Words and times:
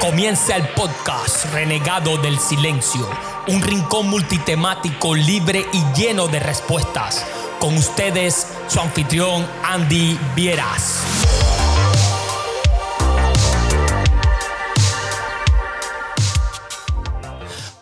Comienza 0.00 0.56
el 0.56 0.66
podcast 0.68 1.52
Renegado 1.52 2.16
del 2.16 2.38
Silencio, 2.38 3.06
un 3.48 3.60
rincón 3.60 4.08
multitemático 4.08 5.14
libre 5.14 5.66
y 5.74 5.82
lleno 5.94 6.26
de 6.26 6.40
respuestas. 6.40 7.26
Con 7.60 7.76
ustedes, 7.76 8.46
su 8.66 8.80
anfitrión 8.80 9.46
Andy 9.62 10.18
Vieras. 10.34 11.02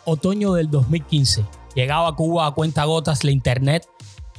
Otoño 0.04 0.54
del 0.54 0.72
2015. 0.72 1.44
Llegaba 1.76 2.08
a 2.08 2.16
Cuba 2.16 2.48
a 2.48 2.50
cuenta 2.50 2.82
gotas 2.82 3.22
la 3.22 3.30
internet 3.30 3.88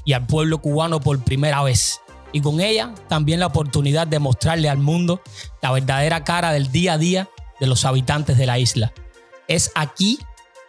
y 0.04 0.12
al 0.12 0.28
pueblo 0.28 0.58
cubano 0.58 1.00
por 1.00 1.18
primera 1.24 1.64
vez. 1.64 2.02
Y 2.34 2.42
con 2.42 2.60
ella 2.60 2.94
también 3.08 3.40
la 3.40 3.48
oportunidad 3.48 4.06
de 4.06 4.20
mostrarle 4.20 4.68
al 4.68 4.80
mundo 4.80 5.22
la 5.62 5.72
verdadera 5.72 6.26
cara 6.26 6.52
del 6.52 6.74
día 6.74 6.94
a 6.94 6.98
día 6.98 7.30
de 7.60 7.68
los 7.68 7.86
habitantes 7.86 8.38
de 8.38 8.46
la 8.46 8.60
isla. 8.60 8.94
Es 9.48 9.72
aquí 9.76 10.20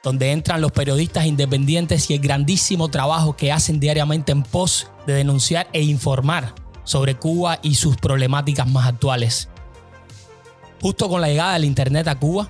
donde 0.03 0.33
entran 0.33 0.61
los 0.61 0.73
periodistas 0.73 1.27
independientes 1.27 2.11
y 2.11 2.15
el 2.15 2.21
grandísimo 2.21 2.89
trabajo 2.89 3.37
que 3.37 3.53
hacen 3.53 3.81
diariamente 3.81 4.33
en 4.33 4.43
pos 4.43 4.91
de 5.07 5.13
denunciar 5.13 5.69
e 5.73 5.83
informar 5.83 6.55
sobre 6.85 7.17
Cuba 7.17 7.59
y 7.63 7.75
sus 7.75 7.97
problemáticas 7.97 8.67
más 8.67 8.87
actuales. 8.87 9.49
Justo 10.81 11.09
con 11.09 11.21
la 11.21 11.29
llegada 11.29 11.53
del 11.55 11.67
Internet 11.67 12.09
a 12.09 12.19
Cuba, 12.19 12.49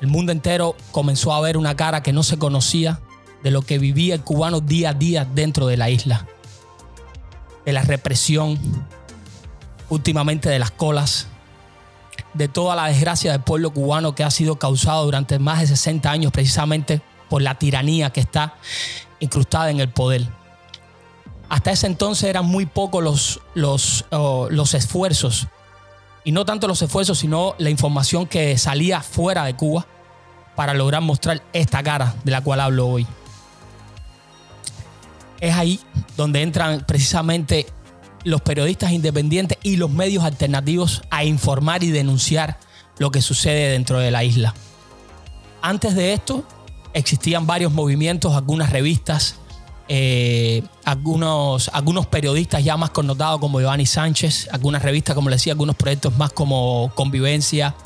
el 0.00 0.06
mundo 0.06 0.30
entero 0.30 0.76
comenzó 0.92 1.32
a 1.34 1.40
ver 1.40 1.56
una 1.56 1.74
cara 1.74 2.02
que 2.02 2.12
no 2.12 2.22
se 2.22 2.38
conocía 2.38 3.00
de 3.42 3.50
lo 3.50 3.62
que 3.62 3.78
vivía 3.78 4.14
el 4.14 4.22
cubano 4.22 4.60
día 4.60 4.90
a 4.90 4.94
día 4.94 5.24
dentro 5.24 5.66
de 5.66 5.76
la 5.76 5.90
isla. 5.90 6.26
De 7.64 7.72
la 7.72 7.82
represión, 7.82 8.58
últimamente 9.88 10.48
de 10.48 10.58
las 10.58 10.70
colas, 10.70 11.26
de 12.36 12.48
toda 12.48 12.76
la 12.76 12.86
desgracia 12.86 13.32
del 13.32 13.40
pueblo 13.40 13.70
cubano 13.70 14.14
que 14.14 14.24
ha 14.24 14.30
sido 14.30 14.56
causado 14.58 15.04
durante 15.04 15.38
más 15.38 15.60
de 15.60 15.66
60 15.68 16.10
años 16.10 16.32
precisamente 16.32 17.00
por 17.28 17.42
la 17.42 17.56
tiranía 17.56 18.10
que 18.10 18.20
está 18.20 18.54
incrustada 19.20 19.70
en 19.70 19.80
el 19.80 19.88
poder. 19.88 20.26
Hasta 21.48 21.70
ese 21.70 21.86
entonces 21.86 22.28
eran 22.28 22.46
muy 22.46 22.66
pocos 22.66 23.02
los, 23.02 23.40
los, 23.54 24.04
los 24.10 24.74
esfuerzos, 24.74 25.46
y 26.26 26.32
no 26.32 26.44
tanto 26.44 26.66
los 26.66 26.82
esfuerzos, 26.82 27.20
sino 27.20 27.54
la 27.58 27.70
información 27.70 28.26
que 28.26 28.58
salía 28.58 29.00
fuera 29.00 29.44
de 29.44 29.54
Cuba 29.54 29.86
para 30.56 30.74
lograr 30.74 31.00
mostrar 31.00 31.40
esta 31.52 31.84
cara 31.84 32.16
de 32.24 32.32
la 32.32 32.40
cual 32.40 32.60
hablo 32.60 32.88
hoy. 32.88 33.06
Es 35.38 35.54
ahí 35.54 35.78
donde 36.16 36.42
entran 36.42 36.84
precisamente 36.84 37.66
los 38.26 38.40
periodistas 38.40 38.90
independientes 38.90 39.56
y 39.62 39.76
los 39.76 39.88
medios 39.88 40.24
alternativos 40.24 41.02
a 41.10 41.22
informar 41.22 41.84
y 41.84 41.92
denunciar 41.92 42.58
lo 42.98 43.12
que 43.12 43.22
sucede 43.22 43.70
dentro 43.70 44.00
de 44.00 44.10
la 44.10 44.24
isla. 44.24 44.52
Antes 45.62 45.94
de 45.94 46.12
esto 46.12 46.42
existían 46.92 47.46
varios 47.46 47.72
movimientos, 47.72 48.34
algunas 48.34 48.70
revistas, 48.70 49.36
eh, 49.86 50.64
algunos, 50.84 51.70
algunos 51.72 52.06
periodistas 52.06 52.64
ya 52.64 52.76
más 52.76 52.90
connotados 52.90 53.38
como 53.38 53.60
Giovanni 53.60 53.86
Sánchez, 53.86 54.48
algunas 54.50 54.82
revistas, 54.82 55.14
como 55.14 55.30
le 55.30 55.36
decía, 55.36 55.52
algunos 55.52 55.76
proyectos 55.76 56.18
más 56.18 56.32
como 56.32 56.90
Convivencia, 56.96 57.76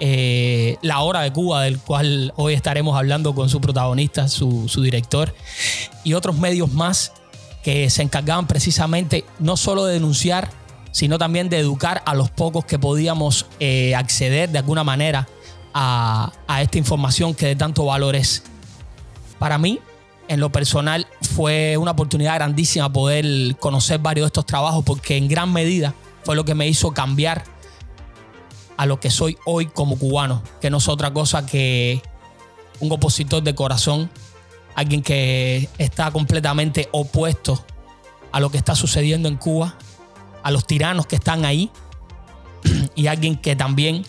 eh, 0.00 0.78
La 0.82 0.98
Hora 1.02 1.20
de 1.20 1.32
Cuba, 1.32 1.62
del 1.62 1.78
cual 1.78 2.32
hoy 2.34 2.54
estaremos 2.54 2.98
hablando 2.98 3.36
con 3.36 3.48
su 3.48 3.60
protagonista, 3.60 4.26
su, 4.26 4.68
su 4.68 4.82
director, 4.82 5.32
y 6.02 6.14
otros 6.14 6.36
medios 6.36 6.72
más 6.72 7.12
que 7.66 7.90
se 7.90 8.02
encargaban 8.02 8.46
precisamente 8.46 9.24
no 9.40 9.56
solo 9.56 9.86
de 9.86 9.94
denunciar, 9.94 10.48
sino 10.92 11.18
también 11.18 11.48
de 11.48 11.58
educar 11.58 12.00
a 12.06 12.14
los 12.14 12.30
pocos 12.30 12.64
que 12.64 12.78
podíamos 12.78 13.46
eh, 13.58 13.92
acceder 13.96 14.50
de 14.50 14.58
alguna 14.60 14.84
manera 14.84 15.26
a, 15.74 16.30
esta 16.60 16.78
información 16.78 17.34
que 17.34 17.46
de 17.46 17.56
tanto 17.56 17.84
valor 17.84 18.14
es. 18.14 18.44
Para 19.40 19.58
mí, 19.58 19.80
en 20.28 20.38
lo 20.38 20.52
personal, 20.52 21.08
fue 21.22 21.76
una 21.76 21.90
oportunidad 21.90 22.36
grandísima 22.36 22.92
poder 22.92 23.56
conocer 23.56 23.98
varios 23.98 24.26
de 24.26 24.28
estos 24.28 24.46
trabajos 24.46 24.84
porque 24.84 25.16
en 25.16 25.26
gran 25.26 25.52
medida 25.52 25.92
fue 26.22 26.36
lo 26.36 26.44
que 26.44 26.54
me 26.54 26.68
hizo 26.68 26.92
cambiar 26.92 27.42
a 28.76 28.86
lo 28.86 29.00
que 29.00 29.10
soy 29.10 29.38
hoy 29.44 29.66
como 29.66 29.98
cubano, 29.98 30.40
que 30.60 30.70
no 30.70 30.76
es 30.76 30.86
otra 30.88 31.12
cosa 31.12 31.44
que 31.46 32.00
un 32.78 32.92
opositor 32.92 33.42
de 33.42 33.56
corazón 33.56 34.08
alguien 34.76 35.02
que 35.02 35.68
está 35.78 36.10
completamente 36.12 36.88
opuesto 36.92 37.64
a 38.30 38.38
lo 38.38 38.50
que 38.50 38.58
está 38.58 38.76
sucediendo 38.76 39.26
en 39.26 39.36
Cuba, 39.36 39.74
a 40.42 40.50
los 40.50 40.66
tiranos 40.66 41.06
que 41.06 41.16
están 41.16 41.44
ahí, 41.46 41.70
y 42.94 43.06
alguien 43.06 43.36
que 43.36 43.56
también 43.56 44.04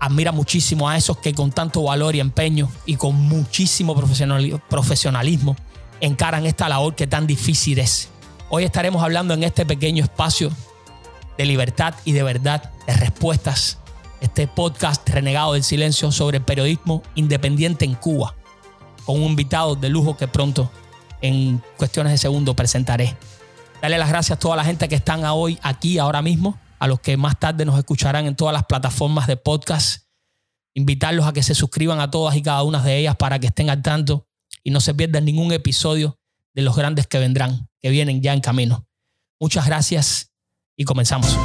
admira 0.00 0.32
muchísimo 0.32 0.88
a 0.88 0.96
esos 0.96 1.18
que 1.18 1.32
con 1.32 1.52
tanto 1.52 1.84
valor 1.84 2.16
y 2.16 2.20
empeño 2.20 2.70
y 2.84 2.96
con 2.96 3.14
muchísimo 3.14 3.94
profesionalismo 4.68 5.56
encaran 6.00 6.44
esta 6.44 6.68
labor 6.68 6.96
que 6.96 7.06
tan 7.06 7.26
difícil 7.26 7.78
es. 7.78 8.08
Hoy 8.50 8.64
estaremos 8.64 9.02
hablando 9.02 9.32
en 9.32 9.44
este 9.44 9.64
pequeño 9.64 10.02
espacio 10.02 10.50
de 11.38 11.46
libertad 11.46 11.94
y 12.04 12.12
de 12.12 12.22
verdad, 12.24 12.72
de 12.86 12.94
respuestas, 12.94 13.78
este 14.20 14.48
podcast 14.48 15.08
renegado 15.08 15.52
del 15.52 15.62
silencio 15.62 16.10
sobre 16.10 16.38
el 16.38 16.44
periodismo 16.44 17.02
independiente 17.14 17.84
en 17.84 17.94
Cuba 17.94 18.34
con 19.04 19.16
un 19.16 19.30
invitado 19.30 19.76
de 19.76 19.88
lujo 19.88 20.16
que 20.16 20.28
pronto 20.28 20.70
en 21.20 21.62
cuestiones 21.76 22.12
de 22.12 22.18
segundo 22.18 22.54
presentaré. 22.54 23.16
Dale 23.80 23.98
las 23.98 24.08
gracias 24.08 24.36
a 24.36 24.40
toda 24.40 24.56
la 24.56 24.64
gente 24.64 24.88
que 24.88 24.94
están 24.94 25.24
hoy 25.24 25.58
aquí, 25.62 25.98
ahora 25.98 26.22
mismo, 26.22 26.58
a 26.78 26.86
los 26.86 27.00
que 27.00 27.16
más 27.16 27.38
tarde 27.38 27.64
nos 27.64 27.78
escucharán 27.78 28.26
en 28.26 28.36
todas 28.36 28.52
las 28.52 28.64
plataformas 28.64 29.26
de 29.26 29.36
podcast. 29.36 30.04
Invitarlos 30.74 31.26
a 31.26 31.32
que 31.32 31.42
se 31.42 31.54
suscriban 31.54 32.00
a 32.00 32.10
todas 32.10 32.36
y 32.36 32.42
cada 32.42 32.62
una 32.62 32.82
de 32.82 32.98
ellas 32.98 33.16
para 33.16 33.38
que 33.38 33.46
estén 33.46 33.70
al 33.70 33.82
tanto 33.82 34.26
y 34.62 34.70
no 34.70 34.80
se 34.80 34.94
pierdan 34.94 35.24
ningún 35.24 35.52
episodio 35.52 36.18
de 36.54 36.62
los 36.62 36.76
grandes 36.76 37.06
que 37.06 37.18
vendrán, 37.18 37.68
que 37.80 37.90
vienen 37.90 38.22
ya 38.22 38.32
en 38.32 38.40
camino. 38.40 38.86
Muchas 39.38 39.66
gracias 39.66 40.32
y 40.76 40.84
comenzamos. 40.84 41.38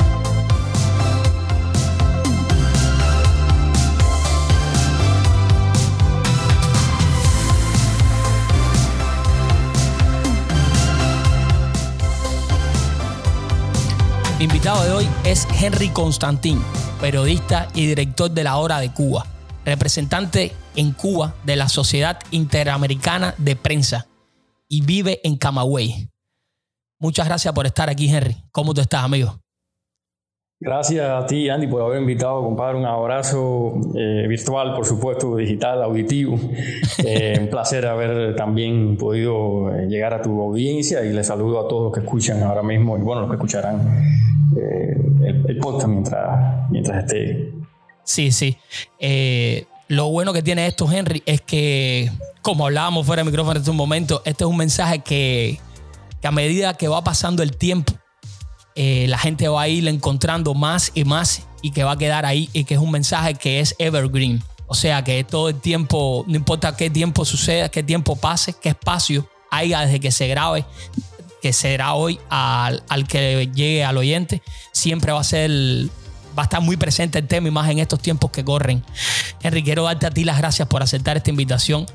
Invitado 14.39 14.83
de 14.85 14.91
hoy 14.91 15.09
es 15.25 15.45
Henry 15.59 15.89
Constantín, 15.89 16.63
periodista 17.01 17.67
y 17.73 17.85
director 17.87 18.31
de 18.31 18.45
La 18.45 18.55
Hora 18.55 18.79
de 18.79 18.93
Cuba, 18.93 19.25
representante 19.65 20.53
en 20.75 20.93
Cuba 20.93 21.35
de 21.43 21.57
la 21.57 21.67
Sociedad 21.67 22.19
Interamericana 22.31 23.35
de 23.37 23.57
Prensa 23.57 24.07
y 24.69 24.81
vive 24.81 25.19
en 25.25 25.35
Camagüey. 25.35 26.09
Muchas 26.99 27.27
gracias 27.27 27.53
por 27.53 27.65
estar 27.65 27.89
aquí, 27.89 28.09
Henry. 28.13 28.41
¿Cómo 28.51 28.73
tú 28.73 28.79
estás, 28.79 29.03
amigo? 29.03 29.41
Gracias 30.61 31.09
a 31.09 31.25
ti, 31.25 31.47
Andy, 31.47 31.67
por 31.67 31.81
haber 31.81 32.01
invitado, 32.01 32.43
compadre. 32.43 32.77
Un 32.77 32.85
abrazo 32.85 33.75
eh, 33.95 34.25
virtual, 34.27 34.75
por 34.75 34.85
supuesto, 34.85 35.37
digital, 35.37 35.81
auditivo. 35.83 36.37
Eh, 37.01 37.37
un 37.39 37.47
placer 37.47 37.85
haber 37.85 38.35
también 38.35 38.97
podido 38.97 39.73
eh, 39.73 39.87
llegar 39.87 40.13
a 40.13 40.21
tu 40.21 40.41
audiencia 40.41 41.03
y 41.05 41.13
les 41.13 41.27
saludo 41.27 41.65
a 41.65 41.67
todos 41.67 41.83
los 41.83 41.93
que 41.93 42.01
escuchan 42.01 42.43
ahora 42.43 42.61
mismo 42.61 42.97
y 42.97 43.01
bueno, 43.01 43.21
los 43.21 43.29
que 43.29 43.35
escucharán 43.37 44.03
el, 45.47 45.57
podcast 45.59 45.87
mientras, 45.87 46.69
mientras 46.69 47.05
esté. 47.05 47.53
Sí, 48.03 48.31
sí. 48.31 48.57
lo 49.87 50.09
bueno 50.09 50.33
que 50.33 50.41
tiene 50.41 50.67
esto, 50.67 50.91
Henry, 50.91 51.23
es 51.25 51.39
que, 51.39 52.11
como 52.41 52.65
hablábamos 52.65 53.05
fuera 53.05 53.23
de 53.23 53.29
micrófono 53.29 53.61
en 53.61 53.69
un 53.69 53.77
momento, 53.77 54.21
este 54.25 54.43
es 54.43 54.49
un 54.49 54.57
mensaje 54.57 54.99
que, 54.99 55.57
que 56.21 56.27
a 56.27 56.31
medida 56.31 56.73
que 56.73 56.89
va 56.89 57.01
pasando 57.01 57.43
el 57.43 57.55
tiempo, 57.55 57.93
eh, 58.81 59.07
la 59.09 59.17
gente 59.17 59.49
va 59.49 59.63
a 59.63 59.67
ir 59.67 59.85
encontrando 59.89 60.53
más 60.53 60.93
y 60.95 61.03
más 61.03 61.41
y 61.61 61.71
que 61.71 61.83
va 61.83 61.91
a 61.91 61.97
quedar 61.97 62.25
ahí 62.25 62.49
y 62.53 62.63
que 62.63 62.75
es 62.75 62.79
un 62.79 62.91
mensaje 62.91 63.35
que 63.35 63.59
es 63.59 63.75
evergreen. 63.77 64.41
O 64.67 64.73
sea, 64.73 65.03
que 65.03 65.21
todo 65.25 65.49
el 65.49 65.59
tiempo, 65.59 66.23
no 66.27 66.37
importa 66.37 66.77
qué 66.77 66.89
tiempo 66.89 67.25
suceda, 67.25 67.67
qué 67.67 67.83
tiempo 67.83 68.15
pase, 68.15 68.53
qué 68.53 68.69
espacio 68.69 69.29
haya 69.51 69.81
desde 69.81 69.99
que 69.99 70.11
se 70.11 70.29
grabe, 70.29 70.63
que 71.41 71.51
será 71.51 71.93
hoy 71.93 72.21
al, 72.29 72.81
que 73.09 73.51
llegue 73.53 73.83
al 73.83 73.97
oyente, 73.97 74.41
siempre 74.71 75.11
va 75.11 75.19
a 75.19 75.25
ser 75.25 75.51
va 76.37 76.43
a 76.43 76.45
estar 76.45 76.61
muy 76.61 76.77
presente 76.77 77.19
el 77.19 77.27
tema 77.27 77.49
y 77.49 77.51
más 77.51 77.69
en 77.69 77.79
estos 77.79 77.99
tiempos 77.99 78.31
que 78.31 78.45
corren. 78.45 78.81
Henry, 79.43 79.61
quiero 79.61 79.83
darte 79.83 80.05
a 80.05 80.11
ti 80.11 80.23
las 80.23 80.37
gracias 80.37 80.69
por 80.69 80.81
aceptar 80.81 81.17
esta 81.17 81.31
invitación. 81.31 81.85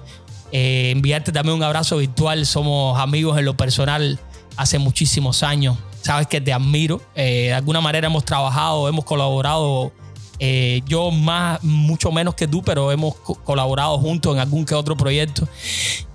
Eh, 0.53 0.91
enviarte 0.91 1.33
también 1.33 1.57
un 1.57 1.63
abrazo 1.63 1.97
virtual. 1.97 2.45
Somos 2.45 3.01
amigos 3.01 3.39
en 3.39 3.47
lo 3.47 3.57
personal 3.57 4.21
hace 4.59 4.79
muchísimos 4.79 5.43
años 5.43 5.79
sabes 6.05 6.27
que 6.27 6.41
te 6.41 6.53
admiro. 6.53 7.01
Eh, 7.15 7.47
de 7.47 7.55
alguna 7.55 7.81
manera 7.81 8.06
hemos 8.06 8.25
trabajado, 8.25 8.89
hemos 8.89 9.05
colaborado. 9.05 9.93
Eh, 10.39 10.83
yo 10.87 11.11
más, 11.11 11.62
mucho 11.62 12.12
menos 12.12 12.35
que 12.35 12.47
tú, 12.47 12.62
pero 12.62 12.93
hemos 12.93 13.15
colaborado 13.45 13.99
juntos 13.99 14.35
en 14.35 14.41
algún 14.41 14.65
que 14.65 14.75
otro 14.75 14.97
proyecto. 14.97 15.49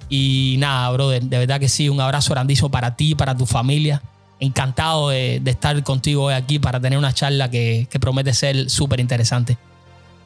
Y 0.08 0.56
nada, 0.60 0.90
brother, 0.92 1.24
de 1.24 1.38
verdad 1.40 1.60
que 1.60 1.70
sí, 1.70 1.90
un 1.90 2.00
abrazo 2.02 2.32
grandísimo 2.34 2.70
para 2.70 2.96
ti, 2.96 3.16
para 3.16 3.36
tu 3.36 3.46
familia. 3.46 4.02
Encantado 4.40 5.10
de, 5.10 5.42
estar 5.46 5.82
contigo 5.84 6.26
hoy 6.26 6.34
aquí 6.34 6.60
para 6.60 6.80
tener 6.80 6.98
una 6.98 7.14
charla 7.14 7.50
que, 7.50 7.88
que 7.90 8.00
promete 8.00 8.34
ser 8.34 8.70
súper 8.70 9.00
interesante. 9.00 9.58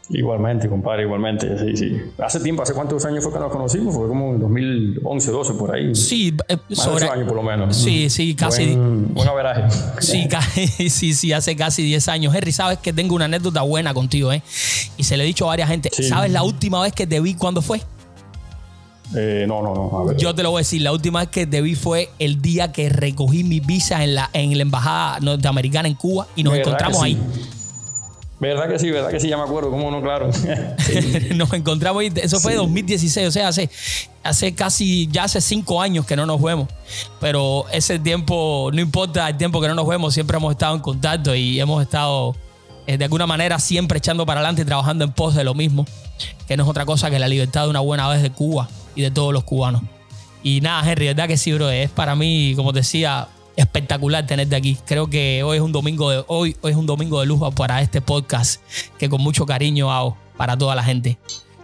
Igualmente, 0.10 0.68
compadre, 0.68 1.04
igualmente. 1.04 1.58
Sí, 1.58 1.78
sí. 1.78 2.02
Hace 2.18 2.42
tiempo, 2.42 2.62
¿hace 2.62 2.74
cuántos 2.74 3.06
años 3.06 3.24
fue 3.24 3.32
que 3.32 3.40
nos 3.40 3.52
conocimos? 3.52 3.96
Fue 3.96 4.08
como 4.08 4.34
en 4.34 4.40
2011, 4.40 5.32
12, 5.32 5.54
por 5.54 5.74
ahí. 5.74 5.96
Sí, 5.96 6.36
eh, 6.50 6.58
sobre... 6.72 7.08
años 7.08 7.26
por 7.26 7.38
lo 7.38 7.44
menos. 7.44 7.76
Sí, 7.76 8.10
sí, 8.10 8.36
casi. 8.36 8.76
Buen, 8.76 9.14
buen 9.14 9.28
averaje. 9.30 9.64
Sí, 10.00 10.28
casi, 10.30 10.68
sí, 10.90 11.14
sí, 11.14 11.32
hace 11.32 11.56
casi 11.56 11.84
10 11.84 12.08
años. 12.10 12.36
Henry, 12.36 12.52
sabes 12.52 12.80
que 12.80 12.92
tengo 12.92 13.16
una 13.16 13.26
anécdota 13.26 13.62
buena 13.62 13.94
contigo, 13.94 14.34
¿eh? 14.34 14.44
Y 14.98 15.06
se 15.06 15.16
le 15.16 15.24
he 15.24 15.28
dicho 15.28 15.46
a 15.46 15.50
varias 15.50 15.70
gente. 15.70 15.90
¿Sabes 15.90 16.32
la 16.32 16.44
última 16.44 16.82
vez 16.82 16.92
que 16.92 17.08
te 17.08 17.22
vi 17.22 17.36
cuándo 17.36 17.62
fue? 17.62 17.82
Eh, 19.16 19.46
no, 19.48 19.62
no, 19.62 19.74
no. 19.74 20.00
A 20.00 20.06
ver. 20.06 20.18
Yo 20.18 20.36
te 20.36 20.44
lo 20.44 20.52
voy 20.52 20.60
a 20.60 20.62
decir. 20.62 20.82
La 20.82 20.92
última 20.92 21.20
vez 21.20 21.30
que 21.30 21.48
te 21.48 21.62
vi 21.62 21.76
fue 21.76 22.10
el 22.20 22.42
día 22.42 22.74
que 22.74 22.90
recogí 22.90 23.44
mi 23.44 23.62
visa 23.62 24.04
en 24.04 24.16
la, 24.16 24.30
en 24.34 24.58
la 24.58 24.64
embajada 24.64 25.20
norteamericana 25.22 25.88
en 25.88 25.96
Cuba 25.96 26.28
y 26.36 26.44
nos 26.44 26.56
encontramos 26.56 27.02
ahí. 27.02 27.18
¿Verdad 28.44 28.68
que 28.68 28.78
sí? 28.78 28.92
¿Verdad 28.92 29.10
que 29.10 29.22
sí? 29.22 29.30
Ya 29.30 29.38
me 29.38 29.44
acuerdo, 29.44 29.72
¿cómo 29.72 29.90
no? 29.90 30.02
Claro. 30.02 30.30
nos 31.36 31.54
encontramos 31.54 32.04
eso 32.04 32.42
fue 32.42 32.56
2016, 32.56 33.30
o 33.30 33.32
sea, 33.32 33.48
hace, 33.48 33.70
hace 34.22 34.54
casi, 34.54 35.08
ya 35.10 35.24
hace 35.24 35.40
cinco 35.40 35.82
años 35.82 36.06
que 36.06 36.18
no 36.18 36.26
nos 36.26 36.42
vemos. 36.42 36.68
Pero 37.22 37.64
ese 37.72 38.00
tiempo, 38.00 38.70
no 38.74 38.82
importa 38.82 39.30
el 39.30 39.38
tiempo 39.38 39.62
que 39.62 39.70
no 39.70 39.76
nos 39.76 39.88
vemos, 39.88 40.14
siempre 40.14 40.36
hemos 40.36 40.52
estado 40.52 40.76
en 40.76 40.82
contacto 40.82 41.34
y 41.34 41.58
hemos 41.58 41.82
estado 41.82 42.36
eh, 42.86 42.98
de 42.98 43.06
alguna 43.06 43.26
manera 43.26 43.60
siempre 43.60 44.00
echando 44.00 44.26
para 44.26 44.42
adelante 44.42 44.64
y 44.64 44.66
trabajando 44.66 45.06
en 45.06 45.14
pos 45.14 45.36
de 45.36 45.46
lo 45.46 45.54
mismo, 45.54 45.86
que 46.46 46.58
no 46.58 46.64
es 46.64 46.70
otra 46.70 46.86
cosa 46.86 47.10
que 47.10 47.20
la 47.20 47.30
libertad 47.30 47.64
de 47.64 47.70
una 47.70 47.80
buena 47.80 48.10
vez 48.10 48.22
de 48.22 48.30
Cuba 48.30 48.68
y 48.94 49.04
de 49.04 49.12
todos 49.12 49.32
los 49.32 49.46
cubanos. 49.46 49.84
Y 50.44 50.60
nada, 50.60 50.92
Henry, 50.92 51.06
verdad 51.06 51.30
que 51.30 51.38
sí, 51.38 51.54
bro, 51.54 51.70
es 51.70 51.90
para 51.92 52.14
mí, 52.18 52.56
como 52.58 52.74
te 52.74 52.80
decía, 52.80 53.30
espectacular 53.56 54.26
tenerte 54.26 54.56
aquí. 54.56 54.78
Creo 54.86 55.10
que 55.10 55.44
hoy 55.44 55.58
es 55.58 55.64
un 55.64 55.72
domingo 55.72 56.10
de 56.10 56.24
hoy, 56.28 56.56
hoy 56.62 56.72
es 56.72 56.78
un 56.78 56.86
domingo 56.86 57.20
de 57.20 57.26
lujo 57.26 57.52
para 57.52 57.82
este 57.82 58.02
podcast 58.02 58.62
que 58.98 59.10
con 59.10 59.22
mucho 59.22 59.46
cariño 59.46 59.92
hago 59.92 60.18
para 60.38 60.58
toda 60.58 60.76
la 60.76 60.84
gente. 60.84 61.18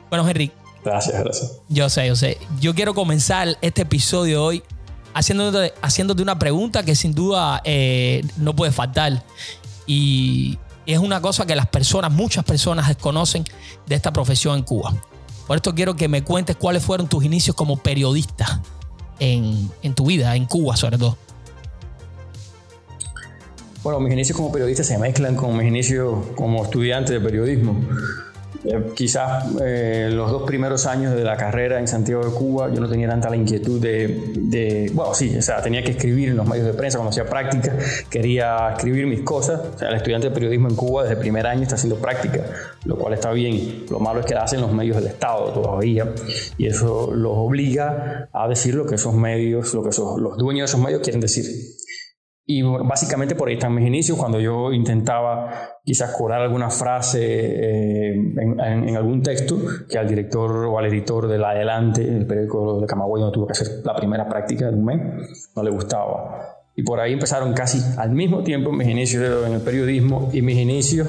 Bueno, 0.10 0.28
Henry. 0.28 0.52
Gracias, 0.84 1.22
gracias. 1.22 1.58
Yo 1.68 1.90
sé, 1.90 2.08
yo 2.08 2.16
sé. 2.16 2.38
Yo 2.60 2.74
quiero 2.74 2.94
comenzar 2.94 3.58
este 3.62 3.82
episodio 3.82 4.44
hoy 4.44 4.64
haciéndote, 5.14 5.74
haciéndote 5.82 6.22
una 6.22 6.40
pregunta 6.40 6.84
que 6.84 6.96
sin 6.96 7.14
duda 7.14 7.62
eh, 7.64 8.24
no 8.38 8.56
puede 8.56 8.72
faltar. 8.72 9.24
Y 9.86 10.58
es 10.86 11.00
una 11.00 11.22
cosa 11.22 11.46
que 11.46 11.56
las 11.56 11.68
personas, 11.68 12.12
muchas 12.12 12.44
personas 12.46 12.88
desconocen 12.88 13.44
de 13.86 13.96
esta 13.96 14.14
profesión 14.14 14.58
en 14.58 14.64
Cuba. 14.64 14.94
Por 15.48 15.58
esto 15.58 15.74
quiero 15.74 15.96
que 15.96 16.08
me 16.08 16.24
cuentes 16.24 16.56
cuáles 16.56 16.84
fueron 16.84 17.08
tus 17.08 17.24
inicios 17.24 17.56
como 17.56 17.78
periodista 17.78 18.62
en, 19.20 19.70
en 19.82 19.96
tu 19.96 20.06
vida, 20.06 20.36
en 20.36 20.46
Cuba 20.46 20.78
sobre 20.78 20.98
todo. 20.98 21.18
Bueno, 23.82 24.02
mis 24.02 24.12
inicios 24.12 24.36
como 24.36 24.52
periodista 24.52 24.84
se 24.84 24.98
mezclan 24.98 25.36
con 25.36 25.56
mis 25.56 25.66
inicios 25.66 26.18
como 26.36 26.64
estudiante 26.64 27.14
de 27.14 27.22
periodismo. 27.22 27.80
Eh, 28.66 28.92
quizás 28.94 29.46
eh, 29.62 30.10
los 30.12 30.30
dos 30.32 30.44
primeros 30.44 30.86
años 30.86 31.16
de 31.16 31.24
la 31.24 31.38
carrera 31.38 31.80
en 31.80 31.88
Santiago 31.88 32.26
de 32.26 32.32
Cuba 32.32 32.70
yo 32.74 32.82
no 32.82 32.90
tenía 32.90 33.08
tanta 33.08 33.30
la 33.30 33.38
inquietud 33.38 33.80
de, 33.80 34.92
bueno, 34.94 35.14
sí, 35.14 35.34
o 35.38 35.42
sea, 35.42 35.62
tenía 35.62 35.82
que 35.82 35.92
escribir 35.92 36.28
en 36.28 36.36
los 36.36 36.46
medios 36.46 36.66
de 36.66 36.74
prensa 36.74 36.98
cuando 36.98 37.12
hacía 37.12 37.26
práctica, 37.26 37.74
quería 38.10 38.74
escribir 38.76 39.08
mis 39.08 39.22
cosas. 39.22 39.62
O 39.76 39.78
sea, 39.78 39.88
el 39.88 39.96
estudiante 39.96 40.28
de 40.28 40.34
periodismo 40.34 40.68
en 40.68 40.76
Cuba 40.76 41.04
desde 41.04 41.16
el 41.16 41.22
primer 41.22 41.48
año 41.48 41.62
está 41.62 41.76
haciendo 41.76 41.96
práctica, 42.00 42.44
lo 42.84 42.98
cual 42.98 43.14
está 43.14 43.32
bien. 43.32 43.86
Lo 43.90 44.02
malo 44.02 44.20
es 44.20 44.26
que 44.26 44.34
la 44.34 44.44
hacen 44.44 44.60
los 44.60 44.74
medios 44.74 44.98
del 44.98 45.08
Estado 45.08 45.54
todavía 45.54 46.14
y 46.58 46.68
eso 46.68 47.14
los 47.14 47.32
obliga 47.34 48.28
a 48.34 48.48
decir 48.50 48.76
lo 48.76 48.86
que 48.86 48.96
esos 48.96 49.14
medios, 49.14 49.74
lo 49.74 49.84
que 49.84 49.90
esos, 49.90 50.20
los 50.20 50.38
dueños 50.38 50.70
de 50.70 50.76
esos 50.76 50.82
medios 50.82 51.02
quieren 51.02 51.22
decir. 51.22 51.79
Y 52.52 52.64
básicamente 52.64 53.36
por 53.36 53.48
ahí 53.48 53.54
están 53.54 53.76
mis 53.76 53.86
inicios, 53.86 54.18
cuando 54.18 54.40
yo 54.40 54.74
intentaba 54.74 55.52
quizás 55.86 56.16
colar 56.18 56.42
alguna 56.42 56.72
frase 56.72 57.20
eh, 57.22 58.14
en, 58.16 58.96
algún 58.98 59.22
texto 59.22 59.56
que 59.88 60.00
al 60.00 60.08
director 60.08 60.66
o 60.66 60.80
al 60.80 60.86
editor 60.88 61.28
del 61.28 61.44
Adelante, 61.44 62.02
el 62.02 62.26
periódico 62.26 62.82
de 62.82 62.88
Camagüey, 62.88 63.22
donde 63.22 63.36
tuve 63.36 63.46
que 63.46 63.52
hacer 63.52 63.68
la 63.86 63.94
primera 63.94 64.28
práctica 64.28 64.68
de 64.68 64.76
un 64.76 64.84
mes, 64.84 65.52
no 65.56 65.62
le 65.62 65.70
gustaba. 65.70 66.56
Y 66.76 66.82
por 66.82 67.00
ahí 67.00 67.14
empezaron 67.14 67.54
casi 67.54 67.84
al 68.00 68.10
mismo 68.14 68.42
tiempo 68.42 68.72
mis 68.72 68.88
inicios 68.88 69.46
en 69.46 69.54
el 69.54 69.62
periodismo 69.62 70.32
y 70.34 70.42
mis 70.42 70.58
inicios 70.58 71.08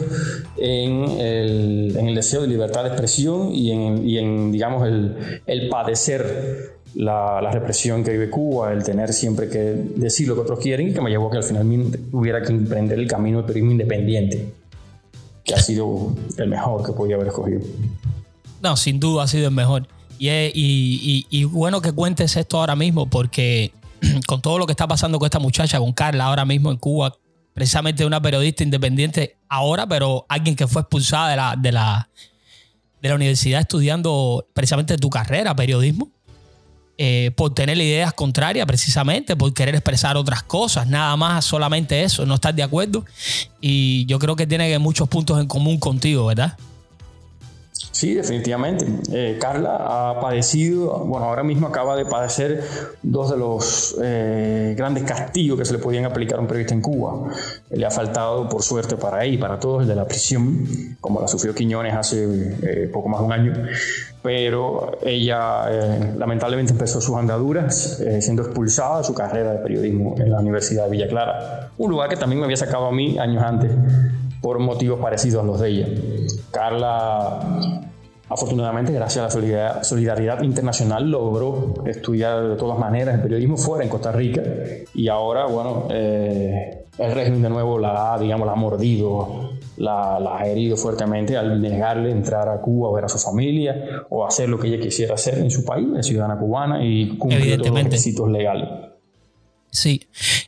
en 0.59 1.05
el, 1.05 1.97
en 1.97 2.07
el 2.07 2.15
deseo 2.15 2.43
de 2.43 2.49
libertad 2.49 2.83
de 2.83 2.89
expresión 2.91 3.49
y 3.55 3.73
en, 3.73 4.07
y 4.07 4.19
en 4.19 4.53
digamos, 4.53 4.87
el, 4.87 5.17
el 5.47 5.71
padecer 5.71 6.80
la, 6.95 7.51
represión 7.51 8.03
que 8.03 8.13
vive 8.13 8.31
Cuba, 8.31 8.73
el 8.73 8.83
tener 8.83 9.13
siempre 9.13 9.49
que 9.49 9.59
decir 9.59 10.29
lo 10.29 10.35
que 10.35 10.41
otros 10.41 10.59
quieren 10.59 10.93
que 10.93 11.01
me 11.01 11.11
llevó 11.11 11.29
a 11.29 11.33
que 11.33 11.37
al 11.39 11.45
final 11.45 11.67
hubiera 12.13 12.43
que 12.43 12.53
emprender 12.53 12.99
el 12.99 13.07
camino 13.07 13.39
del 13.39 13.47
periodismo 13.47 13.73
independiente, 13.73 14.53
que 15.45 15.55
ha 15.55 15.61
sido 15.61 16.15
el 16.37 16.49
mejor 16.49 16.85
que 16.85 16.93
podía 16.93 17.17
haber 17.17 17.29
escogido. 17.29 17.61
No, 18.63 18.77
sin 18.77 19.01
duda 19.01 19.25
ha 19.25 19.27
sido 19.27 19.49
el 19.49 19.55
mejor. 19.55 19.87
Y, 20.19 20.29
y, 20.29 21.27
y, 21.31 21.45
bueno 21.45 21.81
que 21.81 21.93
cuentes 21.93 22.37
esto 22.37 22.59
ahora 22.59 22.77
mismo, 22.77 23.07
porque 23.09 23.73
con 24.27 24.43
todo 24.43 24.59
lo 24.59 24.67
que 24.67 24.73
está 24.73 24.87
pasando 24.87 25.19
con 25.19 25.27
esta 25.27 25.39
muchacha, 25.39 25.79
con 25.79 25.93
Carla, 25.93 26.27
ahora 26.27 26.45
mismo 26.45 26.71
en 26.71 26.77
Cuba, 26.77 27.15
precisamente 27.55 28.05
una 28.05 28.21
periodista 28.21 28.63
independiente 28.63 29.37
ahora, 29.49 29.87
pero 29.87 30.27
alguien 30.29 30.57
que 30.57 30.67
fue 30.67 30.83
expulsada 30.83 31.57
de 31.57 31.73
la, 31.73 32.09
de 33.01 33.09
la 33.09 33.15
universidad 33.15 33.61
estudiando 33.61 34.47
precisamente 34.53 34.99
tu 34.99 35.09
carrera, 35.09 35.57
periodismo 35.57 36.11
eh, 37.03 37.31
por 37.35 37.55
tener 37.55 37.79
ideas 37.79 38.13
contrarias 38.13 38.67
precisamente, 38.67 39.35
por 39.35 39.55
querer 39.55 39.75
expresar 39.75 40.19
otras 40.19 40.43
cosas, 40.43 40.87
nada 40.87 41.17
más, 41.17 41.47
solamente 41.47 42.03
eso, 42.03 42.27
no 42.27 42.35
estar 42.35 42.55
de 42.55 42.63
acuerdo. 42.63 43.07
Y 43.59 44.05
yo 44.05 44.19
creo 44.19 44.37
que 44.37 44.47
tiene 44.47 44.79
muchos 44.79 45.09
puntos 45.09 45.41
en 45.41 45.47
común 45.47 45.79
contigo, 45.79 46.27
¿verdad? 46.27 46.59
Sí, 48.01 48.15
definitivamente. 48.15 48.87
Eh, 49.13 49.37
Carla 49.39 49.77
ha 49.77 50.21
padecido, 50.23 51.01
bueno, 51.01 51.27
ahora 51.27 51.43
mismo 51.43 51.67
acaba 51.67 51.97
de 51.97 52.07
padecer 52.07 52.65
dos 53.03 53.31
de 53.31 53.37
los 53.37 53.95
eh, 54.03 54.75
grandes 54.75 55.05
castigos 55.05 55.59
que 55.59 55.67
se 55.67 55.75
le 55.75 55.81
podían 55.81 56.07
aplicar 56.07 56.39
a 56.39 56.41
un 56.41 56.47
periodista 56.47 56.73
en 56.73 56.81
Cuba. 56.81 57.31
Le 57.69 57.85
ha 57.85 57.91
faltado, 57.91 58.49
por 58.49 58.63
suerte 58.63 58.97
para 58.97 59.23
ella 59.27 59.35
y 59.35 59.37
para 59.37 59.61
todos, 59.61 59.83
el 59.83 59.89
de 59.89 59.97
la 59.97 60.07
prisión, 60.07 60.67
como 60.99 61.21
la 61.21 61.29
sufrió 61.29 61.55
Quiñones 61.55 61.93
hace 61.93 62.57
eh, 62.63 62.89
poco 62.91 63.11
más 63.11 63.21
de 63.21 63.27
un 63.27 63.33
año. 63.35 63.53
Pero 64.23 64.99
ella 65.05 65.69
lamentablemente 66.17 66.73
empezó 66.73 67.03
sus 67.03 67.17
andaduras 67.17 68.03
siendo 68.21 68.43
expulsada 68.43 68.99
de 68.99 69.05
su 69.05 69.13
carrera 69.13 69.53
de 69.53 69.59
periodismo 69.59 70.15
en 70.19 70.31
la 70.31 70.41
Universidad 70.41 70.85
de 70.85 70.91
Villa 70.91 71.09
Clara, 71.09 71.71
un 71.77 71.91
lugar 71.91 72.09
que 72.09 72.17
también 72.17 72.39
me 72.39 72.45
había 72.45 72.57
sacado 72.57 72.87
a 72.87 72.93
mí 72.93 73.19
años 73.19 73.43
antes 73.43 73.71
por 74.41 74.59
motivos 74.59 75.01
parecidos 75.01 75.43
a 75.43 75.47
los 75.47 75.61
de 75.61 75.69
ella. 75.69 75.87
Carla, 76.51 77.90
afortunadamente, 78.31 78.93
gracias 78.93 79.35
a 79.35 79.39
la 79.41 79.85
solidaridad, 79.85 80.43
internacional, 80.43 81.11
logró 81.11 81.75
estudiar 81.85 82.49
de 82.49 82.57
todas 82.57 82.79
maneras 82.79 83.17
el 83.17 83.23
periodismo 83.23 83.57
fuera 83.57 83.85
en 83.85 83.91
Costa 83.91 84.13
Rica. 84.13 84.41
Y 84.95 85.09
ahora, 85.09 85.47
bueno, 85.47 85.89
eh, 85.91 86.85
el 86.97 87.13
régimen 87.13 87.43
de 87.43 87.51
nuevo 87.51 87.79
la 87.79 88.15
ha, 88.15 88.19
digamos, 88.19 88.47
la 88.47 88.53
ha 88.53 88.57
mordido, 88.57 89.51
la, 89.79 90.17
ha 90.17 90.47
herido 90.47 90.77
fuertemente 90.77 91.37
al 91.37 91.61
negarle 91.61 92.13
entrar 92.13 92.49
a 92.49 92.61
Cuba 92.61 92.91
a 92.91 92.93
ver 92.95 93.05
a 93.05 93.09
su 93.09 93.19
familia 93.19 94.05
o 94.11 94.25
hacer 94.25 94.49
lo 94.49 94.59
que 94.61 94.69
ella 94.69 94.81
quisiera 94.81 95.15
hacer 95.15 95.39
en 95.39 95.51
su 95.51 95.65
país, 95.65 95.89
es 95.99 96.07
ciudadana 96.07 96.39
cubana 96.39 96.85
y 96.85 97.19
cumplir 97.19 97.59
todos 97.59 97.73
los 97.73 97.83
requisitos 97.83 98.31
legales. 98.31 98.69
Sí, 99.73 100.07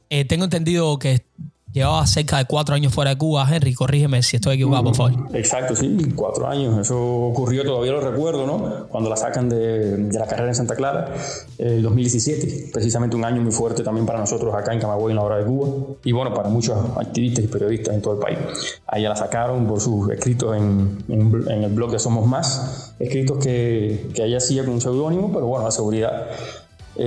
eh, 0.09 0.25
tengo 0.25 0.45
entendido 0.45 0.99
que 0.99 1.25
Llevaba 1.73 2.07
cerca 2.07 2.37
de 2.37 2.45
cuatro 2.45 2.75
años 2.75 2.93
fuera 2.93 3.13
de 3.13 3.19
Cuba. 3.19 3.47
Henry, 3.51 3.73
corrígeme 3.73 4.23
si 4.23 4.37
estoy 4.37 4.57
equivocado, 4.57 4.85
por 4.85 4.95
favor. 4.95 5.13
Exacto, 5.35 5.75
sí, 5.75 6.13
cuatro 6.15 6.47
años. 6.47 6.79
Eso 6.79 7.01
ocurrió, 7.01 7.65
todavía 7.65 7.93
lo 7.93 8.01
recuerdo, 8.01 8.47
¿no? 8.47 8.89
Cuando 8.89 9.09
la 9.09 9.17
sacan 9.17 9.49
de, 9.49 9.97
de 9.97 10.19
la 10.19 10.27
carrera 10.27 10.49
en 10.49 10.55
Santa 10.55 10.77
Clara, 10.77 11.15
el 11.57 11.83
2017. 11.83 12.71
Precisamente 12.73 13.17
un 13.17 13.25
año 13.25 13.41
muy 13.41 13.53
fuerte 13.53 13.83
también 13.83 14.05
para 14.05 14.19
nosotros 14.19 14.55
acá 14.55 14.75
en 14.75 14.81
Camagüey, 14.81 15.13
en 15.13 15.17
la 15.17 15.23
hora 15.23 15.39
de 15.39 15.45
Cuba. 15.47 15.69
Y 16.05 16.13
bueno, 16.13 16.35
para 16.35 16.51
muchos 16.51 16.77
activistas 16.99 17.45
y 17.45 17.49
periodistas 17.49 17.95
en 17.95 18.03
todo 18.03 18.15
el 18.15 18.21
país. 18.21 18.39
Ahí 18.87 19.05
la 19.05 19.17
sacaron 19.17 19.67
por 19.67 19.81
sus 19.81 20.11
escritos 20.11 20.55
en, 20.55 21.03
en, 21.09 21.65
el 21.65 21.73
blog 21.73 21.91
de 21.91 21.99
Somos 21.99 22.27
Más. 22.27 22.95
Escritos 22.99 23.39
que, 23.39 24.11
que 24.15 24.25
ella 24.25 24.37
hacía 24.37 24.63
con 24.65 24.75
un 24.75 24.81
seudónimo, 24.83 25.33
pero 25.33 25.47
bueno, 25.47 25.65
la 25.65 25.71
seguridad 25.71 26.27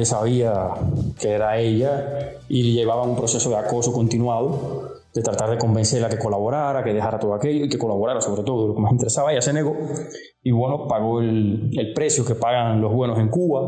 sabía 0.03 0.69
que 1.19 1.31
era 1.31 1.57
ella 1.57 2.33
y 2.47 2.73
llevaba 2.73 3.03
un 3.03 3.15
proceso 3.15 3.49
de 3.49 3.57
acoso 3.57 3.93
continuado, 3.93 4.91
de 5.13 5.21
tratar 5.21 5.49
de 5.49 5.57
convencerla 5.57 6.09
que 6.09 6.17
colaborara, 6.17 6.83
que 6.83 6.93
dejara 6.93 7.19
todo 7.19 7.33
aquello 7.33 7.65
y 7.65 7.69
que 7.69 7.77
colaborara 7.77 8.19
sobre 8.21 8.43
todo, 8.43 8.67
lo 8.67 8.75
que 8.75 8.81
más 8.81 8.91
interesaba. 8.91 9.31
Ella 9.31 9.41
se 9.41 9.53
negó 9.53 9.75
y 10.43 10.51
bueno, 10.51 10.87
pagó 10.87 11.21
el, 11.21 11.69
el 11.77 11.93
precio 11.93 12.25
que 12.25 12.35
pagan 12.35 12.81
los 12.81 12.91
buenos 12.93 13.17
en 13.19 13.29
Cuba 13.29 13.61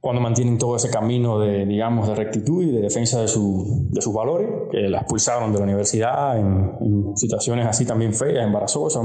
cuando 0.00 0.22
mantienen 0.22 0.58
todo 0.58 0.76
ese 0.76 0.90
camino 0.90 1.40
de, 1.40 1.66
digamos, 1.66 2.06
de 2.06 2.14
rectitud 2.14 2.62
y 2.62 2.70
de 2.70 2.82
defensa 2.82 3.20
de, 3.20 3.26
su, 3.26 3.88
de 3.90 4.00
sus 4.00 4.14
valores, 4.14 4.48
que 4.70 4.88
la 4.88 4.98
expulsaron 4.98 5.52
de 5.52 5.58
la 5.58 5.64
universidad 5.64 6.38
en, 6.38 6.72
en, 6.80 7.16
situaciones 7.16 7.66
así 7.66 7.84
también 7.84 8.14
feas, 8.14 8.46
embarazosas, 8.46 9.02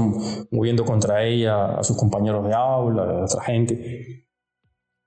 moviendo 0.52 0.84
contra 0.84 1.24
ella 1.24 1.74
a 1.74 1.82
sus 1.82 1.96
compañeros 1.96 2.46
de 2.46 2.54
aula, 2.54 3.02
a 3.02 3.24
otra 3.24 3.42
gente. 3.42 4.23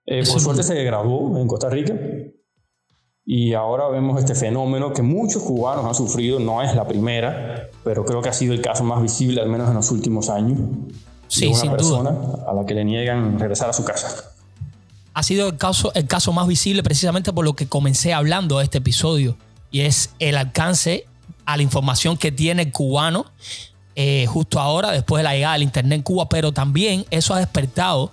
Eh, 0.09 0.23
por 0.25 0.39
suerte 0.39 0.63
se 0.63 0.81
graduó 0.85 1.37
en 1.37 1.47
Costa 1.47 1.69
Rica 1.69 1.93
Y 3.25 3.53
ahora 3.53 3.89
vemos 3.89 4.17
este 4.17 4.35
fenómeno 4.35 4.93
que 4.93 5.01
muchos 5.01 5.43
cubanos 5.43 5.85
han 5.85 5.93
sufrido, 5.93 6.39
no 6.39 6.61
es 6.61 6.73
la 6.75 6.87
primera, 6.87 7.67
pero 7.83 8.05
creo 8.05 8.21
que 8.21 8.29
ha 8.29 8.33
sido 8.33 8.53
el 8.53 8.61
caso 8.61 8.85
más 8.85 9.01
visible, 9.01 9.41
al 9.41 9.49
menos 9.49 9.67
en 9.67 9.75
los 9.75 9.91
últimos 9.91 10.29
años. 10.29 10.59
Sí, 11.27 11.51
de 11.51 11.61
una 11.61 11.71
persona 11.71 12.15
a 12.47 12.53
la 12.53 12.65
que 12.65 12.73
le 12.73 12.85
niegan 12.85 13.37
regresar 13.37 13.69
a 13.69 13.73
su 13.73 13.83
casa. 13.83 14.31
Ha 15.13 15.23
sido 15.23 15.49
el 15.49 15.57
caso, 15.57 15.91
el 15.93 16.07
caso 16.07 16.31
más 16.31 16.47
visible 16.47 16.83
precisamente 16.83 17.33
por 17.33 17.43
lo 17.43 17.53
que 17.53 17.67
comencé 17.67 18.13
hablando 18.13 18.59
de 18.59 18.63
este 18.63 18.77
episodio, 18.77 19.35
y 19.71 19.81
es 19.81 20.11
el 20.19 20.37
alcance 20.37 21.05
a 21.45 21.57
la 21.57 21.63
información 21.63 22.15
que 22.15 22.31
tiene 22.31 22.61
el 22.61 22.71
cubano 22.71 23.25
eh, 23.99 24.25
justo 24.27 24.59
ahora, 24.59 24.91
después 24.91 25.19
de 25.19 25.23
la 25.23 25.33
llegada 25.33 25.53
del 25.53 25.63
Internet 25.63 25.97
en 25.97 26.03
Cuba, 26.03 26.29
pero 26.29 26.51
también 26.51 27.03
eso 27.09 27.33
ha 27.33 27.39
despertado 27.39 28.11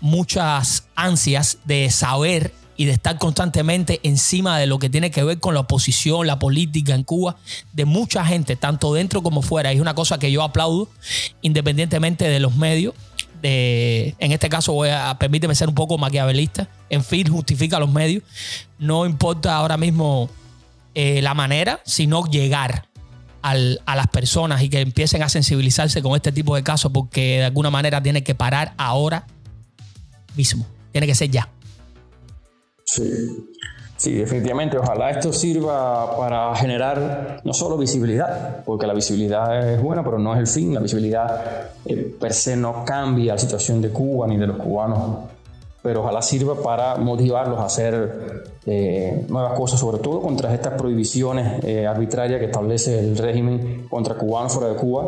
muchas 0.00 0.88
ansias 0.94 1.58
de 1.64 1.90
saber 1.90 2.52
y 2.76 2.84
de 2.84 2.92
estar 2.92 3.18
constantemente 3.18 4.00
encima 4.02 4.58
de 4.58 4.66
lo 4.66 4.78
que 4.78 4.90
tiene 4.90 5.10
que 5.10 5.24
ver 5.24 5.38
con 5.38 5.54
la 5.54 5.60
oposición, 5.60 6.26
la 6.26 6.38
política 6.38 6.94
en 6.94 7.04
Cuba, 7.04 7.36
de 7.72 7.84
mucha 7.84 8.24
gente, 8.24 8.56
tanto 8.56 8.92
dentro 8.92 9.22
como 9.22 9.42
fuera. 9.42 9.72
Es 9.72 9.80
una 9.80 9.94
cosa 9.94 10.18
que 10.18 10.30
yo 10.30 10.42
aplaudo, 10.42 10.88
independientemente 11.42 12.28
de 12.28 12.40
los 12.40 12.56
medios. 12.56 12.94
De, 13.40 14.14
en 14.18 14.32
este 14.32 14.48
caso, 14.48 14.72
voy 14.72 14.90
a, 14.90 15.16
permíteme 15.18 15.54
ser 15.54 15.68
un 15.68 15.74
poco 15.74 15.98
maquiavelista. 15.98 16.68
En 16.90 17.02
fin, 17.02 17.26
justifica 17.28 17.78
los 17.78 17.90
medios. 17.90 18.22
No 18.78 19.06
importa 19.06 19.56
ahora 19.56 19.76
mismo 19.76 20.28
eh, 20.94 21.22
la 21.22 21.34
manera, 21.34 21.80
sino 21.84 22.26
llegar 22.26 22.86
a 23.42 23.94
las 23.94 24.08
personas 24.08 24.60
y 24.60 24.68
que 24.68 24.80
empiecen 24.80 25.22
a 25.22 25.28
sensibilizarse 25.28 26.02
con 26.02 26.16
este 26.16 26.32
tipo 26.32 26.56
de 26.56 26.64
casos, 26.64 26.90
porque 26.92 27.38
de 27.38 27.44
alguna 27.44 27.70
manera 27.70 28.02
tiene 28.02 28.24
que 28.24 28.34
parar 28.34 28.74
ahora 28.76 29.24
mismo. 30.36 30.66
Tiene 30.92 31.06
que 31.06 31.14
ser 31.14 31.30
ya. 31.30 31.48
Sí. 32.84 33.12
Sí, 33.96 34.12
definitivamente. 34.12 34.76
Ojalá 34.78 35.10
esto 35.10 35.32
sirva 35.32 36.16
para 36.16 36.54
generar 36.54 37.40
no 37.44 37.54
solo 37.54 37.78
visibilidad, 37.78 38.62
porque 38.64 38.86
la 38.86 38.92
visibilidad 38.92 39.72
es 39.72 39.80
buena, 39.82 40.04
pero 40.04 40.18
no 40.18 40.34
es 40.34 40.40
el 40.40 40.46
fin. 40.46 40.74
La 40.74 40.80
visibilidad 40.80 41.70
eh, 41.86 42.14
per 42.20 42.34
se 42.34 42.56
no 42.56 42.84
cambia 42.84 43.32
la 43.32 43.38
situación 43.38 43.80
de 43.80 43.90
Cuba 43.90 44.26
ni 44.26 44.36
de 44.36 44.46
los 44.46 44.58
cubanos, 44.58 45.18
pero 45.82 46.02
ojalá 46.02 46.20
sirva 46.20 46.56
para 46.62 46.96
motivarlos 46.96 47.58
a 47.58 47.64
hacer 47.64 48.44
eh, 48.66 49.24
nuevas 49.30 49.58
cosas, 49.58 49.80
sobre 49.80 49.98
todo 49.98 50.20
contra 50.20 50.52
estas 50.52 50.74
prohibiciones 50.74 51.64
eh, 51.64 51.86
arbitrarias 51.86 52.38
que 52.38 52.46
establece 52.46 52.98
el 52.98 53.16
régimen 53.16 53.86
contra 53.88 54.14
cubanos 54.14 54.52
fuera 54.52 54.68
de 54.68 54.76
Cuba 54.76 55.06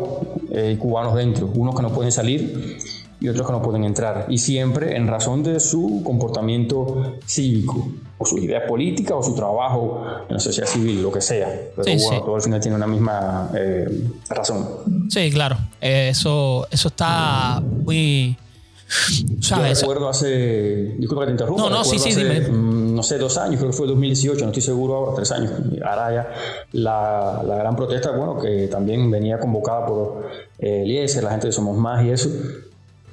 y 0.51 0.75
cubanos 0.77 1.13
dentro. 1.13 1.47
Unos 1.53 1.75
que 1.75 1.83
no 1.83 1.89
pueden 1.89 2.11
salir 2.11 2.79
y 3.21 3.27
otros 3.27 3.45
que 3.45 3.53
no 3.53 3.61
pueden 3.61 3.83
entrar. 3.83 4.25
Y 4.29 4.37
siempre 4.37 4.95
en 4.95 5.07
razón 5.07 5.43
de 5.43 5.59
su 5.59 6.01
comportamiento 6.03 7.17
cívico, 7.25 7.91
o 8.17 8.25
su 8.25 8.37
idea 8.37 8.65
política, 8.65 9.15
o 9.15 9.23
su 9.23 9.35
trabajo 9.35 10.05
en 10.27 10.33
la 10.33 10.39
sociedad 10.39 10.67
civil, 10.67 11.01
lo 11.01 11.11
que 11.11 11.21
sea. 11.21 11.47
Pero 11.75 11.97
bueno, 11.97 12.21
todo 12.23 12.35
al 12.35 12.41
final 12.41 12.59
tiene 12.59 12.77
una 12.77 12.87
misma 12.87 13.49
eh, 13.55 13.87
razón. 14.29 14.67
Sí, 15.09 15.29
claro. 15.31 15.57
Eso, 15.81 16.67
eso 16.71 16.87
está 16.87 17.61
muy. 17.61 18.37
¿Sabes? 19.41 19.81
Yo 19.81 19.81
recuerdo 19.81 20.09
hace. 20.09 20.95
Disculpa 20.97 21.23
que 21.23 21.27
te 21.27 21.31
interrumpa. 21.33 21.63
No, 21.63 21.69
no, 21.69 21.83
sí, 21.83 21.99
sí, 21.99 22.15
dime. 22.15 22.41
Mm, 22.41 22.95
no 22.95 23.03
sé, 23.03 23.17
dos 23.17 23.37
años, 23.37 23.57
creo 23.57 23.69
que 23.69 23.77
fue 23.77 23.87
2018, 23.87 24.41
no 24.41 24.47
estoy 24.47 24.63
seguro 24.63 24.95
ahora, 24.95 25.11
tres 25.15 25.31
años. 25.31 25.51
Ahora 25.85 26.13
ya 26.13 26.33
la, 26.71 27.43
la 27.45 27.55
gran 27.55 27.75
protesta, 27.75 28.11
bueno, 28.11 28.39
que 28.39 28.67
también 28.67 29.11
venía 29.11 29.39
convocada 29.39 29.85
por 29.85 30.27
eh, 30.57 30.81
Eliezer, 30.81 31.23
la 31.23 31.31
gente 31.31 31.47
de 31.47 31.53
Somos 31.53 31.77
Más 31.77 32.03
y 32.03 32.09
eso 32.09 32.29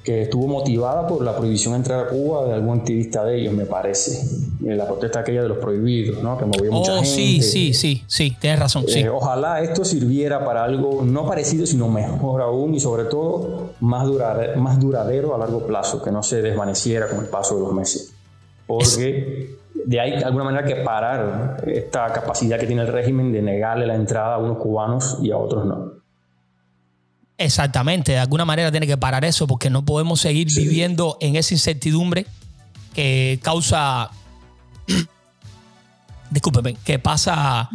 que 0.07 0.23
estuvo 0.23 0.47
motivada 0.47 1.05
por 1.09 1.21
la 1.25 1.37
prohibición 1.37 1.73
de 1.73 1.79
entrar 1.79 2.07
a 2.07 2.09
Cuba 2.09 2.45
de 2.45 2.55
algún 2.55 2.79
activista 2.79 3.25
de 3.25 3.41
ellos, 3.41 3.53
me 3.53 3.67
parece. 3.67 4.25
La 4.61 4.87
protesta 4.87 5.19
aquella 5.19 5.43
de 5.43 5.49
los 5.49 5.59
prohibidos, 5.59 6.23
¿no? 6.23 6.39
Que 6.39 6.45
movió 6.45 6.71
mucha 6.71 6.93
oh, 6.93 7.03
gente. 7.03 7.11
Sí, 7.11 7.43
sí, 7.43 7.75
sí, 7.75 8.05
sí, 8.07 8.37
tienes 8.41 8.61
razón. 8.61 8.85
sí. 8.87 9.01
Eh, 9.01 9.09
ojalá 9.09 9.61
esto 9.63 9.85
sirviera 9.85 10.45
para 10.45 10.63
algo 10.63 11.03
no 11.03 11.27
parecido, 11.27 11.67
sino 11.67 11.89
mejor 11.89 12.41
aún 12.41 12.73
y 12.77 12.79
sobre 12.79 13.07
todo 13.07 13.73
más, 13.81 14.07
más 14.57 14.79
duradero 14.79 15.35
a 15.35 15.39
largo 15.39 15.67
plazo, 15.67 16.01
que 16.01 16.13
no 16.13 16.23
se 16.23 16.41
desvaneciera 16.41 17.09
con 17.09 17.19
el 17.19 17.27
paso 17.27 17.57
de 17.57 17.63
los 17.63 17.73
meses. 17.73 18.13
Porque 18.65 19.57
de 19.75 20.01
ahí 20.01 20.13
de 20.13 20.25
alguna 20.25 20.45
manera 20.45 20.65
que 20.65 20.77
parar 20.77 21.65
esta 21.67 22.13
capacidad 22.13 22.61
que 22.61 22.67
tiene 22.69 22.83
el 22.83 22.89
régimen 22.89 23.33
de 23.33 23.43
negarle 23.43 23.89
la 23.89 23.97
entrada 23.97 24.37
a 24.37 24.39
unos 24.39 24.59
cubanos 24.59 25.19
y 25.21 25.33
a 25.33 25.37
otros 25.37 25.67
no. 25.67 25.96
Exactamente, 27.39 28.13
de 28.13 28.19
alguna 28.19 28.47
manera 28.47 28.71
tiene 28.71 28.87
que 28.87 28.97
parar 28.97 29.25
eso 29.25 29.47
porque 29.47 29.69
no 29.69 29.85
podemos 29.85 30.21
seguir 30.21 30.49
viviendo 30.55 31.19
en 31.21 31.37
esa 31.37 31.53
incertidumbre 31.53 32.27
que 32.95 33.39
causa, 33.43 34.11
discúlpeme, 36.31 36.77
que 36.83 36.99
pasa 36.99 37.69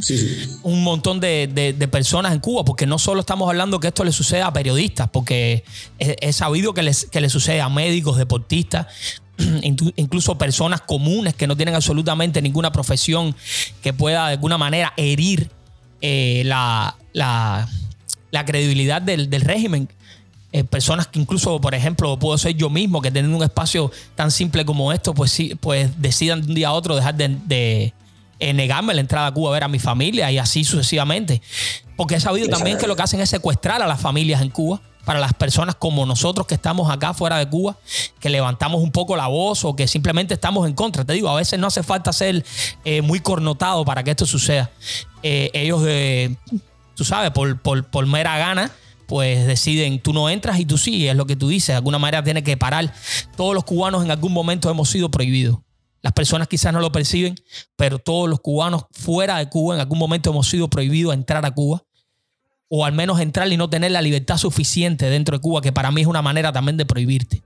un 0.64 0.84
montón 0.84 1.20
de, 1.20 1.88
personas 1.92 2.34
en 2.34 2.40
Cuba, 2.40 2.66
porque 2.66 2.88
no 2.88 2.98
solo 2.98 3.20
estamos 3.20 3.48
hablando 3.48 3.80
que 3.80 3.90
esto 3.90 4.04
le 4.04 4.12
suceda 4.12 4.48
a 4.48 4.54
periodistas, 4.54 5.10
porque 5.12 5.64
es, 6.00 6.36
sabido 6.36 6.74
que, 6.74 6.82
les, 6.82 7.06
que 7.06 7.22
le 7.22 7.30
sucede 7.30 7.62
a 7.62 7.70
médicos, 7.70 8.18
deportistas, 8.18 8.88
incluso 9.62 10.40
personas 10.40 10.82
comunes 10.82 11.36
que 11.36 11.46
no 11.46 11.56
tienen 11.56 11.76
absolutamente 11.76 12.42
ninguna 12.42 12.72
profesión 12.72 13.36
que 13.84 13.94
pueda 13.94 14.26
de 14.26 14.34
alguna 14.34 14.58
manera 14.58 14.94
herir 14.98 15.52
eh, 16.02 16.42
la, 16.46 16.98
la 17.14 17.70
la 18.32 18.46
credibilidad 18.46 19.02
del, 19.02 19.30
régimen. 19.42 19.90
Eh, 20.54 20.66
personas 20.66 21.08
que 21.08 21.20
incluso, 21.20 21.62
por 21.62 21.74
ejemplo, 21.76 22.18
puedo 22.20 22.38
ser 22.38 22.56
yo 22.56 22.70
mismo, 22.70 23.02
que 23.02 23.10
tienen 23.10 23.34
un 23.34 23.44
espacio 23.44 23.90
tan 24.16 24.32
simple 24.32 24.66
como 24.66 24.92
esto, 24.92 25.14
pues 25.14 25.32
sí, 25.32 25.56
pues 25.56 26.02
decidan 26.02 26.42
de 26.42 26.48
un 26.48 26.56
día 26.56 26.70
a 26.70 26.74
otro 26.74 26.96
dejar 26.96 27.16
de, 27.16 27.94
eh, 28.40 28.54
negarme 28.54 28.94
la 28.94 29.00
entrada 29.00 29.28
a 29.28 29.34
Cuba 29.34 29.52
a 29.52 29.54
ver 29.54 29.64
a 29.64 29.70
mi 29.70 29.80
familia 29.80 30.30
y 30.30 30.38
así 30.38 30.66
sucesivamente. 30.66 31.42
Porque 31.96 32.16
he 32.16 32.20
sabido 32.20 32.50
también 32.50 32.78
que 32.78 32.88
lo 32.88 32.96
que 32.96 33.04
hacen 33.04 33.22
es 33.22 33.30
secuestrar 33.30 33.82
a 33.82 33.88
las 33.88 34.02
familias 34.02 34.42
en 34.42 34.50
Cuba 34.50 34.82
para 35.06 35.20
las 35.20 35.34
personas 35.34 35.76
como 35.76 36.06
nosotros 36.06 36.46
que 36.48 36.56
estamos 36.56 36.92
acá 36.92 37.14
fuera 37.14 37.38
de 37.38 37.48
Cuba, 37.48 37.78
que 38.20 38.30
levantamos 38.30 38.84
un 38.84 38.92
poco 38.92 39.16
la 39.16 39.28
voz 39.28 39.64
o 39.64 39.76
que 39.76 39.88
simplemente 39.88 40.34
estamos 40.34 40.68
en 40.68 40.74
contra. 40.74 41.06
Te 41.06 41.14
digo, 41.14 41.30
a 41.30 41.36
veces 41.36 41.60
no 41.60 41.68
hace 41.68 41.82
falta 41.82 42.12
ser 42.12 42.44
eh, 42.84 43.02
muy 43.02 43.20
cornotado 43.22 43.86
para 43.86 44.04
que 44.04 44.12
esto 44.12 44.26
suceda. 44.26 44.70
ellos 45.24 45.82
tú 47.02 47.06
sabes, 47.06 47.32
por, 47.32 47.60
por, 47.90 48.06
mera 48.06 48.38
gana, 48.38 48.70
pues 49.08 49.48
deciden, 49.48 50.00
tú 50.00 50.14
no 50.14 50.30
entras 50.30 50.60
y 50.60 50.66
tú 50.66 50.78
sí, 50.78 51.08
es 51.08 51.16
lo 51.16 51.26
que 51.26 51.36
tú 51.36 51.48
dices, 51.48 51.70
de 51.70 51.74
alguna 51.74 51.98
manera 51.98 52.24
tiene 52.24 52.44
que 52.44 52.58
parar. 52.58 52.94
Todos 53.36 53.56
los 53.56 53.64
cubanos 53.64 54.06
en 54.06 54.12
algún 54.12 54.32
momento 54.32 54.70
hemos 54.70 54.88
sido 54.92 55.10
prohibidos. 55.10 55.58
Las 56.04 56.14
personas 56.14 56.48
quizás 56.48 56.72
no 56.72 56.80
lo 56.80 56.92
perciben, 56.92 57.34
pero 57.76 57.98
todos 57.98 58.30
los 58.30 58.40
cubanos 58.40 58.86
fuera 58.92 59.40
de 59.40 59.50
Cuba 59.50 59.74
en 59.74 59.82
algún 59.82 59.98
momento 59.98 60.30
hemos 60.30 60.48
sido 60.48 60.70
prohibidos 60.70 61.10
a 61.10 61.16
entrar 61.16 61.44
a 61.44 61.50
Cuba, 61.50 61.84
o 62.70 62.86
al 62.86 62.94
menos 62.94 63.20
entrar 63.20 63.52
y 63.52 63.58
no 63.58 63.68
tener 63.68 63.90
la 63.90 64.04
libertad 64.04 64.38
suficiente 64.38 65.10
dentro 65.10 65.36
de 65.36 65.42
Cuba, 65.42 65.62
que 65.62 65.72
para 65.72 65.90
mí 65.90 66.02
es 66.02 66.08
una 66.08 66.22
manera 66.22 66.52
también 66.52 66.78
de 66.78 66.86
prohibirte. 66.86 67.42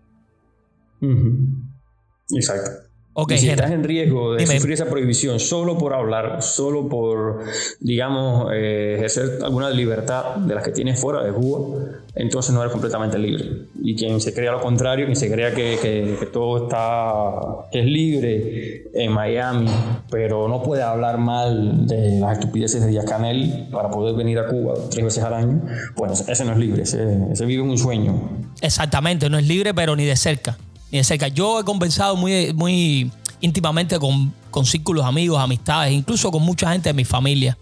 Exacto 2.31 2.84
y 3.29 3.37
si 3.37 3.49
estás 3.49 3.71
en 3.71 3.83
riesgo 3.83 4.33
de 4.33 4.45
sufrir 4.45 4.73
esa 4.73 4.85
prohibición 4.85 5.39
solo 5.39 5.77
por 5.77 5.93
hablar, 5.93 6.41
solo 6.41 6.89
por, 6.89 7.45
digamos, 7.79 8.51
eh, 8.53 8.95
ejercer 8.97 9.39
alguna 9.41 9.69
libertad 9.69 10.35
de 10.35 10.53
las 10.53 10.63
que 10.63 10.71
tienes 10.71 10.99
fuera 10.99 11.23
de 11.23 11.31
Cuba, 11.31 11.79
entonces 12.13 12.53
no 12.53 12.59
eres 12.61 12.73
completamente 12.73 13.17
libre. 13.17 13.67
Y 13.81 13.95
quien 13.95 14.19
se 14.19 14.33
crea 14.33 14.51
lo 14.51 14.61
contrario, 14.61 15.05
quien 15.05 15.15
se 15.15 15.31
crea 15.31 15.53
que, 15.53 15.79
que, 15.81 16.25
todo 16.25 16.65
está, 16.65 17.69
que 17.71 17.79
es 17.79 17.85
libre 17.85 18.83
en 18.93 19.13
Miami, 19.13 19.67
pero 20.09 20.49
no 20.49 20.61
puede 20.61 20.83
hablar 20.83 21.17
mal 21.17 21.87
de 21.87 22.19
las 22.19 22.39
estupideces 22.39 22.83
de 22.83 22.89
Díaz 22.89 23.05
Canel 23.05 23.69
para 23.71 23.89
poder 23.89 24.15
venir 24.15 24.39
a 24.39 24.47
Cuba 24.47 24.73
tres 24.91 25.05
veces 25.05 25.23
al 25.23 25.33
año, 25.33 25.61
pues 25.95 26.27
ese 26.27 26.43
no 26.43 26.51
es 26.51 26.57
libre, 26.57 26.83
ese, 26.83 27.31
ese 27.31 27.45
vive 27.45 27.61
un 27.61 27.77
sueño. 27.77 28.29
Exactamente, 28.59 29.29
no 29.29 29.37
es 29.37 29.47
libre, 29.47 29.73
pero 29.73 29.95
ni 29.95 30.03
de 30.03 30.17
cerca 30.17 30.57
ni 30.91 31.03
cerca. 31.03 31.27
Yo 31.27 31.59
he 31.59 31.63
conversado 31.63 32.15
muy, 32.15 32.53
muy 32.53 33.11
íntimamente 33.41 33.99
con, 33.99 34.33
con 34.51 34.65
círculos 34.65 35.05
amigos, 35.05 35.39
amistades, 35.39 35.93
incluso 35.93 36.31
con 36.31 36.43
mucha 36.43 36.71
gente 36.71 36.89
de 36.89 36.93
mi 36.93 37.05
familia 37.05 37.57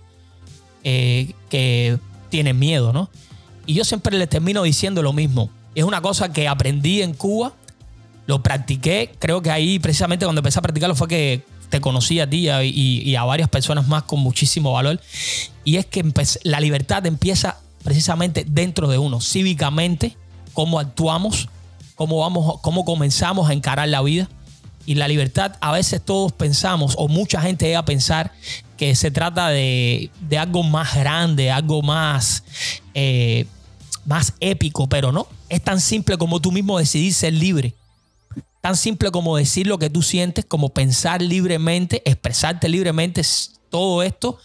eh, 0.84 1.34
que 1.50 1.98
tienen 2.30 2.58
miedo, 2.58 2.94
¿no? 2.94 3.10
Y 3.66 3.74
yo 3.74 3.86
siempre 3.86 4.18
les 4.18 4.30
termino 4.30 4.64
diciendo 4.64 5.02
lo 5.02 5.14
mismo. 5.14 5.50
Es 5.76 5.84
una 5.84 6.02
cosa 6.02 6.34
que 6.34 6.48
aprendí 6.48 7.02
en 7.02 7.14
Cuba, 7.14 7.54
lo 8.28 8.44
practiqué, 8.44 9.12
creo 9.20 9.42
que 9.42 9.52
ahí 9.52 9.80
precisamente 9.80 10.26
cuando 10.26 10.40
empecé 10.40 10.60
a 10.60 10.62
practicarlo 10.62 10.96
fue 10.96 11.08
que 11.08 11.44
te 11.70 11.82
conocí 11.82 12.20
a 12.20 12.30
ti 12.30 12.50
y, 12.50 13.16
a 13.16 13.24
varias 13.24 13.50
personas 13.50 13.88
más 13.88 14.04
con 14.04 14.20
muchísimo 14.20 14.74
valor. 14.74 15.02
Y 15.64 15.78
es 15.78 15.86
que 15.86 16.06
la 16.44 16.60
libertad 16.60 17.06
empieza 17.06 17.58
precisamente 17.84 18.46
dentro 18.48 18.88
de 18.88 18.98
uno, 19.00 19.20
cívicamente, 19.22 20.16
cómo 20.54 20.80
actuamos, 20.80 21.50
cómo, 22.04 22.20
vamos, 22.20 22.60
cómo 22.60 22.84
comenzamos 22.84 23.50
a 23.50 23.54
encarar 23.54 23.88
la 23.88 24.02
vida. 24.02 24.28
Y 24.86 24.96
la 24.96 25.08
libertad, 25.08 25.56
a 25.62 25.72
veces 25.72 26.02
todos 26.04 26.34
pensamos, 26.34 26.96
o 26.98 27.08
mucha 27.08 27.42
gente 27.42 27.66
llega 27.66 27.80
a 27.80 27.86
pensar, 27.86 28.34
que 28.76 28.94
se 28.96 29.10
trata 29.10 29.48
de, 29.48 30.12
algo 30.38 30.64
más 30.64 30.96
grande, 30.96 31.50
algo 31.50 31.82
más, 31.82 32.44
eh, 32.94 33.46
más 34.06 34.34
épico, 34.42 34.90
pero 34.90 35.14
no. 35.14 35.28
Es 35.48 35.62
tan 35.62 35.80
simple 35.80 36.18
como 36.18 36.42
tú 36.42 36.52
mismo 36.52 36.78
decidir 36.78 37.14
ser 37.14 37.34
libre. 37.34 37.74
tan 38.60 38.76
simple 38.76 39.10
como 39.10 39.38
decir 39.38 39.66
lo 39.66 39.80
que 39.80 39.90
tú 39.90 40.02
sientes, 40.02 40.44
como 40.44 40.70
pensar 40.70 41.22
libremente, 41.22 42.02
expresarte 42.06 42.68
libremente, 42.68 43.22
todo 43.70 44.04
esto 44.04 44.38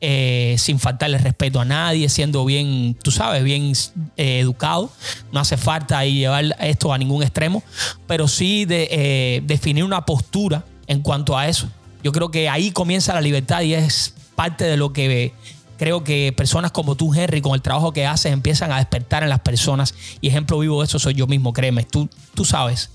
eh, 0.00 0.56
sin 0.58 0.78
faltarle 0.78 1.16
respeto 1.18 1.58
a 1.58 1.64
nadie, 1.64 2.08
siendo 2.08 2.44
bien, 2.44 2.96
tú 3.02 3.10
sabes, 3.10 3.42
bien 3.42 3.72
eh, 4.16 4.40
educado. 4.40 4.90
No 5.32 5.40
hace 5.40 5.56
falta 5.56 5.98
ahí 5.98 6.18
llevar 6.18 6.56
esto 6.60 6.92
a 6.92 6.98
ningún 6.98 7.22
extremo, 7.22 7.62
pero 8.06 8.28
sí 8.28 8.66
eh, 8.68 9.42
definir 9.44 9.84
una 9.84 10.04
postura 10.04 10.64
en 10.86 11.00
cuanto 11.00 11.36
a 11.36 11.48
eso. 11.48 11.68
Yo 12.02 12.12
creo 12.12 12.30
que 12.30 12.48
ahí 12.48 12.70
comienza 12.70 13.14
la 13.14 13.20
libertad 13.20 13.62
y 13.62 13.74
es 13.74 14.14
parte 14.34 14.64
de 14.64 14.76
lo 14.76 14.92
que 14.92 15.32
creo 15.78 16.04
que 16.04 16.32
personas 16.36 16.72
como 16.72 16.94
tú, 16.94 17.14
Henry, 17.14 17.40
con 17.40 17.54
el 17.54 17.62
trabajo 17.62 17.92
que 17.92 18.06
haces, 18.06 18.32
empiezan 18.32 18.72
a 18.72 18.76
despertar 18.76 19.22
en 19.22 19.30
las 19.30 19.40
personas. 19.40 19.94
Y 20.20 20.28
ejemplo 20.28 20.58
vivo 20.58 20.80
de 20.80 20.86
eso 20.86 20.98
soy 20.98 21.14
yo 21.14 21.26
mismo, 21.26 21.52
créeme. 21.52 21.84
Tú, 21.84 22.08
tú 22.34 22.44
sabes. 22.44 22.90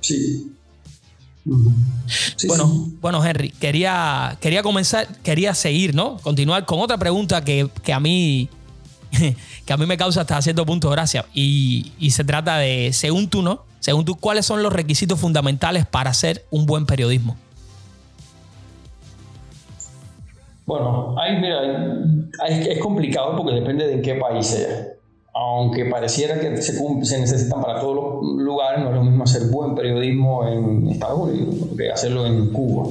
Sí, 0.00 0.52
bueno, 2.46 2.88
bueno, 3.00 3.24
Henry, 3.24 3.50
quería, 3.50 4.36
quería 4.40 4.62
comenzar, 4.62 5.06
quería 5.22 5.54
seguir, 5.54 5.94
¿no? 5.94 6.18
Continuar 6.18 6.64
con 6.64 6.80
otra 6.80 6.98
pregunta 6.98 7.42
que, 7.42 7.70
a 7.92 8.00
mí 8.00 8.48
que 9.64 9.72
a 9.72 9.76
mí 9.76 9.86
me 9.86 9.96
causa 9.96 10.22
hasta 10.22 10.40
cierto 10.42 10.66
punto 10.66 10.90
gracia. 10.90 11.26
Y, 11.34 11.92
y, 11.98 12.10
se 12.10 12.24
trata 12.24 12.58
de, 12.58 12.92
según 12.92 13.28
tú, 13.28 13.42
¿no? 13.42 13.64
Según 13.80 14.04
tú, 14.04 14.16
¿cuáles 14.16 14.44
son 14.44 14.62
los 14.62 14.72
requisitos 14.72 15.18
fundamentales 15.18 15.86
para 15.86 16.10
hacer 16.10 16.44
un 16.50 16.66
buen 16.66 16.84
periodismo? 16.84 17.36
Bueno, 20.66 21.14
ahí, 21.18 21.40
mira, 21.40 21.62
es 22.46 22.78
complicado 22.80 23.36
porque 23.36 23.54
depende 23.54 23.86
de 23.86 23.94
en 23.94 24.02
qué 24.02 24.14
país 24.16 24.46
sea 24.46 24.97
aunque 25.34 25.84
pareciera 25.84 26.40
que 26.40 26.60
se, 26.62 26.72
necesitan 27.20 27.62
para 27.62 27.80
todos 27.80 27.94
los 27.94 28.42
lugares, 28.42 28.82
no 28.82 28.90
es 28.90 28.96
lo 28.96 29.04
mismo 29.04 29.24
hacer 29.24 29.44
buen 29.50 29.74
periodismo 29.74 30.46
en 30.46 30.88
Estados 30.88 31.20
Unidos 31.20 31.54
que 31.76 31.90
hacerlo 31.90 32.26
en 32.26 32.52
Cuba. 32.52 32.88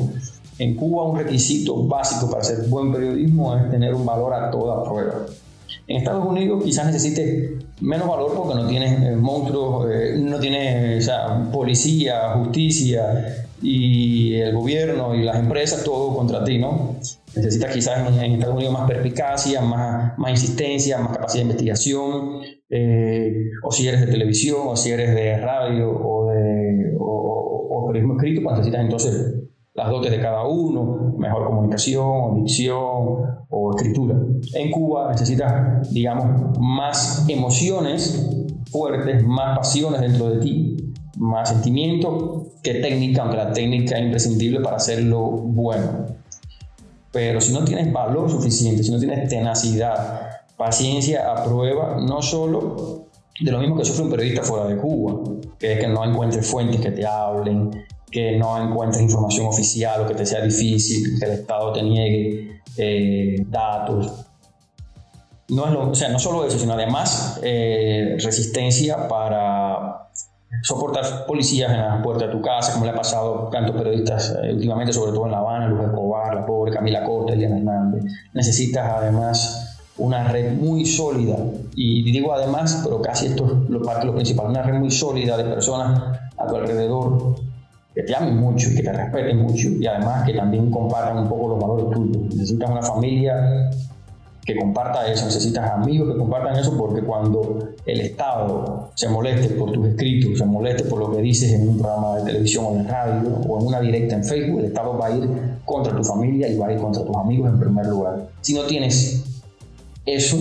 En 0.59 0.75
Cuba 0.75 1.03
un 1.03 1.17
requisito 1.17 1.85
básico 1.85 2.29
para 2.29 2.41
hacer 2.41 2.67
buen 2.69 2.91
periodismo 2.91 3.55
es 3.55 3.69
tener 3.69 3.93
un 3.93 4.05
valor 4.05 4.33
a 4.33 4.49
toda 4.49 4.83
prueba. 4.83 5.25
En 5.87 5.97
Estados 5.97 6.25
Unidos 6.25 6.63
quizás 6.63 6.85
necesite 6.87 7.59
menos 7.81 8.07
valor 8.07 8.33
porque 8.35 8.55
no 8.55 8.67
tienes 8.67 9.01
eh, 9.03 9.15
monstruos, 9.15 9.87
eh, 9.91 10.15
no 10.17 10.39
tienes 10.39 11.09
policía, 11.51 12.33
justicia 12.35 13.45
y 13.61 14.35
el 14.35 14.53
gobierno 14.53 15.15
y 15.15 15.23
las 15.23 15.37
empresas 15.37 15.83
todo 15.83 16.15
contra 16.15 16.43
ti, 16.43 16.57
¿no? 16.57 16.95
Necesitas 17.37 17.73
quizás 17.73 18.21
en, 18.21 18.33
Estados 18.33 18.55
Unidos 18.55 18.73
más 18.73 18.87
perspicacia, 18.87 19.61
más, 19.61 20.17
más 20.17 20.31
insistencia, 20.31 20.97
más 20.99 21.13
capacidad 21.13 21.43
de 21.43 21.49
investigación, 21.51 22.41
eh, 22.69 23.33
o 23.63 23.71
si 23.71 23.87
eres 23.87 24.01
de 24.01 24.07
televisión, 24.07 24.61
o 24.65 24.75
si 24.75 24.91
eres 24.91 25.13
de 25.15 25.37
radio, 25.37 25.89
o 25.89 26.29
de 26.29 26.95
o, 26.99 27.85
periodismo 27.87 28.15
escrito, 28.15 28.41
pues 28.43 28.57
necesitas 28.57 28.81
entonces 28.81 29.35
las 29.73 29.89
dotes 29.89 30.11
de 30.11 30.19
cada 30.19 30.45
uno, 30.45 31.15
mejor 31.17 31.45
comunicación, 31.45 32.43
dicción 32.43 32.75
o 33.49 33.71
escritura. 33.75 34.15
En 34.55 34.71
Cuba 34.71 35.11
necesitas, 35.11 35.89
digamos, 35.93 36.57
más 36.59 37.25
emociones 37.29 38.29
fuertes, 38.71 39.23
más 39.25 39.57
pasiones 39.57 40.01
dentro 40.01 40.31
de 40.31 40.39
ti, 40.39 40.77
más 41.17 41.49
sentimiento 41.49 42.47
que 42.63 42.75
técnica, 42.75 43.21
aunque 43.21 43.37
la 43.37 43.51
técnica 43.51 43.97
es 43.97 44.03
imprescindible 44.03 44.61
para 44.61 44.77
hacerlo 44.77 45.29
bueno. 45.29 46.05
Pero 47.17 47.41
si 47.41 47.51
no 47.51 47.65
tienes 47.65 47.91
valor 47.91 48.29
suficiente, 48.29 48.83
si 48.83 48.91
no 48.91 48.99
tienes 48.99 49.27
tenacidad, 49.27 50.29
paciencia 50.55 51.31
a 51.31 51.43
prueba, 51.43 51.97
no 51.99 52.21
solo 52.21 53.07
de 53.39 53.51
lo 53.51 53.57
mismo 53.57 53.75
que 53.75 53.85
sufre 53.85 54.03
un 54.03 54.11
periodista 54.11 54.43
fuera 54.43 54.67
de 54.67 54.77
Cuba, 54.77 55.33
que 55.57 55.73
es 55.73 55.79
que 55.79 55.87
no 55.87 56.05
encuentres 56.05 56.45
fuentes 56.45 56.79
que 56.79 56.91
te 56.91 57.07
hablen, 57.07 57.71
que 58.11 58.37
no 58.37 58.61
encuentres 58.61 59.01
información 59.01 59.47
oficial 59.47 60.01
o 60.01 60.07
que 60.07 60.13
te 60.13 60.27
sea 60.27 60.41
difícil, 60.41 61.17
que 61.17 61.25
el 61.25 61.31
Estado 61.31 61.73
te 61.73 61.81
niegue 61.81 62.61
eh, 62.77 63.37
datos. 63.47 64.27
No, 65.49 65.65
es 65.65 65.75
o 65.75 65.95
sea, 65.95 66.09
no 66.09 66.19
solo 66.19 66.45
eso, 66.45 66.59
sino 66.59 66.73
además 66.73 67.39
eh, 67.41 68.15
resistencia 68.19 69.07
para 69.07 70.06
soportar 70.61 71.25
policías 71.25 71.71
en 71.71 71.81
la 71.81 72.01
puerta 72.01 72.27
de 72.27 72.31
tu 72.31 72.41
casa, 72.41 72.73
como 72.73 72.85
le 72.85 72.91
ha 72.91 72.95
pasado 72.95 73.47
a 73.47 73.51
tantos 73.51 73.75
periodistas 73.75 74.37
eh, 74.43 74.53
últimamente, 74.53 74.93
sobre 74.93 75.11
todo 75.11 75.25
en 75.25 75.31
La 75.31 75.39
Habana, 75.39 75.67
Luz 75.67 75.85
Escobar, 75.85 76.35
la 76.35 76.45
pobre 76.45 76.71
Camila 76.71 77.03
Corte, 77.03 77.33
Eliana 77.33 77.57
Hernández. 77.57 78.03
Necesitas 78.33 78.89
además 78.89 79.79
una 79.97 80.27
red 80.27 80.53
muy 80.53 80.85
sólida, 80.85 81.37
y 81.75 82.11
digo 82.11 82.33
además, 82.33 82.81
pero 82.83 83.01
casi 83.01 83.27
esto 83.27 83.45
es 83.45 83.69
lo, 83.69 83.79
lo 83.79 84.15
principal, 84.15 84.47
una 84.47 84.61
red 84.61 84.75
muy 84.75 84.91
sólida 84.91 85.37
de 85.37 85.45
personas 85.45 86.19
a 86.37 86.47
tu 86.47 86.55
alrededor 86.55 87.35
que 87.97 88.03
te 88.03 88.15
amen 88.15 88.37
mucho 88.37 88.69
y 88.69 88.75
que 88.75 88.83
te 88.83 88.93
respeten 88.93 89.41
mucho 89.41 89.69
y 89.69 89.87
además 89.87 90.23
que 90.23 90.33
también 90.33 90.69
compartan 90.69 91.17
un 91.17 91.27
poco 91.27 91.47
los 91.47 91.59
valores 91.59 91.95
tuyos. 91.95 92.35
Necesitas 92.35 92.69
una 92.69 92.83
familia 92.83 93.71
que 94.47 94.55
comparta 94.55 95.05
eso, 95.11 95.25
necesitas 95.25 95.69
amigos 95.71 96.13
que 96.13 96.17
compartan 96.17 96.57
eso 96.57 96.77
porque 96.77 97.01
cuando 97.01 97.73
el 97.85 97.99
Estado 97.99 98.91
se 98.95 99.09
moleste 99.09 99.53
por 99.55 99.73
tus 99.73 99.85
escritos, 99.87 100.37
se 100.37 100.45
moleste 100.45 100.85
por 100.85 100.99
lo 100.99 101.11
que 101.11 101.21
dices 101.21 101.51
en 101.51 101.67
un 101.67 101.77
programa 101.77 102.15
de 102.15 102.23
televisión 102.23 102.65
o 102.65 102.75
en 102.75 102.87
radio 102.87 103.41
o 103.45 103.59
en 103.59 103.67
una 103.67 103.81
directa 103.81 104.15
en 104.15 104.23
Facebook, 104.23 104.59
el 104.59 104.65
Estado 104.67 104.97
va 104.97 105.07
a 105.07 105.11
ir 105.11 105.29
contra 105.65 105.93
tu 105.93 106.01
familia 106.01 106.47
y 106.47 106.57
va 106.57 106.67
a 106.67 106.71
ir 106.71 106.79
contra 106.79 107.03
tus 107.03 107.15
amigos 107.17 107.49
en 107.49 107.59
primer 107.59 107.87
lugar. 107.87 108.29
Si 108.39 108.53
no 108.53 108.61
tienes 108.63 109.21
eso, 110.05 110.37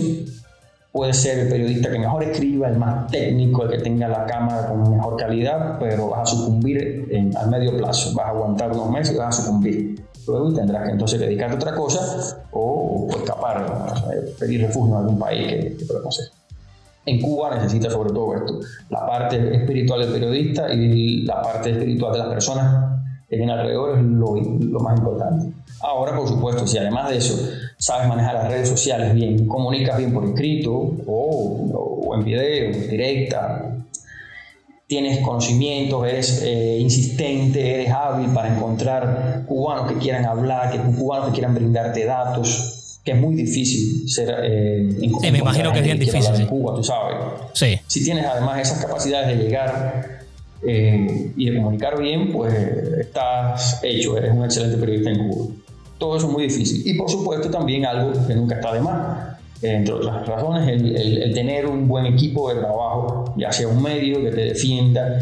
puede 0.93 1.13
ser 1.13 1.39
el 1.39 1.49
periodista 1.49 1.91
que 1.91 1.99
mejor 1.99 2.23
escriba, 2.23 2.69
el 2.69 2.77
más 2.77 3.11
técnico, 3.11 3.63
el 3.63 3.71
que 3.71 3.79
tenga 3.79 4.07
la 4.07 4.25
cámara 4.25 4.69
con 4.69 4.89
mejor 4.89 5.17
calidad, 5.17 5.79
pero 5.79 6.07
vas 6.07 6.31
a 6.31 6.33
sucumbir 6.37 7.09
en, 7.11 7.35
al 7.35 7.49
medio 7.49 7.75
plazo, 7.75 8.15
vas 8.15 8.27
a 8.27 8.29
aguantar 8.29 8.71
unos 8.71 8.89
meses 8.89 9.13
y 9.13 9.17
vas 9.17 9.37
a 9.37 9.41
sucumbir 9.41 10.07
luego 10.27 10.53
tendrás 10.53 10.85
que 10.85 10.91
entonces 10.91 11.19
dedicarte 11.19 11.55
a 11.55 11.57
otra 11.57 11.75
cosa 11.75 12.45
o, 12.51 12.76
escapar, 13.37 13.65
pedir 14.39 14.61
refugio 14.61 14.95
en 14.95 15.01
algún 15.01 15.19
país 15.19 15.47
que, 15.47 15.77
que 15.77 15.85
hacer. 16.07 16.25
En 17.05 17.21
Cuba 17.21 17.55
necesita 17.55 17.89
sobre 17.89 18.09
todo 18.09 18.35
esto, 18.35 18.59
la 18.89 19.05
parte 19.05 19.55
espiritual 19.55 20.01
del 20.01 20.11
periodista 20.11 20.73
y 20.73 21.21
la 21.21 21.41
parte 21.41 21.71
espiritual 21.71 22.11
de 22.13 22.19
las 22.19 22.27
personas 22.27 23.01
que 23.29 23.37
tienen 23.37 23.57
alrededor 23.57 23.97
es 23.97 24.03
lo, 24.03 24.35
lo 24.35 24.79
más 24.79 24.97
importante. 24.97 25.53
Ahora, 25.81 26.15
por 26.15 26.27
supuesto, 26.27 26.67
si 26.67 26.77
además 26.77 27.09
de 27.09 27.17
eso 27.17 27.49
sabes 27.77 28.07
manejar 28.07 28.33
las 28.33 28.49
redes 28.49 28.67
sociales 28.67 29.13
bien, 29.13 29.47
comunicas 29.47 29.97
bien 29.97 30.13
por 30.13 30.25
escrito 30.25 30.71
o, 30.73 32.03
o 32.07 32.15
en 32.15 32.25
video, 32.25 32.71
directa, 32.89 33.77
tienes 34.87 35.19
conocimientos, 35.19 36.05
eres 36.07 36.41
eh, 36.43 36.77
insistente, 36.79 37.75
eres 37.75 37.91
hábil 37.91 38.33
para 38.33 38.53
encontrar 38.53 39.43
cubanos 39.45 39.91
que 39.91 39.99
quieran 39.99 40.25
hablar, 40.25 40.71
que 40.71 40.79
cubanos 40.79 41.27
que 41.27 41.33
quieran 41.33 41.53
brindarte 41.53 42.05
datos, 42.05 42.76
que 43.07 43.13
es 43.13 43.21
muy 43.21 43.35
difícil 43.35 44.09
ser 44.09 44.35
eh, 44.43 44.85
sí, 44.99 45.31
me 45.31 45.37
imagino 45.37 45.71
que 45.71 45.79
es 45.79 45.85
bien 45.85 45.97
difícil 45.97 46.35
en 46.35 46.45
Cuba, 46.45 46.75
tú 46.75 46.83
sabes. 46.83 47.15
Sí. 47.53 47.79
Si 47.87 48.03
tienes 48.03 48.25
además 48.25 48.59
esas 48.59 48.83
capacidades 48.83 49.29
de 49.29 49.45
llegar 49.45 50.25
eh, 50.61 51.31
y 51.37 51.49
de 51.49 51.55
comunicar 51.55 51.97
bien, 51.97 52.33
pues 52.33 52.53
estás 52.99 53.79
hecho, 53.81 54.17
eres 54.17 54.33
un 54.33 54.43
excelente 54.43 54.75
periodista 54.75 55.11
en 55.11 55.25
Cuba. 55.25 55.55
Todo 55.97 56.17
eso 56.17 56.27
es 56.27 56.33
muy 56.33 56.43
difícil. 56.43 56.81
Y 56.85 56.95
por 56.95 57.09
supuesto 57.09 57.49
también 57.49 57.85
algo 57.85 58.11
que 58.27 58.35
nunca 58.35 58.55
está 58.55 58.73
de 58.73 58.81
más, 58.81 59.37
entre 59.61 59.93
otras 59.93 60.27
razones, 60.27 60.67
el, 60.67 61.33
tener 61.33 61.65
un 61.65 61.87
buen 61.87 62.07
equipo 62.07 62.53
de 62.53 62.59
trabajo, 62.59 63.33
ya 63.37 63.53
sea 63.53 63.69
un 63.69 63.81
medio 63.81 64.21
que 64.21 64.31
te 64.31 64.41
defienda, 64.47 65.17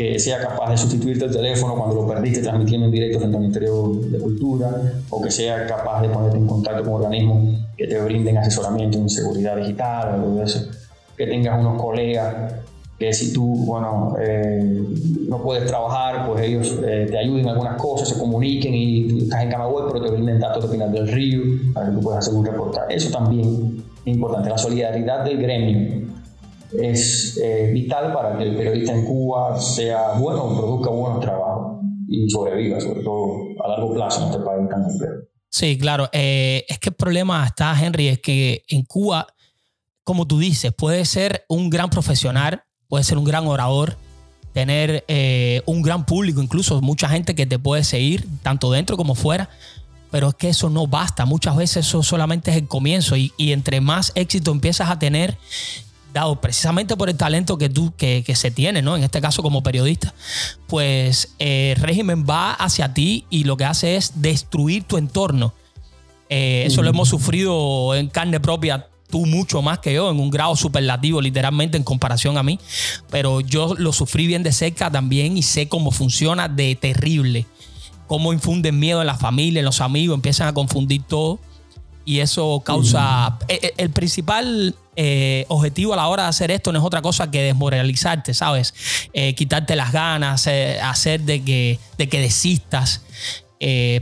que 0.00 0.18
sea 0.18 0.40
capaz 0.40 0.70
de 0.70 0.78
sustituirte 0.78 1.26
el 1.26 1.30
teléfono 1.30 1.76
cuando 1.76 1.94
lo 1.94 2.08
perdiste 2.08 2.40
transmitiendo 2.40 2.86
en 2.86 2.92
directo 2.92 3.18
frente 3.18 3.36
al 3.36 3.42
Ministerio 3.42 4.00
de 4.00 4.18
Cultura, 4.18 4.70
o 5.10 5.20
que 5.20 5.30
sea 5.30 5.66
capaz 5.66 6.00
de 6.00 6.08
ponerte 6.08 6.38
en 6.38 6.46
contacto 6.46 6.84
con 6.84 6.94
organismos 7.04 7.60
que 7.76 7.86
te 7.86 8.00
brinden 8.00 8.38
asesoramiento 8.38 8.96
en 8.96 9.10
seguridad 9.10 9.58
digital, 9.58 10.36
de 10.36 10.42
eso, 10.42 10.70
que 11.18 11.26
tengas 11.26 11.60
unos 11.60 11.82
colegas 11.82 12.54
que 12.98 13.12
si 13.12 13.34
tú, 13.34 13.54
bueno, 13.66 14.14
eh, 14.18 14.82
no 15.28 15.42
puedes 15.42 15.66
trabajar, 15.66 16.26
pues 16.26 16.44
ellos 16.44 16.78
eh, 16.82 17.06
te 17.10 17.18
ayuden 17.18 17.40
en 17.40 17.48
algunas 17.48 17.76
cosas, 17.76 18.08
se 18.08 18.18
comuniquen 18.18 18.72
y 18.72 19.18
estás 19.24 19.42
en 19.42 19.50
Camagüey, 19.50 19.84
pero 19.92 20.02
te 20.06 20.12
brinden 20.12 20.40
datos 20.40 20.64
de 20.64 20.70
final 20.70 20.92
del 20.92 21.08
río 21.08 21.42
para 21.74 21.90
que 21.90 21.92
tú 21.92 22.00
puedas 22.00 22.26
hacer 22.26 22.38
un 22.38 22.46
reportaje. 22.46 22.94
Eso 22.94 23.10
también 23.10 23.84
es 24.02 24.14
importante. 24.14 24.48
La 24.48 24.56
solidaridad 24.56 25.24
del 25.26 25.42
gremio 25.42 26.09
es 26.78 27.38
eh, 27.42 27.70
vital 27.72 28.12
para 28.12 28.36
que 28.36 28.44
el 28.44 28.56
periodista 28.56 28.92
en 28.92 29.04
Cuba 29.04 29.58
sea 29.60 30.12
bueno, 30.18 30.56
produzca 30.56 30.90
buenos 30.90 31.20
trabajos 31.20 31.80
y 32.08 32.28
sobreviva, 32.28 32.80
sobre 32.80 33.02
todo 33.02 33.38
a 33.64 33.68
largo 33.68 33.94
plazo 33.94 34.22
en 34.22 34.26
este 34.30 34.40
país 34.40 34.68
tan 34.68 34.82
complejo. 34.84 35.14
Sí, 35.48 35.78
claro. 35.78 36.08
es 36.12 36.78
que 36.78 36.90
el 36.90 36.94
problema 36.94 37.44
está, 37.44 37.74
Henry, 37.80 38.08
es 38.08 38.20
que 38.20 38.62
en 38.68 38.84
Cuba, 38.84 39.26
como 40.04 40.26
tú 40.26 40.38
dices, 40.38 40.72
puede 40.72 41.04
ser 41.04 41.44
un 41.48 41.70
gran 41.70 41.90
profesional, 41.90 42.62
puede 42.88 43.04
ser 43.04 43.18
un 43.18 43.24
gran 43.24 43.46
orador, 43.46 43.96
tener 44.52 45.04
eh, 45.08 45.62
un 45.66 45.82
gran 45.82 46.04
público, 46.04 46.42
incluso 46.42 46.80
mucha 46.80 47.08
gente 47.08 47.34
que 47.34 47.46
te 47.46 47.58
puede 47.58 47.84
seguir, 47.84 48.26
tanto 48.42 48.70
dentro 48.72 48.96
como 48.96 49.14
fuera. 49.14 49.48
Pero 50.10 50.28
es 50.28 50.34
que 50.34 50.48
eso 50.48 50.68
no 50.70 50.88
basta. 50.88 51.24
Muchas 51.24 51.56
veces 51.56 51.86
eso 51.86 52.02
solamente 52.02 52.50
es 52.50 52.56
el 52.56 52.66
comienzo. 52.66 53.16
Y, 53.16 53.32
entre 53.38 53.80
más 53.80 54.10
éxito 54.16 54.50
empiezas 54.50 54.90
a 54.90 54.98
tener, 54.98 55.38
dado 56.12 56.40
precisamente 56.40 56.96
por 56.96 57.08
el 57.08 57.16
talento 57.16 57.58
que 57.58 57.68
tú 57.68 57.92
que, 57.96 58.24
se 58.34 58.50
tiene, 58.50 58.82
¿no? 58.82 58.96
En 58.96 59.02
este 59.02 59.20
caso 59.20 59.42
como 59.42 59.62
periodista, 59.62 60.14
pues 60.66 61.34
el 61.38 61.76
régimen 61.76 62.24
va 62.28 62.52
hacia 62.52 62.94
ti 62.94 63.26
y 63.30 63.44
lo 63.44 63.56
que 63.56 63.64
hace 63.64 63.96
es 63.96 64.20
destruir 64.22 64.84
tu 64.84 64.96
entorno. 64.96 65.54
eso 66.28 66.82
lo 66.82 66.90
hemos 66.90 67.08
sufrido 67.08 67.94
en 67.94 68.08
carne 68.08 68.40
propia 68.40 68.86
tú 69.10 69.26
mucho 69.26 69.60
más 69.60 69.80
que 69.80 69.92
yo, 69.92 70.10
en 70.10 70.20
un 70.20 70.30
grado 70.30 70.56
superlativo 70.56 71.20
literalmente 71.20 71.76
en 71.76 71.82
comparación 71.82 72.38
a 72.38 72.42
mí, 72.42 72.58
pero 73.10 73.40
yo 73.40 73.74
lo 73.76 73.92
sufrí 73.92 74.26
bien 74.26 74.42
de 74.42 74.52
cerca 74.52 74.90
también 74.90 75.36
y 75.36 75.42
sé 75.42 75.68
cómo 75.68 75.90
funciona 75.90 76.48
de 76.48 76.76
terrible, 76.76 77.46
cómo 78.06 78.32
infunden 78.32 78.78
miedo 78.78 79.00
en 79.00 79.08
la 79.08 79.16
familia, 79.16 79.58
en 79.58 79.64
los 79.64 79.80
amigos, 79.80 80.14
empiezan 80.14 80.48
a 80.48 80.54
confundir 80.54 81.02
todo 81.02 81.40
y 82.04 82.20
eso 82.20 82.62
causa... 82.64 83.38
E, 83.48 83.54
e, 83.62 83.74
el, 83.76 83.90
principal 83.90 84.74
eh, 84.96 85.44
objetivo 85.48 85.92
a 85.94 85.96
la 85.96 86.08
hora 86.08 86.24
de 86.24 86.28
hacer 86.30 86.50
esto 86.50 86.72
no 86.72 86.78
es 86.78 86.84
otra 86.84 87.02
cosa 87.02 87.30
que 87.30 87.42
desmoralizarte, 87.42 88.34
¿sabes? 88.34 88.74
Eh, 89.12 89.34
quitarte 89.34 89.76
las 89.76 89.92
ganas, 89.92 90.46
eh, 90.46 90.80
hacer 90.80 91.20
de 91.22 91.42
que, 91.42 91.78
de 91.98 92.08
que 92.08 92.20
desistas, 92.20 93.02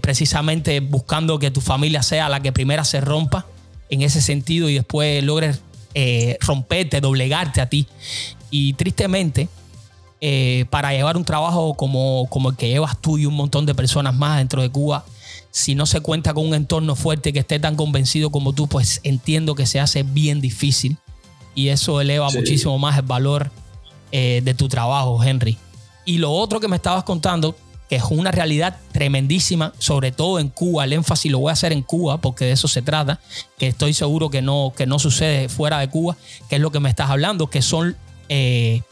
precisamente 0.00 0.78
buscando 0.78 1.40
que 1.40 1.50
tu 1.50 1.61
familia 1.61 2.04
sea 2.04 2.28
la 2.28 2.38
que 2.38 2.52
primera 2.52 2.84
se 2.84 3.00
rompa 3.00 3.44
en 3.90 4.02
ese 4.02 4.20
sentido 4.20 4.68
y 4.68 4.74
después 4.74 5.22
logres 5.24 5.61
eh, 5.94 6.38
romperte, 6.40 7.00
doblegarte 7.00 7.61
a 7.61 7.68
ti. 7.68 7.87
Y 8.50 8.74
tristemente, 8.74 9.48
eh, 10.20 10.66
para 10.70 10.92
llevar 10.92 11.16
un 11.16 11.24
trabajo 11.24 11.74
como, 11.74 12.26
como 12.30 12.50
el 12.50 12.56
que 12.56 12.68
llevas 12.68 13.00
tú 13.00 13.18
y 13.18 13.26
un 13.26 13.34
montón 13.34 13.66
de 13.66 13.74
personas 13.74 14.14
más 14.14 14.38
dentro 14.38 14.62
de 14.62 14.70
Cuba, 14.70 15.04
si 15.58 15.74
no 15.74 15.86
se 15.86 16.00
cuenta 16.00 16.34
con 16.34 16.46
un 16.46 16.54
entorno 16.54 16.94
fuerte 16.94 17.32
que 17.32 17.40
esté 17.40 17.58
tan 17.58 17.74
convencido 17.74 18.30
como 18.30 18.52
tú, 18.52 18.68
pues 18.68 19.00
entiendo 19.02 19.56
que 19.56 19.66
se 19.66 19.80
hace 19.80 20.04
bien 20.04 20.40
difícil 20.40 20.98
y 21.52 21.70
eso 21.70 22.00
eleva 22.00 22.30
muchísimo 22.30 22.78
más 22.78 22.96
el 22.96 23.02
valor 23.02 23.50
eh, 24.12 24.40
de 24.44 24.54
tu 24.54 24.68
trabajo, 24.68 25.20
Henry. 25.20 25.58
Y 26.04 26.18
lo 26.18 26.30
otro 26.30 26.60
que 26.60 26.68
me 26.68 26.76
estabas 26.76 27.02
contando, 27.02 27.56
que 27.88 27.96
es 27.96 28.04
una 28.04 28.30
realidad 28.30 28.78
tremendísima, 28.92 29.72
sobre 29.78 30.12
todo 30.12 30.38
en 30.38 30.48
Cuba. 30.48 30.84
El 30.84 30.92
énfasis 30.92 31.32
lo 31.32 31.40
voy 31.40 31.50
a 31.50 31.54
hacer 31.54 31.72
en 31.72 31.82
Cuba 31.82 32.18
porque 32.18 32.44
de 32.44 32.52
eso 32.52 32.68
se 32.68 32.80
trata, 32.80 33.18
que 33.58 33.66
estoy 33.66 33.94
seguro 33.94 34.30
que 34.30 34.42
no, 34.42 34.72
que 34.76 34.86
no 34.86 35.00
sucede 35.00 35.48
fuera 35.48 35.80
de 35.80 35.90
Cuba, 35.90 36.16
que 36.48 36.54
es 36.54 36.62
lo 36.62 36.70
que 36.70 36.78
me 36.78 36.88
estás 36.88 37.10
hablando, 37.10 37.48
que 37.48 37.62
son, 37.62 37.96
eh, 38.28 38.82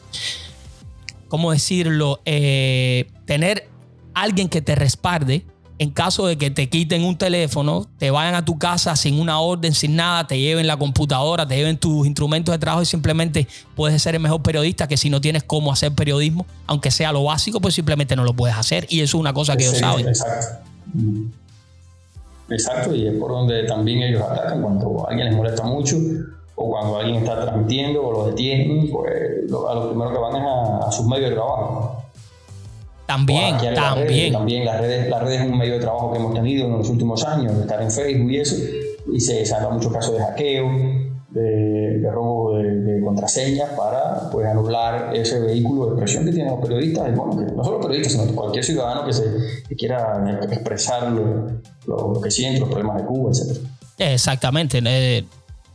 ¿cómo 1.28 1.52
decirlo? 1.52 2.22
Eh, 2.24 3.08
tener 3.24 3.68
alguien 4.14 4.48
que 4.48 4.62
te 4.62 4.74
respalde 4.74 5.46
en 5.78 5.90
caso 5.90 6.26
de 6.26 6.38
que 6.38 6.50
te 6.50 6.68
quiten 6.68 7.04
un 7.04 7.18
teléfono, 7.18 7.86
te 7.98 8.10
vayan 8.10 8.34
a 8.34 8.44
tu 8.44 8.58
casa 8.58 8.96
sin 8.96 9.20
una 9.20 9.40
orden, 9.40 9.74
sin 9.74 9.96
nada, 9.96 10.26
te 10.26 10.38
lleven 10.38 10.66
la 10.66 10.76
computadora, 10.76 11.46
te 11.46 11.56
lleven 11.56 11.76
tus 11.76 12.06
instrumentos 12.06 12.52
de 12.52 12.58
trabajo 12.58 12.82
y 12.82 12.86
simplemente 12.86 13.46
puedes 13.74 14.00
ser 14.02 14.14
el 14.14 14.20
mejor 14.20 14.42
periodista 14.42 14.88
que 14.88 14.96
si 14.96 15.10
no 15.10 15.20
tienes 15.20 15.44
cómo 15.44 15.70
hacer 15.70 15.92
periodismo, 15.92 16.46
aunque 16.66 16.90
sea 16.90 17.12
lo 17.12 17.24
básico, 17.24 17.60
pues 17.60 17.74
simplemente 17.74 18.16
no 18.16 18.24
lo 18.24 18.32
puedes 18.34 18.56
hacer. 18.56 18.86
Y 18.88 19.00
eso 19.00 19.18
es 19.18 19.20
una 19.20 19.34
cosa 19.34 19.56
que 19.56 19.64
ellos 19.64 19.78
saben. 19.78 20.08
Exacto. 20.08 20.66
Exacto, 22.48 22.94
y 22.94 23.08
es 23.08 23.14
por 23.14 23.32
donde 23.32 23.64
también 23.64 24.02
ellos 24.02 24.22
atacan 24.22 24.62
cuando 24.62 25.06
alguien 25.08 25.28
les 25.28 25.36
molesta 25.36 25.64
mucho 25.64 25.96
o 26.54 26.70
cuando 26.70 26.98
alguien 26.98 27.16
está 27.16 27.40
transmitiendo 27.40 28.06
o 28.06 28.12
lo 28.12 28.26
detienen, 28.28 28.88
pues 28.90 29.12
a 29.68 29.74
lo 29.74 29.88
primero 29.90 30.12
que 30.12 30.18
van 30.18 30.36
es 30.36 30.42
a 30.86 30.92
sus 30.92 31.06
medios 31.06 31.30
de 31.30 31.36
trabajo. 31.36 32.02
También, 33.06 33.56
también. 33.74 34.32
también 34.32 34.64
las 34.64 34.80
redes, 34.80 35.08
las 35.08 35.22
redes 35.22 35.40
es 35.42 35.46
un 35.46 35.56
medio 35.56 35.74
de 35.74 35.80
trabajo 35.80 36.12
que 36.12 36.18
hemos 36.18 36.34
tenido 36.34 36.66
en 36.66 36.78
los 36.78 36.88
últimos 36.88 37.24
años, 37.24 37.54
de 37.54 37.60
estar 37.62 37.80
en 37.80 37.90
Facebook 37.90 38.30
y 38.32 38.38
eso, 38.38 38.56
y 39.12 39.20
se 39.20 39.46
salvan 39.46 39.74
muchos 39.74 39.92
casos 39.92 40.14
de 40.14 40.20
hackeo, 40.24 40.68
de, 41.30 42.10
robo 42.10 42.58
de, 42.58 43.00
contraseñas 43.04 43.70
para 43.70 44.30
pues, 44.30 44.46
anular 44.46 45.14
ese 45.14 45.38
vehículo 45.40 45.86
de 45.86 45.90
expresión 45.92 46.24
que 46.24 46.32
tienen 46.32 46.52
los 46.52 46.60
periodistas, 46.60 47.14
bueno, 47.14 47.46
no 47.54 47.64
solo 47.64 47.80
periodistas, 47.80 48.12
sino 48.14 48.34
cualquier 48.34 48.64
ciudadano 48.64 49.04
que, 49.04 49.12
se, 49.12 49.24
quiera 49.76 50.40
expresar 50.50 51.12
lo, 51.12 52.20
que 52.20 52.30
siente, 52.30 52.60
los 52.60 52.68
problemas 52.68 52.96
de 52.96 53.04
Cuba, 53.04 53.30
etc. 53.30 53.58
Exactamente. 53.98 54.82
Eh, 54.84 55.24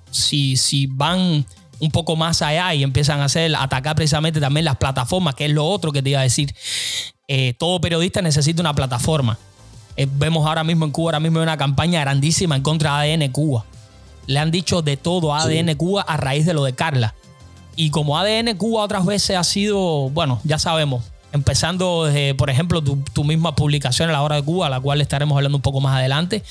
si, 0.10 0.58
si 0.58 0.88
van 0.88 1.46
un 1.80 1.91
poco 1.91 2.15
más 2.15 2.41
allá 2.41 2.74
y 2.74 2.84
empiezan 2.84 3.20
a 3.22 3.26
hacer, 3.26 3.56
atacar 3.56 3.96
precisamente 3.96 4.39
también 4.39 4.65
las 4.65 4.78
plataformas, 4.78 5.36
que 5.36 5.46
es 5.46 5.52
lo 5.52 5.65
otro 5.65 5.91
que 5.91 6.02
te 6.02 6.12
iba 6.12 6.20
a 6.20 6.24
decir. 6.24 6.54
Eh, 7.34 7.54
todo 7.58 7.80
periodista 7.80 8.22
necesita 8.22 8.62
una 8.62 8.74
plataforma. 8.74 9.38
Eh, 9.96 10.06
vemos 10.06 10.46
ahora 10.46 10.65
mismo 10.65 10.84
en 10.84 10.91
Cuba, 10.91 11.12
ahora 11.12 11.22
mismo 11.22 11.39
hay 11.39 11.44
una 11.44 11.56
campaña 11.56 12.02
grandísima 12.02 12.58
en 12.58 12.62
contra 12.62 13.00
de 13.00 13.13
ADN 13.13 13.32
Cuba. 13.32 13.63
Le 14.28 14.38
han 14.38 14.52
dicho 14.52 14.82
de 14.82 14.98
todo 14.98 15.34
a 15.34 15.44
ADN 15.44 15.76
Cuba 15.76 16.02
a 16.02 16.17
raíz 16.17 16.46
de 16.46 16.54
lo 16.54 16.65
de 16.65 16.74
Carla. 16.74 17.15
Y 17.78 17.89
como 17.89 18.17
ADN 18.17 18.58
Cuba 18.58 18.84
otras 18.84 19.06
veces 19.06 19.38
ha 19.38 19.46
sido, 19.46 20.10
bueno, 20.10 20.41
ya 20.44 20.60
sabemos, 20.60 21.06
empezando 21.32 22.04
desde, 22.04 22.36
por 22.36 22.50
ejemplo, 22.50 22.82
tu, 22.82 23.24
misma 23.24 23.56
publicación 23.56 24.10
a 24.10 24.12
la 24.12 24.24
hora 24.24 24.36
de 24.36 24.44
Cuba, 24.44 24.67
a 24.67 24.70
la 24.70 24.82
cual 24.82 25.00
estaremos 25.00 25.38
hablando 25.38 25.58
un 25.58 25.62
poco 25.62 25.80
más 25.80 25.96
adelante, 25.96 26.44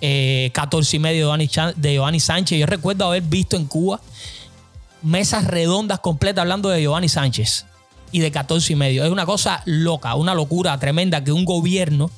eh, 0.00 0.50
y 0.96 0.98
medio 0.98 1.30
de 1.36 1.92
Giovanni 1.92 2.20
Sánchez. 2.20 2.58
Yo 2.58 2.64
recuerdo 2.64 3.04
haber 3.04 3.22
visto 3.22 3.58
en 3.58 3.66
Cuba 3.66 4.00
mesas 5.02 5.44
redondas 5.44 6.00
completas 6.00 6.40
hablando 6.40 6.70
de 6.70 6.80
Giovanni 6.80 7.10
Sánchez 7.10 7.66
y 8.12 8.20
de 8.20 8.30
14 8.30 8.72
y 8.72 8.76
medio. 8.76 9.04
Es 9.04 9.10
una 9.10 9.26
cosa 9.26 9.62
loca, 9.64 10.14
una 10.14 10.34
locura 10.34 10.78
tremenda 10.78 11.24
que 11.24 11.32
un 11.32 11.44
gobierno 11.44 12.10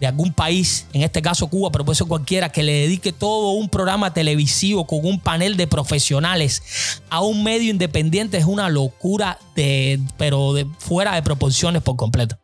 de 0.00 0.06
algún 0.06 0.32
país, 0.32 0.86
en 0.92 1.02
este 1.02 1.22
caso 1.22 1.48
Cuba, 1.48 1.70
pero 1.70 1.84
puede 1.84 1.96
ser 1.96 2.06
cualquiera, 2.06 2.50
que 2.50 2.62
le 2.62 2.72
dedique 2.72 3.12
todo 3.12 3.52
un 3.52 3.68
programa 3.68 4.12
televisivo 4.12 4.86
con 4.86 5.04
un 5.04 5.20
panel 5.20 5.56
de 5.56 5.66
profesionales 5.66 7.02
a 7.10 7.20
un 7.20 7.42
medio 7.42 7.70
independiente 7.70 8.38
es 8.38 8.44
una 8.44 8.68
locura, 8.68 9.38
de, 9.54 10.00
pero 10.16 10.52
de, 10.54 10.66
fuera 10.78 11.14
de 11.14 11.22
proporciones 11.22 11.82
por 11.82 11.96
completo. 11.96 12.36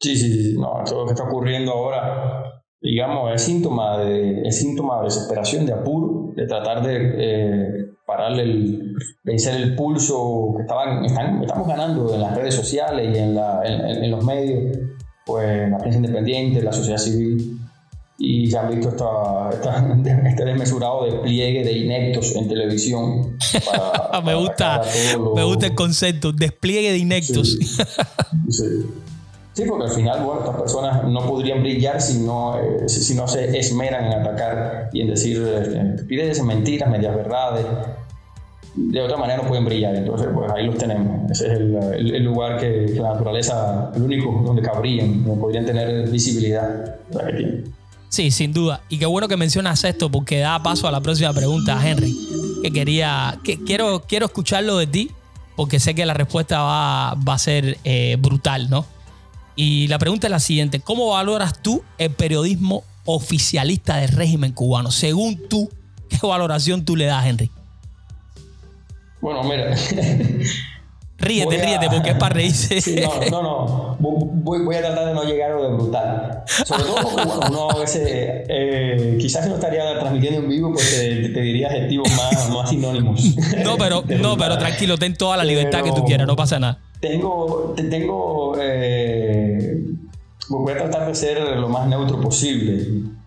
Sí, 0.00 0.16
sí, 0.16 0.32
sí. 0.32 0.54
No, 0.58 0.84
todo 0.84 1.00
lo 1.00 1.06
que 1.06 1.12
está 1.12 1.24
ocurriendo 1.24 1.72
ahora 1.72 2.58
digamos, 2.80 3.34
es 3.34 3.42
síntoma 3.42 3.98
de, 3.98 4.42
es 4.42 4.58
síntoma 4.58 4.98
de 4.98 5.04
desesperación, 5.04 5.66
de 5.66 5.72
apuro, 5.72 6.32
de 6.34 6.46
tratar 6.46 6.82
de 6.82 7.14
eh, 7.18 7.87
pararle 8.18 8.42
el, 8.42 8.96
el 9.24 9.76
pulso 9.76 10.54
que 10.56 10.62
estaban, 10.62 11.04
están, 11.04 11.40
estamos 11.40 11.68
ganando 11.68 12.12
en 12.12 12.20
las 12.20 12.36
redes 12.36 12.54
sociales 12.54 13.14
y 13.14 13.18
en, 13.18 13.36
la, 13.36 13.62
en, 13.64 14.10
los 14.10 14.24
medios, 14.24 14.76
pues 15.24 15.70
la 15.70 15.78
prensa 15.78 15.98
independiente, 15.98 16.60
la 16.60 16.72
sociedad 16.72 16.98
civil, 16.98 17.60
y 18.18 18.50
se 18.50 18.58
han 18.58 18.70
visto 18.70 18.88
esta, 18.88 19.50
este 20.28 20.44
desmesurado 20.44 21.04
despliegue 21.04 21.62
de 21.62 21.72
inectos 21.72 22.34
en 22.34 22.48
televisión. 22.48 23.36
me, 24.24 24.34
gusta, 24.34 24.82
me 25.36 25.44
gusta 25.44 25.66
el 25.66 25.74
concepto, 25.76 26.32
despliegue 26.32 26.90
de 26.90 26.98
inectos. 26.98 27.56
sí. 28.50 28.64
Sí, 29.58 29.64
porque 29.68 29.86
al 29.86 29.90
final, 29.90 30.24
bueno, 30.24 30.40
estas 30.42 30.54
personas 30.54 31.04
no 31.08 31.26
podrían 31.26 31.64
brillar 31.64 32.00
si 32.00 32.20
no, 32.20 32.56
eh, 32.60 32.88
si, 32.88 33.16
no 33.16 33.26
se 33.26 33.58
esmeran 33.58 34.04
en 34.04 34.12
atacar 34.12 34.88
y 34.92 35.00
en 35.00 35.08
decir 35.08 35.44
eh, 35.44 36.42
mentiras, 36.44 36.88
medias 36.88 37.16
verdades. 37.16 37.66
De 38.90 39.02
otra 39.02 39.16
manera 39.16 39.42
no 39.42 39.48
pueden 39.48 39.64
brillar, 39.64 39.94
entonces 39.94 40.28
pues 40.32 40.50
ahí 40.52 40.66
los 40.66 40.78
tenemos. 40.78 41.30
Ese 41.30 41.52
es 41.52 41.52
el, 41.58 42.24
lugar 42.24 42.58
que, 42.58 42.94
la 42.96 43.14
naturaleza, 43.14 43.90
el 43.94 44.02
único 44.02 44.42
donde 44.44 44.62
cabrían, 44.62 45.24
donde 45.24 45.40
podrían 45.40 45.66
tener 45.66 46.08
visibilidad. 46.08 46.96
Sí, 48.08 48.30
sin 48.30 48.52
duda. 48.52 48.80
Y 48.88 48.98
qué 48.98 49.06
bueno 49.06 49.28
que 49.28 49.36
mencionas 49.36 49.84
esto 49.84 50.10
porque 50.10 50.38
da 50.38 50.62
paso 50.62 50.88
a 50.88 50.92
la 50.92 51.00
próxima 51.00 51.32
pregunta, 51.32 51.78
Henry. 51.86 52.16
Que 52.62 52.70
quería, 52.70 53.38
que 53.44 53.62
quiero, 53.62 54.02
quiero 54.08 54.26
escucharlo 54.26 54.78
de 54.78 54.86
ti 54.86 55.10
porque 55.58 55.80
sé 55.80 55.94
que 55.94 56.06
la 56.06 56.14
respuesta 56.14 56.62
va, 56.62 57.14
va 57.14 57.34
a 57.34 57.38
ser 57.38 57.78
eh, 57.82 58.16
brutal, 58.20 58.70
¿no? 58.70 58.86
Y 59.56 59.88
la 59.88 59.98
pregunta 59.98 60.28
es 60.28 60.30
la 60.30 60.38
siguiente, 60.38 60.78
¿cómo 60.78 61.08
valoras 61.08 61.60
tú 61.60 61.82
el 61.98 62.10
periodismo 62.10 62.84
oficialista 63.04 63.96
del 63.96 64.10
régimen 64.10 64.52
cubano? 64.52 64.92
Según 64.92 65.48
tú, 65.48 65.68
¿qué 66.08 66.24
valoración 66.24 66.84
tú 66.84 66.94
le 66.94 67.06
das, 67.06 67.26
Henry? 67.26 67.50
Bueno, 69.20 69.42
mira. 69.44 69.74
ríete, 71.18 71.58
ríete, 71.58 71.88
porque 71.90 72.10
es 72.10 72.16
para 72.16 72.34
reírse. 72.34 72.80
Sí, 72.80 72.96
no, 73.30 73.30
no, 73.30 73.42
no. 73.42 73.96
Voy, 73.98 74.76
a 74.76 74.80
tratar 74.80 75.06
de 75.08 75.14
no 75.14 75.24
llegar 75.24 75.50
a 75.52 75.54
lo 75.54 75.62
de 75.70 75.74
brutal. 75.74 76.44
Sobre 76.64 76.84
todo 76.84 76.96
porque 77.02 77.48
uno 77.50 77.70
a 77.70 77.78
veces, 77.78 78.02
eh, 78.06 79.16
quizás 79.20 79.48
no 79.48 79.56
estaría 79.56 79.98
transmitiendo 79.98 80.40
en 80.40 80.48
vivo, 80.48 80.72
pues 80.72 80.96
te, 80.96 81.40
diría 81.40 81.68
adjetivos 81.68 82.08
más, 82.16 82.50
más 82.50 82.70
sinónimos. 82.70 83.20
No, 83.64 83.76
pero, 83.76 84.04
no, 84.20 84.36
pero 84.36 84.56
tranquilo, 84.56 84.96
ten 84.96 85.16
toda 85.16 85.36
la 85.36 85.44
libertad 85.44 85.82
que 85.82 85.92
tú 85.92 86.04
quieras, 86.04 86.26
no 86.26 86.36
pasa 86.36 86.58
nada. 86.58 86.78
Tengo, 87.00 87.74
tengo, 87.76 88.56
eh, 88.60 89.84
voy 90.48 90.72
a 90.72 90.76
tratar 90.76 91.08
de 91.08 91.14
ser 91.14 91.40
lo 91.56 91.68
más 91.68 91.86
neutro 91.88 92.20
posible. 92.20 93.17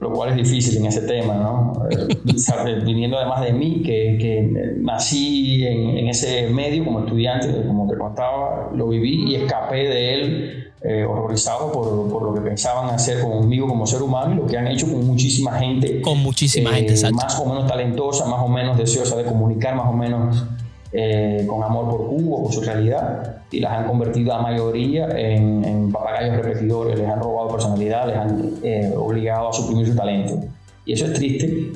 Lo 0.00 0.12
cual 0.12 0.30
es 0.30 0.36
difícil 0.36 0.76
en 0.76 0.86
ese 0.86 1.02
tema, 1.02 1.34
¿no? 1.34 1.88
Eh, 1.90 2.84
viniendo 2.84 3.18
además 3.18 3.42
de 3.42 3.52
mí, 3.52 3.82
que, 3.84 4.16
que 4.20 4.74
nací 4.78 5.64
en, 5.66 5.98
en, 5.98 6.08
ese 6.08 6.48
medio 6.48 6.84
como 6.84 7.00
estudiante, 7.00 7.48
como 7.66 7.88
te 7.88 7.98
contaba, 7.98 8.70
lo 8.74 8.88
viví 8.88 9.32
y 9.32 9.34
escapé 9.34 9.76
de 9.76 10.14
él 10.14 10.64
eh, 10.80 11.04
horrorizado 11.04 11.72
por, 11.72 12.08
por, 12.08 12.22
lo 12.22 12.32
que 12.32 12.40
pensaban 12.40 12.94
hacer 12.94 13.20
conmigo 13.20 13.66
como 13.66 13.84
ser 13.84 14.00
humano 14.00 14.34
y 14.34 14.36
lo 14.36 14.46
que 14.46 14.56
han 14.56 14.68
hecho 14.68 14.86
con 14.86 15.04
muchísima 15.04 15.58
gente. 15.58 16.00
Con 16.00 16.18
muchísima 16.18 16.70
gente, 16.70 16.94
eh, 16.94 17.10
Más 17.10 17.36
o 17.40 17.46
menos 17.46 17.66
talentosa, 17.66 18.26
más 18.26 18.40
o 18.40 18.46
menos 18.46 18.78
deseosa 18.78 19.16
de 19.16 19.24
comunicar, 19.24 19.74
más 19.74 19.88
o 19.88 19.92
menos 19.92 20.44
eh, 20.92 21.44
con 21.48 21.62
amor 21.62 21.90
por 21.90 22.08
Cuba, 22.08 22.42
por 22.42 22.52
su 22.52 22.60
realidad, 22.62 23.36
y 23.50 23.60
las 23.60 23.72
han 23.72 23.86
convertido 23.86 24.34
a 24.34 24.42
mayoría 24.42 25.08
en, 25.08 25.64
en 25.64 25.92
papagayos 25.92 26.36
repetidores, 26.36 26.98
les 26.98 27.08
han 27.08 27.20
robado 27.20 27.48
personalidad, 27.48 28.06
les 28.06 28.16
han 28.16 28.52
obligado 28.96 29.48
a 29.48 29.52
suprimir 29.52 29.86
su 29.86 29.96
talento. 29.96 30.46
Y 30.84 30.94
eso 30.94 31.04
es 31.06 31.12
triste. 31.14 31.72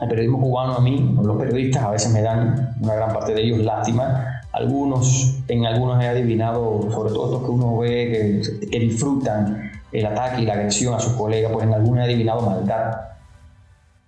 El 0.00 0.08
periodismo 0.08 0.40
cubano 0.40 0.74
a 0.74 0.80
mí, 0.80 1.16
los 1.22 1.36
periodistas 1.38 1.84
a 1.84 1.90
veces 1.90 2.12
me 2.12 2.22
dan, 2.22 2.74
una 2.82 2.94
gran 2.94 3.12
parte 3.12 3.34
de 3.34 3.42
ellos, 3.42 3.58
lástima, 3.60 4.42
algunos, 4.52 5.38
en 5.48 5.64
algunos 5.64 6.02
he 6.02 6.08
adivinado, 6.08 6.90
sobre 6.90 7.12
todo 7.12 7.24
estos 7.26 7.44
que 7.44 7.50
uno 7.50 7.78
ve 7.78 8.42
que, 8.70 8.78
disfrutan 8.78 9.70
el 9.90 10.06
ataque 10.06 10.42
y 10.42 10.44
la 10.44 10.54
agresión 10.54 10.94
a 10.94 11.00
sus 11.00 11.14
colegas, 11.14 11.52
pues 11.52 11.66
en 11.66 11.72
algunos 11.72 12.00
he 12.00 12.02
adivinado 12.02 12.42
maldad. 12.42 12.96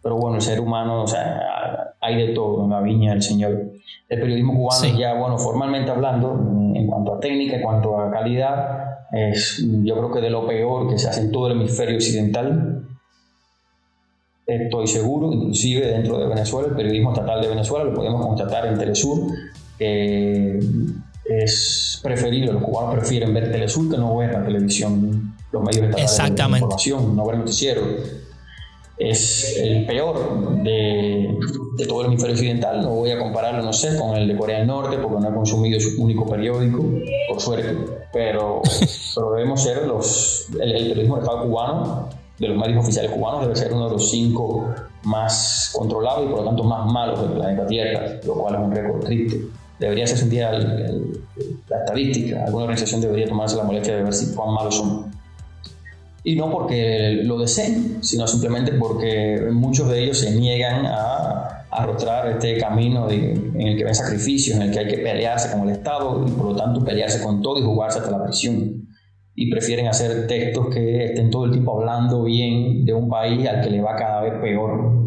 Pero 0.05 0.17
bueno, 0.17 0.37
el 0.37 0.43
ser 0.43 0.61
humano, 0.61 1.05
o 1.05 1.07
sea, 1.07 1.95
hay 1.99 2.17
de 2.27 2.35
todo 2.35 2.65
en 2.65 2.71
la 2.71 2.83
viña 2.83 3.13
del 3.13 3.23
Señor. 3.23 3.73
El 4.07 4.21
periodismo 4.21 4.55
cubano, 4.55 4.99
ya, 4.99 5.15
bueno, 5.15 5.39
formalmente 5.39 5.91
hablando, 5.91 6.39
en 6.75 6.87
cuanto 6.87 7.15
a 7.15 7.21
técnica, 7.21 7.57
en 7.57 7.63
cuanto 7.63 7.99
a 7.99 8.11
calidad, 8.11 9.07
es 9.11 9.65
yo 9.83 9.97
creo 9.97 10.13
que 10.13 10.21
de 10.21 10.29
lo 10.29 10.47
peor 10.47 10.91
que 10.91 10.99
se 10.99 11.09
hace 11.09 11.23
en 11.23 11.33
todo 11.33 11.47
el 11.47 11.55
hemisferio 11.55 11.97
occidental. 11.97 12.83
Estoy 14.47 14.87
seguro, 14.89 15.33
inclusive 15.33 15.87
dentro 15.87 16.19
de 16.19 16.27
Venezuela, 16.27 16.69
el 16.69 16.77
periodismo 16.77 17.15
estatal 17.15 17.41
de 17.41 17.49
Venezuela, 17.49 17.87
lo 17.87 17.95
podemos 17.95 18.27
constatar 18.27 18.67
en 18.67 18.79
Telesur, 18.79 19.33
eh, 19.79 20.61
es 21.25 21.99
preferible, 22.03 22.53
los 22.53 22.63
cubanos 22.63 22.95
prefieren 22.97 23.33
ver 23.33 23.51
Telesur 23.51 23.91
que 23.91 23.97
no 23.97 24.19
ver 24.19 24.35
la 24.35 24.45
televisión, 24.45 25.35
los 25.51 25.63
medios 25.63 25.87
estatales 25.97 26.37
de 26.37 26.45
información, 26.59 27.17
no 27.17 27.27
ver 27.27 27.39
noticiero. 27.39 27.81
Es 28.97 29.57
el 29.59 29.87
peor 29.87 30.63
de, 30.63 31.37
de, 31.77 31.87
todo 31.87 32.03
el 32.03 32.07
hemisferio 32.07 32.35
occidental. 32.35 32.81
No 32.83 32.91
voy 32.91 33.11
a 33.11 33.19
compararlo, 33.19 33.63
no 33.63 33.73
sé, 33.73 33.99
con 33.99 34.17
el 34.17 34.29
de 34.29 34.37
Corea 34.37 34.59
del 34.59 34.69
Norte, 34.69 34.99
porque 34.99 35.21
no 35.21 35.31
he 35.31 35.35
consumido 35.35 35.81
su 35.81 36.01
único 36.01 36.27
periódico, 36.27 36.85
por 37.29 37.41
suerte. 37.41 37.77
Pero, 38.13 38.63
pero 39.15 39.33
debemos 39.33 39.63
ser 39.63 39.87
los. 39.87 40.49
El, 40.61 40.73
el 40.73 40.89
periodismo 40.89 41.17
del 41.17 41.25
Estado 41.25 41.45
cubano, 41.45 42.09
de 42.39 42.49
los 42.49 42.57
medios 42.57 42.85
oficiales 42.85 43.11
cubanos, 43.11 43.43
debe 43.43 43.57
ser 43.57 43.73
uno 43.73 43.87
de 43.87 43.93
los 43.93 44.11
cinco 44.11 44.75
más 45.03 45.73
controlados 45.75 46.25
y 46.25 46.29
por 46.29 46.39
lo 46.41 46.45
tanto 46.47 46.63
más 46.65 46.91
malos 46.91 47.21
del 47.21 47.33
planeta 47.33 47.67
Tierra, 47.67 48.21
lo 48.25 48.35
cual 48.35 48.55
es 48.55 48.61
un 48.61 48.73
récord 48.73 49.05
triste 49.05 49.41
debería 49.79 50.07
ser 50.07 50.19
sentida 50.19 50.53
la 50.53 51.79
estadística, 51.79 52.45
alguna 52.45 52.65
organización 52.65 53.01
debería 53.01 53.27
tomarse 53.27 53.57
la 53.57 53.65
molestia 53.65 53.97
de 53.97 54.03
ver 54.03 54.13
si 54.13 54.35
cuán 54.35 54.55
malos 54.55 54.77
son. 54.77 55.13
Y 56.27 56.37
no 56.37 56.51
porque 56.51 57.21
lo 57.23 57.39
deseen, 57.39 58.03
sino 58.03 58.27
simplemente 58.27 58.73
porque 58.73 59.47
muchos 59.53 59.91
de 59.91 60.03
ellos 60.03 60.19
se 60.19 60.31
niegan 60.35 60.87
a 60.87 61.67
arrostrar 61.71 62.29
este 62.31 62.57
camino 62.59 63.11
en 63.11 63.61
el 63.61 63.77
que 63.77 63.85
ven 63.85 63.95
sacrificios, 63.95 64.57
en 64.57 64.63
el 64.63 64.71
que 64.71 64.79
hay 64.79 64.89
que 64.89 64.99
pelearse 64.99 65.51
con 65.51 65.69
el 65.69 65.75
Estado 65.75 66.25
y 66.27 66.31
por 66.31 66.47
lo 66.47 66.57
tanto 66.57 66.85
pelearse 66.85 67.23
con 67.23 67.43
todo 67.43 67.59
y 67.59 67.63
jugarse 67.63 67.99
hasta 67.99 68.11
la 68.11 68.25
prisión. 68.25 68.89
Y 69.35 69.51
prefieren 69.51 69.89
hacer 69.89 70.27
textos 70.27 70.69
que 70.73 71.07
estén 71.07 71.31
todo 71.31 71.47
el 71.47 71.51
tiempo 71.51 71.79
hablando 71.79 72.23
bien 72.23 72.85
de 72.85 72.95
un 72.95 73.09
país 73.09 73.47
al 73.49 73.61
que 73.61 73.71
le 73.71 73.83
va 73.83 73.97
cada 73.97 74.23
vez 74.23 74.35
peor 74.41 75.05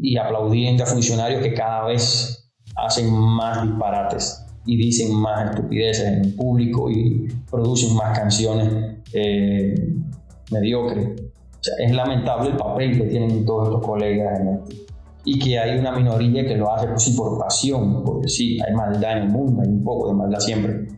y 0.00 0.16
aplaudiendo 0.16 0.84
a 0.84 0.86
funcionarios 0.86 1.42
que 1.42 1.52
cada 1.52 1.86
vez 1.86 2.50
hacen 2.76 3.12
más 3.12 3.62
disparates 3.62 4.46
y 4.64 4.76
dicen 4.76 5.14
más 5.14 5.50
estupideces 5.50 6.06
en 6.06 6.36
público 6.36 6.90
y 6.90 7.28
producen 7.50 7.96
más 7.96 8.16
canciones 8.16 8.68
eh, 9.12 9.74
mediocres. 10.52 11.08
es 11.78 11.92
lamentable 11.92 12.50
el 12.50 12.56
papel 12.56 12.98
que 12.98 13.04
tienen 13.06 13.44
todos 13.44 13.68
estos 13.68 13.86
colegas 13.86 14.40
en 14.40 14.48
esto. 14.48 14.76
Y 15.24 15.38
que 15.38 15.58
hay 15.58 15.78
una 15.78 15.92
minoría 15.92 16.44
que 16.44 16.56
lo 16.56 16.72
hace 16.72 16.88
pues, 16.88 17.10
por 17.16 17.38
pasión, 17.38 18.02
porque 18.04 18.28
sí, 18.28 18.58
hay 18.60 18.74
maldad 18.74 19.18
en 19.18 19.18
el 19.24 19.28
mundo, 19.28 19.62
hay 19.62 19.68
un 19.68 19.84
poco 19.84 20.08
de 20.08 20.14
maldad 20.14 20.40
siempre. 20.40 20.88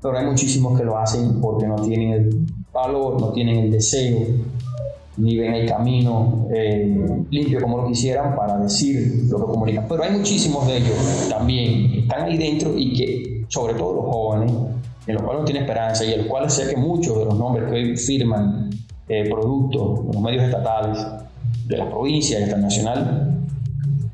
Pero 0.00 0.18
hay 0.18 0.24
muchísimos 0.24 0.78
que 0.78 0.84
lo 0.84 0.98
hacen 0.98 1.40
porque 1.40 1.66
no 1.66 1.76
tienen 1.76 2.12
el 2.12 2.46
valor, 2.72 3.20
no 3.20 3.32
tienen 3.32 3.58
el 3.58 3.70
deseo 3.70 4.26
ni 5.16 5.36
ven 5.36 5.54
el 5.54 5.68
camino 5.68 6.48
eh, 6.54 7.24
limpio 7.30 7.60
como 7.60 7.78
lo 7.78 7.88
quisieran 7.88 8.34
para 8.34 8.58
decir 8.58 9.24
lo 9.28 9.38
que 9.38 9.44
comunican. 9.44 9.86
Pero 9.88 10.02
hay 10.02 10.10
muchísimos 10.10 10.66
de 10.66 10.78
ellos 10.78 11.28
también 11.28 11.92
que 11.92 11.98
están 12.00 12.22
ahí 12.22 12.38
dentro 12.38 12.76
y 12.76 12.92
que, 12.92 13.44
sobre 13.48 13.74
todo 13.74 13.94
los 13.94 14.04
jóvenes, 14.06 14.52
en 15.06 15.14
los 15.14 15.22
cuales 15.22 15.40
no 15.40 15.44
tiene 15.44 15.60
esperanza 15.60 16.04
y 16.04 16.12
en 16.12 16.18
los 16.20 16.26
cuales 16.28 16.52
sé 16.54 16.70
que 16.70 16.76
muchos 16.76 17.18
de 17.18 17.24
los 17.24 17.38
nombres 17.38 17.68
que 17.68 17.74
hoy 17.74 17.96
firman 17.96 18.70
eh, 19.08 19.28
productos 19.28 20.00
en 20.00 20.12
los 20.12 20.20
medios 20.20 20.44
estatales 20.44 21.06
de 21.66 21.76
las 21.76 21.88
provincias 21.88 22.40
y 22.40 22.44
internacional, 22.44 23.40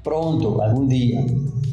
pronto, 0.02 0.60
algún 0.62 0.88
día, 0.88 1.24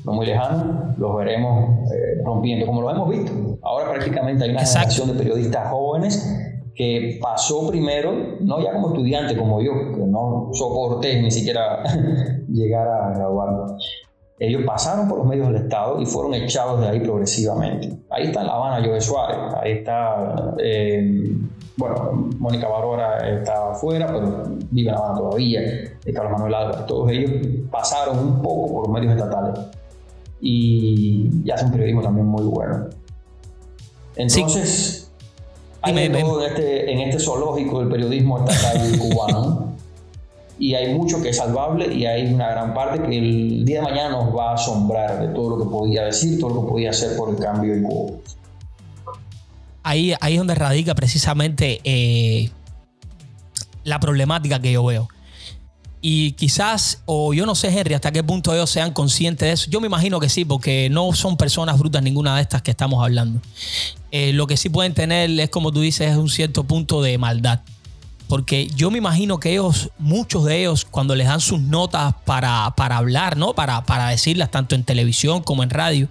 no 0.04 0.13
muy 0.13 0.25
lejano, 0.25 0.93
los 0.97 1.15
veremos 1.15 1.80
eh, 1.91 2.21
rompiendo, 2.23 2.65
como 2.65 2.82
lo 2.82 2.91
hemos 2.91 3.10
visto. 3.10 3.32
Ahora 3.62 3.91
prácticamente 3.91 4.43
hay 4.43 4.51
una 4.51 4.65
generación 4.65 5.08
de 5.10 5.13
periodistas 5.15 5.69
jóvenes 5.69 6.41
que 6.75 7.19
pasó 7.21 7.67
primero, 7.69 8.38
no 8.41 8.62
ya 8.62 8.73
como 8.73 8.89
estudiante 8.89 9.38
como 9.38 9.62
yo, 9.62 9.71
que 9.95 10.01
no 10.01 10.49
soporté 10.51 11.21
ni 11.21 11.32
siquiera 11.32 11.84
llegar 12.49 12.88
a 12.88 13.10
graduarme. 13.15 13.73
Ellos 14.38 14.63
pasaron 14.65 15.08
por 15.08 15.19
los 15.19 15.28
medios 15.28 15.47
del 15.47 15.63
Estado 15.63 16.01
y 16.01 16.06
fueron 16.06 16.34
echados 16.34 16.82
de 16.82 16.89
ahí 16.89 16.99
progresivamente. 16.99 17.97
Ahí 18.10 18.25
está 18.25 18.41
en 18.41 18.47
La 18.47 18.54
Habana 18.56 18.86
Joe 18.86 18.99
Suárez, 18.99 19.38
ahí 19.62 19.71
está, 19.71 20.54
eh, 20.62 21.32
bueno, 21.77 22.29
Mónica 22.39 22.67
Barora 22.67 23.17
está 23.29 23.71
afuera, 23.71 24.07
pero 24.07 24.43
vive 24.71 24.89
en 24.89 24.95
La 24.95 25.01
Habana 25.01 25.19
todavía, 25.19 25.61
Carlos 26.13 26.31
Manuel 26.31 26.53
Álvarez, 26.53 26.85
todos 26.85 27.11
ellos 27.11 27.31
pasaron 27.69 28.19
un 28.19 28.41
poco 28.41 28.71
por 28.71 28.88
los 28.88 28.93
medios 28.97 29.13
estatales 29.15 29.59
y, 30.39 31.29
y 31.43 31.51
hacen 31.51 31.67
un 31.67 31.71
periodismo 31.73 32.01
también 32.01 32.27
muy 32.27 32.43
bueno. 32.43 32.88
Entonces, 34.15 35.11
este, 36.47 36.91
en 36.91 36.99
este 36.99 37.19
zoológico 37.19 37.79
del 37.79 37.89
periodismo 37.89 38.39
estatal 38.39 38.97
cubano. 38.99 39.75
Y 40.57 40.73
hay 40.73 40.93
mucho 40.93 41.21
que 41.21 41.29
es 41.29 41.38
salvable 41.38 41.93
y 41.93 42.05
hay 42.05 42.33
una 42.33 42.49
gran 42.49 42.73
parte 42.73 43.01
que 43.01 43.17
el 43.17 43.65
día 43.65 43.81
de 43.81 43.88
mañana 43.88 44.09
nos 44.11 44.35
va 44.35 44.51
a 44.51 44.53
asombrar 44.53 45.19
de 45.19 45.33
todo 45.33 45.57
lo 45.57 45.63
que 45.63 45.69
podía 45.69 46.05
decir, 46.05 46.39
todo 46.39 46.53
lo 46.53 46.61
que 46.61 46.67
podía 46.69 46.89
hacer 46.91 47.17
por 47.17 47.29
el 47.29 47.35
cambio 47.35 47.75
de 47.75 47.83
Cuba. 47.83 48.17
Ahí, 49.86 50.15
ahí 50.19 50.34
es 50.34 50.39
donde 50.39 50.56
radica 50.56 50.95
precisamente 50.95 51.80
eh, 51.84 52.50
la 53.84 54.00
problemática 54.00 54.60
que 54.60 54.71
yo 54.71 54.84
veo. 54.84 55.08
Y 56.02 56.32
quizás, 56.32 57.04
o 57.06 57.36
yo 57.36 57.45
no 57.45 57.54
sé, 57.54 57.67
Henry, 57.67 57.93
hasta 57.93 58.12
qué 58.12 58.24
punto 58.24 58.52
ellos 58.52 58.71
sean 58.71 58.93
conscientes 58.93 59.48
de 59.48 59.52
eso. 59.54 59.69
Yo 59.69 59.80
me 59.80 59.86
imagino 59.86 60.19
que 60.19 60.28
sí, 60.28 60.43
porque 60.43 60.89
no 60.89 61.13
son 61.13 61.38
personas 61.38 61.78
brutas 61.78 62.02
ninguna 62.02 62.36
de 62.36 62.41
estas 62.41 62.63
que 62.63 62.71
estamos 62.71 63.04
hablando. 63.04 63.39
Eh, 64.10 64.34
lo 64.34 64.48
que 64.48 64.58
sí 64.58 64.69
pueden 64.69 64.95
tener 64.95 65.30
es, 65.39 65.50
como 65.52 65.71
tú 65.71 65.82
dices, 65.82 66.10
es 66.10 66.17
un 66.17 66.30
cierto 66.30 66.63
punto 66.63 67.04
de 67.04 67.19
maldad. 67.19 67.62
Porque 68.28 68.67
yo 68.76 68.89
me 68.89 68.98
imagino 68.98 69.39
que 69.39 69.52
ellos, 69.52 69.91
muchos 70.00 70.45
de 70.45 70.62
ellos, 70.62 70.84
cuando 70.84 71.13
les 71.13 71.28
dan 71.28 71.41
sus 71.41 71.60
notas 71.60 72.15
para, 72.26 72.74
para 72.76 72.98
hablar, 72.98 73.38
¿no? 73.38 73.54
Para, 73.54 73.86
para 73.86 74.10
decirlas 74.10 74.50
tanto 74.50 74.74
en 74.74 74.84
televisión 74.84 75.43
como 75.43 75.62
en 75.62 75.69
radio, 75.69 76.10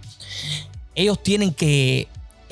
ellos 0.94 1.20
tienen 1.20 1.52
que, 1.52 2.06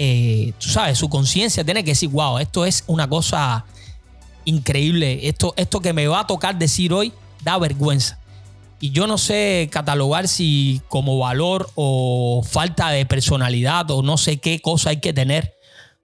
eh, 0.05 0.53
tú 0.59 0.69
sabes, 0.69 0.99
su 0.99 1.09
conciencia 1.09 1.63
tiene 1.63 1.85
que 1.85 1.93
decir, 1.93 2.09
wow, 2.09 2.39
esto 2.39 2.65
es 2.65 2.83
una 2.89 3.09
cosa 3.09 3.65
increíble. 4.45 5.29
Esto, 5.29 5.55
esto 5.57 5.79
que 5.79 5.93
me 5.93 6.09
va 6.09 6.21
a 6.21 6.27
tocar 6.27 6.59
decir 6.59 6.93
hoy 6.93 7.13
da 7.45 7.57
vergüenza. 7.57 8.19
Y 8.81 8.91
yo 8.91 9.07
no 9.07 9.17
sé 9.17 9.69
catalogar 9.71 10.27
si 10.27 10.83
como 10.89 11.19
valor 11.19 11.71
o 11.77 12.43
falta 12.45 12.91
de 12.91 13.07
personalidad 13.07 13.89
o 13.93 14.03
no 14.03 14.17
sé 14.17 14.39
qué 14.39 14.59
cosa 14.59 14.91
hay 14.91 14.97
que 14.97 15.13
tener 15.13 15.55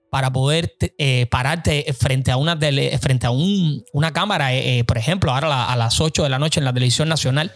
para 0.09 0.31
poder 0.31 0.73
eh, 0.97 1.25
pararte 1.29 1.85
frente 1.91 2.31
a 2.31 2.37
una, 2.37 2.57
frente 3.01 3.27
a 3.27 3.31
una 3.31 4.13
cámara, 4.13 4.53
eh, 4.53 4.79
eh, 4.79 4.83
por 4.85 4.97
ejemplo, 4.97 5.33
ahora 5.33 5.65
a 5.65 5.75
las 5.75 5.99
8 5.99 6.23
de 6.23 6.29
la 6.29 6.39
noche 6.39 6.61
en 6.61 6.63
la 6.63 6.71
televisión 6.71 7.09
nacional, 7.09 7.51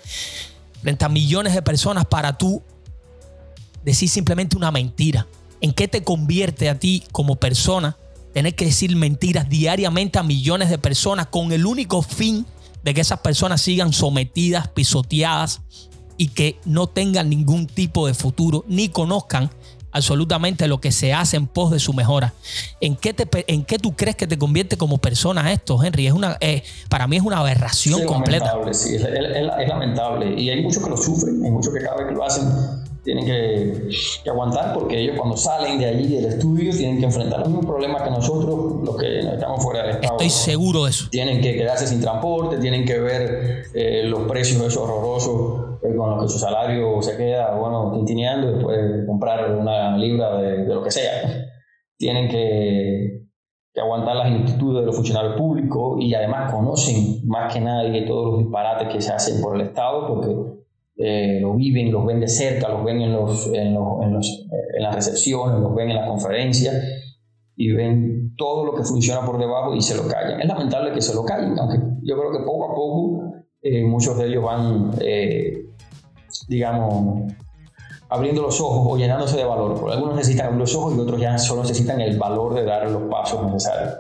frente 0.82 1.06
a 1.06 1.10
millones 1.10 1.54
de 1.54 1.62
personas 1.62 2.04
para 2.04 2.38
tú 2.38 2.62
decir 3.82 4.10
simplemente 4.10 4.58
una 4.58 4.72
mentira. 4.72 5.26
¿En 5.64 5.72
qué 5.72 5.88
te 5.88 6.04
convierte 6.04 6.68
a 6.68 6.78
ti 6.78 7.06
como 7.14 7.38
persona 7.38 7.96
tener 8.34 8.54
que 8.54 8.66
decir 8.66 8.94
mentiras 8.98 9.48
diariamente 9.48 10.20
a 10.20 10.24
millones 10.24 10.70
de 10.70 10.78
personas 10.78 11.28
con 11.28 11.54
el 11.54 11.66
único 11.66 12.02
fin 12.02 12.46
de 12.84 12.94
que 12.94 13.00
esas 13.00 13.22
personas 13.22 13.62
sigan 13.62 13.94
sometidas, 13.94 14.68
pisoteadas 14.68 15.62
y 16.18 16.28
que 16.28 16.60
no 16.66 16.88
tengan 16.88 17.30
ningún 17.30 17.66
tipo 17.66 18.08
de 18.08 18.14
futuro 18.14 18.66
ni 18.68 18.90
conozcan 18.90 19.52
absolutamente 19.94 20.68
lo 20.68 20.82
que 20.82 20.92
se 20.92 21.14
hace 21.14 21.38
en 21.38 21.48
pos 21.48 21.72
de 21.72 21.80
su 21.80 21.94
mejora. 21.94 22.34
¿En 22.82 22.98
qué, 22.98 23.14
te, 23.14 23.26
en 23.48 23.64
qué 23.64 23.80
tú 23.80 23.96
crees 23.96 24.18
que 24.18 24.28
te 24.28 24.38
convierte 24.38 24.76
como 24.76 24.98
persona 24.98 25.54
esto, 25.54 25.82
Henry? 25.82 26.08
Es 26.08 26.14
una, 26.14 26.36
eh, 26.42 26.64
para 26.90 27.08
mí 27.08 27.16
es 27.16 27.24
una 27.24 27.38
aberración 27.38 28.02
es 28.02 28.06
completa. 28.06 28.48
Lamentable, 28.48 28.74
sí, 28.74 28.96
es, 28.96 29.02
es, 29.02 29.68
lamentable. 29.70 30.42
Y 30.42 30.50
hay 30.50 30.62
muchos 30.62 30.84
que 30.84 30.90
lo 30.90 30.98
sufren, 30.98 31.42
hay 31.46 31.52
muchos 31.52 31.74
que 31.74 31.80
cada 31.80 31.96
vez 31.96 32.08
que 32.08 32.16
lo 32.16 32.26
hacen 32.26 32.93
tienen 33.04 33.26
que, 33.26 33.90
aguantar 34.30 34.74
porque 34.74 35.00
ellos 35.00 35.18
cuando 35.18 35.36
salen 35.36 35.78
de 35.78 35.86
allí 35.86 36.16
del 36.16 36.26
estudio 36.26 36.72
tienen 36.72 37.00
que 37.00 37.06
enfrentar 37.06 37.40
los 37.40 37.50
mismos 37.50 37.66
problemas 37.66 38.02
que 38.02 38.10
nosotros, 38.10 38.82
los 38.84 38.96
que 38.96 39.20
estamos 39.20 39.62
fuera 39.62 39.84
del 39.84 39.96
estado. 39.96 40.14
Estoy 40.14 40.30
seguro 40.30 40.86
de 40.86 40.92
eso. 40.92 41.08
Tienen 41.12 41.42
que 41.42 41.54
quedarse 41.54 41.86
sin 41.86 42.00
transporte, 42.00 42.58
tienen 42.58 42.86
que 42.86 43.00
ver 43.00 43.66
eh, 43.74 44.04
los 44.06 44.22
precios 44.22 44.62
esos 44.62 44.78
horrorosos 44.78 45.80
eh, 45.84 45.94
con 45.96 46.12
los 46.12 46.24
que 46.24 46.30
su 46.30 46.40
salario 46.40 47.02
se 47.02 47.18
queda, 47.18 47.56
bueno, 47.56 47.92
tintineando 47.94 48.50
y 48.50 48.54
después 48.54 49.06
comprar 49.06 49.52
una 49.52 49.98
libra 49.98 50.38
de, 50.38 50.66
lo 50.66 50.82
que 50.82 50.92
sea. 50.92 51.50
Tienen 51.98 52.30
que, 52.30 53.26
que 53.74 53.82
aguantar 53.82 54.16
las 54.16 54.32
inquietudes 54.32 54.80
de 54.80 54.86
los 54.86 54.96
funcionarios 54.96 55.36
públicos 55.36 55.98
y 56.00 56.14
además 56.14 56.54
conocen 56.54 57.28
más 57.28 57.54
que 57.54 57.60
nadie 57.60 58.04
todos 58.04 58.32
los 58.32 58.40
disparates 58.40 58.88
que 58.88 59.02
se 59.02 59.12
hacen 59.12 59.42
por 59.42 59.56
el 59.56 59.68
Estado 59.68 60.08
porque 60.08 60.63
eh, 60.96 61.40
lo 61.42 61.56
viven, 61.56 61.92
los 61.92 62.06
ven 62.06 62.20
de 62.20 62.28
cerca, 62.28 62.70
los 62.70 62.84
ven 62.84 63.02
en, 63.02 63.14
los, 63.14 63.48
en, 63.48 63.74
los, 63.74 64.04
en, 64.04 64.14
los, 64.14 64.28
eh, 64.52 64.78
en 64.78 64.84
las 64.84 64.96
recepciones, 64.96 65.60
los 65.60 65.74
ven 65.76 65.90
en 65.90 65.96
las 65.98 66.08
conferencias 66.08 66.76
y 67.56 67.72
ven 67.72 68.36
todo 68.36 68.66
lo 68.66 68.76
que 68.76 68.84
funciona 68.84 69.26
por 69.26 69.40
debajo 69.40 69.76
y 69.76 69.82
se 69.82 69.96
lo 69.96 70.08
callan. 70.08 70.42
Es 70.42 70.48
lamentable 70.48 70.94
que 70.94 71.02
se 71.02 71.14
lo 71.14 71.24
callen, 71.24 71.58
aunque 71.58 71.80
yo 72.04 72.18
creo 72.18 72.32
que 72.32 72.40
poco 72.40 72.66
a 72.66 72.76
poco 72.76 73.34
eh, 73.62 73.84
muchos 73.84 74.18
de 74.18 74.28
ellos 74.28 74.44
van, 74.44 74.92
digamos, 76.48 77.34
abriendo 78.10 78.44
los 78.44 78.62
ojos 78.62 78.94
o 78.94 78.98
llenándose 78.98 79.38
de 79.38 79.46
valor. 79.46 79.92
Algunos 79.92 80.16
necesitan 80.16 80.58
los 80.58 80.76
ojos 80.76 80.96
y 80.96 81.00
otros 81.00 81.20
ya 81.20 81.38
solo 81.38 81.64
necesitan 81.64 82.00
el 82.02 82.18
valor 82.18 82.54
de 82.54 82.64
dar 82.64 82.90
los 82.90 83.04
pasos 83.10 83.44
necesarios. 83.52 83.94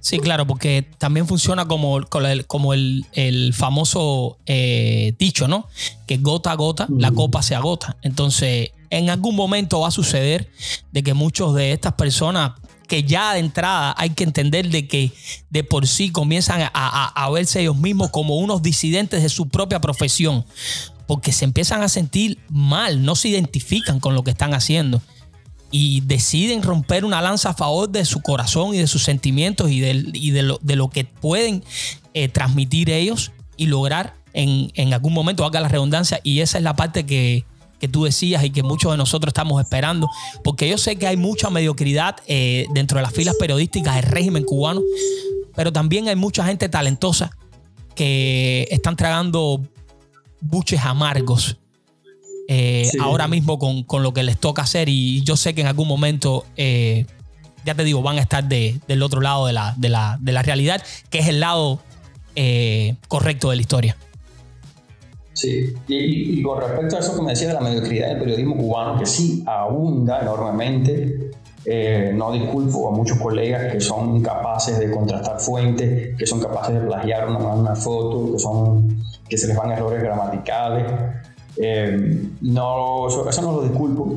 Sí, 0.00 0.18
claro, 0.18 0.46
porque 0.46 0.85
también 0.98 1.26
funciona 1.26 1.66
como, 1.66 2.00
como 2.46 2.74
el, 2.74 3.06
el 3.12 3.52
famoso 3.54 4.38
eh, 4.46 5.14
dicho, 5.18 5.48
¿no? 5.48 5.66
Que 6.06 6.18
gota 6.18 6.52
a 6.52 6.54
gota 6.54 6.86
la 6.88 7.10
copa 7.10 7.42
se 7.42 7.54
agota. 7.54 7.96
Entonces, 8.02 8.70
en 8.90 9.10
algún 9.10 9.36
momento 9.36 9.80
va 9.80 9.88
a 9.88 9.92
suceder 9.92 10.50
de 10.92 11.02
que 11.02 11.14
muchos 11.14 11.54
de 11.54 11.72
estas 11.72 11.94
personas 11.94 12.52
que 12.88 13.02
ya 13.02 13.34
de 13.34 13.40
entrada 13.40 13.94
hay 13.98 14.10
que 14.10 14.24
entender 14.24 14.70
de 14.70 14.86
que 14.86 15.12
de 15.50 15.64
por 15.64 15.88
sí 15.88 16.10
comienzan 16.10 16.70
a, 16.72 17.08
a, 17.08 17.30
verse 17.30 17.60
ellos 17.60 17.76
mismos 17.76 18.10
como 18.10 18.36
unos 18.36 18.62
disidentes 18.62 19.22
de 19.22 19.28
su 19.28 19.48
propia 19.48 19.80
profesión, 19.80 20.44
porque 21.08 21.32
se 21.32 21.44
empiezan 21.44 21.82
a 21.82 21.88
sentir 21.88 22.38
mal, 22.48 23.04
no 23.04 23.16
se 23.16 23.28
identifican 23.28 23.98
con 23.98 24.14
lo 24.14 24.22
que 24.22 24.30
están 24.30 24.54
haciendo 24.54 25.02
y 25.70 26.00
deciden 26.02 26.62
romper 26.62 27.04
una 27.04 27.20
lanza 27.20 27.50
a 27.50 27.54
favor 27.54 27.88
de 27.88 28.04
su 28.04 28.20
corazón 28.22 28.74
y 28.74 28.78
de 28.78 28.86
sus 28.86 29.02
sentimientos 29.02 29.70
y 29.70 29.80
de, 29.80 30.42
lo, 30.42 30.88
que 30.88 31.04
pueden 31.04 31.64
eh, 32.14 32.28
transmitir 32.28 32.90
ellos 32.90 33.32
y 33.56 33.66
lograr 33.66 34.14
en, 34.32 34.92
algún 34.92 35.14
momento, 35.14 35.44
haga 35.44 35.60
la 35.60 35.68
redundancia, 35.68 36.20
y 36.22 36.40
esa 36.40 36.58
es 36.58 36.64
la 36.64 36.76
parte 36.76 37.06
que, 37.06 37.44
tú 37.90 38.04
decías 38.04 38.42
y 38.42 38.50
que 38.50 38.64
muchos 38.64 38.90
de 38.90 38.98
nosotros 38.98 39.30
estamos 39.30 39.62
esperando, 39.62 40.10
porque 40.42 40.68
yo 40.68 40.76
sé 40.76 40.96
que 40.96 41.06
hay 41.06 41.16
mucha 41.16 41.50
mediocridad 41.50 42.16
eh, 42.26 42.66
dentro 42.74 42.98
de 42.98 43.02
las 43.02 43.12
filas 43.12 43.36
periodísticas 43.38 43.94
del 43.94 44.04
régimen 44.04 44.42
cubano, 44.42 44.82
pero 45.54 45.72
también 45.72 46.08
hay 46.08 46.16
mucha 46.16 46.44
gente 46.44 46.68
talentosa 46.68 47.30
que 47.94 48.66
están 48.70 48.96
tragando 48.96 49.62
buches 50.40 50.80
amargos 50.80 51.58
eh, 52.48 52.90
ahora 53.00 53.26
mismo 53.26 53.58
con, 53.58 54.02
lo 54.02 54.12
que 54.12 54.22
les 54.22 54.38
toca 54.38 54.62
hacer 54.62 54.88
y 54.88 55.22
yo 55.22 55.36
sé 55.36 55.54
que 55.54 55.62
en 55.62 55.66
algún 55.66 55.88
momento, 55.88 56.44
eh, 56.56 57.06
ya 57.64 57.74
te 57.74 57.82
digo, 57.82 58.02
van 58.02 58.18
a 58.18 58.20
estar 58.20 58.44
del 58.44 59.02
otro 59.02 59.20
lado 59.20 59.46
de 59.46 59.52
la, 59.52 59.74
de, 59.76 59.88
la, 59.88 60.42
realidad, 60.42 60.82
que 61.10 61.18
es 61.18 61.28
el 61.28 61.40
lado 61.40 61.80
eh, 62.36 62.94
correcto 63.08 63.50
de 63.50 63.56
la 63.56 63.62
historia. 63.62 63.96
Sí, 65.32 65.74
y, 65.88 66.40
con 66.42 66.60
respecto 66.60 66.96
a 66.96 67.00
eso 67.00 67.14
que 67.14 67.22
me 67.22 67.30
decía 67.30 67.48
de 67.48 67.54
la 67.54 67.60
mediocridad 67.60 68.08
del 68.08 68.18
periodismo 68.20 68.56
cubano, 68.56 68.98
que 68.98 69.06
sí 69.06 69.42
abunda 69.46 70.20
enormemente, 70.22 71.30
no 72.14 72.30
disculpo 72.30 72.88
a 72.88 72.92
muchos 72.92 73.18
colegas 73.18 73.72
que 73.72 73.80
son 73.80 74.22
capaces 74.22 74.78
de 74.78 74.88
contrastar 74.90 75.40
fuentes, 75.40 76.16
que 76.16 76.26
son 76.26 76.40
capaces 76.40 76.76
de 76.76 76.80
plagiar 76.86 77.28
una, 77.28 77.38
una 77.38 77.74
foto, 77.74 78.32
que, 78.32 78.38
son, 78.38 79.02
que 79.28 79.36
se 79.36 79.48
les 79.48 79.56
van 79.56 79.72
errores 79.72 80.00
gramaticales. 80.00 80.84
Eh, 81.58 82.22
no, 82.42 83.08
eso, 83.08 83.42
no 83.42 83.52
lo 83.52 83.62
disculpo. 83.62 84.16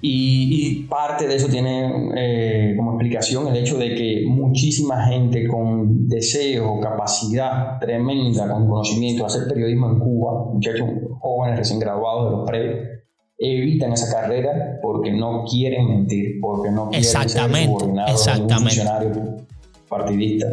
Y, 0.00 0.84
parte 0.84 1.26
de 1.26 1.34
eso 1.34 1.48
tiene 1.48 2.12
eh, 2.16 2.74
como 2.76 2.92
explicación 2.92 3.48
el 3.48 3.56
hecho 3.56 3.76
de 3.76 3.94
que 3.94 4.24
muchísima 4.28 5.04
gente 5.06 5.48
con 5.48 6.06
deseo, 6.06 6.78
capacidad 6.80 7.78
tremenda, 7.80 8.48
con 8.48 8.68
conocimiento 8.68 9.22
de 9.22 9.26
hacer 9.26 9.48
periodismo 9.48 9.90
en 9.90 9.98
Cuba, 9.98 10.52
muchachos 10.52 10.88
jóvenes 11.18 11.58
recién 11.58 11.80
graduados 11.80 12.30
de 12.30 12.36
los 12.36 12.48
pre, 12.48 12.96
evitan 13.38 13.92
esa 13.92 14.12
carrera 14.12 14.78
porque 14.80 15.10
no 15.10 15.44
quieren 15.44 15.88
mentir, 15.88 16.40
porque 16.40 16.70
no 16.70 16.90
quieren 16.90 17.04
ser 17.04 17.28
subordinados 17.30 18.28
a 18.28 18.38
un 18.38 18.48
funcionario 18.48 19.36
partidista 19.88 20.46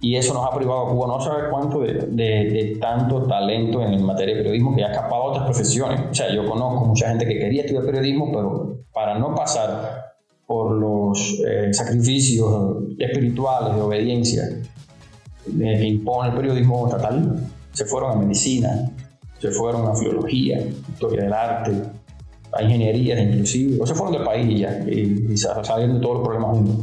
y 0.00 0.16
eso 0.16 0.34
nos 0.34 0.46
ha 0.46 0.54
privado 0.54 0.86
a 0.86 0.90
Cuba 0.90 1.06
no 1.06 1.20
sabe 1.20 1.48
cuánto 1.50 1.80
de, 1.80 2.78
tanto 2.80 3.22
talento 3.22 3.82
en 3.82 4.04
materia 4.04 4.34
de 4.34 4.42
periodismo 4.42 4.76
que 4.76 4.84
ha 4.84 4.90
escapado 4.92 5.22
a 5.22 5.24
otras 5.26 5.44
profesiones. 5.44 6.00
O 6.10 6.14
sea, 6.14 6.32
yo 6.32 6.46
conozco 6.48 6.84
mucha 6.84 7.08
gente 7.08 7.26
que 7.26 7.38
quería 7.38 7.62
estudiar 7.62 7.86
periodismo, 7.86 8.30
pero 8.30 8.78
para 8.92 9.18
no 9.18 9.34
pasar 9.34 10.14
por 10.46 10.72
los 10.72 11.40
eh, 11.46 11.72
sacrificios 11.72 12.76
espirituales 12.98 13.74
de 13.74 13.80
obediencia 13.80 14.42
eh, 14.44 15.78
que 15.78 15.84
impone 15.84 16.30
el 16.30 16.36
periodismo 16.36 16.86
estatal, 16.86 17.40
se 17.72 17.84
fueron 17.86 18.12
a 18.12 18.16
medicina, 18.16 18.90
se 19.38 19.50
fueron 19.50 19.86
a 19.86 19.94
filología, 19.94 20.60
historia 20.60 21.22
del 21.22 21.32
arte, 21.32 21.72
a 22.52 22.62
ingeniería 22.62 23.20
inclusive, 23.20 23.78
o 23.80 23.86
se 23.86 23.94
fueron 23.94 24.14
del 24.14 24.24
país 24.24 24.60
ya, 24.60 24.78
y, 24.86 25.26
y 25.30 25.36
saliendo 25.36 25.96
de 25.96 26.00
todos 26.00 26.18
los 26.18 26.26
problemas 26.26 26.56
juntos. 26.56 26.76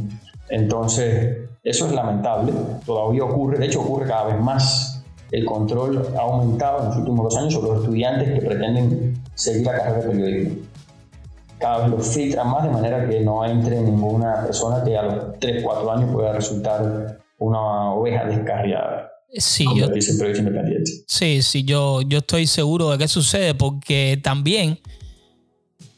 Entonces, 0.50 1.43
eso 1.64 1.86
es 1.86 1.92
lamentable, 1.92 2.52
todavía 2.84 3.24
ocurre, 3.24 3.58
de 3.58 3.66
hecho 3.66 3.80
ocurre 3.80 4.06
cada 4.06 4.26
vez 4.26 4.40
más. 4.40 5.02
El 5.30 5.46
control 5.46 6.06
ha 6.16 6.20
aumentado 6.20 6.80
en 6.80 6.88
los 6.88 6.96
últimos 6.98 7.24
dos 7.24 7.36
años 7.38 7.54
sobre 7.54 7.70
los 7.70 7.82
estudiantes 7.82 8.34
que 8.34 8.46
pretenden 8.46 9.22
seguir 9.34 9.64
la 9.64 9.72
carrera 9.72 9.96
de 9.96 10.10
periodismo. 10.10 10.66
Cada 11.58 11.78
vez 11.78 11.90
los 11.90 12.06
filtran 12.06 12.50
más 12.50 12.64
de 12.64 12.70
manera 12.70 13.08
que 13.08 13.20
no 13.20 13.44
entre 13.46 13.80
ninguna 13.80 14.44
persona 14.44 14.84
que 14.84 14.96
a 14.96 15.02
los 15.02 15.38
3, 15.40 15.62
4 15.64 15.90
años 15.90 16.10
pueda 16.12 16.34
resultar 16.34 17.18
una 17.38 17.92
oveja 17.92 18.26
descarriada. 18.26 19.10
Sí, 19.36 19.64
yo, 19.74 19.88
sí, 21.08 21.42
sí, 21.42 21.64
yo, 21.64 22.02
yo 22.02 22.18
estoy 22.18 22.46
seguro 22.46 22.90
de 22.90 22.98
que 22.98 23.08
sucede 23.08 23.54
porque 23.54 24.20
también 24.22 24.78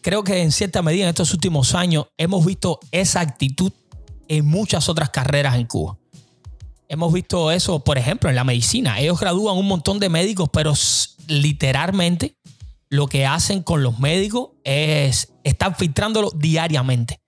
creo 0.00 0.22
que 0.22 0.40
en 0.40 0.52
cierta 0.52 0.80
medida 0.80 1.02
en 1.02 1.08
estos 1.10 1.34
últimos 1.34 1.74
años 1.74 2.06
hemos 2.16 2.46
visto 2.46 2.78
esa 2.92 3.20
actitud 3.20 3.72
en 4.28 4.46
muchas 4.46 4.88
otras 4.88 5.10
carreras 5.10 5.56
en 5.56 5.66
Cuba. 5.66 5.98
Hemos 6.88 7.12
visto 7.12 7.50
eso, 7.50 7.80
por 7.80 7.98
ejemplo, 7.98 8.30
en 8.30 8.36
la 8.36 8.44
medicina. 8.44 9.00
Ellos 9.00 9.18
gradúan 9.18 9.56
un 9.56 9.66
montón 9.66 9.98
de 9.98 10.08
médicos, 10.08 10.48
pero 10.52 10.72
literalmente 11.26 12.36
lo 12.88 13.08
que 13.08 13.26
hacen 13.26 13.62
con 13.62 13.82
los 13.82 13.98
médicos 13.98 14.50
es 14.64 15.32
están 15.42 15.74
filtrándolo 15.74 16.30
diariamente. 16.34 17.20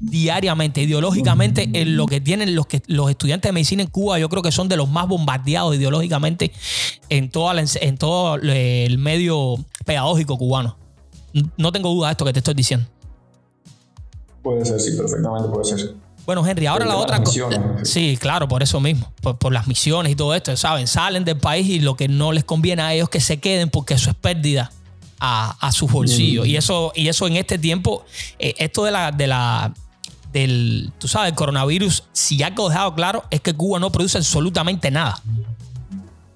Diariamente, 0.00 0.82
ideológicamente, 0.82 1.70
en 1.72 1.96
lo 1.96 2.06
que 2.06 2.20
tienen 2.20 2.56
los, 2.56 2.66
que, 2.66 2.82
los 2.88 3.08
estudiantes 3.08 3.48
de 3.48 3.52
medicina 3.52 3.82
en 3.82 3.88
Cuba, 3.88 4.18
yo 4.18 4.28
creo 4.28 4.42
que 4.42 4.50
son 4.50 4.68
de 4.68 4.76
los 4.76 4.88
más 4.88 5.06
bombardeados 5.06 5.76
ideológicamente 5.76 6.50
en, 7.08 7.30
toda 7.30 7.54
en 7.60 7.98
todo 7.98 8.34
el 8.34 8.98
medio 8.98 9.64
pedagógico 9.84 10.36
cubano. 10.38 10.76
No 11.56 11.70
tengo 11.70 11.90
duda 11.90 12.08
de 12.08 12.12
esto 12.12 12.24
que 12.24 12.32
te 12.32 12.40
estoy 12.40 12.54
diciendo. 12.54 12.86
Puede 14.42 14.64
ser, 14.64 14.80
sí, 14.80 14.96
perfectamente 14.96 15.48
puede 15.48 15.64
ser. 15.64 15.94
Bueno, 16.24 16.46
Henry, 16.46 16.66
ahora 16.66 16.86
la 16.86 16.96
otra 16.96 17.22
cosa. 17.22 17.48
Sí, 17.82 18.16
claro, 18.20 18.46
por 18.46 18.62
eso 18.62 18.80
mismo, 18.80 19.12
por, 19.20 19.52
las 19.52 19.66
misiones 19.66 20.12
y 20.12 20.16
todo 20.16 20.34
esto, 20.34 20.56
¿saben? 20.56 20.86
Salen 20.86 21.24
del 21.24 21.38
país 21.38 21.66
y 21.68 21.80
lo 21.80 21.96
que 21.96 22.08
no 22.08 22.32
les 22.32 22.44
conviene 22.44 22.82
a 22.82 22.94
ellos 22.94 23.08
que 23.08 23.20
se 23.20 23.38
queden 23.38 23.70
porque 23.70 23.94
eso 23.94 24.10
es 24.10 24.16
pérdida 24.16 24.70
a, 25.18 25.70
sus 25.72 25.90
bolsillos. 25.90 26.46
Y 26.46 26.56
eso, 26.56 26.92
y 26.94 27.08
eso 27.08 27.26
en 27.26 27.36
este 27.36 27.58
tiempo, 27.58 28.04
eh, 28.38 28.54
esto 28.58 28.84
de 28.84 28.90
la, 28.90 29.12
de 29.12 29.26
la, 29.26 29.72
del, 30.32 30.92
tú 30.98 31.08
sabes, 31.08 31.30
el 31.30 31.36
coronavirus, 31.36 32.04
si 32.12 32.42
algo 32.42 32.68
dejado 32.68 32.94
claro, 32.94 33.24
es 33.30 33.40
que 33.40 33.54
Cuba 33.54 33.78
no 33.78 33.90
produce 33.90 34.18
absolutamente 34.18 34.90
nada. 34.90 35.20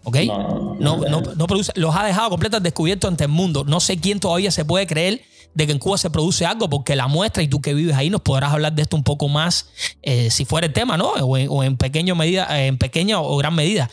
¿Ok? 0.04 0.18
No, 0.26 0.76
no, 0.78 1.20
no, 1.20 1.46
produce, 1.48 1.72
los 1.74 1.94
ha 1.96 2.04
dejado 2.04 2.30
completamente 2.30 2.68
descubiertos 2.68 3.08
ante 3.08 3.24
el 3.24 3.30
mundo. 3.30 3.64
No 3.66 3.80
sé 3.80 3.98
quién 3.98 4.20
todavía 4.20 4.52
se 4.52 4.64
puede 4.64 4.86
creer 4.86 5.22
de 5.56 5.66
que 5.66 5.72
en 5.72 5.78
Cuba 5.78 5.96
se 5.96 6.10
produce 6.10 6.44
algo, 6.44 6.68
porque 6.68 6.94
la 6.94 7.06
muestra 7.06 7.42
y 7.42 7.48
tú 7.48 7.62
que 7.62 7.72
vives 7.72 7.96
ahí 7.96 8.10
nos 8.10 8.20
podrás 8.20 8.52
hablar 8.52 8.74
de 8.74 8.82
esto 8.82 8.94
un 8.94 9.02
poco 9.02 9.26
más, 9.28 9.70
eh, 10.02 10.30
si 10.30 10.44
fuera 10.44 10.66
el 10.66 10.72
tema, 10.74 10.98
¿no? 10.98 11.08
O 11.12 11.38
en, 11.38 11.48
o 11.50 12.14
medida, 12.14 12.62
en 12.62 12.76
pequeña 12.76 13.18
o 13.22 13.36
gran 13.38 13.54
medida. 13.54 13.90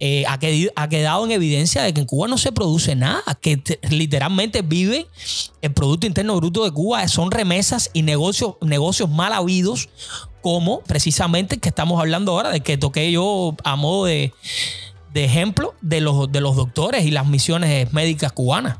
Eh, 0.00 0.24
ha, 0.26 0.38
quedado, 0.38 1.26
en 1.26 1.32
evidencia 1.32 1.82
de 1.82 1.92
que 1.92 2.00
en 2.00 2.06
Cuba 2.06 2.28
no 2.28 2.38
se 2.38 2.50
produce 2.50 2.96
nada, 2.96 3.22
que 3.42 3.62
literalmente 3.90 4.62
vive 4.62 5.06
el 5.60 5.72
Producto 5.74 6.06
Interno 6.06 6.34
Bruto 6.36 6.64
de 6.64 6.70
Cuba, 6.70 7.06
son 7.08 7.30
remesas 7.30 7.90
y 7.92 8.02
negocios, 8.02 8.54
negocios 8.62 9.10
mal 9.10 9.34
habidos, 9.34 9.90
como 10.40 10.80
precisamente 10.80 11.58
que 11.58 11.68
estamos 11.68 12.00
hablando 12.00 12.32
ahora, 12.32 12.48
de 12.48 12.62
que 12.62 12.78
toqué 12.78 13.12
yo 13.12 13.54
a 13.64 13.76
modo 13.76 14.06
de, 14.06 14.32
de 15.12 15.24
ejemplo 15.24 15.74
de 15.82 16.00
los, 16.00 16.32
de 16.32 16.40
los 16.40 16.56
doctores 16.56 17.04
y 17.04 17.10
las 17.10 17.26
misiones 17.26 17.92
médicas 17.92 18.32
cubanas. 18.32 18.78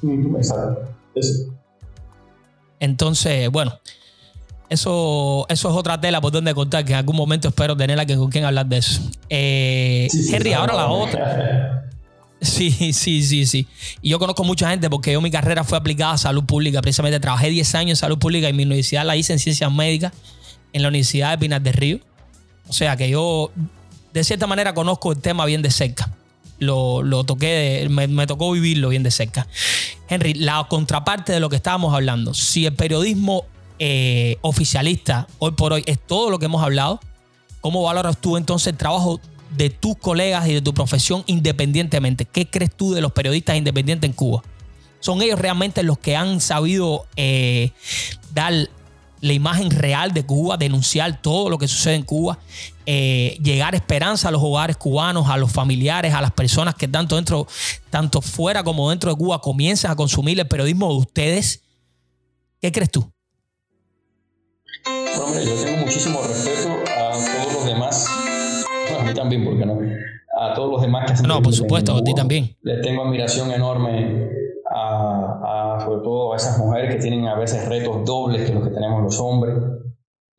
Exacto. 0.00 0.94
Entonces, 2.80 3.50
bueno, 3.50 3.78
eso, 4.68 5.46
eso 5.48 5.70
es 5.70 5.76
otra 5.76 6.00
tela 6.00 6.20
por 6.20 6.32
donde 6.32 6.54
contar, 6.54 6.84
que 6.84 6.92
en 6.92 6.98
algún 6.98 7.16
momento 7.16 7.48
espero 7.48 7.76
tener 7.76 8.04
con 8.16 8.30
quien 8.30 8.44
hablar 8.44 8.66
de 8.66 8.78
eso. 8.78 9.00
Eh, 9.28 10.08
Henry, 10.30 10.52
ahora 10.52 10.74
la 10.74 10.88
otra. 10.88 11.90
Sí, 12.40 12.70
sí, 12.92 13.22
sí, 13.22 13.46
sí. 13.46 13.66
Y 14.02 14.10
yo 14.10 14.18
conozco 14.18 14.44
mucha 14.44 14.68
gente 14.70 14.90
porque 14.90 15.12
yo 15.12 15.20
mi 15.20 15.30
carrera 15.30 15.64
fue 15.64 15.78
aplicada 15.78 16.12
a 16.12 16.18
salud 16.18 16.44
pública. 16.44 16.82
Precisamente 16.82 17.18
trabajé 17.20 17.48
10 17.48 17.74
años 17.74 17.90
en 17.90 17.96
salud 17.96 18.18
pública 18.18 18.48
y 18.48 18.52
mi 18.52 18.64
universidad 18.64 19.06
la 19.06 19.16
hice 19.16 19.32
en 19.32 19.38
ciencias 19.38 19.72
médicas 19.72 20.12
en 20.72 20.82
la 20.82 20.88
Universidad 20.88 21.30
de 21.30 21.38
Pinar 21.38 21.62
del 21.62 21.72
Río. 21.72 22.00
O 22.68 22.72
sea 22.72 22.96
que 22.96 23.08
yo, 23.08 23.50
de 24.12 24.24
cierta 24.24 24.46
manera, 24.46 24.74
conozco 24.74 25.12
el 25.12 25.20
tema 25.20 25.46
bien 25.46 25.62
de 25.62 25.70
cerca 25.70 26.10
lo, 26.58 27.24
toqué, 27.24 27.86
me, 27.90 28.26
tocó 28.26 28.52
vivirlo 28.52 28.88
bien 28.88 29.02
de 29.02 29.10
cerca. 29.10 29.46
Henry, 30.08 30.34
la 30.34 30.66
contraparte 30.68 31.32
de 31.32 31.40
lo 31.40 31.48
que 31.48 31.56
estábamos 31.56 31.94
hablando, 31.94 32.34
si 32.34 32.66
el 32.66 32.74
periodismo 32.74 33.44
eh, 33.78 34.36
oficialista 34.42 35.26
hoy 35.38 35.52
por 35.52 35.72
hoy 35.72 35.82
es 35.86 35.98
todo 35.98 36.30
lo 36.30 36.38
que 36.38 36.46
hemos 36.46 36.62
hablado, 36.62 37.00
¿cómo 37.60 37.82
valoras 37.82 38.18
tú 38.18 38.36
entonces 38.36 38.68
el 38.68 38.76
trabajo 38.76 39.20
de 39.56 39.70
tus 39.70 39.96
colegas 39.96 40.46
y 40.48 40.54
de 40.54 40.62
tu 40.62 40.74
profesión 40.74 41.22
independientemente? 41.26 42.24
¿Qué 42.24 42.48
crees 42.48 42.74
tú 42.74 42.92
de 42.92 43.00
los 43.00 43.12
periodistas 43.12 43.56
independientes 43.56 44.08
en 44.08 44.14
Cuba? 44.14 44.42
¿Son 45.00 45.22
ellos 45.22 45.38
realmente 45.38 45.82
los 45.82 45.98
que 45.98 46.16
han 46.16 46.40
sabido 46.40 47.06
eh, 47.16 47.72
dar 48.32 48.68
la 49.24 49.32
imagen 49.32 49.70
real 49.70 50.12
de 50.12 50.26
Cuba, 50.26 50.58
denunciar 50.58 51.22
todo 51.22 51.48
lo 51.48 51.56
que 51.56 51.66
sucede 51.66 51.94
en 51.94 52.02
Cuba, 52.02 52.38
eh, 52.84 53.38
llegar 53.42 53.74
esperanza 53.74 54.28
a 54.28 54.30
los 54.30 54.42
hogares 54.42 54.76
cubanos, 54.76 55.30
a 55.30 55.38
los 55.38 55.50
familiares, 55.50 56.12
a 56.12 56.20
las 56.20 56.30
personas 56.32 56.74
que 56.74 56.88
tanto 56.88 57.16
dentro, 57.16 57.46
tanto 57.88 58.20
fuera 58.20 58.62
como 58.62 58.90
dentro 58.90 59.10
de 59.10 59.16
Cuba 59.16 59.40
comienzan 59.40 59.90
a 59.90 59.96
consumir 59.96 60.38
el 60.38 60.46
periodismo 60.46 60.90
de 60.90 60.98
ustedes. 60.98 61.62
¿Qué 62.60 62.70
crees 62.70 62.90
tú? 62.90 63.10
Hombre, 65.18 65.42
yo 65.42 65.54
tengo 65.54 65.78
muchísimo 65.78 66.20
respeto 66.22 66.68
a 66.86 67.12
todos 67.12 67.54
los 67.54 67.64
demás. 67.64 68.06
Bueno, 68.90 69.00
a 69.00 69.04
mí 69.04 69.14
también, 69.14 69.44
porque 69.46 69.64
no? 69.64 69.78
A 70.38 70.52
todos 70.52 70.70
los 70.70 70.82
demás 70.82 71.06
que 71.06 71.12
hacen. 71.14 71.26
No, 71.26 71.40
por 71.40 71.54
supuesto, 71.54 71.96
a 71.96 72.04
ti 72.04 72.14
también. 72.14 72.54
Les 72.60 72.82
tengo 72.82 73.02
admiración 73.02 73.50
enorme 73.52 74.43
a, 74.90 75.80
sobre 75.80 76.02
todo 76.02 76.32
a 76.32 76.36
esas 76.36 76.58
mujeres 76.58 76.94
que 76.94 77.00
tienen 77.00 77.26
a 77.26 77.36
veces 77.36 77.68
retos 77.68 78.04
dobles 78.04 78.46
que 78.46 78.54
los 78.54 78.64
que 78.64 78.74
tenemos 78.74 79.02
los 79.02 79.20
hombres. 79.20 79.54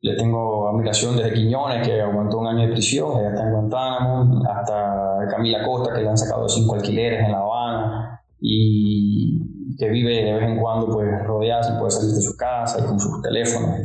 Le 0.00 0.14
tengo 0.16 0.68
admiración 0.68 1.16
desde 1.16 1.32
Quiñones, 1.32 1.86
que 1.86 2.00
aguantó 2.00 2.38
un 2.38 2.46
año 2.46 2.66
de 2.66 2.72
prisión, 2.72 3.18
ella 3.18 3.30
está 3.30 3.44
en 3.44 3.52
Guantánamo, 3.52 4.42
hasta 4.48 5.26
Camila 5.30 5.64
Costa, 5.64 5.94
que 5.94 6.02
le 6.02 6.08
han 6.08 6.18
sacado 6.18 6.48
cinco 6.48 6.74
alquileres 6.74 7.24
en 7.24 7.32
La 7.32 7.38
Habana 7.38 8.20
y 8.40 9.76
que 9.76 9.88
vive 9.88 10.24
de 10.24 10.32
vez 10.34 10.42
en 10.44 10.58
cuando 10.60 10.88
pues 10.88 11.08
rodeada 11.24 11.62
sin 11.62 11.78
poder 11.78 11.92
salir 11.92 12.14
de 12.14 12.20
su 12.20 12.36
casa 12.36 12.78
y 12.80 12.86
con 12.86 13.00
sus 13.00 13.20
teléfonos 13.22 13.80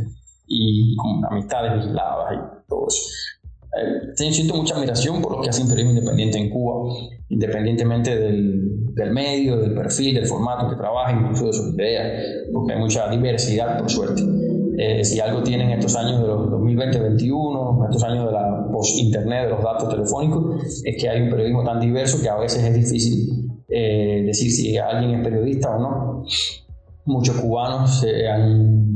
y 0.47 0.95
con 0.97 1.25
amistades 1.25 1.75
vigiladas 1.75 2.33
y 2.33 2.67
todo 2.67 2.87
eso. 2.87 3.01
Eh, 3.73 4.31
siento 4.31 4.55
mucha 4.55 4.75
admiración 4.75 5.21
por 5.21 5.31
los 5.31 5.41
que 5.41 5.49
hacen 5.49 5.67
periodismo 5.67 5.97
independiente 5.99 6.37
en 6.37 6.49
Cuba, 6.49 6.93
independientemente 7.29 8.17
del, 8.17 9.11
medio, 9.11 9.57
del 9.57 9.73
perfil, 9.73 10.15
del 10.15 10.25
formato 10.25 10.69
que 10.69 10.75
trabaja, 10.75 11.13
incluso 11.13 11.47
de 11.47 11.53
sus 11.53 11.73
ideas, 11.75 12.25
porque 12.51 12.73
hay 12.73 12.79
mucha 12.79 13.09
diversidad, 13.09 13.79
por 13.79 13.89
suerte. 13.89 14.23
Eh, 14.77 15.05
si 15.05 15.19
algo 15.19 15.41
tienen 15.43 15.69
estos 15.69 15.95
años 15.95 16.21
de 16.21 16.27
los 16.27 16.49
2020-2021, 16.49 17.85
estos 17.85 18.03
años 18.03 18.25
de 18.25 18.31
la 18.31 18.67
post-internet, 18.71 19.45
de 19.45 19.49
los 19.51 19.63
datos 19.63 19.89
telefónicos, 19.89 20.83
es 20.83 21.01
que 21.01 21.09
hay 21.09 21.21
un 21.21 21.29
periodismo 21.29 21.63
tan 21.63 21.79
diverso 21.79 22.21
que 22.21 22.29
a 22.29 22.37
veces 22.37 22.63
es 22.63 22.73
difícil 22.73 23.51
eh, 23.69 24.23
decir 24.25 24.51
si 24.51 24.77
alguien 24.77 25.19
es 25.19 25.23
periodista 25.23 25.69
o 25.69 25.79
no. 25.79 26.23
Muchos 27.05 27.37
cubanos 27.37 28.01
se 28.01 28.27
han 28.27 28.91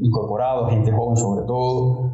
incorporado, 0.00 0.68
gente 0.68 0.92
joven 0.92 1.16
sobre 1.16 1.46
todo, 1.46 2.12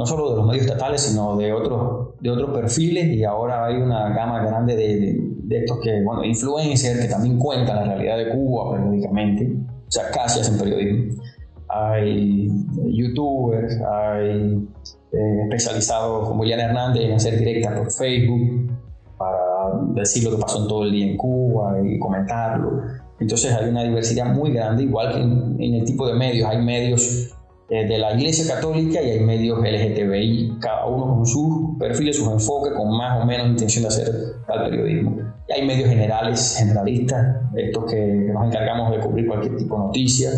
no 0.00 0.06
solo 0.06 0.30
de 0.30 0.36
los 0.36 0.46
medios 0.46 0.64
estatales, 0.64 1.02
sino 1.02 1.36
de 1.36 1.52
otros, 1.52 2.14
de 2.20 2.30
otros 2.30 2.58
perfiles 2.58 3.04
y 3.08 3.22
ahora 3.22 3.66
hay 3.66 3.76
una 3.76 4.08
gama 4.14 4.42
grande 4.42 4.74
de, 4.74 5.58
estos 5.58 5.78
que, 5.80 6.02
bueno, 6.02 6.24
influencers 6.24 7.00
que 7.00 7.08
también 7.08 7.38
cuentan 7.38 7.76
la 7.76 7.84
realidad 7.84 8.16
de 8.16 8.30
Cuba 8.30 8.78
periódicamente, 8.78 9.52
o 9.86 9.90
sea, 9.90 10.04
casi 10.10 10.40
hacen 10.40 10.58
periodismo. 10.58 11.22
Hay 11.68 12.48
youtubers, 12.86 13.78
hay 13.82 14.66
eh, 15.12 15.42
especializados 15.42 16.28
como 16.28 16.40
William 16.40 16.60
Hernández 16.60 17.02
en 17.02 17.12
hacer 17.12 17.38
directas 17.38 17.78
por 17.78 17.92
Facebook 17.92 18.72
para 19.18 19.82
decir 19.92 20.24
lo 20.24 20.30
que 20.30 20.40
pasó 20.40 20.62
en 20.62 20.68
todo 20.68 20.84
el 20.84 20.92
día 20.92 21.08
en 21.08 21.18
Cuba 21.18 21.76
y 21.84 21.98
comentarlo. 21.98 22.84
Entonces 23.18 23.52
hay 23.52 23.68
una 23.68 23.82
diversidad 23.82 24.32
muy 24.32 24.54
grande, 24.54 24.84
igual 24.84 25.12
que 25.12 25.20
en 25.20 25.74
el 25.74 25.84
tipo 25.84 26.06
de 26.08 26.14
medios. 26.14 26.48
Hay 26.48 26.64
medios 26.64 27.36
de 27.70 27.98
la 27.98 28.14
Iglesia 28.14 28.52
Católica 28.52 29.00
y 29.00 29.10
hay 29.10 29.20
medios 29.20 29.60
LGTBI, 29.60 30.58
cada 30.60 30.86
uno 30.86 31.14
con 31.14 31.26
sus 31.26 31.78
perfiles, 31.78 32.16
sus 32.16 32.26
enfoques, 32.26 32.72
con 32.72 32.96
más 32.96 33.22
o 33.22 33.26
menos 33.26 33.46
intención 33.46 33.82
de 33.82 33.88
hacer 33.88 34.08
tal 34.44 34.68
periodismo. 34.68 35.18
Y 35.48 35.52
hay 35.52 35.66
medios 35.66 35.88
generales, 35.88 36.56
generalistas, 36.58 37.36
estos 37.54 37.84
que, 37.84 38.30
nos 38.34 38.46
encargamos 38.46 38.90
de 38.90 38.98
cubrir 38.98 39.28
cualquier 39.28 39.56
tipo 39.56 39.76
de 39.76 39.84
noticia 39.84 40.30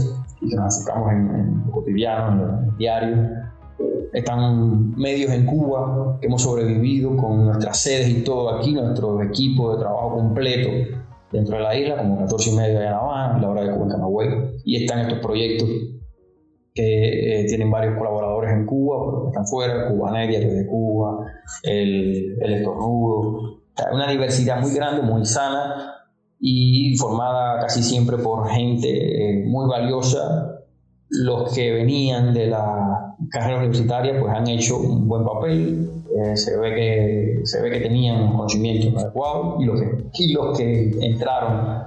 y 0.43 0.49
que 0.51 0.57
nos 0.57 0.79
enfocamos 0.79 1.13
en, 1.13 1.63
lo 1.67 1.73
cotidiano, 1.73 2.33
en 2.33 2.69
el 2.69 2.77
diario. 2.77 3.17
Están 4.13 4.91
medios 4.91 5.31
en 5.33 5.47
Cuba 5.47 6.19
que 6.21 6.27
hemos 6.27 6.43
sobrevivido 6.43 7.17
con 7.17 7.47
nuestras 7.47 7.79
sedes 7.79 8.11
y 8.11 8.25
todo 8.25 8.51
aquí, 8.51 8.75
nuestro 8.75 9.23
equipo 9.23 9.75
de 9.75 9.83
trabajo 9.83 10.17
completo 10.17 10.69
dentro 11.33 11.57
de 11.57 11.63
la 11.63 11.75
isla, 11.75 11.97
como 11.97 12.19
14 12.19 12.51
y 12.51 12.57
medio 12.57 12.79
de 12.79 12.85
La 12.85 12.99
Habana, 12.99 13.39
la 13.41 13.49
hora 13.49 13.63
de 13.63 13.73
Cuba 13.73 13.85
en 13.85 13.91
Camagüey. 13.91 14.29
Y 14.67 14.85
están 14.85 14.99
estos 14.99 15.19
proyectos 15.21 15.67
que 16.75 17.41
eh, 17.41 17.45
tienen 17.47 17.71
varios 17.71 17.99
colaboradores 17.99 18.53
en 18.53 18.67
Cuba, 18.67 19.05
porque 19.05 19.29
están 19.29 19.47
fuera, 19.47 19.89
Cubanet, 19.89 20.29
Diario 20.29 20.55
de 20.55 20.67
Cuba, 20.67 21.27
el, 21.63 22.39
el 22.41 22.53
Estornudo. 22.55 23.61
una 23.93 24.11
diversidad 24.11 24.61
muy 24.61 24.75
grande, 24.75 25.03
muy 25.03 25.25
sana 25.25 26.03
y 26.41 26.97
formada 26.97 27.61
casi 27.61 27.83
siempre 27.83 28.19
por 28.19 28.49
gente 28.49 28.89
eh, 28.89 29.45
muy 29.47 29.69
valiosa. 29.69 30.59
Los 31.09 31.55
que 31.55 31.73
venían 31.73 32.33
de 32.33 32.47
la 32.47 33.15
carrera 33.31 33.59
universitaria 33.59 34.19
pues 34.19 34.33
han 34.35 34.49
hecho 34.49 34.79
un 34.79 35.07
buen 35.07 35.25
papel, 35.25 35.91
eh, 36.19 36.37
se, 36.37 36.59
ve 36.59 36.75
que, 36.75 37.41
se 37.45 37.63
ve 37.63 37.71
que 37.71 37.81
tenían 37.81 38.33
conocimiento 38.33 38.99
adecuado 38.99 39.57
y 39.61 39.67
los 39.67 39.81
que, 39.81 40.05
y 40.19 40.33
los 40.33 40.59
que 40.59 40.91
entraron 41.01 41.85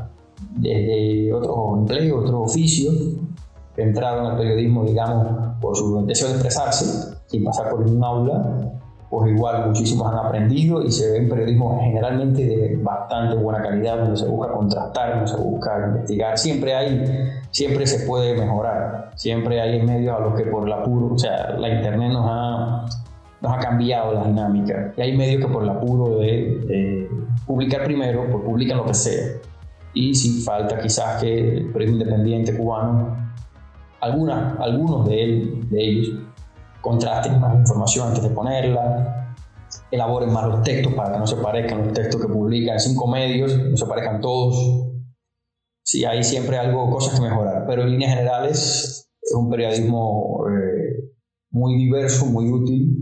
desde 0.55 1.33
otros 1.33 1.79
empleos, 1.79 2.23
otros 2.23 2.51
oficios, 2.51 2.95
entraron 3.77 4.25
al 4.25 4.37
periodismo, 4.37 4.83
digamos, 4.85 5.55
por 5.59 5.75
su 5.75 6.05
deseo 6.05 6.27
de 6.27 6.33
expresarse, 6.35 7.17
sin 7.27 7.43
pasar 7.43 7.69
por 7.69 7.85
ningún 7.85 8.03
aula, 8.03 8.71
pues 9.09 9.31
igual 9.31 9.67
muchísimos 9.67 10.11
han 10.11 10.17
aprendido 10.17 10.83
y 10.83 10.91
se 10.91 11.11
ve 11.11 11.19
un 11.21 11.29
periodismo 11.29 11.79
generalmente 11.81 12.45
de 12.45 12.75
bastante 12.81 13.35
buena 13.35 13.61
calidad, 13.61 13.99
donde 13.99 14.17
se 14.17 14.27
busca 14.27 14.51
contrastar, 14.51 15.11
donde 15.11 15.27
se 15.27 15.37
busca 15.37 15.87
investigar. 15.87 16.37
Siempre 16.37 16.75
hay, 16.75 17.29
siempre 17.51 17.85
se 17.87 18.05
puede 18.05 18.35
mejorar, 18.37 19.11
siempre 19.15 19.61
hay 19.61 19.81
medios 19.83 20.17
a 20.17 20.19
los 20.19 20.35
que 20.35 20.45
por 20.45 20.67
la 20.67 20.77
apuro, 20.77 21.13
o 21.13 21.17
sea, 21.17 21.51
la 21.51 21.69
internet 21.69 22.11
nos 22.11 22.25
ha, 22.27 22.85
nos 23.41 23.53
ha 23.53 23.59
cambiado 23.59 24.13
la 24.13 24.25
dinámica. 24.25 24.93
Y 24.97 25.01
hay 25.01 25.15
medios 25.15 25.45
que 25.45 25.51
por 25.51 25.63
el 25.63 25.69
apuro 25.69 26.17
de, 26.17 26.59
de 26.67 27.09
publicar 27.45 27.83
primero, 27.83 28.25
pues 28.29 28.43
publican 28.43 28.77
lo 28.77 28.85
que 28.85 28.93
sea. 28.93 29.27
Y 29.93 30.13
sin 30.13 30.43
falta 30.43 30.77
quizás 30.79 31.21
que 31.21 31.57
el 31.57 31.71
periodismo 31.71 32.03
independiente 32.03 32.57
cubano 32.57 33.24
algunos 34.05 35.07
de, 35.07 35.23
él, 35.23 35.69
de 35.69 35.83
ellos 35.83 36.19
contrasten 36.81 37.39
más 37.39 37.55
información 37.55 38.09
antes 38.09 38.23
de 38.23 38.29
ponerla, 38.29 39.35
elaboren 39.91 40.31
más 40.31 40.47
los 40.47 40.61
textos 40.61 40.93
para 40.93 41.13
que 41.13 41.19
no 41.19 41.27
se 41.27 41.37
parezcan 41.37 41.85
los 41.85 41.93
textos 41.93 42.21
que 42.21 42.27
publican 42.27 42.79
cinco 42.79 43.07
medios, 43.07 43.57
no 43.57 43.75
se 43.75 43.85
parezcan 43.85 44.21
todos. 44.21 44.91
Sí, 45.83 46.05
hay 46.05 46.23
siempre 46.23 46.57
algo, 46.57 46.89
cosas 46.89 47.19
que 47.19 47.25
mejorar, 47.25 47.65
pero 47.67 47.83
en 47.83 47.91
líneas 47.91 48.11
generales 48.11 49.09
es 49.21 49.33
un 49.33 49.49
periodismo 49.49 50.45
eh, 50.49 51.11
muy 51.51 51.75
diverso, 51.75 52.25
muy 52.25 52.51
útil, 52.51 52.95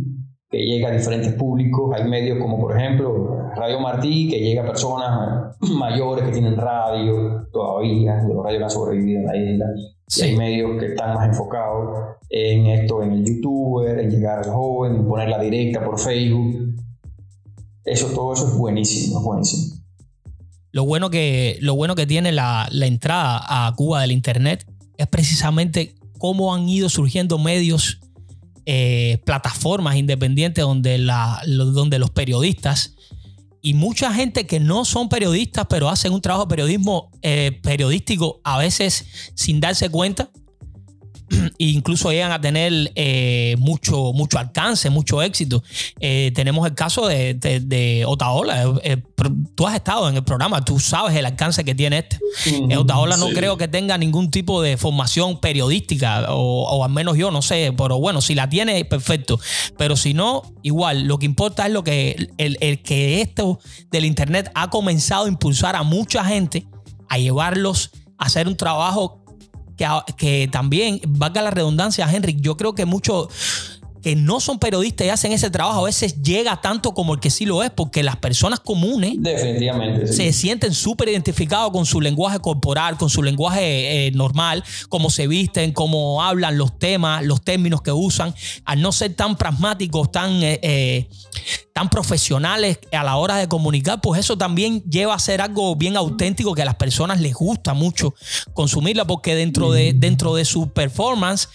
que 0.49 0.59
llega 0.59 0.89
a 0.89 0.91
diferentes 0.91 1.33
públicos. 1.33 1.95
Hay 1.95 2.07
medios 2.07 2.37
como, 2.39 2.59
por 2.59 2.77
ejemplo, 2.77 3.49
Radio 3.55 3.79
Martí, 3.79 4.29
que 4.29 4.39
llega 4.39 4.63
a 4.63 4.65
personas 4.67 5.57
mayores 5.77 6.25
que 6.25 6.31
tienen 6.31 6.55
radio 6.55 7.47
todavía, 7.51 8.15
de 8.15 8.33
los 8.33 8.43
radios 8.43 8.59
que 8.59 8.63
han 8.63 8.69
sobrevivido 8.69 9.19
en 9.19 9.25
la 9.25 9.37
isla. 9.37 9.65
Y 10.15 10.21
hay 10.21 10.37
medios 10.37 10.79
que 10.79 10.87
están 10.87 11.15
más 11.15 11.27
enfocados 11.27 12.17
en 12.29 12.67
esto, 12.67 13.03
en 13.03 13.13
el 13.13 13.25
youtuber, 13.25 13.99
en 13.99 14.11
llegar 14.11 14.39
al 14.39 14.51
joven, 14.51 14.95
en 14.95 15.07
ponerla 15.07 15.39
directa 15.39 15.83
por 15.83 15.99
Facebook. 15.99 16.75
Eso, 17.85 18.07
todo 18.07 18.33
eso 18.33 18.47
es 18.47 18.53
buenísimo, 18.55 19.19
es 19.19 19.25
buenísimo. 19.25 19.75
Lo 20.71 20.85
bueno 20.85 21.09
que, 21.09 21.57
lo 21.61 21.75
bueno 21.75 21.95
que 21.95 22.07
tiene 22.07 22.31
la, 22.31 22.67
la 22.71 22.85
entrada 22.85 23.67
a 23.67 23.73
Cuba 23.75 24.01
del 24.01 24.11
Internet 24.11 24.65
es 24.97 25.07
precisamente 25.07 25.95
cómo 26.17 26.53
han 26.53 26.69
ido 26.69 26.89
surgiendo 26.89 27.37
medios 27.37 27.99
eh, 28.65 29.21
plataformas 29.25 29.97
independientes 29.97 30.63
donde, 30.63 30.97
la, 30.97 31.41
donde 31.45 31.99
los 31.99 32.11
periodistas 32.11 32.95
y 33.65 33.73
mucha 33.75 34.13
gente 34.13 34.45
que 34.45 34.59
no 34.59 34.83
son 34.83 35.07
periodistas, 35.07 35.65
pero 35.69 35.89
hacen 35.89 36.11
un 36.11 36.21
trabajo 36.21 36.45
de 36.45 36.49
periodismo 36.49 37.09
eh, 37.21 37.59
periodístico 37.63 38.41
a 38.43 38.57
veces 38.57 39.05
sin 39.35 39.61
darse 39.61 39.89
cuenta, 39.89 40.29
e 41.59 41.67
incluso 41.67 42.11
llegan 42.11 42.31
a 42.31 42.41
tener 42.41 42.91
eh, 42.95 43.55
mucho, 43.59 44.13
mucho 44.13 44.39
alcance, 44.39 44.89
mucho 44.89 45.21
éxito. 45.21 45.63
Eh, 45.99 46.31
tenemos 46.35 46.67
el 46.67 46.75
caso 46.75 47.07
de, 47.07 47.33
de, 47.35 48.03
Otaola. 48.05 48.73
Eh, 48.83 48.97
tú 49.55 49.67
has 49.67 49.75
estado 49.75 50.09
en 50.09 50.15
el 50.15 50.23
programa, 50.23 50.63
tú 50.63 50.79
sabes 50.79 51.15
el 51.15 51.25
alcance 51.25 51.63
que 51.63 51.75
tiene 51.75 51.99
este. 51.99 52.19
Otaola 52.75 53.17
no 53.17 53.29
creo 53.29 53.57
que 53.57 53.67
tenga 53.67 53.97
ningún 53.97 54.31
tipo 54.31 54.61
de 54.61 54.77
formación 54.77 55.39
periodística, 55.39 56.27
o, 56.29 56.83
al 56.83 56.91
menos 56.91 57.17
yo 57.17 57.31
no 57.31 57.41
sé, 57.41 57.73
pero 57.77 57.99
bueno, 57.99 58.21
si 58.21 58.35
la 58.35 58.49
tiene, 58.49 58.85
perfecto. 58.85 59.39
Pero 59.77 59.95
si 59.95 60.13
no, 60.13 60.43
igual, 60.61 61.03
lo 61.03 61.19
que 61.19 61.25
importa 61.25 61.65
es 61.65 61.73
lo 61.73 61.83
que 61.83 62.29
el, 62.37 62.57
el 62.59 62.81
que 62.81 63.21
esto 63.21 63.59
del 63.91 64.05
Internet 64.05 64.51
ha 64.55 64.69
comenzado 64.69 65.25
a 65.25 65.27
impulsar 65.27 65.75
a 65.75 65.83
mucha 65.83 66.23
gente 66.25 66.65
a 67.09 67.17
llevarlos 67.17 67.91
a 68.17 68.25
hacer 68.25 68.47
un 68.47 68.57
trabajo 68.57 69.22
que, 69.75 70.49
también, 70.51 70.99
valga 71.07 71.41
la 71.41 71.51
redundancia, 71.51 72.09
Henry, 72.11 72.37
yo 72.39 72.57
creo 72.57 72.75
que 72.75 72.85
muchos 72.85 73.72
que 74.03 74.17
no 74.17 74.41
son 74.41 74.59
periodistas 74.59 75.07
y 75.07 75.09
hacen 75.09 75.31
ese 75.31 75.49
trabajo 75.49 75.79
a 75.79 75.85
veces 75.85 76.21
llega 76.21 76.59
tanto 76.59 76.93
como 76.93 77.13
el 77.13 77.21
que 77.21 77.29
sí 77.29 77.45
lo 77.45 77.63
es, 77.63 77.71
porque 77.71 78.03
las 78.03 78.17
personas 78.17 78.59
comunes 78.59 79.13
Definitivamente, 79.17 80.07
se 80.07 80.33
sienten 80.33 80.73
súper 80.73 81.07
identificados 81.07 81.71
con 81.71 81.85
su 81.85 82.01
lenguaje 82.01 82.39
corporal, 82.39 82.97
con 82.97 83.09
su 83.09 83.23
lenguaje 83.23 84.07
eh, 84.07 84.11
normal, 84.11 84.63
cómo 84.89 85.09
se 85.09 85.27
visten, 85.27 85.71
cómo 85.71 86.21
hablan 86.21 86.57
los 86.57 86.77
temas, 86.77 87.23
los 87.23 87.41
términos 87.41 87.81
que 87.81 87.93
usan, 87.93 88.35
al 88.65 88.81
no 88.81 88.91
ser 88.91 89.13
tan 89.13 89.37
pragmáticos, 89.37 90.11
tan, 90.11 90.43
eh, 90.43 90.59
eh, 90.61 91.09
tan 91.71 91.89
profesionales 91.89 92.79
a 92.91 93.03
la 93.05 93.15
hora 93.15 93.37
de 93.37 93.47
comunicar, 93.47 94.01
pues 94.01 94.19
eso 94.19 94.37
también 94.37 94.83
lleva 94.83 95.13
a 95.13 95.19
ser 95.19 95.39
algo 95.39 95.77
bien 95.77 95.95
auténtico 95.95 96.53
que 96.53 96.61
a 96.61 96.65
las 96.65 96.75
personas 96.75 97.21
les 97.21 97.33
gusta 97.33 97.73
mucho 97.73 98.13
consumirla, 98.53 99.07
porque 99.07 99.33
dentro 99.33 99.71
de, 99.71 99.93
dentro 99.93 100.35
de 100.35 100.43
su 100.43 100.73
performance, 100.73 101.47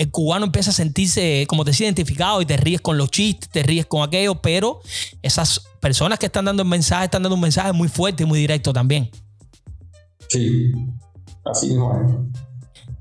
el 0.00 0.10
cubano 0.10 0.46
empieza 0.46 0.70
a 0.70 0.72
sentirse, 0.72 1.44
como 1.46 1.62
te 1.62 1.72
decía, 1.72 1.86
identificado 1.86 2.40
y 2.40 2.46
te 2.46 2.56
ríes 2.56 2.80
con 2.80 2.96
los 2.96 3.10
chistes, 3.10 3.50
te 3.50 3.62
ríes 3.62 3.84
con 3.84 4.02
aquello, 4.02 4.40
pero 4.40 4.80
esas 5.20 5.60
personas 5.78 6.18
que 6.18 6.24
están 6.24 6.46
dando 6.46 6.62
el 6.62 6.68
mensaje 6.70 7.04
están 7.04 7.22
dando 7.22 7.34
un 7.34 7.42
mensaje 7.42 7.70
muy 7.74 7.88
fuerte 7.88 8.22
y 8.22 8.26
muy 8.26 8.38
directo 8.38 8.72
también. 8.72 9.10
Sí, 10.30 10.72
así 11.44 11.68
mismo 11.68 11.92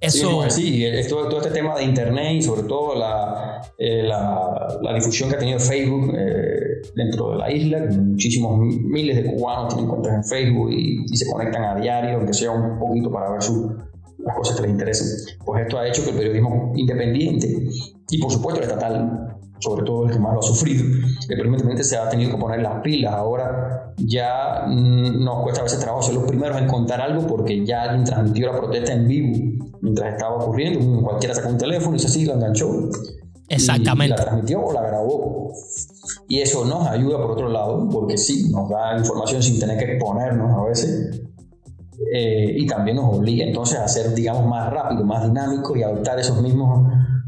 es. 0.01 0.13
Eso... 0.13 0.49
Sí, 0.49 0.83
todo, 1.07 1.37
este 1.37 1.51
tema 1.51 1.73
de 1.75 1.85
Internet 1.85 2.33
y 2.35 2.41
sobre 2.41 2.63
todo 2.63 2.95
la, 2.95 3.61
eh, 3.77 4.03
la, 4.03 4.93
difusión 4.93 5.29
que 5.29 5.37
ha 5.37 5.39
tenido 5.39 5.57
Facebook 5.57 6.13
eh, 6.17 6.81
dentro 6.97 7.31
de 7.31 7.37
la 7.37 7.49
isla, 7.49 7.79
muchísimos 7.97 8.59
miles 8.59 9.15
de 9.15 9.23
cubanos 9.23 9.73
tienen 9.73 9.89
cuentas 9.89 10.15
en 10.15 10.23
Facebook 10.25 10.69
y, 10.73 11.05
y, 11.09 11.15
se 11.15 11.31
conectan 11.31 11.63
a 11.63 11.79
diario, 11.79 12.17
aunque 12.17 12.33
sea 12.33 12.51
un 12.51 12.77
poquito 12.77 13.09
para 13.09 13.31
ver 13.31 13.41
su, 13.41 13.73
las 14.25 14.35
cosas 14.35 14.55
que 14.55 14.63
les 14.63 14.71
interesan. 14.71 15.07
Pues 15.45 15.63
esto 15.63 15.79
ha 15.79 15.87
hecho 15.87 16.03
que 16.03 16.11
el 16.11 16.17
periodismo 16.17 16.73
independiente 16.75 17.67
y 18.09 18.19
por 18.19 18.31
supuesto 18.31 18.61
el 18.61 18.67
estatal, 18.67 19.37
sobre 19.59 19.83
todo 19.83 20.05
el 20.05 20.11
que 20.11 20.19
más 20.19 20.33
lo 20.33 20.39
ha 20.39 20.43
sufrido, 20.43 20.85
independiente 21.29 21.83
se 21.83 21.97
ha 21.97 22.09
tenido 22.09 22.31
que 22.31 22.37
poner 22.37 22.61
las 22.61 22.81
pilas. 22.81 23.13
Ahora 23.13 23.93
ya 23.97 24.65
nos 24.67 25.43
cuesta 25.43 25.61
a 25.61 25.63
veces 25.63 25.79
trabajo 25.79 26.03
ser 26.03 26.15
los 26.15 26.25
primeros 26.25 26.57
en 26.57 26.67
contar 26.67 27.01
algo 27.01 27.27
porque 27.27 27.65
ya 27.65 27.83
alguien 27.83 28.03
transmitió 28.03 28.51
la 28.51 28.57
protesta 28.57 28.93
en 28.93 29.07
vivo 29.07 29.67
mientras 29.81 30.13
estaba 30.13 30.35
ocurriendo. 30.35 31.01
Cualquiera 31.01 31.35
sacó 31.35 31.49
un 31.49 31.57
teléfono 31.57 31.91
y 31.91 31.93
dice 31.93 32.07
así, 32.07 32.25
la 32.25 32.33
enganchó. 32.33 32.89
Exactamente. 33.49 34.13
Y 34.13 34.17
la 34.17 34.23
transmitió 34.23 34.61
o 34.61 34.73
la 34.73 34.81
grabó. 34.81 35.51
Y 36.27 36.39
eso 36.39 36.65
nos 36.65 36.87
ayuda 36.87 37.17
por 37.17 37.31
otro 37.31 37.49
lado, 37.49 37.89
porque 37.89 38.17
sí, 38.17 38.49
nos 38.51 38.69
da 38.69 38.97
información 38.97 39.41
sin 39.41 39.59
tener 39.59 39.77
que 39.77 39.93
exponernos 39.93 40.55
a 40.55 40.63
veces 40.63 41.21
eh, 42.11 42.53
y 42.55 42.65
también 42.65 42.97
nos 42.97 43.17
obliga 43.17 43.45
entonces 43.45 43.77
a 43.77 43.87
ser, 43.87 44.13
digamos, 44.13 44.45
más 44.45 44.71
rápido, 44.71 45.03
más 45.03 45.23
dinámico 45.23 45.75
y 45.75 45.83
adoptar 45.83 46.19
esos 46.19 46.41
mismos 46.41 46.87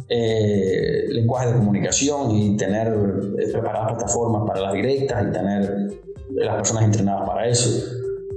eh, 0.09 1.05
lenguajes 1.09 1.51
de 1.51 1.57
comunicación 1.59 2.31
y 2.31 2.57
tener 2.57 2.87
eh, 2.87 3.47
preparadas 3.51 3.93
plataformas 3.93 4.47
para 4.47 4.61
las 4.61 4.73
directas 4.73 5.23
y 5.27 5.31
tener 5.31 6.01
las 6.31 6.55
personas 6.55 6.83
entrenadas 6.85 7.27
para 7.27 7.47
eso. 7.47 7.69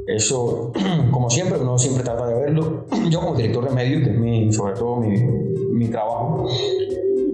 Eso, 0.07 0.73
como 1.11 1.31
siempre, 1.31 1.59
uno 1.59 1.79
siempre 1.79 2.05
trata 2.05 2.27
de 2.27 2.35
verlo. 2.35 2.87
Yo 3.11 3.21
como 3.21 3.35
director 3.35 3.69
de 3.69 3.75
medios, 3.75 4.03
que 4.03 4.11
es 4.11 4.19
mi, 4.19 4.53
sobre 4.53 4.75
todo 4.75 4.97
mi, 4.97 5.17
mi 5.19 5.89
trabajo, 5.89 6.47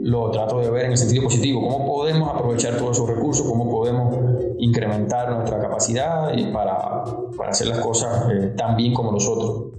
lo 0.02 0.30
trato 0.30 0.60
de 0.60 0.70
ver 0.70 0.86
en 0.86 0.92
el 0.92 0.98
sentido 0.98 1.24
positivo, 1.24 1.60
cómo 1.60 1.86
podemos 1.86 2.30
aprovechar 2.30 2.76
todos 2.76 2.96
esos 2.96 3.08
recursos, 3.08 3.46
cómo 3.46 3.68
podemos 3.68 4.14
incrementar 4.60 5.30
nuestra 5.30 5.58
capacidad 5.58 6.32
y 6.36 6.44
para, 6.52 7.04
para 7.36 7.50
hacer 7.50 7.68
las 7.68 7.78
cosas 7.78 8.26
eh, 8.30 8.52
tan 8.56 8.76
bien 8.76 8.94
como 8.94 9.12
nosotros. 9.12 9.72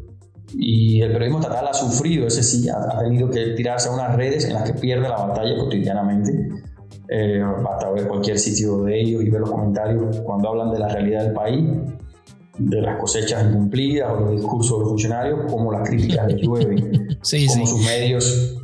Y 0.54 1.02
el 1.02 1.14
periodismo 1.14 1.40
estatal 1.40 1.68
ha 1.68 1.74
sufrido, 1.74 2.28
ese 2.28 2.44
sí, 2.44 2.68
ha, 2.70 3.00
tenido 3.00 3.30
que 3.30 3.52
tirarse 3.52 3.90
a 3.90 3.94
unas 3.94 4.16
redes 4.16 4.46
en 4.46 4.54
las 4.54 4.64
que 4.64 4.74
pierde 4.78 5.08
la 5.08 5.18
batalla 5.18 5.58
cotidianamente. 5.58 6.50
Eh, 7.08 7.42
basta 7.64 7.90
ver 7.92 8.08
cualquier 8.08 8.38
sitio 8.38 8.84
de 8.84 9.02
ellos 9.02 9.24
y 9.24 9.30
ver 9.30 9.42
los 9.42 9.52
comentarios 9.52 10.20
cuando 10.22 10.50
hablan 10.50 10.72
de 10.72 10.80
la 10.80 10.88
realidad 10.90 11.24
del 11.24 11.34
país, 11.34 11.70
de 12.58 12.82
las 12.82 13.00
cosechas 13.00 13.46
incumplidas 13.50 14.12
o 14.12 14.20
los 14.22 14.32
discursos 14.32 14.78
de 14.78 14.80
los 14.80 14.90
funcionarios, 14.90 15.52
como 15.52 15.72
las 15.72 15.88
críticas 15.88 16.28
les 16.28 16.42
llueven, 16.42 17.18
sí, 17.22 17.48
como 17.48 17.66
sus 17.66 17.86
medios 17.86 18.61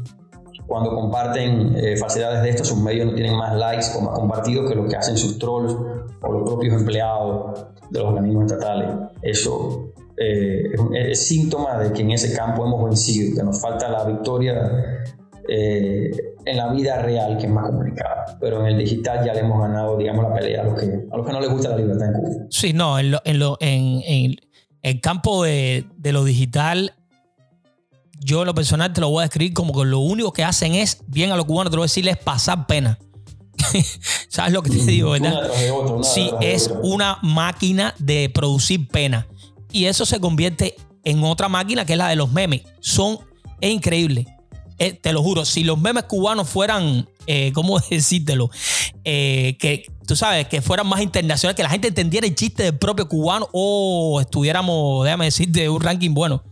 cuando 0.68 0.94
comparten 0.94 1.76
eh, 1.78 1.96
falsedades 1.96 2.44
de 2.44 2.50
estas, 2.50 2.68
sus 2.68 2.78
medios 2.78 3.08
no 3.08 3.14
tienen 3.14 3.36
más 3.36 3.56
likes 3.56 3.88
o 3.98 4.02
más 4.02 4.20
compartidos 4.20 4.70
que 4.70 4.76
lo 4.76 4.86
que 4.86 4.98
hacen 4.98 5.18
sus 5.18 5.40
trolls 5.40 5.74
o 6.22 6.32
los 6.32 6.44
propios 6.44 6.80
empleados 6.82 7.66
de 7.90 8.00
los 8.00 8.10
organismos 8.10 8.52
estatales. 8.52 8.90
Eso 9.22 9.94
eh, 10.18 10.70
es, 10.94 11.26
síntoma 11.26 11.78
de 11.80 11.94
que 11.94 12.02
en 12.02 12.12
ese 12.12 12.36
campo 12.36 12.66
hemos 12.66 12.84
vencido, 12.84 13.34
que 13.36 13.44
nos 13.44 13.62
falta 13.62 13.90
la 13.90 14.04
victoria 14.04 15.06
eh, 15.48 16.12
en 16.44 16.58
la 16.58 16.70
vida 16.74 17.02
real, 17.02 17.38
que 17.38 17.46
es 17.46 17.52
más 17.52 17.70
complicada. 17.70 18.38
Pero 18.42 18.60
en 18.60 18.68
el 18.68 18.78
digital 18.78 19.26
ya 19.26 19.34
le 19.34 19.40
hemos 19.40 19.62
ganado, 19.62 19.98
digamos, 19.98 20.24
la 20.24 20.34
pelea 20.34 20.62
a 20.62 20.66
los 20.66 20.78
que, 20.78 20.86
a 20.86 21.18
los 21.18 21.26
que 21.26 21.32
no 21.32 21.40
les 21.40 21.50
gusta 21.50 21.70
la 21.70 21.78
libertad 21.78 22.08
en 22.08 22.14
Cuba. 22.22 22.46
Sí, 22.50 22.74
no, 22.74 23.00
en, 23.00 23.14
en, 23.22 24.36
el 24.84 25.02
campo 25.02 25.46
de 25.46 25.86
lo 26.04 26.26
digital 26.26 26.94
yo 28.20 28.46
lo 28.46 28.54
personal 28.54 28.94
te 28.94 29.02
lo 29.02 29.10
voy 29.10 29.22
a 29.22 29.26
describir 29.26 29.54
como 29.54 29.74
que 29.74 29.86
lo 29.86 30.00
único 30.00 30.34
que 30.34 30.44
hacen 30.44 30.76
es, 30.76 31.00
bien 31.08 31.32
a 31.32 31.36
los 31.36 31.46
cubanos 31.46 31.72
te 31.72 31.78
lo 31.78 31.82
voy 31.82 31.86
a 31.86 31.90
decir, 31.90 32.08
es 32.08 32.18
pasar 32.18 32.68
pena. 32.68 33.00
¿Sabes 34.30 34.54
lo 34.54 34.62
que 34.62 34.70
te 34.70 34.78
digo, 34.78 35.12
verdad? 35.12 35.50
sí, 36.04 36.32
es 36.42 36.72
una 36.84 37.20
máquina 37.22 37.94
de 37.98 38.30
producir 38.30 38.88
pena. 38.88 39.28
Y 39.72 39.86
eso 39.86 40.06
se 40.06 40.20
convierte 40.20 40.76
en 41.04 41.24
otra 41.24 41.50
máquina 41.50 41.86
que 41.86 41.94
es 41.94 41.98
la 41.98 42.10
de 42.10 42.16
los 42.16 42.32
memes. 42.32 42.62
Son, 42.80 43.20
es 43.62 43.72
increíble. 43.72 44.26
Eh, 44.80 44.94
te 44.94 45.12
lo 45.12 45.24
juro, 45.24 45.44
si 45.44 45.64
los 45.64 45.80
memes 45.80 46.04
cubanos 46.04 46.48
fueran, 46.48 47.10
eh, 47.26 47.52
¿cómo 47.54 47.80
decírtelo? 47.90 48.50
Eh, 49.04 49.58
que 49.60 49.86
tú 50.06 50.16
sabes, 50.16 50.48
que 50.48 50.62
fueran 50.62 50.88
más 50.88 51.02
internacionales, 51.02 51.56
que 51.56 51.64
la 51.64 51.70
gente 51.70 51.88
entendiera 51.88 52.28
el 52.28 52.36
chiste 52.36 52.64
del 52.64 52.78
propio 52.78 53.08
cubano 53.08 53.50
o 53.54 54.22
estuviéramos, 54.22 55.04
déjame 55.04 55.26
decirte, 55.26 55.68
un 55.70 55.82
ranking 55.82 56.14
bueno 56.14 56.44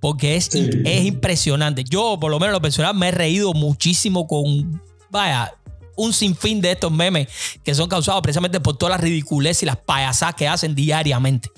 porque 0.00 0.36
es, 0.36 0.50
es 0.54 1.04
impresionante. 1.04 1.84
Yo, 1.84 2.18
por 2.18 2.30
lo 2.30 2.40
menos 2.40 2.54
lo 2.54 2.60
personal, 2.60 2.94
me 2.94 3.08
he 3.08 3.12
reído 3.12 3.52
muchísimo 3.52 4.26
con, 4.26 4.82
vaya, 5.10 5.52
un 5.96 6.12
sinfín 6.12 6.60
de 6.60 6.72
estos 6.72 6.90
memes 6.90 7.28
que 7.62 7.74
son 7.74 7.88
causados 7.88 8.22
precisamente 8.22 8.60
por 8.60 8.76
todas 8.76 8.94
las 8.94 9.00
ridiculeces 9.00 9.62
y 9.62 9.66
las 9.66 9.76
payasadas 9.76 10.34
que 10.34 10.48
hacen 10.48 10.74
diariamente. 10.74 11.50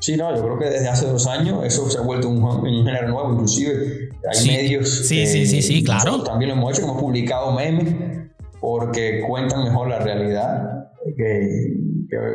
Sí, 0.00 0.16
no, 0.16 0.34
yo 0.36 0.42
creo 0.42 0.58
que 0.58 0.66
desde 0.66 0.88
hace 0.88 1.06
dos 1.06 1.26
años 1.26 1.64
eso 1.64 1.88
se 1.90 1.98
ha 1.98 2.02
vuelto 2.02 2.28
un, 2.28 2.84
género 2.84 3.08
nuevo, 3.08 3.32
inclusive 3.32 4.10
hay 4.30 4.46
medios. 4.46 4.88
Sí, 5.06 5.26
sí, 5.26 5.46
sí, 5.46 5.62
sí, 5.62 5.82
claro. 5.82 6.22
También 6.22 6.50
lo 6.50 6.56
hemos 6.56 6.72
hecho, 6.72 6.86
hemos 6.86 7.00
publicado 7.00 7.52
memes 7.52 8.28
porque 8.60 9.22
cuentan 9.26 9.64
mejor 9.64 9.88
la 9.88 9.98
realidad 10.00 10.90
que, 11.16 11.76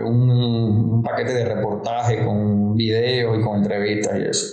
un, 0.05 1.01
paquete 1.03 1.34
de 1.34 1.45
reportaje 1.45 2.24
con 2.24 2.76
videos 2.76 3.39
y 3.39 3.41
con 3.41 3.57
entrevistas 3.57 4.17
y 4.19 4.24
eso. 4.24 4.47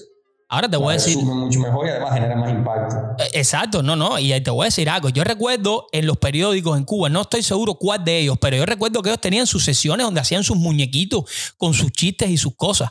Ahora 0.50 0.68
te 0.68 0.78
voy 0.78 0.90
a 0.90 0.92
decir. 0.94 1.18
mucho 1.18 1.60
mejor 1.60 1.86
y 1.86 1.90
además 1.90 2.14
genera 2.14 2.34
más 2.34 2.50
impacto. 2.50 2.96
Eh, 3.22 3.28
exacto, 3.34 3.82
no, 3.82 3.96
no. 3.96 4.18
Y 4.18 4.28
te 4.40 4.50
voy 4.50 4.62
a 4.62 4.64
decir 4.66 4.88
algo. 4.88 5.10
Yo 5.10 5.22
recuerdo 5.22 5.86
en 5.92 6.06
los 6.06 6.16
periódicos 6.16 6.78
en 6.78 6.84
Cuba, 6.84 7.10
no 7.10 7.20
estoy 7.20 7.42
seguro 7.42 7.74
cuál 7.74 8.02
de 8.02 8.20
ellos, 8.20 8.38
pero 8.40 8.56
yo 8.56 8.64
recuerdo 8.64 9.02
que 9.02 9.10
ellos 9.10 9.20
tenían 9.20 9.46
sus 9.46 9.62
sesiones 9.64 10.06
donde 10.06 10.20
hacían 10.20 10.42
sus 10.42 10.56
muñequitos 10.56 11.24
con 11.58 11.74
sus 11.74 11.92
chistes 11.92 12.30
y 12.30 12.38
sus 12.38 12.54
cosas. 12.56 12.90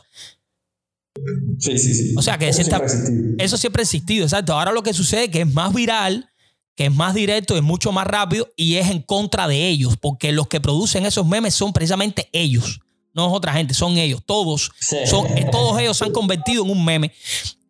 Sí, 1.58 1.76
sí, 1.78 1.94
sí. 1.94 2.14
O 2.16 2.22
sea 2.22 2.38
que 2.38 2.48
eso 2.48 2.62
siempre, 2.62 2.82
ha 2.82 2.84
existido. 2.84 3.34
eso 3.38 3.56
siempre 3.56 3.80
ha 3.80 3.84
existido, 3.84 4.24
exacto. 4.24 4.52
Ahora 4.52 4.70
lo 4.70 4.84
que 4.84 4.94
sucede 4.94 5.24
es 5.24 5.30
que 5.30 5.40
es 5.40 5.52
más 5.52 5.74
viral, 5.74 6.27
que 6.78 6.86
es 6.86 6.94
más 6.94 7.12
directo, 7.12 7.56
es 7.56 7.62
mucho 7.64 7.90
más 7.90 8.06
rápido 8.06 8.48
y 8.54 8.76
es 8.76 8.88
en 8.88 9.02
contra 9.02 9.48
de 9.48 9.66
ellos, 9.66 9.96
porque 10.00 10.30
los 10.30 10.46
que 10.46 10.60
producen 10.60 11.04
esos 11.06 11.26
memes 11.26 11.52
son 11.52 11.72
precisamente 11.72 12.28
ellos. 12.32 12.78
No 13.12 13.26
es 13.26 13.32
otra 13.32 13.52
gente, 13.52 13.74
son 13.74 13.98
ellos. 13.98 14.22
Todos, 14.24 14.70
son, 15.06 15.26
eh, 15.36 15.48
todos 15.50 15.80
ellos 15.80 15.96
se 15.96 16.04
han 16.04 16.12
convertido 16.12 16.62
en 16.62 16.70
un 16.70 16.84
meme. 16.84 17.10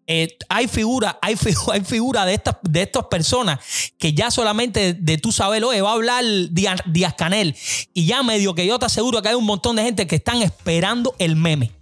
Eh, 0.06 0.36
hay 0.50 0.68
figura, 0.68 1.18
hay, 1.22 1.38
hay 1.72 1.80
figura 1.80 2.26
de 2.26 2.34
estas, 2.34 2.56
de 2.60 2.82
estas 2.82 3.06
personas 3.06 3.58
que 3.96 4.12
ya 4.12 4.30
solamente 4.30 4.92
de, 4.92 5.16
tú 5.16 5.32
saber, 5.32 5.64
oye, 5.64 5.80
va 5.80 5.88
a 5.88 5.94
hablar 5.94 6.22
Díaz 6.50 7.14
Canel. 7.16 7.56
Y 7.94 8.04
ya 8.04 8.22
medio 8.22 8.54
que 8.54 8.66
yo 8.66 8.78
te 8.78 8.84
aseguro 8.84 9.22
que 9.22 9.30
hay 9.30 9.36
un 9.36 9.46
montón 9.46 9.76
de 9.76 9.84
gente 9.84 10.06
que 10.06 10.16
están 10.16 10.42
esperando 10.42 11.14
el 11.18 11.34
meme 11.34 11.72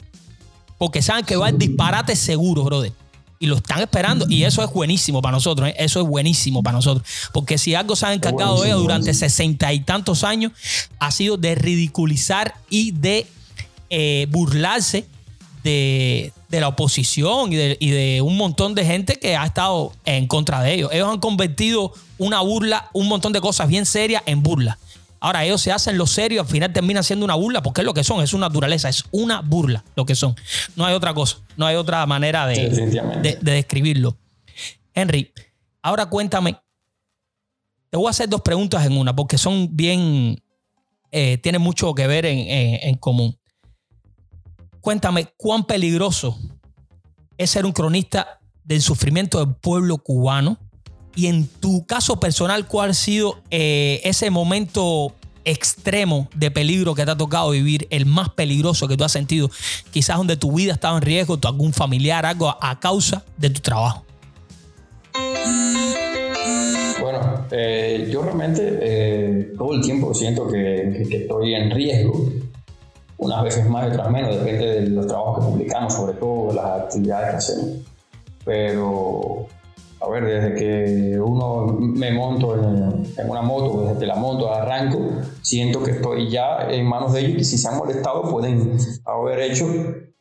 porque 0.78 1.02
saben 1.02 1.24
que 1.24 1.36
va 1.36 1.48
el 1.48 1.58
disparate 1.58 2.14
seguro, 2.16 2.62
brother. 2.64 2.92
Y 3.38 3.46
lo 3.46 3.56
están 3.56 3.80
esperando. 3.80 4.26
Y 4.28 4.44
eso 4.44 4.62
es 4.64 4.72
buenísimo 4.72 5.20
para 5.20 5.32
nosotros. 5.32 5.68
¿eh? 5.68 5.74
Eso 5.78 6.00
es 6.00 6.06
buenísimo 6.06 6.62
para 6.62 6.76
nosotros. 6.76 7.06
Porque 7.32 7.58
si 7.58 7.74
algo 7.74 7.96
se 7.96 8.06
han 8.06 8.12
encargado 8.12 8.60
de 8.60 8.68
ellos 8.68 8.80
durante 8.80 9.12
sesenta 9.14 9.72
y 9.72 9.80
tantos 9.80 10.24
años, 10.24 10.52
ha 10.98 11.10
sido 11.10 11.36
de 11.36 11.54
ridiculizar 11.54 12.54
y 12.70 12.92
de 12.92 13.26
eh, 13.90 14.26
burlarse 14.30 15.06
de, 15.62 16.32
la 16.50 16.68
oposición 16.68 17.52
y 17.52 17.56
de, 17.56 17.76
y 17.80 17.90
de, 17.90 18.22
un 18.22 18.36
montón 18.36 18.74
de 18.74 18.84
gente 18.84 19.18
que 19.18 19.36
ha 19.36 19.44
estado 19.44 19.92
en 20.04 20.26
contra 20.26 20.62
de 20.62 20.74
ellos. 20.74 20.90
Ellos 20.92 21.08
han 21.08 21.18
convertido 21.18 21.92
una 22.18 22.40
burla, 22.40 22.88
un 22.92 23.08
montón 23.08 23.32
de 23.32 23.40
cosas 23.40 23.68
bien 23.68 23.84
serias 23.84 24.22
en 24.26 24.42
burla. 24.42 24.78
Ahora 25.26 25.44
ellos 25.44 25.60
se 25.60 25.72
hacen 25.72 25.98
lo 25.98 26.06
serio, 26.06 26.42
al 26.42 26.46
final 26.46 26.72
termina 26.72 27.02
siendo 27.02 27.24
una 27.24 27.34
burla, 27.34 27.60
porque 27.60 27.80
es 27.80 27.84
lo 27.84 27.92
que 27.92 28.04
son, 28.04 28.22
es 28.22 28.32
una 28.32 28.46
naturaleza, 28.46 28.88
es 28.88 29.02
una 29.10 29.40
burla 29.40 29.84
lo 29.96 30.06
que 30.06 30.14
son. 30.14 30.36
No 30.76 30.86
hay 30.86 30.94
otra 30.94 31.14
cosa, 31.14 31.38
no 31.56 31.66
hay 31.66 31.74
otra 31.74 32.06
manera 32.06 32.46
de, 32.46 33.36
describirlo. 33.42 34.16
Henry, 34.94 35.32
ahora 35.82 36.06
cuéntame, 36.06 36.56
te 37.90 37.96
voy 37.96 38.06
a 38.06 38.10
hacer 38.10 38.28
dos 38.28 38.40
preguntas 38.42 38.86
en 38.86 38.96
una, 38.96 39.16
porque 39.16 39.36
son 39.36 39.68
bien, 39.76 40.40
eh, 41.10 41.38
tienen 41.38 41.60
mucho 41.60 41.92
que 41.92 42.06
ver 42.06 42.24
en, 42.24 42.38
en 42.48 42.94
común. 42.94 43.36
Cuéntame, 44.80 45.26
¿cuán 45.36 45.64
peligroso 45.64 46.38
es 47.36 47.50
ser 47.50 47.66
un 47.66 47.72
cronista 47.72 48.38
del 48.62 48.80
sufrimiento 48.80 49.44
del 49.44 49.56
pueblo 49.56 49.98
cubano? 49.98 50.56
Y 51.16 51.28
en 51.28 51.48
tu 51.48 51.86
caso 51.86 52.20
personal, 52.20 52.68
¿cuál 52.68 52.90
ha 52.90 52.94
sido 52.94 53.38
eh, 53.50 54.02
ese 54.04 54.30
momento 54.30 55.14
extremo 55.46 56.28
de 56.34 56.50
peligro 56.50 56.94
que 56.94 57.04
te 57.06 57.10
ha 57.12 57.16
tocado 57.16 57.50
vivir, 57.50 57.86
el 57.90 58.04
más 58.04 58.28
peligroso 58.30 58.86
que 58.86 58.96
tú 58.96 59.04
has 59.04 59.12
sentido, 59.12 59.48
quizás 59.92 60.18
donde 60.18 60.36
tu 60.36 60.52
vida 60.52 60.74
estaba 60.74 60.96
en 60.98 61.02
riesgo, 61.02 61.38
tu 61.38 61.48
algún 61.48 61.72
familiar, 61.72 62.26
algo 62.26 62.54
a, 62.60 62.78
causa 62.80 63.24
de 63.38 63.48
tu 63.48 63.60
trabajo? 63.60 64.04
Bueno, 67.00 67.46
eh, 67.50 68.08
yo 68.12 68.22
realmente 68.22 68.78
eh, 68.82 69.52
todo 69.56 69.72
el 69.74 69.80
tiempo 69.80 70.12
siento 70.12 70.48
que, 70.48 71.02
estoy 71.10 71.54
en 71.54 71.70
riesgo, 71.70 72.28
unas 73.18 73.42
veces 73.42 73.66
más 73.70 73.86
y 73.86 73.92
otras 73.92 74.10
menos, 74.10 74.34
depende 74.34 74.66
de 74.66 74.88
los 74.88 75.06
trabajos 75.06 75.38
que 75.38 75.50
publicamos, 75.52 75.94
sobre 75.94 76.12
todo 76.14 76.52
las 76.52 76.82
actividades 76.82 77.30
que 77.30 77.36
hacemos. 77.36 77.76
Pero 78.44 79.48
a 80.00 80.08
ver, 80.10 80.24
desde 80.24 80.54
que 80.54 81.20
uno 81.20 81.66
me 81.80 82.12
monto 82.12 82.54
en, 82.54 83.30
una 83.30 83.42
moto, 83.42 83.82
desde 83.82 84.00
que 84.00 84.06
la 84.06 84.16
moto 84.16 84.52
arranco, 84.52 84.98
siento 85.40 85.82
que 85.82 85.92
estoy 85.92 86.30
ya 86.30 86.68
en 86.70 86.86
manos 86.86 87.14
de 87.14 87.20
ellos 87.20 87.40
y 87.40 87.44
si 87.44 87.58
se 87.58 87.68
han 87.68 87.78
molestado 87.78 88.22
pueden 88.30 88.76
haber 89.04 89.40
hecho 89.40 89.66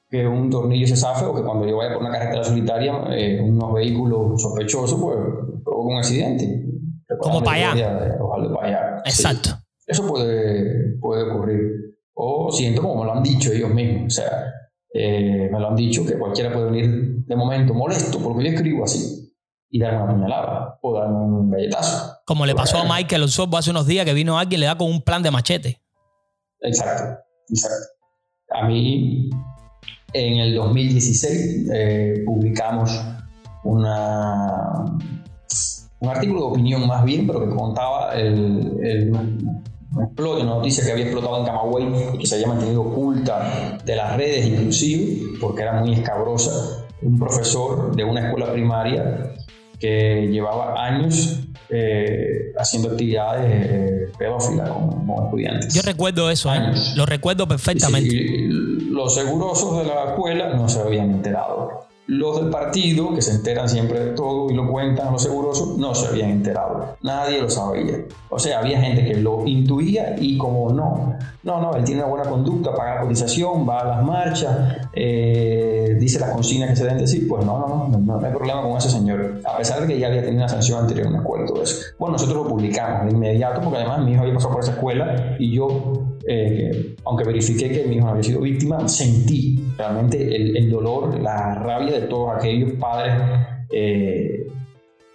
que 0.09 0.25
un 0.25 0.49
tornillo 0.49 0.87
se 0.87 0.95
zafe 0.95 1.25
o 1.25 1.35
que 1.35 1.41
cuando 1.41 1.67
yo 1.67 1.77
vaya 1.77 1.93
por 1.93 2.03
una 2.03 2.11
carretera 2.11 2.43
solitaria, 2.43 3.03
eh, 3.11 3.41
unos 3.41 3.73
vehículos 3.73 4.41
sospechosos, 4.41 4.99
pues 4.99 5.17
provoque 5.63 5.93
un 5.93 5.97
accidente. 5.97 6.65
Como 7.19 7.43
para 7.43 7.71
allá. 7.71 8.17
Ojalá 8.19 8.53
para 8.53 8.67
allá. 8.67 9.01
Exacto. 9.05 9.49
Eso 9.85 10.07
puede, 10.07 10.97
puede 10.99 11.29
ocurrir. 11.29 11.97
O 12.13 12.49
siento 12.51 12.81
como 12.81 13.01
me 13.01 13.05
lo 13.05 13.13
han 13.13 13.23
dicho 13.23 13.51
ellos 13.51 13.71
mismos. 13.71 14.05
O 14.05 14.21
sea, 14.21 14.53
eh, 14.93 15.49
me 15.51 15.59
lo 15.59 15.67
han 15.67 15.75
dicho 15.75 16.05
que 16.05 16.17
cualquiera 16.17 16.53
puede 16.53 16.71
venir 16.71 17.25
de 17.25 17.35
momento 17.35 17.73
molesto 17.73 18.19
porque 18.19 18.45
yo 18.45 18.49
escribo 18.51 18.85
así 18.85 19.24
y 19.75 19.79
darme 19.79 20.03
una 20.03 20.13
puñalada 20.13 20.79
o 20.81 20.97
darme 20.97 21.17
un 21.17 21.51
galletazo. 21.51 22.21
Como 22.25 22.45
le 22.45 22.55
pasó 22.55 22.77
a 22.77 22.85
Michael 22.85 23.23
Osorbo 23.23 23.57
hace 23.57 23.71
unos 23.71 23.85
días 23.85 24.05
que 24.05 24.13
vino 24.13 24.39
alguien 24.39 24.59
y 24.59 24.61
le 24.61 24.67
da 24.67 24.77
con 24.77 24.89
un 24.89 25.01
plan 25.01 25.21
de 25.21 25.31
machete. 25.31 25.81
Exacto, 26.61 27.19
exacto. 27.49 27.87
A 28.51 28.65
mí, 28.65 29.29
en 30.13 30.37
el 30.37 30.55
2016, 30.55 31.69
eh, 31.73 32.23
publicamos 32.25 32.97
una, 33.65 34.85
un 35.99 36.09
artículo 36.09 36.39
de 36.39 36.45
opinión 36.45 36.87
más 36.87 37.03
bien, 37.03 37.27
pero 37.27 37.41
que 37.41 37.53
contaba 37.53 38.13
el, 38.15 38.79
el 38.81 39.13
explote, 40.03 40.43
una 40.43 40.55
noticia 40.55 40.85
que 40.85 40.91
había 40.93 41.03
explotado 41.03 41.39
en 41.39 41.45
Camagüey 41.47 42.13
y 42.13 42.17
que 42.19 42.25
se 42.25 42.35
había 42.35 42.47
mantenido 42.47 42.81
oculta 42.81 43.77
de 43.83 43.95
las 43.97 44.15
redes 44.15 44.45
inclusive, 44.45 45.37
porque 45.41 45.63
era 45.63 45.73
muy 45.73 45.91
escabrosa. 45.91 46.85
Un 47.01 47.19
profesor 47.19 47.93
de 47.93 48.05
una 48.05 48.25
escuela 48.25 48.53
primaria 48.53 49.35
que 49.79 50.27
llevaba 50.31 50.83
años 50.83 51.39
eh, 51.69 52.53
haciendo 52.57 52.91
actividades 52.91 53.45
eh, 53.47 54.11
pedófilas 54.17 54.69
con, 54.69 55.25
estudiantes. 55.25 55.73
Yo 55.73 55.81
recuerdo 55.81 56.29
eso, 56.29 56.53
¿eh? 56.53 56.59
lo 56.95 57.05
recuerdo 57.05 57.47
perfectamente. 57.47 58.47
los 58.47 59.13
segurosos 59.13 59.79
de 59.79 59.85
la 59.85 60.05
escuela 60.05 60.53
no 60.53 60.69
se 60.69 60.79
habían 60.79 61.11
enterado. 61.11 61.84
Los 62.07 62.39
del 62.39 62.51
partido, 62.51 63.15
que 63.15 63.21
se 63.21 63.31
enteran 63.31 63.67
siempre 63.67 63.99
de 63.99 64.11
todo 64.11 64.51
y 64.51 64.53
lo 64.53 64.69
cuentan 64.69 65.07
a 65.07 65.11
los 65.11 65.23
segurosos, 65.23 65.77
no 65.77 65.95
se 65.95 66.07
habían 66.07 66.29
enterado. 66.29 66.97
Nadie 67.01 67.41
lo 67.41 67.49
sabía. 67.49 68.05
O 68.29 68.37
sea, 68.37 68.59
había 68.59 68.79
gente 68.79 69.03
que 69.03 69.15
lo 69.15 69.45
intuía 69.47 70.15
y 70.19 70.37
como 70.37 70.71
no, 70.71 71.17
no, 71.41 71.61
no, 71.61 71.75
él 71.75 71.83
tiene 71.83 72.01
una 72.01 72.09
buena 72.11 72.29
conducta, 72.29 72.75
paga 72.75 72.95
la 72.95 73.01
cotización, 73.01 73.67
va 73.67 73.81
a 73.81 73.85
las 73.85 74.03
marchas, 74.03 74.77
eh, 74.93 75.97
dice 75.99 76.19
las 76.19 76.29
consignas 76.29 76.69
que 76.69 76.75
se 76.75 76.83
deben 76.83 76.99
decir, 76.99 77.27
pues 77.27 77.43
no, 77.43 77.59
no, 77.59 77.87
no, 77.87 77.97
no, 77.97 78.25
hay 78.25 78.33
problema 78.33 78.61
con 78.61 78.77
ese 78.77 78.89
señor. 78.91 79.41
A 79.43 79.57
pesar 79.57 79.81
de 79.81 79.87
que 79.87 79.99
ya 79.99 80.07
había 80.07 80.21
tenido 80.21 80.43
una 80.43 80.49
sanción 80.49 80.81
anterior 80.81 81.07
en 81.07 81.13
la 81.13 81.19
escuela 81.19 81.45
y 81.45 81.47
todo 81.47 81.63
eso. 81.63 81.75
Bueno, 81.97 82.13
nosotros 82.13 82.43
lo 82.43 82.47
publicamos 82.47 83.07
de 83.07 83.13
inmediato 83.13 83.61
porque 83.61 83.77
además 83.77 84.05
mi 84.05 84.11
hijo 84.11 84.21
había 84.21 84.33
pasado 84.35 84.53
por 84.53 84.63
esa 84.63 84.73
escuela 84.73 85.35
y 85.39 85.55
yo 85.55 86.14
eh, 86.27 86.95
aunque 87.05 87.23
verifiqué 87.23 87.69
que 87.71 87.83
mi 87.83 87.97
hijo 87.97 88.07
había 88.07 88.23
sido 88.23 88.41
víctima, 88.41 88.87
sentí 88.87 89.63
realmente 89.77 90.35
el, 90.35 90.69
dolor, 90.71 91.19
la 91.19 91.55
rabia 91.55 91.99
de 91.99 92.07
todos 92.07 92.35
aquellos 92.35 92.71
padres 92.73 93.13
eh, 93.71 94.47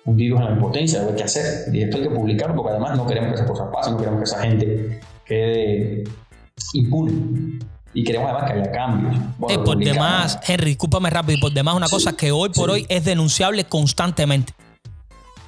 hundidos 0.05 0.41
en 0.41 0.47
la 0.47 0.53
impotencia 0.53 1.01
de 1.01 1.07
ver 1.07 1.17
qué 1.17 1.25
hacer. 1.25 1.75
Y 1.75 1.83
esto 1.83 1.97
hay 1.97 2.05
que 2.05 2.11
publicarlo 2.11 2.55
porque 2.55 2.71
además 2.71 2.97
no 2.97 3.07
queremos 3.07 3.31
que 3.31 3.35
esas 3.35 3.51
cosas 3.51 3.69
pasen, 3.73 3.95
no 3.95 3.99
queremos 3.99 4.21
que 4.21 4.25
esa 4.25 4.41
gente 4.41 5.01
quede 5.25 6.05
impune. 6.75 7.59
Y 7.93 8.05
queremos 8.05 8.31
además 8.31 8.51
que 8.53 8.59
haya 8.61 8.71
cambios. 8.71 9.17
por 9.65 9.77
demás, 9.77 10.39
Henry, 10.47 10.67
discúlpame 10.67 11.11
rápido, 11.11 11.39
y 11.39 11.41
por 11.41 11.53
demás 11.53 11.75
una 11.75 11.89
cosa 11.89 12.17
que 12.17 12.31
hoy 12.31 12.51
por 12.51 12.71
hoy 12.71 12.87
es 12.89 13.05
denunciable 13.05 13.65
constantemente. 13.65 14.53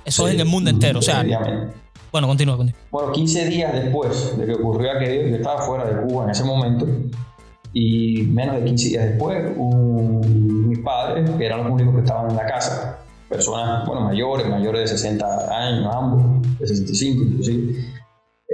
Eso 0.04 0.26
es 0.26 0.34
en 0.34 0.40
el 0.40 0.46
mundo 0.46 0.68
entero. 0.68 0.98
O 0.98 1.02
sea, 1.02 1.24
bueno, 2.12 2.28
continúa, 2.28 2.56
continúa. 2.56 2.80
Bueno, 2.90 3.12
15 3.12 3.46
días 3.46 3.72
después 3.72 4.36
de 4.36 4.46
que 4.46 4.54
ocurrió 4.54 4.92
aquello, 4.92 5.28
yo 5.28 5.36
estaba 5.36 5.62
fuera 5.62 5.84
de 5.84 6.06
Cuba 6.06 6.24
en 6.24 6.30
ese 6.30 6.44
momento, 6.44 6.86
y 7.72 8.22
menos 8.24 8.56
de 8.56 8.64
15 8.64 8.88
días 8.88 9.04
después, 9.04 9.56
mis 9.56 10.78
padres, 10.80 11.28
que 11.30 11.46
eran 11.46 11.64
los 11.64 11.72
únicos 11.72 11.94
que 11.94 12.00
estaban 12.02 12.30
en 12.30 12.36
la 12.36 12.46
casa, 12.46 12.98
personas, 13.28 13.86
bueno, 13.86 14.02
mayores, 14.02 14.46
mayores 14.46 14.82
de 14.82 14.98
60 14.98 15.66
años, 15.66 15.94
ambos, 15.94 16.42
de 16.58 16.66
65 16.66 17.22
inclusive, 17.24 17.82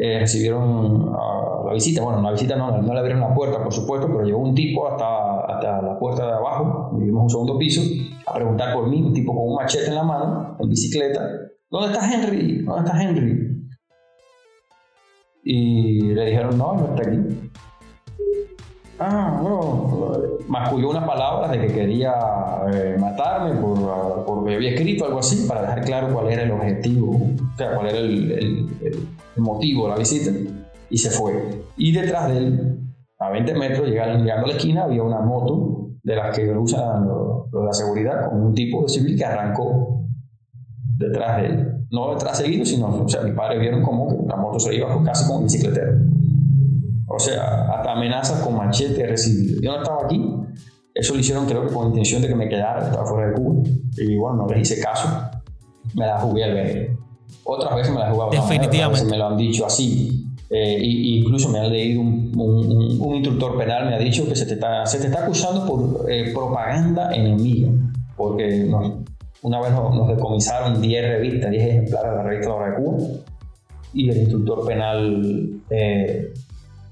eh, 0.00 0.20
recibieron 0.20 1.08
uh, 1.08 1.66
la 1.66 1.72
visita. 1.72 2.00
Bueno, 2.02 2.22
la 2.22 2.30
visita 2.30 2.54
no, 2.54 2.80
no 2.80 2.94
le 2.94 3.00
abrieron 3.00 3.20
la 3.20 3.34
puerta, 3.34 3.60
por 3.60 3.72
supuesto, 3.72 4.06
pero 4.06 4.22
llegó 4.22 4.38
un 4.38 4.54
tipo 4.54 4.86
hasta, 4.86 5.40
hasta 5.46 5.82
la 5.82 5.98
puerta 5.98 6.24
de 6.24 6.32
abajo, 6.34 6.92
vivimos 6.96 7.24
un 7.24 7.30
segundo 7.30 7.58
piso, 7.58 7.82
a 8.24 8.34
preguntar 8.34 8.72
por 8.72 8.88
mí, 8.88 9.02
un 9.02 9.12
tipo 9.12 9.34
con 9.34 9.48
un 9.48 9.56
machete 9.56 9.88
en 9.88 9.96
la 9.96 10.04
mano, 10.04 10.56
en 10.60 10.68
bicicleta. 10.68 11.47
¿Dónde 11.70 11.92
está 11.92 12.14
Henry? 12.14 12.62
¿Dónde 12.62 12.88
está 12.88 13.02
Henry? 13.02 13.68
Y 15.44 16.00
le 16.14 16.26
dijeron, 16.26 16.56
no, 16.56 16.74
no 16.74 16.94
está 16.94 17.10
aquí. 17.10 17.50
Ah, 18.98 19.38
bueno, 19.40 20.38
masculló 20.48 20.90
unas 20.90 21.06
palabras 21.06 21.52
de 21.52 21.60
que 21.60 21.72
quería 21.72 22.14
eh, 22.72 22.96
matarme 22.98 23.60
por, 23.60 24.24
porque 24.24 24.56
había 24.56 24.70
escrito 24.70 25.04
algo 25.04 25.20
así 25.20 25.46
para 25.46 25.60
dejar 25.60 25.84
claro 25.84 26.12
cuál 26.12 26.32
era 26.32 26.42
el 26.42 26.50
objetivo, 26.50 27.10
o 27.12 27.56
sea, 27.56 27.74
cuál 27.74 27.88
era 27.88 27.98
el, 27.98 28.68
motivo 29.36 29.84
de 29.84 29.90
la 29.90 29.98
visita. 29.98 30.32
Y 30.90 30.98
se 30.98 31.10
fue. 31.10 31.62
Y 31.76 31.92
detrás 31.92 32.28
de 32.30 32.38
él, 32.38 32.80
a 33.18 33.30
20 33.30 33.54
metros, 33.54 33.86
llegando, 33.86 34.32
a 34.32 34.46
la 34.46 34.52
esquina, 34.52 34.84
había 34.84 35.02
una 35.02 35.20
moto 35.20 35.90
de 36.02 36.16
las 36.16 36.36
que 36.36 36.50
usan 36.50 37.06
los, 37.06 37.50
de 37.50 37.64
la 37.64 37.72
seguridad, 37.72 38.30
con 38.30 38.42
un 38.42 38.54
tipo 38.54 38.82
de 38.82 38.88
civil 38.88 39.16
que 39.16 39.24
arrancó 39.24 39.97
detrás 40.98 41.40
de 41.40 41.46
él. 41.46 41.74
No 41.90 42.12
detrás 42.12 42.36
seguido, 42.36 42.64
sino, 42.66 42.88
o 42.88 43.08
sea, 43.08 43.22
mis 43.22 43.34
padres 43.34 43.60
vieron 43.60 43.82
como 43.82 44.26
la 44.28 44.36
moto 44.36 44.58
se 44.58 44.74
iba 44.74 45.02
casi 45.04 45.26
como 45.26 45.38
un 45.38 45.44
bicicletero. 45.44 45.92
O 47.06 47.18
sea, 47.18 47.70
hasta 47.72 47.92
amenazas 47.92 48.40
con 48.40 48.56
machete 48.56 49.02
he 49.02 49.06
recibido. 49.06 49.60
Yo 49.62 49.72
no 49.72 49.82
estaba 49.82 50.04
aquí, 50.04 50.22
eso 50.94 51.14
lo 51.14 51.20
hicieron 51.20 51.46
creo 51.46 51.66
que 51.66 51.72
con 51.72 51.88
intención 51.88 52.20
de 52.20 52.28
que 52.28 52.34
me 52.34 52.48
quedara, 52.48 52.84
estaba 52.84 53.06
fuera 53.06 53.28
de 53.28 53.34
Cuba. 53.34 53.62
Y 53.96 54.16
bueno, 54.16 54.36
no 54.36 54.46
les 54.48 54.70
hice 54.70 54.82
caso, 54.82 55.08
me 55.94 56.06
la 56.06 56.18
jugué 56.18 56.44
al 56.44 56.54
ver. 56.54 56.90
Otras 57.44 57.74
veces 57.76 57.92
me 57.92 58.00
la 58.00 58.08
he 58.08 58.12
jugado 58.12 58.30
Definitivamente. 58.30 59.10
me 59.10 59.16
lo 59.16 59.28
han 59.28 59.36
dicho 59.36 59.64
así. 59.64 60.26
Eh, 60.50 60.78
incluso 60.82 61.48
me 61.50 61.60
ha 61.60 61.64
leído 61.64 62.00
un, 62.00 62.32
un, 62.34 63.14
instructor 63.14 63.58
penal, 63.58 63.86
me 63.86 63.94
ha 63.94 63.98
dicho 63.98 64.26
que 64.26 64.34
se 64.34 64.46
te 64.46 64.54
está, 64.54 64.86
se 64.86 64.98
te 64.98 65.06
está 65.08 65.24
acusando 65.24 65.66
por 65.66 66.10
eh, 66.10 66.32
propaganda 66.32 67.14
enemiga, 67.14 67.68
porque 68.16 68.66
una 69.42 69.60
vez 69.60 69.72
nos, 69.72 70.08
decomisaron 70.08 70.80
10 70.80 71.02
revistas, 71.02 71.50
10 71.50 71.64
ejemplares 71.64 72.10
de 72.10 72.16
la 72.16 72.22
revista 72.22 72.50
de 72.52 72.74
Cuba, 72.76 72.98
y 73.94 74.10
el 74.10 74.16
instructor 74.18 74.66
penal 74.66 75.60
eh, 75.70 76.32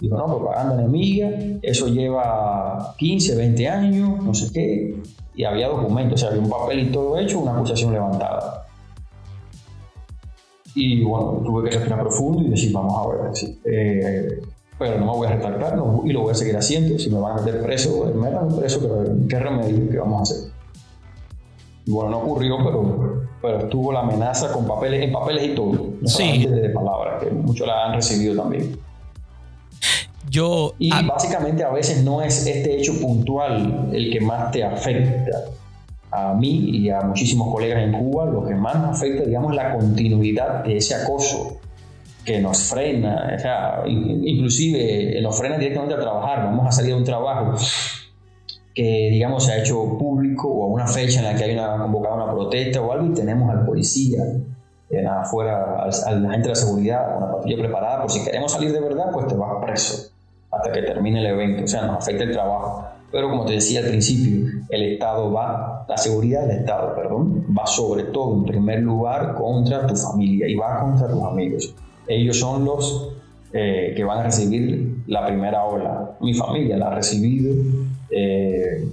dijo, 0.00 0.16
no, 0.16 0.26
propaganda 0.26 0.74
enemiga, 0.74 1.30
eso 1.62 1.88
lleva 1.88 2.94
15, 2.98 3.36
20 3.36 3.68
años, 3.68 4.22
no 4.22 4.34
sé 4.34 4.52
qué, 4.52 5.02
y 5.34 5.44
había 5.44 5.68
documentos, 5.68 6.14
o 6.14 6.18
sea, 6.18 6.28
había 6.30 6.42
un 6.42 6.50
papel 6.50 6.80
y 6.80 6.92
todo 6.92 7.18
hecho, 7.18 7.40
una 7.40 7.52
acusación 7.52 7.92
levantada. 7.92 8.66
Y 10.74 11.02
bueno, 11.02 11.42
tuve 11.44 11.64
que 11.64 11.76
respirar 11.76 12.00
profundo 12.00 12.42
y 12.42 12.50
decir, 12.50 12.72
vamos 12.72 12.94
a 12.98 13.08
ver, 13.08 13.36
sí, 13.36 13.60
eh, 13.64 14.40
pero 14.78 14.98
no 14.98 15.06
me 15.06 15.12
voy 15.12 15.26
a 15.26 15.30
retractar 15.30 15.78
y 16.04 16.12
lo 16.12 16.20
voy 16.20 16.32
a 16.32 16.34
seguir 16.34 16.56
haciendo. 16.56 16.98
Si 16.98 17.10
me 17.10 17.18
van 17.18 17.38
a 17.38 17.42
meter 17.42 17.62
preso, 17.62 18.12
me 18.14 18.28
metan 18.28 18.54
preso, 18.54 18.80
pero 18.80 19.16
¿qué 19.26 19.38
remedio 19.38 19.90
que 19.90 19.98
vamos 19.98 20.18
a 20.18 20.22
hacer? 20.34 20.55
Y 21.86 21.90
bueno, 21.92 22.10
no 22.10 22.18
ocurrió, 22.18 22.58
pero, 22.58 23.28
pero 23.40 23.58
estuvo 23.60 23.92
la 23.92 24.00
amenaza 24.00 24.52
con 24.52 24.66
papeles, 24.66 25.02
en 25.02 25.12
papeles 25.12 25.44
y 25.46 25.54
todo, 25.54 25.72
no 26.00 26.08
sí. 26.08 26.44
de 26.44 26.68
palabras, 26.70 27.22
que 27.22 27.30
muchos 27.30 27.66
la 27.66 27.86
han 27.86 27.94
recibido 27.94 28.42
también. 28.42 28.76
Yo, 30.28 30.74
y 30.78 30.90
básicamente 31.06 31.62
a 31.62 31.70
veces 31.70 32.02
no 32.02 32.20
es 32.20 32.44
este 32.44 32.76
hecho 32.76 33.00
puntual 33.00 33.90
el 33.92 34.12
que 34.12 34.20
más 34.20 34.50
te 34.50 34.64
afecta, 34.64 35.44
a 36.10 36.34
mí 36.34 36.70
y 36.70 36.90
a 36.90 37.02
muchísimos 37.02 37.52
colegas 37.52 37.84
en 37.84 37.92
Cuba, 37.92 38.26
lo 38.26 38.44
que 38.44 38.54
más 38.54 38.76
nos 38.76 38.96
afecta, 38.96 39.24
digamos, 39.24 39.54
la 39.54 39.72
continuidad 39.72 40.64
de 40.64 40.78
ese 40.78 40.94
acoso 40.96 41.58
que 42.24 42.40
nos 42.40 42.64
frena, 42.64 43.32
o 43.36 43.38
sea, 43.38 43.82
inclusive 43.86 45.20
nos 45.22 45.38
frena 45.38 45.56
directamente 45.58 45.94
a 45.94 46.00
trabajar, 46.00 46.44
vamos 46.44 46.66
a 46.66 46.72
salir 46.72 46.90
de 46.90 46.98
un 46.98 47.04
trabajo 47.04 47.56
que, 48.76 49.08
digamos, 49.10 49.46
se 49.46 49.52
ha 49.52 49.58
hecho 49.58 49.96
público 49.98 50.48
o 50.48 50.64
a 50.64 50.66
una 50.66 50.86
fecha 50.86 51.20
en 51.20 51.24
la 51.24 51.34
que 51.34 51.44
hay 51.44 51.54
una 51.54 51.78
convocada 51.78 52.14
una 52.16 52.30
protesta 52.30 52.82
o 52.82 52.92
algo 52.92 53.06
y 53.06 53.14
tenemos 53.14 53.50
al 53.50 53.64
policía 53.64 54.22
eh, 54.90 55.06
afuera, 55.06 55.88
al, 56.06 56.22
la 56.22 56.30
gente 56.30 56.42
de 56.42 56.48
la 56.50 56.54
seguridad, 56.54 57.16
una 57.16 57.32
patrulla 57.32 57.56
preparada, 57.56 58.02
por 58.02 58.10
si 58.10 58.22
queremos 58.22 58.52
salir 58.52 58.72
de 58.72 58.80
verdad, 58.80 59.06
pues 59.12 59.28
te 59.28 59.34
vas 59.34 59.64
preso 59.64 60.10
hasta 60.52 60.72
que 60.72 60.82
termine 60.82 61.20
el 61.20 61.26
evento, 61.26 61.64
o 61.64 61.66
sea, 61.66 61.86
nos 61.86 61.96
afecta 61.96 62.24
el 62.24 62.32
trabajo. 62.32 62.84
Pero 63.10 63.30
como 63.30 63.46
te 63.46 63.54
decía 63.54 63.80
al 63.80 63.86
principio, 63.86 64.46
el 64.68 64.82
Estado 64.92 65.32
va, 65.32 65.86
la 65.88 65.96
seguridad 65.96 66.42
del 66.46 66.58
Estado, 66.58 66.94
perdón, 66.94 67.46
va 67.58 67.66
sobre 67.66 68.04
todo 68.04 68.34
en 68.34 68.44
primer 68.44 68.80
lugar 68.80 69.34
contra 69.36 69.86
tu 69.86 69.96
familia 69.96 70.46
y 70.48 70.54
va 70.54 70.80
contra 70.80 71.08
tus 71.08 71.22
amigos. 71.22 71.74
Ellos 72.06 72.38
son 72.38 72.66
los 72.66 73.14
eh, 73.54 73.94
que 73.96 74.04
van 74.04 74.18
a 74.18 74.22
recibir 74.24 75.02
la 75.06 75.24
primera 75.26 75.64
ola. 75.64 76.16
Mi 76.20 76.34
familia 76.34 76.76
la 76.76 76.88
ha 76.88 76.94
recibido, 76.94 77.54
eh, 78.10 78.86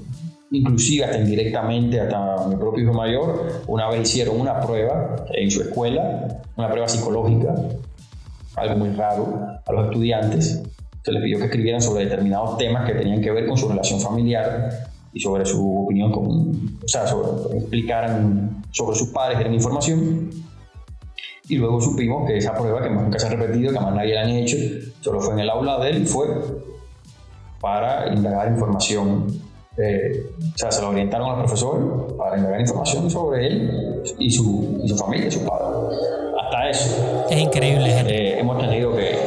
inclusive 0.52 1.06
hasta 1.06 1.20
indirectamente, 1.20 2.00
hasta 2.00 2.48
mi 2.48 2.56
propio 2.56 2.84
hijo 2.84 2.94
mayor, 2.94 3.64
una 3.68 3.90
vez 3.90 4.02
hicieron 4.02 4.40
una 4.40 4.60
prueba 4.60 5.26
en 5.34 5.50
su 5.50 5.62
escuela, 5.62 6.42
una 6.56 6.70
prueba 6.70 6.88
psicológica, 6.88 7.56
algo 8.56 8.76
muy 8.78 8.90
raro 8.90 9.60
a 9.66 9.72
los 9.72 9.86
estudiantes, 9.86 10.62
se 11.04 11.12
les 11.12 11.22
pidió 11.22 11.38
que 11.38 11.46
escribieran 11.46 11.82
sobre 11.82 12.06
determinados 12.06 12.58
temas 12.58 12.86
que 12.86 12.94
tenían 12.94 13.22
que 13.22 13.32
ver 13.32 13.48
con 13.48 13.58
su 13.58 13.68
relación 13.68 14.00
familiar 14.00 14.70
y 15.12 15.20
sobre 15.20 15.46
su 15.46 15.86
opinión, 15.86 16.12
con, 16.12 16.80
o 16.84 16.88
sea, 16.88 17.06
sobre, 17.08 17.58
explicaran 17.58 18.64
sobre 18.72 18.96
sus 18.96 19.10
padres, 19.10 19.40
dieran 19.40 19.54
información. 19.54 20.30
Y 21.50 21.58
luego 21.58 21.82
supimos 21.82 22.26
que 22.26 22.38
esa 22.38 22.54
prueba, 22.54 22.82
que 22.82 22.90
nunca 22.90 23.20
se 23.20 23.28
ha 23.28 23.32
repetido, 23.32 23.74
que 23.74 23.80
más 23.80 23.94
nadie 23.94 24.16
la 24.16 24.22
han 24.22 24.30
hecho, 24.30 24.56
solo 25.02 25.20
fue 25.20 25.34
en 25.34 25.42
el 25.42 25.50
aula 25.50 25.78
de 25.80 25.90
él 25.90 26.08
fue 26.08 26.28
para 27.64 28.14
indagar 28.14 28.50
información. 28.50 29.26
Eh, 29.78 30.26
o 30.54 30.58
sea, 30.58 30.70
se 30.70 30.82
lo 30.82 30.90
orientaron 30.90 31.30
al 31.30 31.38
profesor 31.38 32.14
para 32.18 32.38
indagar 32.38 32.60
información 32.60 33.10
sobre 33.10 33.48
él 33.48 34.04
y 34.20 34.30
su, 34.30 34.82
y 34.84 34.90
su 34.90 34.98
familia, 34.98 35.32
su 35.32 35.46
padre. 35.46 35.96
Hasta 36.44 36.70
eso. 36.70 37.26
Es 37.30 37.40
increíble. 37.40 37.90
Eh, 38.06 38.38
hemos 38.38 38.60
tenido 38.60 38.94
que, 38.94 39.18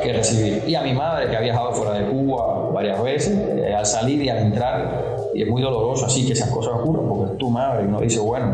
que 0.00 0.12
recibir. 0.12 0.62
Y 0.64 0.76
a 0.76 0.82
mi 0.82 0.92
madre, 0.92 1.28
que 1.28 1.36
ha 1.36 1.40
viajado 1.40 1.72
fuera 1.72 1.94
de 1.94 2.06
Cuba 2.06 2.70
varias 2.72 3.02
veces, 3.02 3.36
eh, 3.36 3.74
al 3.74 3.84
salir 3.84 4.22
y 4.22 4.28
al 4.28 4.38
entrar, 4.38 5.16
y 5.34 5.42
es 5.42 5.48
muy 5.48 5.60
doloroso 5.60 6.06
así 6.06 6.24
que 6.24 6.34
esas 6.34 6.50
cosas 6.50 6.74
ocurran, 6.74 7.08
porque 7.08 7.32
es 7.32 7.38
tu 7.38 7.50
madre 7.50 7.82
y 7.82 7.88
uno 7.88 8.00
dice, 8.00 8.20
bueno, 8.20 8.52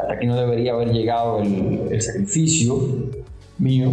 hasta 0.00 0.14
aquí 0.14 0.26
no 0.26 0.36
debería 0.36 0.72
haber 0.72 0.90
llegado 0.90 1.42
el, 1.42 1.88
el 1.90 2.00
sacrificio 2.00 2.78
mío, 3.58 3.90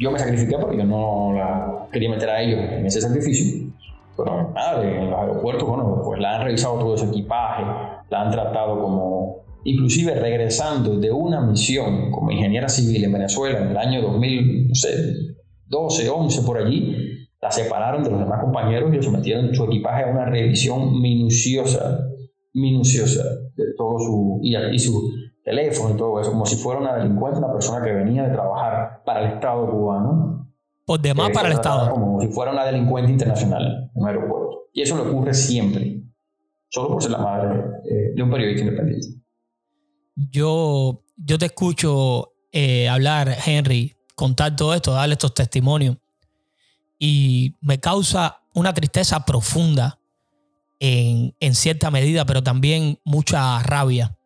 yo 0.00 0.10
me 0.10 0.18
sacrifiqué 0.18 0.56
porque 0.58 0.78
yo 0.78 0.84
no 0.84 1.34
la 1.34 1.86
quería 1.92 2.08
meter 2.08 2.30
a 2.30 2.40
ellos 2.40 2.58
en 2.58 2.86
ese 2.86 3.02
sacrificio. 3.02 3.70
Pero 4.16 4.50
madre 4.54 4.98
en 4.98 5.10
los 5.10 5.20
aeropuertos, 5.20 5.68
bueno, 5.68 6.02
pues 6.02 6.18
la 6.20 6.36
han 6.36 6.44
revisado 6.44 6.78
todo 6.78 6.96
su 6.96 7.06
equipaje, 7.06 7.62
la 8.08 8.22
han 8.22 8.30
tratado 8.30 8.80
como 8.80 9.44
inclusive 9.64 10.14
regresando 10.14 10.98
de 10.98 11.12
una 11.12 11.42
misión 11.42 12.10
como 12.10 12.30
ingeniera 12.30 12.68
civil 12.68 13.04
en 13.04 13.12
Venezuela 13.12 13.58
en 13.58 13.68
el 13.68 13.76
año 13.76 14.00
2000, 14.00 14.68
no 14.68 14.74
sé, 14.74 14.88
12, 15.66 16.08
11 16.08 16.42
por 16.42 16.58
allí, 16.58 16.96
la 17.42 17.50
separaron 17.50 18.02
de 18.02 18.10
los 18.10 18.20
demás 18.20 18.40
compañeros 18.40 18.90
y 18.90 18.96
le 18.96 19.02
sometieron 19.02 19.54
su 19.54 19.64
equipaje 19.64 20.04
a 20.04 20.08
una 20.08 20.24
revisión 20.24 21.00
minuciosa, 21.00 22.00
minuciosa 22.54 23.22
de 23.54 23.64
todo 23.76 23.98
su, 23.98 24.40
y, 24.42 24.78
su 24.78 25.12
teléfono 25.44 25.94
y 25.94 25.96
todo 25.96 26.20
eso, 26.20 26.30
como 26.30 26.46
si 26.46 26.56
fuera 26.56 26.80
una 26.80 26.96
delincuente, 26.96 27.38
una 27.38 27.52
persona 27.52 27.84
que 27.84 27.92
venía 27.92 28.24
de 28.24 28.30
trabajar 28.30 29.02
para 29.04 29.20
el 29.26 29.34
Estado 29.34 29.70
cubano. 29.70 30.48
Por 30.84 31.00
demás 31.00 31.30
para 31.30 31.48
el 31.48 31.54
Estado. 31.54 31.90
Como 31.92 32.20
si 32.20 32.28
fuera 32.28 32.52
una 32.52 32.64
delincuente 32.64 33.12
internacional 33.12 33.90
en 33.94 34.02
un 34.02 34.08
aeropuerto. 34.08 34.68
Y 34.72 34.82
eso 34.82 34.96
le 34.96 35.10
ocurre 35.10 35.34
siempre, 35.34 36.02
solo 36.68 36.90
por 36.90 37.02
ser 37.02 37.12
la 37.12 37.18
madre 37.18 37.60
eh, 37.84 38.12
de 38.14 38.22
un 38.22 38.30
periodista 38.30 38.64
independiente. 38.64 39.08
Yo, 40.16 41.02
yo 41.16 41.38
te 41.38 41.46
escucho 41.46 42.32
eh, 42.52 42.88
hablar, 42.88 43.36
Henry, 43.46 43.96
contar 44.14 44.54
todo 44.56 44.74
esto, 44.74 44.92
darle 44.92 45.14
estos 45.14 45.34
testimonios. 45.34 45.96
Y 46.98 47.56
me 47.62 47.80
causa 47.80 48.42
una 48.54 48.74
tristeza 48.74 49.24
profunda 49.24 49.98
en, 50.78 51.54
cierta 51.54 51.90
medida, 51.90 52.24
pero 52.24 52.42
también 52.42 52.98
mucha 53.04 53.62
rabia 53.62 54.16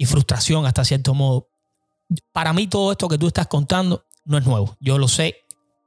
y 0.00 0.06
frustración 0.06 0.64
hasta 0.64 0.82
cierto 0.82 1.12
modo. 1.12 1.50
Para 2.32 2.54
mí 2.54 2.66
todo 2.66 2.90
esto 2.90 3.06
que 3.06 3.18
tú 3.18 3.26
estás 3.26 3.48
contando 3.48 4.06
no 4.24 4.38
es 4.38 4.46
nuevo, 4.46 4.74
yo 4.80 4.96
lo 4.96 5.08
sé, 5.08 5.36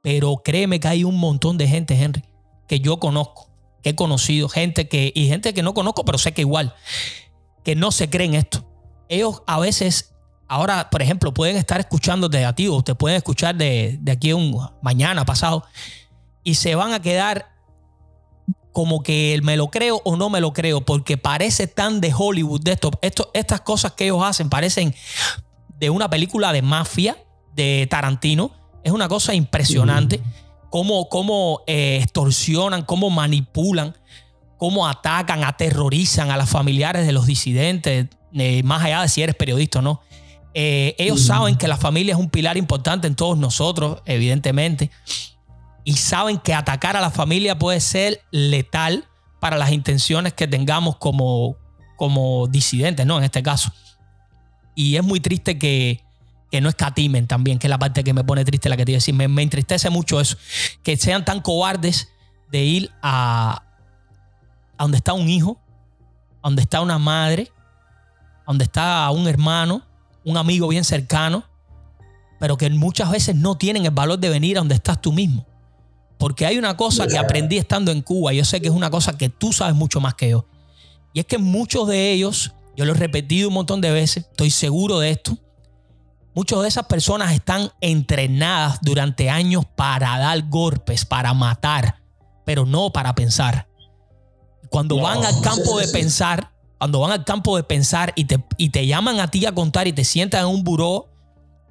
pero 0.02 0.36
créeme 0.44 0.78
que 0.78 0.86
hay 0.86 1.02
un 1.02 1.18
montón 1.18 1.58
de 1.58 1.66
gente, 1.66 2.00
Henry, 2.00 2.22
que 2.68 2.78
yo 2.78 3.00
conozco, 3.00 3.50
que 3.82 3.90
he 3.90 3.96
conocido, 3.96 4.48
gente 4.48 4.88
que, 4.88 5.12
y 5.16 5.26
gente 5.26 5.52
que 5.52 5.64
no 5.64 5.74
conozco, 5.74 6.04
pero 6.04 6.18
sé 6.18 6.30
que 6.30 6.42
igual, 6.42 6.76
que 7.64 7.74
no 7.74 7.90
se 7.90 8.08
creen 8.08 8.34
esto. 8.34 8.64
Ellos 9.08 9.42
a 9.48 9.58
veces 9.58 10.14
ahora, 10.46 10.90
por 10.90 11.02
ejemplo, 11.02 11.34
pueden 11.34 11.56
estar 11.56 11.80
escuchándote 11.80 12.44
a 12.44 12.54
ti 12.54 12.68
o 12.68 12.82
te 12.82 12.94
pueden 12.94 13.16
escuchar 13.16 13.56
de, 13.56 13.98
aquí 14.08 14.32
un 14.32 14.56
mañana, 14.80 15.24
pasado, 15.24 15.64
y 16.44 16.54
se 16.54 16.76
van 16.76 16.92
a 16.92 17.02
quedar 17.02 17.53
como 18.74 19.04
que 19.04 19.38
me 19.44 19.56
lo 19.56 19.68
creo 19.68 20.02
o 20.04 20.16
no 20.16 20.28
me 20.28 20.40
lo 20.40 20.52
creo, 20.52 20.80
porque 20.80 21.16
parece 21.16 21.68
tan 21.68 22.00
de 22.00 22.12
Hollywood 22.12 22.60
de 22.60 22.72
esto, 22.72 22.90
esto 23.02 23.30
estas 23.32 23.60
cosas 23.60 23.92
que 23.92 24.06
ellos 24.06 24.20
hacen 24.22 24.50
parecen 24.50 24.92
de 25.78 25.90
una 25.90 26.10
película 26.10 26.52
de 26.52 26.60
mafia 26.60 27.16
de 27.54 27.86
Tarantino. 27.88 28.50
Es 28.82 28.90
una 28.90 29.06
cosa 29.06 29.32
impresionante. 29.32 30.20
Cómo, 30.70 31.62
eh, 31.68 32.00
extorsionan, 32.02 32.82
cómo 32.82 33.10
manipulan, 33.10 33.96
cómo 34.58 34.88
atacan, 34.88 35.44
aterrorizan 35.44 36.32
a 36.32 36.36
las 36.36 36.50
familiares 36.50 37.06
de 37.06 37.12
los 37.12 37.26
disidentes, 37.26 38.08
eh, 38.34 38.62
más 38.64 38.84
allá 38.84 39.02
de 39.02 39.08
si 39.08 39.22
eres 39.22 39.36
periodista 39.36 39.78
o 39.78 39.82
no. 39.82 40.00
Eh, 40.52 40.96
ellos 40.98 41.20
saben 41.20 41.54
que 41.54 41.68
la 41.68 41.76
familia 41.76 42.14
es 42.14 42.18
un 42.18 42.28
pilar 42.28 42.56
importante 42.56 43.06
en 43.06 43.14
todos 43.14 43.38
nosotros, 43.38 44.02
evidentemente. 44.04 44.90
Y 45.84 45.94
saben 45.94 46.38
que 46.38 46.54
atacar 46.54 46.96
a 46.96 47.00
la 47.00 47.10
familia 47.10 47.58
puede 47.58 47.80
ser 47.80 48.22
letal 48.30 49.06
para 49.38 49.58
las 49.58 49.70
intenciones 49.72 50.32
que 50.32 50.48
tengamos 50.48 50.96
como, 50.96 51.56
como 51.96 52.46
disidentes, 52.46 53.04
¿no? 53.04 53.18
En 53.18 53.24
este 53.24 53.42
caso. 53.42 53.70
Y 54.74 54.96
es 54.96 55.04
muy 55.04 55.20
triste 55.20 55.58
que, 55.58 56.02
que 56.50 56.60
no 56.60 56.70
escatimen 56.70 57.26
también, 57.26 57.58
que 57.58 57.66
es 57.66 57.70
la 57.70 57.78
parte 57.78 58.02
que 58.02 58.14
me 58.14 58.24
pone 58.24 58.44
triste, 58.44 58.68
la 58.68 58.76
que 58.76 58.84
te 58.84 58.92
iba 58.92 58.96
a 58.96 58.98
decir. 59.00 59.14
Me, 59.14 59.28
me 59.28 59.42
entristece 59.42 59.90
mucho 59.90 60.20
eso. 60.20 60.36
Que 60.82 60.96
sean 60.96 61.24
tan 61.24 61.40
cobardes 61.40 62.08
de 62.50 62.62
ir 62.64 62.90
a, 63.02 63.62
a 64.78 64.82
donde 64.82 64.96
está 64.96 65.12
un 65.12 65.28
hijo, 65.28 65.60
a 66.42 66.48
donde 66.48 66.62
está 66.62 66.80
una 66.80 66.98
madre, 66.98 67.52
a 68.40 68.44
donde 68.46 68.64
está 68.64 69.10
un 69.10 69.28
hermano, 69.28 69.82
un 70.24 70.36
amigo 70.36 70.68
bien 70.68 70.84
cercano, 70.84 71.44
pero 72.40 72.56
que 72.56 72.68
muchas 72.70 73.10
veces 73.10 73.36
no 73.36 73.56
tienen 73.56 73.84
el 73.84 73.90
valor 73.90 74.18
de 74.18 74.30
venir 74.30 74.56
a 74.56 74.60
donde 74.60 74.74
estás 74.74 75.00
tú 75.00 75.12
mismo. 75.12 75.46
Porque 76.18 76.46
hay 76.46 76.58
una 76.58 76.76
cosa 76.76 77.06
que 77.06 77.18
aprendí 77.18 77.58
estando 77.58 77.92
en 77.92 78.02
Cuba, 78.02 78.32
y 78.32 78.38
yo 78.38 78.44
sé 78.44 78.60
que 78.60 78.68
es 78.68 78.74
una 78.74 78.90
cosa 78.90 79.16
que 79.18 79.28
tú 79.28 79.52
sabes 79.52 79.74
mucho 79.74 80.00
más 80.00 80.14
que 80.14 80.30
yo. 80.30 80.46
Y 81.12 81.20
es 81.20 81.26
que 81.26 81.38
muchos 81.38 81.88
de 81.88 82.12
ellos, 82.12 82.52
yo 82.76 82.84
lo 82.84 82.92
he 82.92 82.96
repetido 82.96 83.48
un 83.48 83.54
montón 83.54 83.80
de 83.80 83.90
veces, 83.90 84.24
estoy 84.30 84.50
seguro 84.50 84.98
de 84.98 85.10
esto, 85.10 85.38
muchas 86.34 86.60
de 86.62 86.68
esas 86.68 86.86
personas 86.86 87.32
están 87.32 87.70
entrenadas 87.80 88.78
durante 88.82 89.30
años 89.30 89.64
para 89.76 90.18
dar 90.18 90.48
golpes, 90.48 91.04
para 91.04 91.34
matar, 91.34 92.00
pero 92.44 92.66
no 92.66 92.90
para 92.92 93.14
pensar. 93.14 93.68
Cuando 94.70 94.96
van 94.96 95.24
al 95.24 95.40
campo 95.40 95.78
de 95.78 95.86
pensar, 95.88 96.50
cuando 96.78 97.00
van 97.00 97.12
al 97.12 97.24
campo 97.24 97.56
de 97.56 97.62
pensar 97.62 98.12
y 98.16 98.24
te, 98.24 98.44
y 98.56 98.70
te 98.70 98.86
llaman 98.86 99.20
a 99.20 99.30
ti 99.30 99.46
a 99.46 99.54
contar 99.54 99.86
y 99.86 99.92
te 99.92 100.04
sientan 100.04 100.42
en 100.42 100.48
un 100.48 100.64
buró 100.64 101.13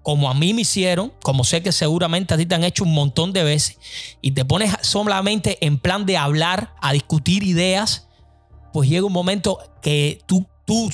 como 0.04 0.30
a 0.30 0.34
mí 0.34 0.54
me 0.54 0.62
hicieron, 0.62 1.14
como 1.24 1.43
sé 1.43 1.64
que 1.64 1.72
seguramente 1.72 2.34
a 2.34 2.38
ti 2.38 2.45
te 2.45 2.54
han 2.54 2.64
hecho 2.64 2.84
un 2.84 2.93
montón 2.93 3.34
de 3.34 3.43
veces, 3.43 3.78
y 4.22 4.32
te 4.32 4.45
pones 4.45 4.76
solamente 4.82 5.58
en 5.66 5.80
plan 5.80 6.06
de 6.06 6.18
hablar, 6.18 6.76
a 6.82 6.91
discutir 6.91 7.43
ideas, 7.43 8.10
pues 8.74 8.89
llega 8.89 9.06
un 9.06 9.14
momento 9.14 9.60
que 9.82 10.22
tú, 10.26 10.45
tú, 10.66 10.91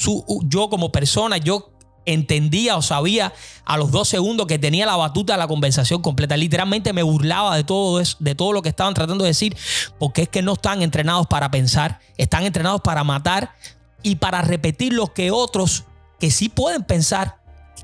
yo 0.47 0.69
como 0.69 0.91
persona, 0.91 1.37
yo 1.37 1.71
entendía 2.05 2.77
o 2.77 2.81
sabía 2.81 3.33
a 3.65 3.77
los 3.77 3.91
dos 3.91 4.07
segundos 4.07 4.47
que 4.47 4.57
tenía 4.59 4.85
la 4.85 4.95
batuta 4.95 5.33
de 5.33 5.39
la 5.39 5.47
conversación 5.47 6.01
completa. 6.01 6.37
Literalmente 6.37 6.93
me 6.93 7.03
burlaba 7.03 7.55
de 7.55 7.63
todo 7.63 8.01
de 8.19 8.35
todo 8.35 8.53
lo 8.53 8.61
que 8.61 8.69
estaban 8.69 8.93
tratando 8.93 9.23
de 9.23 9.29
decir, 9.29 9.55
porque 9.99 10.23
es 10.23 10.29
que 10.29 10.41
no 10.41 10.53
están 10.53 10.81
entrenados 10.81 11.27
para 11.27 11.51
pensar, 11.51 11.99
están 12.17 12.45
entrenados 12.45 12.81
para 12.81 13.03
matar 13.03 13.53
y 14.01 14.15
para 14.15 14.41
repetir 14.41 14.93
lo 14.93 15.13
que 15.13 15.31
otros 15.31 15.85
que 16.19 16.31
sí 16.31 16.49
pueden 16.49 16.83
pensar 16.83 17.38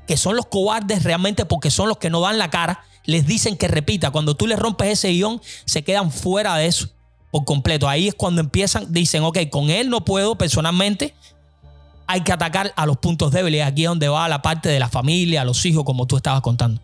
que 0.06 0.16
son 0.16 0.36
los 0.36 0.46
cobardes 0.46 1.02
realmente 1.02 1.44
porque 1.44 1.70
son 1.70 1.88
los 1.88 1.98
que 1.98 2.10
no 2.10 2.20
dan 2.20 2.38
la 2.38 2.50
cara, 2.50 2.84
les 3.04 3.26
dicen 3.26 3.56
que 3.56 3.68
repita. 3.68 4.10
Cuando 4.10 4.34
tú 4.36 4.46
les 4.46 4.58
rompes 4.58 4.88
ese 4.88 5.08
guion, 5.08 5.40
se 5.64 5.82
quedan 5.82 6.10
fuera 6.10 6.56
de 6.56 6.66
eso 6.66 6.88
por 7.30 7.44
completo. 7.44 7.88
Ahí 7.88 8.08
es 8.08 8.14
cuando 8.14 8.40
empiezan, 8.40 8.92
dicen, 8.92 9.22
ok, 9.22 9.38
con 9.50 9.70
él 9.70 9.90
no 9.90 10.04
puedo 10.04 10.36
personalmente, 10.36 11.14
hay 12.06 12.22
que 12.22 12.32
atacar 12.32 12.72
a 12.76 12.86
los 12.86 12.98
puntos 12.98 13.32
débiles. 13.32 13.64
Aquí 13.64 13.84
es 13.84 13.88
donde 13.88 14.08
va 14.08 14.28
la 14.28 14.42
parte 14.42 14.68
de 14.68 14.78
la 14.78 14.88
familia, 14.88 15.44
los 15.44 15.64
hijos, 15.66 15.84
como 15.84 16.06
tú 16.06 16.16
estabas 16.16 16.40
contando. 16.40 16.80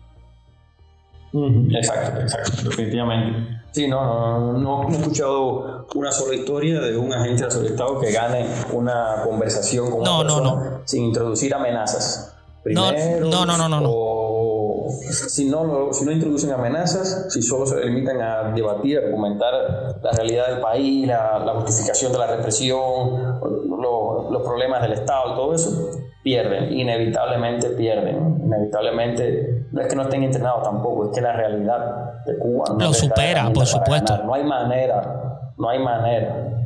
Exacto, 1.71 2.21
exacto, 2.21 2.69
definitivamente. 2.69 3.61
Sí, 3.71 3.87
no, 3.87 4.53
no, 4.53 4.59
no, 4.59 4.89
he 4.89 4.95
escuchado 4.95 5.87
una 5.95 6.11
sola 6.11 6.35
historia 6.35 6.79
de 6.79 6.95
un 6.95 7.11
agente 7.11 7.47
de 7.47 7.67
Estado 7.67 7.99
que 7.99 8.11
gane 8.11 8.45
una 8.71 9.23
conversación 9.23 9.89
con 9.89 10.01
una 10.01 10.19
persona 10.19 10.81
sin 10.85 11.05
introducir 11.05 11.55
amenazas 11.55 12.35
no, 12.65 13.45
no, 13.45 13.57
no, 13.57 13.67
no, 13.67 13.81
O 13.85 14.89
si 14.89 15.49
no, 15.49 15.91
si 15.91 16.05
no 16.05 16.11
introducen 16.11 16.51
amenazas, 16.51 17.27
si 17.29 17.41
solo 17.41 17.65
se 17.65 17.83
limitan 17.83 18.21
a 18.21 18.51
debatir, 18.53 18.99
a 18.99 19.11
comentar 19.11 19.53
la 20.01 20.11
realidad 20.11 20.47
del 20.47 20.59
país, 20.59 21.07
la, 21.07 21.53
justificación 21.55 22.11
de 22.11 22.17
la 22.17 22.27
represión, 22.27 23.39
los 23.41 24.41
problemas 24.43 24.81
del 24.81 24.93
Estado, 24.93 25.35
todo 25.35 25.55
eso, 25.55 25.91
pierden, 26.23 26.71
inevitablemente 26.73 27.69
pierden. 27.69 28.41
Inevitablemente, 28.45 29.67
no 29.71 29.81
es 29.81 29.87
que 29.87 29.95
no 29.95 30.03
estén 30.03 30.23
entrenados 30.23 30.63
tampoco, 30.63 31.09
es 31.09 31.15
que 31.15 31.21
la 31.21 31.33
realidad 31.33 32.23
de 32.25 32.37
Cuba 32.37 32.65
no 32.69 32.85
lo 32.85 32.93
supera, 32.93 33.51
por 33.53 33.65
supuesto. 33.65 34.23
No 34.23 34.33
hay 34.33 34.43
manera, 34.43 35.51
no 35.57 35.69
hay 35.69 35.79
manera. 35.79 36.65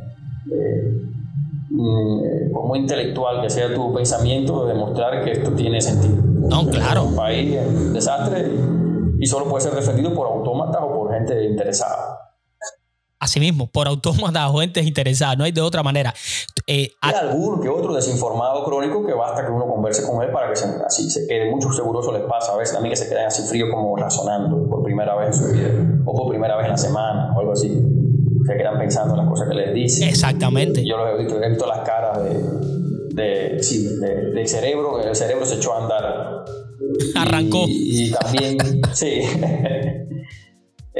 Eh, 0.52 1.07
Mm, 1.70 2.50
por 2.52 2.66
muy 2.66 2.78
intelectual 2.78 3.42
que 3.42 3.50
sea 3.50 3.74
tu 3.74 3.92
pensamiento, 3.92 4.66
demostrar 4.66 5.22
que 5.22 5.32
esto 5.32 5.52
tiene 5.52 5.80
sentido. 5.80 6.16
No, 6.24 6.66
claro. 6.66 7.04
un 7.04 7.16
país 7.16 7.56
en 7.56 7.92
desastre 7.92 8.50
y 9.18 9.26
solo 9.26 9.46
puede 9.46 9.64
ser 9.64 9.74
defendido 9.74 10.14
por 10.14 10.26
autómatas 10.26 10.80
o 10.82 10.92
por 10.92 11.12
gente 11.12 11.44
interesada. 11.44 12.20
Asimismo, 13.20 13.66
por 13.66 13.88
autómatas 13.88 14.50
o 14.50 14.58
gente 14.60 14.80
interesada, 14.80 15.34
no 15.34 15.44
hay 15.44 15.52
de 15.52 15.60
otra 15.60 15.82
manera. 15.82 16.14
Eh, 16.66 16.92
hay 17.02 17.14
alguno 17.14 17.60
que 17.60 17.68
otro 17.68 17.92
desinformado 17.92 18.64
crónico 18.64 19.04
que 19.04 19.12
basta 19.12 19.44
que 19.44 19.50
uno 19.50 19.66
converse 19.66 20.06
con 20.06 20.22
él 20.22 20.30
para 20.30 20.48
que 20.48 20.56
se, 20.56 20.66
así 20.86 21.10
se 21.10 21.26
quede. 21.26 21.50
Muchos 21.50 21.76
segurosos 21.76 22.14
les 22.14 22.22
pasa 22.22 22.52
a 22.52 22.56
veces 22.56 22.74
también 22.74 22.92
que 22.92 22.96
se 22.96 23.08
queden 23.08 23.26
así 23.26 23.42
fríos 23.42 23.68
como 23.70 23.94
razonando 23.96 24.68
por 24.68 24.82
primera 24.84 25.16
vez 25.16 25.28
en 25.28 25.34
su 25.34 25.52
vida 25.52 25.68
o 26.06 26.14
por 26.14 26.28
primera 26.28 26.56
vez 26.56 26.66
en 26.66 26.72
la 26.72 26.78
semana 26.78 27.34
o 27.36 27.40
algo 27.40 27.52
así 27.52 27.97
se 28.46 28.56
quedan 28.56 28.78
pensando 28.78 29.14
en 29.14 29.20
las 29.20 29.28
cosas 29.28 29.48
que 29.48 29.54
les 29.54 29.74
dicen. 29.74 30.08
Exactamente. 30.08 30.84
Yo 30.84 30.96
los 30.96 31.14
he 31.14 31.22
visto, 31.22 31.42
he 31.42 31.48
visto 31.48 31.66
las 31.66 31.80
caras 31.80 32.18
de, 33.14 33.62
sí, 33.62 33.88
del 33.98 34.48
cerebro, 34.48 35.00
el 35.00 35.14
cerebro 35.14 35.44
se 35.44 35.56
echó 35.56 35.74
a 35.74 35.82
andar. 35.82 36.44
Arrancó. 37.16 37.64
Y, 37.66 38.10
también, 38.10 38.58
sí. 38.92 39.22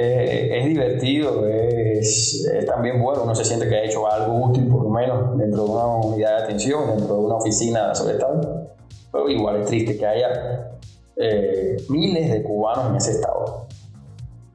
Eh, 0.01 0.61
es 0.61 0.67
divertido, 0.67 1.45
es, 1.49 2.49
también 2.65 3.03
bueno, 3.03 3.25
uno 3.25 3.35
se 3.35 3.45
siente 3.45 3.69
que 3.69 3.75
ha 3.75 3.85
hecho 3.85 4.09
algo 4.09 4.47
útil, 4.47 4.69
por 4.69 4.85
lo 4.85 4.91
menos, 4.91 5.37
dentro 5.37 5.65
de 5.65 5.71
una 5.71 5.87
unidad 5.87 6.39
de 6.39 6.45
atención, 6.45 6.97
dentro 6.97 7.17
de 7.17 7.21
una 7.21 7.35
oficina 7.35 7.93
sobre 7.97 8.13
estado. 8.13 8.77
Pero 9.11 9.29
igual 9.29 9.57
es 9.57 9.67
triste 9.67 9.99
que 9.99 10.07
haya 10.07 10.79
eh, 11.17 11.79
miles 11.89 12.31
de 12.31 12.45
cubanos 12.45 12.91
en 12.91 12.97
ese 12.97 13.11
estado. 13.11 13.67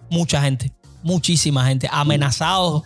Mucha 0.09 0.41
gente 0.41 0.71
muchísima 1.03 1.65
gente, 1.67 1.87
amenazados 1.91 2.83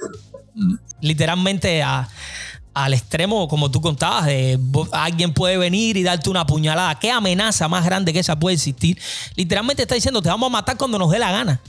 literalmente 1.01 1.83
al 1.83 2.93
extremo, 2.93 3.47
como 3.47 3.71
tú 3.71 3.81
contabas, 3.81 4.25
de 4.25 4.59
alguien 4.91 5.33
puede 5.33 5.57
venir 5.57 5.97
y 5.97 6.03
darte 6.03 6.29
una 6.29 6.45
puñalada. 6.45 6.95
¿Qué 6.95 7.11
amenaza 7.11 7.67
más 7.67 7.85
grande 7.85 8.13
que 8.13 8.19
esa 8.19 8.37
puede 8.37 8.55
existir? 8.55 8.99
Literalmente 9.35 9.83
está 9.83 9.95
diciendo, 9.95 10.21
te 10.21 10.29
vamos 10.29 10.47
a 10.47 10.51
matar 10.51 10.77
cuando 10.77 10.97
nos 10.99 11.11
dé 11.11 11.19
la 11.19 11.31
gana. 11.31 11.61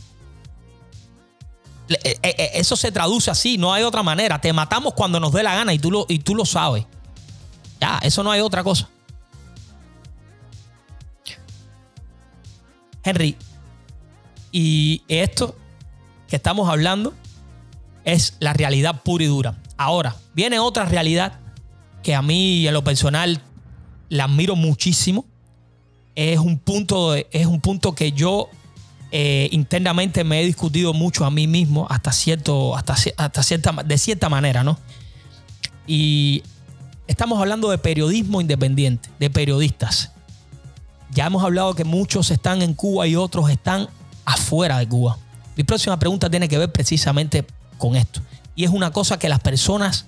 Eh, 1.88 2.18
eh, 2.22 2.50
eso 2.54 2.76
se 2.76 2.92
traduce 2.92 3.30
así, 3.30 3.56
no 3.56 3.72
hay 3.72 3.82
otra 3.82 4.02
manera. 4.02 4.40
Te 4.40 4.52
matamos 4.52 4.92
cuando 4.92 5.18
nos 5.18 5.32
dé 5.32 5.42
la 5.42 5.54
gana 5.54 5.72
y 5.72 5.78
tú 5.78 5.90
lo, 5.90 6.04
y 6.08 6.18
tú 6.18 6.34
lo 6.34 6.44
sabes. 6.44 6.84
Ya, 7.80 7.98
eso 8.02 8.22
no 8.22 8.30
hay 8.30 8.40
otra 8.40 8.62
cosa. 8.62 8.88
Henry, 13.02 13.36
y 14.52 15.02
esto 15.08 15.56
que 16.28 16.36
estamos 16.36 16.68
hablando 16.68 17.14
es 18.04 18.34
la 18.38 18.52
realidad 18.52 19.02
pura 19.02 19.24
y 19.24 19.26
dura. 19.26 19.56
Ahora, 19.76 20.16
viene 20.34 20.58
otra 20.58 20.84
realidad 20.84 21.40
que 22.02 22.14
a 22.14 22.22
mí 22.22 22.66
en 22.66 22.74
lo 22.74 22.84
personal 22.84 23.40
la 24.08 24.24
admiro 24.24 24.56
muchísimo. 24.56 25.26
Es 26.14 26.38
un 26.38 26.58
punto, 26.58 27.14
es 27.14 27.46
un 27.46 27.60
punto 27.60 27.94
que 27.94 28.12
yo 28.12 28.48
eh, 29.10 29.48
internamente 29.52 30.24
me 30.24 30.42
he 30.42 30.46
discutido 30.46 30.92
mucho 30.92 31.24
a 31.24 31.30
mí 31.30 31.46
mismo 31.46 31.86
hasta 31.88 32.12
cierto, 32.12 32.76
hasta, 32.76 32.94
hasta 33.16 33.42
cierta, 33.42 33.72
de 33.84 33.98
cierta 33.98 34.28
manera, 34.28 34.64
¿no? 34.64 34.78
Y 35.86 36.42
estamos 37.06 37.40
hablando 37.40 37.70
de 37.70 37.78
periodismo 37.78 38.40
independiente, 38.40 39.08
de 39.18 39.30
periodistas. 39.30 40.12
Ya 41.10 41.26
hemos 41.26 41.42
hablado 41.42 41.74
que 41.74 41.84
muchos 41.84 42.30
están 42.30 42.60
en 42.62 42.74
Cuba 42.74 43.06
y 43.06 43.16
otros 43.16 43.48
están 43.50 43.88
afuera 44.26 44.78
de 44.78 44.88
Cuba. 44.88 45.18
Mi 45.58 45.64
próxima 45.64 45.98
pregunta 45.98 46.30
tiene 46.30 46.48
que 46.48 46.56
ver 46.56 46.70
precisamente 46.70 47.44
con 47.78 47.96
esto. 47.96 48.20
Y 48.54 48.62
es 48.62 48.70
una 48.70 48.92
cosa 48.92 49.18
que 49.18 49.28
las 49.28 49.40
personas 49.40 50.06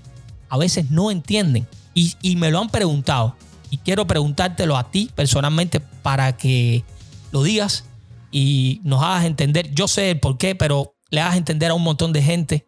a 0.49 0.57
veces 0.57 0.93
no 0.93 1.11
entienden. 1.11 1.67
Y, 1.93 2.37
me 2.37 2.53
lo 2.53 2.61
han 2.61 2.71
preguntado. 2.71 3.35
Y 3.69 3.79
quiero 3.79 4.07
preguntártelo 4.07 4.77
a 4.77 4.93
ti 4.93 5.11
personalmente 5.13 5.81
para 5.81 6.37
que 6.37 6.85
lo 7.33 7.43
digas 7.43 7.85
y 8.31 8.81
nos 8.85 9.03
hagas 9.03 9.25
entender. 9.25 9.75
Yo 9.75 9.89
sé 9.89 10.13
el 10.13 10.21
por 10.21 10.39
qué, 10.39 10.55
pero 10.55 10.95
le 11.11 11.21
hagas 11.21 11.37
entender 11.37 11.73
a 11.73 11.75
un 11.75 11.83
montón 11.83 12.13
de 12.13 12.23
gente 12.23 12.65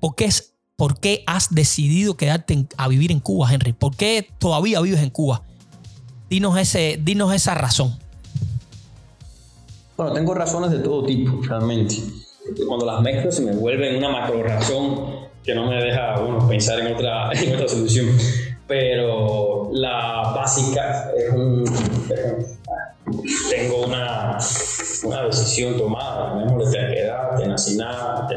por 0.00 0.16
qué, 0.16 0.24
es, 0.24 0.54
por 0.74 0.98
qué 0.98 1.22
has 1.28 1.54
decidido 1.54 2.16
quedarte 2.16 2.66
a 2.76 2.88
vivir 2.88 3.12
en 3.12 3.20
Cuba, 3.20 3.52
Henry. 3.52 3.74
¿Por 3.74 3.94
qué 3.94 4.28
todavía 4.40 4.80
vives 4.80 5.00
en 5.00 5.10
Cuba? 5.10 5.44
Dinos, 6.28 6.58
ese, 6.58 6.98
dinos 7.00 7.32
esa 7.32 7.54
razón. 7.54 7.96
Bueno, 9.98 10.12
tengo 10.12 10.32
razones 10.32 10.70
de 10.70 10.78
todo 10.78 11.04
tipo, 11.04 11.40
realmente. 11.42 11.96
Cuando 12.68 12.86
las 12.86 13.00
mezclo 13.00 13.32
se 13.32 13.42
me 13.42 13.50
vuelven 13.50 13.96
una 13.96 14.08
macro 14.08 14.44
razón 14.44 15.26
que 15.42 15.52
no 15.56 15.68
me 15.68 15.82
deja 15.82 16.20
bueno, 16.20 16.46
pensar 16.46 16.78
en 16.78 16.94
otra, 16.94 17.32
solución. 17.66 18.06
Pero 18.68 19.70
la 19.72 20.34
básica 20.36 21.10
es 21.16 21.34
un. 21.34 21.64
tengo 23.50 23.86
una, 23.86 24.38
una 25.02 25.22
decisión 25.24 25.76
tomada, 25.76 26.38
tenemos 26.38 26.70
de 26.70 26.78
terquedad, 26.78 27.36
tenacidad, 27.36 28.28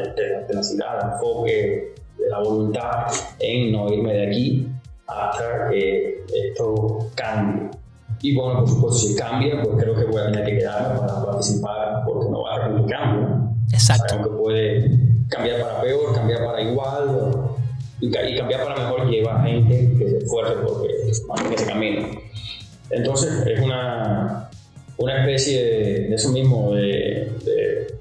tenacidad, 0.48 1.12
enfoque 1.12 1.94
la 2.28 2.40
voluntad 2.40 3.06
en 3.38 3.70
no 3.70 3.88
irme 3.88 4.14
de 4.14 4.26
aquí 4.26 4.66
hasta 5.06 5.70
que 5.70 6.24
esto 6.26 7.08
cambie. 7.14 7.70
Y 8.22 8.36
bueno, 8.36 8.60
por 8.60 8.68
supuesto, 8.68 8.98
si 9.00 9.16
cambia, 9.16 9.60
pues 9.62 9.82
creo 9.82 9.96
que 9.96 10.04
voy 10.04 10.22
a 10.22 10.26
tener 10.26 10.44
que 10.44 10.58
quedarme 10.58 11.00
para 11.00 11.24
participar 11.24 12.04
porque 12.06 12.30
no 12.30 12.42
va 12.42 12.54
a 12.54 12.64
haber 12.64 12.86
cambio. 12.86 13.52
Exacto. 13.72 14.22
que 14.22 14.30
puede 14.30 14.90
cambiar 15.28 15.60
para 15.60 15.80
peor, 15.82 16.14
cambiar 16.14 16.44
para 16.44 16.62
igual. 16.62 17.32
y, 18.00 18.10
cambiar 18.10 18.62
para 18.62 18.76
mejor 18.76 19.10
lleva 19.10 19.42
gente 19.42 19.94
que 19.98 20.08
se 20.08 20.18
esfuerce 20.18 20.54
porque 20.64 20.88
en 21.46 21.52
ese 21.52 21.66
camino. 21.66 22.08
Entonces 22.90 23.44
es 23.44 23.60
una, 23.60 24.50
una 24.98 25.20
especie 25.20 25.64
de, 25.64 26.14
eso 26.14 26.30
mismo, 26.30 26.74
de, 26.74 27.32
de, 27.44 27.94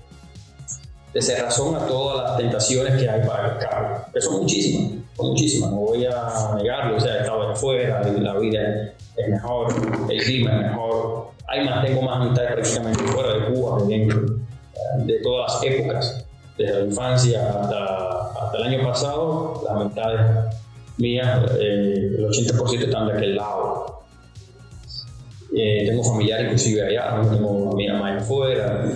de 1.13 1.22
cerrazón 1.22 1.76
a 1.76 1.88
todas 1.88 2.30
las 2.30 2.38
tentaciones 2.38 3.01
que 3.01 3.09
hay 3.09 3.26
para 3.26 3.53
el 3.53 3.57
carro, 3.57 4.05
que 4.13 4.22
son 4.22 4.41
muchísimas, 4.41 5.01
muchísimas, 5.24 5.72
no 5.72 5.78
voy 5.78 6.05
a 6.05 6.55
negarlo, 6.55 6.97
o 6.97 6.99
sea, 6.99 7.17
he 7.17 7.19
estado 7.22 7.47
de 7.47 7.53
afuera, 7.53 8.01
la 8.03 8.38
vida 8.38 8.93
es 9.17 9.30
mejor, 9.30 9.67
el 10.09 10.24
clima 10.24 10.51
es 10.51 10.67
mejor, 10.67 11.28
hay 11.47 11.65
más, 11.65 11.86
tengo 11.86 12.01
más 12.01 12.17
amistades 12.17 12.51
prácticamente 12.53 13.03
fuera 13.03 13.34
de 13.34 13.53
Cuba 13.53 13.78
eh, 13.89 14.07
de 15.05 15.19
todas 15.22 15.53
las 15.53 15.63
épocas, 15.63 16.26
desde 16.57 16.80
la 16.80 16.86
infancia 16.86 17.49
hasta, 17.49 18.45
hasta 18.45 18.57
el 18.57 18.63
año 18.63 18.88
pasado, 18.88 19.61
las 19.65 19.76
amistades 19.76 20.55
mías, 20.97 21.51
eh, 21.59 22.15
el 22.17 22.26
80% 22.26 22.84
están 22.86 23.07
de 23.07 23.13
aquel 23.13 23.36
lado. 23.36 24.01
Eh, 25.53 25.86
tengo 25.86 26.01
familiares 26.01 26.45
inclusive 26.45 26.82
allá, 26.82 27.22
tengo 27.30 27.76
mi 27.76 27.86
mamá 27.86 28.15
afuera 28.15 28.89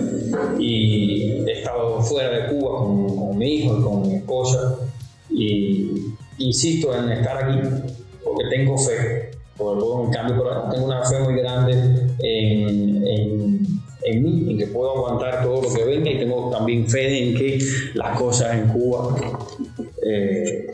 y 0.58 1.44
he 1.46 1.52
estado 1.52 2.00
fuera 2.00 2.30
de 2.30 2.46
Cuba 2.48 2.78
con, 2.78 3.14
con 3.14 3.38
mi 3.38 3.56
hijo 3.56 3.76
y 3.78 3.82
con 3.82 4.02
mi 4.08 4.14
esposa 4.14 4.76
y 5.28 6.14
insisto 6.38 6.96
en 6.96 7.10
estar 7.10 7.44
aquí 7.44 7.60
porque 8.24 8.44
tengo 8.50 8.76
fe 8.78 9.30
por 9.56 9.82
un 9.82 10.10
cambio, 10.10 10.44
tengo 10.70 10.86
una 10.86 11.02
fe 11.04 11.18
muy 11.20 11.34
grande 11.36 11.72
en, 12.18 13.06
en, 13.06 13.66
en, 14.02 14.22
mí, 14.22 14.50
en 14.50 14.58
que 14.58 14.66
puedo 14.66 14.96
aguantar 14.96 15.42
todo 15.42 15.62
lo 15.62 15.74
que 15.74 15.84
venga 15.84 16.10
y 16.10 16.18
tengo 16.18 16.50
también 16.50 16.86
fe 16.86 17.28
en 17.28 17.34
que 17.34 17.58
las 17.94 18.18
cosas 18.18 18.54
en 18.54 18.68
Cuba 18.68 19.16
eh, 20.02 20.66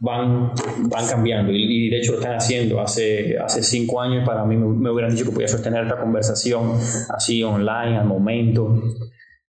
van, 0.00 0.52
van 0.84 1.06
cambiando 1.08 1.52
y, 1.52 1.88
de 1.88 1.98
hecho 1.98 2.12
lo 2.12 2.18
están 2.18 2.36
haciendo. 2.36 2.80
Hace, 2.80 3.38
hace 3.38 3.62
cinco 3.62 4.00
años 4.00 4.26
para 4.26 4.44
mí 4.44 4.56
me, 4.56 4.90
hubieran 4.90 5.10
dicho 5.10 5.24
que 5.24 5.32
podía 5.32 5.48
sostener 5.48 5.84
esta 5.84 5.98
conversación 5.98 6.74
así 7.08 7.42
online 7.42 7.98
al 7.98 8.06
momento. 8.06 8.82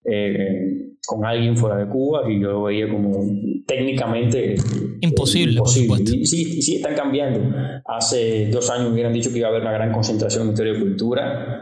Eh, 0.09 0.87
con 1.05 1.25
alguien 1.25 1.55
fuera 1.55 1.77
de 1.77 1.87
Cuba 1.87 2.29
y 2.29 2.41
yo 2.41 2.51
lo 2.51 2.63
veía 2.63 2.89
como 2.89 3.25
técnicamente 3.65 4.55
imposible. 5.01 5.53
imposible. 5.53 6.25
Sí, 6.25 6.61
sí, 6.61 6.75
están 6.75 6.95
cambiando. 6.95 7.39
Hace 7.85 8.49
dos 8.49 8.69
años 8.69 8.87
me 8.87 8.93
hubieran 8.93 9.13
dicho 9.13 9.31
que 9.31 9.39
iba 9.39 9.47
a 9.47 9.51
haber 9.51 9.61
una 9.61 9.71
gran 9.71 9.91
concentración 9.91 10.43
en 10.43 10.49
historia 10.49 10.73
y 10.73 10.79
cultura, 10.79 11.61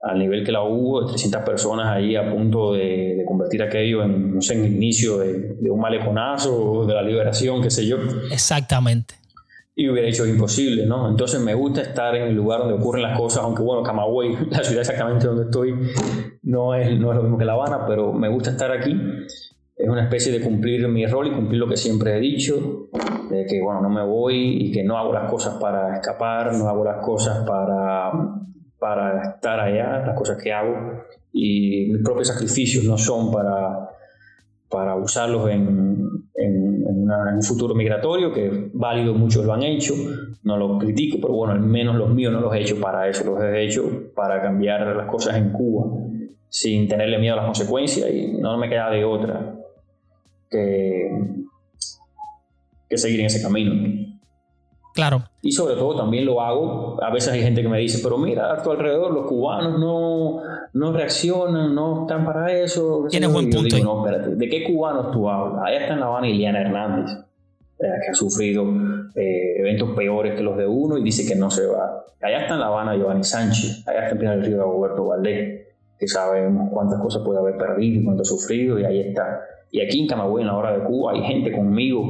al 0.00 0.18
nivel 0.18 0.44
que 0.44 0.52
la 0.52 0.62
hubo, 0.62 1.06
300 1.06 1.42
personas 1.42 1.88
ahí 1.88 2.16
a 2.16 2.28
punto 2.28 2.72
de, 2.72 3.22
convertir 3.26 3.62
aquello 3.62 4.02
en, 4.02 4.34
no 4.34 4.40
sé, 4.40 4.54
en 4.54 4.64
el 4.64 4.74
inicio 4.74 5.18
de, 5.18 5.54
de 5.60 5.70
un 5.70 5.80
maleconazo, 5.80 6.84
de 6.86 6.94
la 6.94 7.02
liberación, 7.02 7.62
qué 7.62 7.70
sé 7.70 7.86
yo. 7.86 7.96
Exactamente 8.32 9.14
y 9.78 9.88
hubiera 9.88 10.08
hecho 10.08 10.26
imposible, 10.26 10.86
¿no? 10.86 11.08
Entonces 11.08 11.40
me 11.40 11.54
gusta 11.54 11.82
estar 11.82 12.12
en 12.16 12.24
el 12.24 12.34
lugar 12.34 12.58
donde 12.58 12.74
ocurren 12.74 13.00
las 13.00 13.16
cosas, 13.16 13.44
aunque 13.44 13.62
bueno, 13.62 13.84
Camagüey, 13.84 14.36
la 14.50 14.64
ciudad 14.64 14.80
exactamente 14.80 15.28
donde 15.28 15.44
estoy, 15.44 15.72
no 16.42 16.74
es, 16.74 16.98
no 16.98 17.12
es 17.12 17.16
lo 17.16 17.22
mismo 17.22 17.38
que 17.38 17.44
La 17.44 17.52
Habana, 17.52 17.86
pero 17.86 18.12
me 18.12 18.28
gusta 18.28 18.50
estar 18.50 18.72
aquí. 18.72 19.00
Es 19.76 19.88
una 19.88 20.02
especie 20.02 20.32
de 20.32 20.40
cumplir 20.40 20.88
mi 20.88 21.06
rol 21.06 21.28
y 21.28 21.30
cumplir 21.30 21.60
lo 21.60 21.68
que 21.68 21.76
siempre 21.76 22.16
he 22.16 22.18
dicho, 22.18 22.88
de 23.30 23.46
que 23.46 23.62
bueno, 23.62 23.80
no 23.82 23.88
me 23.88 24.02
voy 24.02 24.64
y 24.64 24.72
que 24.72 24.82
no 24.82 24.98
hago 24.98 25.12
las 25.12 25.30
cosas 25.30 25.54
para 25.60 25.94
escapar, 25.94 26.56
no 26.56 26.68
hago 26.68 26.84
las 26.84 26.96
cosas 26.96 27.46
para, 27.46 28.10
para 28.80 29.22
estar 29.34 29.60
allá, 29.60 30.04
las 30.04 30.18
cosas 30.18 30.42
que 30.42 30.52
hago 30.52 31.04
y 31.32 31.90
mis 31.92 32.02
propios 32.02 32.26
sacrificios 32.26 32.82
no 32.82 32.98
son 32.98 33.30
para, 33.30 33.90
para 34.68 34.96
usarlos 34.96 35.48
en, 35.50 36.26
en, 36.34 36.77
un 37.08 37.42
futuro 37.42 37.74
migratorio, 37.74 38.32
que 38.32 38.70
válido, 38.72 39.14
muchos 39.14 39.44
lo 39.44 39.52
han 39.52 39.62
hecho, 39.62 39.94
no 40.42 40.56
lo 40.56 40.78
critico, 40.78 41.18
pero 41.20 41.34
bueno, 41.34 41.54
al 41.54 41.60
menos 41.60 41.96
los 41.96 42.10
míos 42.10 42.32
no 42.32 42.40
los 42.40 42.54
he 42.54 42.60
hecho 42.60 42.80
para 42.80 43.08
eso, 43.08 43.24
los 43.24 43.42
he 43.42 43.64
hecho 43.64 44.12
para 44.14 44.42
cambiar 44.42 44.94
las 44.96 45.06
cosas 45.06 45.36
en 45.36 45.50
Cuba, 45.50 45.86
sin 46.48 46.88
tenerle 46.88 47.18
miedo 47.18 47.34
a 47.34 47.38
las 47.38 47.46
consecuencias 47.46 48.10
y 48.10 48.32
no 48.32 48.56
me 48.58 48.68
queda 48.68 48.90
de 48.90 49.04
otra 49.04 49.54
que, 50.50 51.10
que 52.88 52.98
seguir 52.98 53.20
en 53.20 53.26
ese 53.26 53.42
camino. 53.42 54.18
Claro. 54.94 55.27
Y 55.40 55.52
sobre 55.52 55.76
todo 55.76 55.96
también 55.96 56.26
lo 56.26 56.40
hago, 56.40 57.02
a 57.02 57.12
veces 57.12 57.32
hay 57.32 57.42
gente 57.42 57.62
que 57.62 57.68
me 57.68 57.78
dice, 57.78 58.00
pero 58.02 58.18
mira, 58.18 58.52
a 58.52 58.60
tu 58.60 58.72
alrededor 58.72 59.12
los 59.12 59.26
cubanos 59.26 59.78
no, 59.78 60.42
no 60.72 60.92
reaccionan, 60.92 61.74
no 61.76 62.02
están 62.02 62.24
para 62.24 62.52
eso. 62.52 63.06
Tienes 63.08 63.32
buen 63.32 63.48
punto. 63.48 63.76
Digo, 63.76 63.94
no, 63.94 64.04
espérate, 64.04 64.34
¿de 64.34 64.48
qué 64.48 64.64
cubanos 64.64 65.12
tú 65.12 65.30
hablas? 65.30 65.62
Allá 65.64 65.80
está 65.80 65.94
en 65.94 66.00
La 66.00 66.06
Habana 66.06 66.28
Iliana 66.28 66.60
Hernández, 66.60 67.18
eh, 67.78 67.86
que 68.04 68.10
ha 68.10 68.14
sufrido 68.14 68.64
eh, 69.14 69.60
eventos 69.60 69.90
peores 69.90 70.34
que 70.34 70.42
los 70.42 70.56
de 70.56 70.66
uno 70.66 70.98
y 70.98 71.04
dice 71.04 71.24
que 71.24 71.38
no 71.38 71.52
se 71.52 71.66
va. 71.66 72.04
Allá 72.20 72.40
está 72.40 72.54
en 72.54 72.60
La 72.60 72.66
Habana 72.66 72.96
Giovanni 72.96 73.22
Sánchez, 73.22 73.86
allá 73.86 74.00
está 74.00 74.12
en 74.14 74.18
Pinar 74.18 74.36
del 74.38 74.46
Río 74.46 74.56
de 74.56 74.62
Roberto 74.64 75.06
Valdés, 75.06 75.68
que 76.00 76.08
sabemos 76.08 76.68
cuántas 76.72 77.00
cosas 77.00 77.22
puede 77.24 77.38
haber 77.38 77.56
perdido 77.56 78.00
y 78.00 78.04
cuánto 78.04 78.22
ha 78.22 78.26
sufrido, 78.26 78.76
y 78.76 78.84
ahí 78.84 79.00
está. 79.00 79.40
Y 79.70 79.82
aquí 79.82 80.00
en 80.00 80.08
Camagüey, 80.08 80.42
en 80.42 80.48
la 80.48 80.56
hora 80.56 80.76
de 80.76 80.82
Cuba, 80.82 81.12
hay 81.12 81.22
gente 81.22 81.52
conmigo 81.52 82.02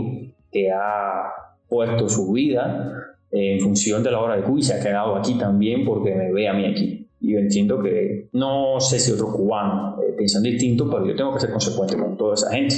que 0.50 0.72
ha 0.72 1.24
puesto 1.68 2.08
su 2.08 2.32
vida 2.32 3.07
en 3.30 3.60
función 3.60 4.02
de 4.02 4.10
la 4.10 4.20
hora 4.20 4.36
de 4.36 4.42
Cuba 4.42 4.58
y 4.58 4.62
se 4.62 4.74
ha 4.74 4.82
quedado 4.82 5.16
aquí 5.16 5.34
también 5.34 5.84
porque 5.84 6.14
me 6.14 6.32
ve 6.32 6.48
a 6.48 6.52
mí 6.52 6.64
aquí. 6.64 7.08
Y 7.20 7.32
yo 7.32 7.38
entiendo 7.38 7.82
que 7.82 8.28
no 8.32 8.80
sé 8.80 8.98
si 8.98 9.12
otros 9.12 9.34
cubanos 9.34 9.98
eh, 10.00 10.14
piensan 10.16 10.42
distinto, 10.42 10.88
pero 10.88 11.06
yo 11.06 11.16
tengo 11.16 11.34
que 11.34 11.40
ser 11.40 11.50
consecuente 11.50 11.96
con 11.96 12.16
toda 12.16 12.34
esa 12.34 12.50
gente. 12.52 12.76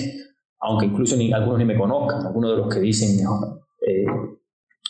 Aunque 0.61 0.87
incluso 0.87 1.17
ni, 1.17 1.33
algunos 1.33 1.59
ni 1.59 1.65
me 1.65 1.77
conozcan, 1.77 2.27
algunos 2.27 2.51
de 2.53 2.57
los 2.57 2.75
que 2.75 2.81
dicen, 2.81 3.23
no, 3.23 3.61
eh, 3.87 4.05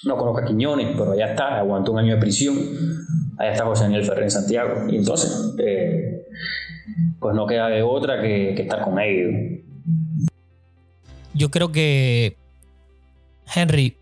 no 0.05 0.17
conozco 0.17 0.41
a 0.41 0.45
Quiñones, 0.45 0.97
pero 0.97 1.13
allá 1.13 1.31
está, 1.31 1.59
aguantó 1.59 1.93
un 1.93 1.99
año 1.99 2.15
de 2.15 2.21
prisión, 2.21 2.57
allá 3.39 3.53
está 3.53 3.67
José 3.67 3.85
Daniel 3.85 4.05
Ferrer 4.05 4.25
en 4.25 4.31
Santiago. 4.31 4.89
Y 4.89 4.97
entonces, 4.97 5.55
eh, 5.59 6.27
pues 7.19 7.35
no 7.35 7.47
queda 7.47 7.69
de 7.69 7.83
otra 7.83 8.21
que, 8.21 8.55
que 8.57 8.63
estar 8.63 8.83
con 8.83 8.99
ellos. 8.99 9.61
Yo 11.35 11.51
creo 11.51 11.71
que 11.71 12.37
Henry, 13.55 13.97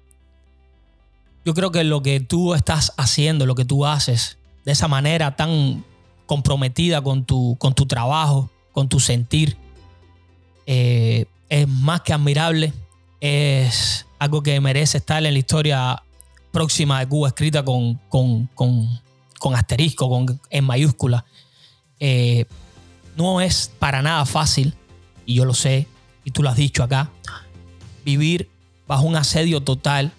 yo 1.48 1.54
creo 1.54 1.70
que 1.70 1.82
lo 1.82 2.02
que 2.02 2.20
tú 2.20 2.52
estás 2.52 2.92
haciendo, 2.98 3.46
lo 3.46 3.54
que 3.54 3.64
tú 3.64 3.86
haces 3.86 4.36
de 4.66 4.72
esa 4.72 4.86
manera 4.86 5.34
tan 5.34 5.82
comprometida 6.26 7.00
con 7.00 7.24
tu, 7.24 7.56
con 7.58 7.72
tu 7.72 7.86
trabajo, 7.86 8.50
con 8.72 8.90
tu 8.90 9.00
sentir, 9.00 9.56
eh, 10.66 11.24
es 11.48 11.66
más 11.66 12.02
que 12.02 12.12
admirable. 12.12 12.74
Es 13.22 14.04
algo 14.18 14.42
que 14.42 14.60
merece 14.60 14.98
estar 14.98 15.24
en 15.24 15.32
la 15.32 15.38
historia 15.38 16.02
próxima 16.52 17.00
de 17.00 17.06
Cuba, 17.06 17.28
escrita 17.28 17.64
con, 17.64 17.94
con, 18.10 19.54
asterisco, 19.54 20.10
con, 20.10 20.38
en 20.50 20.64
mayúscula. 20.66 21.24
Eh, 21.98 22.44
no 23.16 23.40
es 23.40 23.72
para 23.78 24.02
nada 24.02 24.26
fácil, 24.26 24.74
y 25.24 25.32
yo 25.32 25.46
lo 25.46 25.54
sé, 25.54 25.86
y 26.26 26.30
tú 26.30 26.42
lo 26.42 26.50
has 26.50 26.56
dicho 26.56 26.82
acá, 26.82 27.10
vivir 28.04 28.50
bajo 28.86 29.04
un 29.04 29.16
asedio 29.16 29.62
total, 29.62 30.12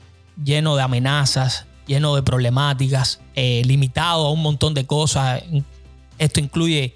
lleno 0.44 0.76
de 0.76 0.84
amenazas, 0.84 1.66
lleno 1.88 2.16
de 2.16 2.24
problemáticas, 2.24 3.20
eh, 3.36 3.62
limitado 3.66 4.28
a 4.28 4.32
un 4.32 4.42
montón 4.42 4.74
de 4.74 4.86
cosas. 4.86 5.44
Esto 6.18 6.40
incluye 6.40 6.96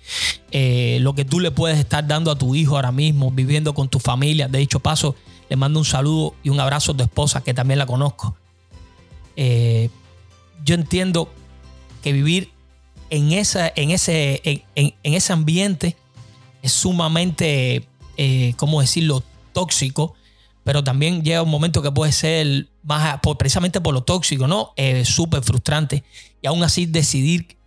eh, 0.52 0.98
lo 1.02 1.16
que 1.16 1.26
tú 1.26 1.39
le 1.39 1.52
puedes 1.52 1.80
estar 1.80 2.06
dando 2.06 2.32
a 2.32 2.38
tu 2.38 2.56
hijo 2.56 2.76
ahora 2.76 2.91
mismo, 2.91 3.32
viviendo 3.32 3.74
con 3.74 3.89
tu 3.89 4.00
familia. 4.00 4.48
De 4.48 4.60
dicho 4.60 4.80
paso, 4.80 5.16
le 5.50 5.56
mando 5.56 5.80
un 5.80 5.86
saludo 5.86 6.36
y 6.44 6.50
un 6.50 6.60
abrazo 6.60 6.91
a 6.91 6.98
tu 6.98 7.04
esposa, 7.04 7.41
que 7.44 7.54
también 7.54 7.80
la 7.80 7.86
conozco. 7.86 8.36
Eh, 9.36 9.89
yo 10.64 10.76
entiendo 10.76 11.34
que 12.04 12.14
vivir 12.14 12.52
en, 13.10 13.32
esa, 13.32 13.72
en, 13.76 13.91
ese, 13.91 14.41
en, 14.76 14.94
ese 15.04 15.34
ambiente 15.34 15.96
es 16.62 16.72
sumamente, 16.72 17.88
¿cómo 18.58 18.82
decirlo?, 18.82 19.24
tóxico 19.54 20.16
pero 20.64 20.84
también 20.84 21.24
llega 21.24 21.41
un 21.41 21.49
momento 21.49 21.82
que 21.82 21.91
puede 21.91 22.11
ser 22.11 22.68
más, 22.84 23.20
precisamente 23.38 23.82
por 23.82 23.93
lo 23.93 24.03
tóxico, 24.03 24.47
¿no? 24.47 24.74
Eh, 24.76 25.05
Súper 25.05 25.43
frustrante. 25.43 26.03
Y 26.41 26.47
aún 26.47 26.64
así 26.64 26.86
decidir 26.86 27.57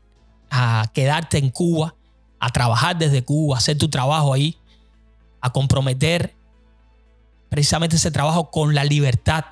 a 0.50 0.90
quedarte 0.94 1.38
en 1.38 1.50
Cuba, 1.50 1.94
a 2.38 2.50
trabajar 2.50 2.96
desde 2.96 3.22
Cuba, 3.22 3.58
hacer 3.58 3.76
tu 3.78 3.88
trabajo 3.88 4.32
ahí, 4.32 4.56
a 5.40 5.52
comprometer 5.52 6.34
precisamente 7.48 7.96
ese 7.96 8.10
trabajo 8.10 8.50
con 8.50 8.74
la 8.74 8.84
libertad 8.84 9.44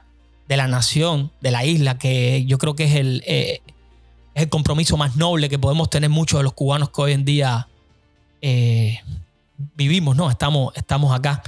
de 0.48 0.56
la 0.56 0.68
nación, 0.68 1.30
de 1.40 1.50
la 1.50 1.64
isla, 1.64 1.98
que 1.98 2.44
yo 2.46 2.58
creo 2.58 2.74
que 2.74 2.84
es 2.84 2.94
el, 2.94 3.22
eh, 3.26 3.62
el 4.34 4.48
compromiso 4.48 4.96
más 4.96 5.16
noble 5.16 5.48
que 5.48 5.58
podemos 5.58 5.90
tener 5.90 6.10
muchos 6.10 6.38
de 6.38 6.44
los 6.44 6.52
cubanos 6.52 6.90
que 6.90 7.00
hoy 7.00 7.12
en 7.12 7.24
día 7.24 7.68
eh, 8.42 9.00
vivimos, 9.74 10.16
¿no? 10.16 10.30
Estamos, 10.30 10.72
estamos 10.76 11.16
acá. 11.16 11.42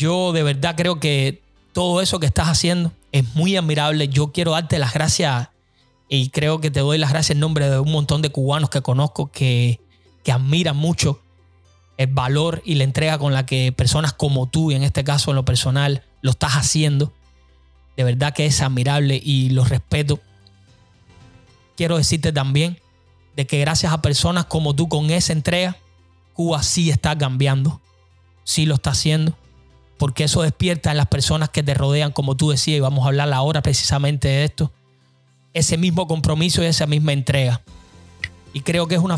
Yo 0.00 0.32
de 0.32 0.42
verdad 0.42 0.76
creo 0.78 0.98
que 0.98 1.42
todo 1.74 2.00
eso 2.00 2.20
que 2.20 2.26
estás 2.26 2.48
haciendo 2.48 2.90
es 3.12 3.34
muy 3.34 3.54
admirable. 3.54 4.08
Yo 4.08 4.32
quiero 4.32 4.52
darte 4.52 4.78
las 4.78 4.94
gracias 4.94 5.50
y 6.08 6.30
creo 6.30 6.58
que 6.58 6.70
te 6.70 6.80
doy 6.80 6.96
las 6.96 7.10
gracias 7.10 7.32
en 7.32 7.40
nombre 7.40 7.68
de 7.68 7.78
un 7.78 7.92
montón 7.92 8.22
de 8.22 8.30
cubanos 8.30 8.70
que 8.70 8.80
conozco 8.80 9.30
que, 9.30 9.78
que 10.24 10.32
admiran 10.32 10.74
mucho 10.74 11.20
el 11.98 12.06
valor 12.06 12.62
y 12.64 12.76
la 12.76 12.84
entrega 12.84 13.18
con 13.18 13.34
la 13.34 13.44
que 13.44 13.72
personas 13.72 14.14
como 14.14 14.48
tú, 14.48 14.70
y 14.70 14.74
en 14.74 14.84
este 14.84 15.04
caso 15.04 15.32
en 15.32 15.36
lo 15.36 15.44
personal, 15.44 16.02
lo 16.22 16.30
estás 16.30 16.52
haciendo. 16.52 17.12
De 17.94 18.02
verdad 18.02 18.32
que 18.32 18.46
es 18.46 18.62
admirable 18.62 19.20
y 19.22 19.50
lo 19.50 19.66
respeto. 19.66 20.18
Quiero 21.76 21.98
decirte 21.98 22.32
también 22.32 22.78
de 23.36 23.46
que 23.46 23.60
gracias 23.60 23.92
a 23.92 24.00
personas 24.00 24.46
como 24.46 24.74
tú 24.74 24.88
con 24.88 25.10
esa 25.10 25.34
entrega, 25.34 25.76
Cuba 26.32 26.62
sí 26.62 26.88
está 26.88 27.18
cambiando, 27.18 27.82
sí 28.44 28.64
lo 28.64 28.76
está 28.76 28.92
haciendo, 28.92 29.36
porque 30.00 30.24
eso 30.24 30.40
despierta 30.40 30.90
en 30.90 30.96
las 30.96 31.08
personas 31.08 31.50
que 31.50 31.62
te 31.62 31.74
rodean, 31.74 32.10
como 32.10 32.34
tú 32.34 32.48
decías, 32.48 32.78
y 32.78 32.80
vamos 32.80 33.04
a 33.04 33.08
hablar 33.08 33.30
ahora 33.34 33.60
precisamente 33.60 34.28
de 34.28 34.44
esto, 34.44 34.72
ese 35.52 35.76
mismo 35.76 36.08
compromiso 36.08 36.62
y 36.62 36.66
esa 36.66 36.86
misma 36.86 37.12
entrega. 37.12 37.60
Y 38.54 38.62
creo 38.62 38.88
que 38.88 38.94
es, 38.94 39.02
una 39.02 39.16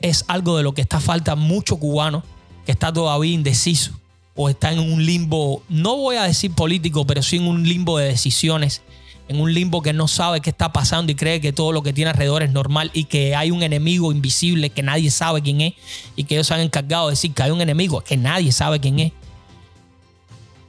es, 0.00 0.24
algo 0.28 0.56
de 0.56 0.62
lo 0.62 0.72
que 0.72 0.80
está 0.80 1.00
falta 1.00 1.36
mucho 1.36 1.76
cubano 1.76 2.24
que 2.64 2.72
está 2.72 2.90
todavía 2.90 3.34
indeciso 3.34 3.92
o 4.34 4.48
está 4.48 4.72
en 4.72 4.78
un 4.78 5.04
limbo, 5.04 5.62
no 5.68 5.98
voy 5.98 6.16
a 6.16 6.22
decir 6.22 6.54
político, 6.54 7.06
pero 7.06 7.22
sí 7.22 7.36
en 7.36 7.46
un 7.46 7.68
limbo 7.68 7.98
de 7.98 8.06
decisiones, 8.06 8.80
en 9.28 9.38
un 9.38 9.52
limbo 9.52 9.82
que 9.82 9.92
no 9.92 10.08
sabe 10.08 10.40
qué 10.40 10.48
está 10.48 10.72
pasando 10.72 11.12
y 11.12 11.14
cree 11.14 11.42
que 11.42 11.52
todo 11.52 11.72
lo 11.72 11.82
que 11.82 11.92
tiene 11.92 12.10
alrededor 12.10 12.42
es 12.42 12.52
normal 12.52 12.90
y 12.94 13.04
que 13.04 13.36
hay 13.36 13.50
un 13.50 13.62
enemigo 13.62 14.10
invisible 14.12 14.70
que 14.70 14.82
nadie 14.82 15.10
sabe 15.10 15.42
quién 15.42 15.60
es 15.60 15.74
y 16.16 16.24
que 16.24 16.36
ellos 16.36 16.46
se 16.46 16.54
han 16.54 16.60
encargado 16.60 17.08
de 17.08 17.12
decir 17.12 17.34
que 17.34 17.42
hay 17.42 17.50
un 17.50 17.60
enemigo 17.60 18.00
que 18.00 18.16
nadie 18.16 18.50
sabe 18.50 18.80
quién 18.80 18.98
es. 18.98 19.12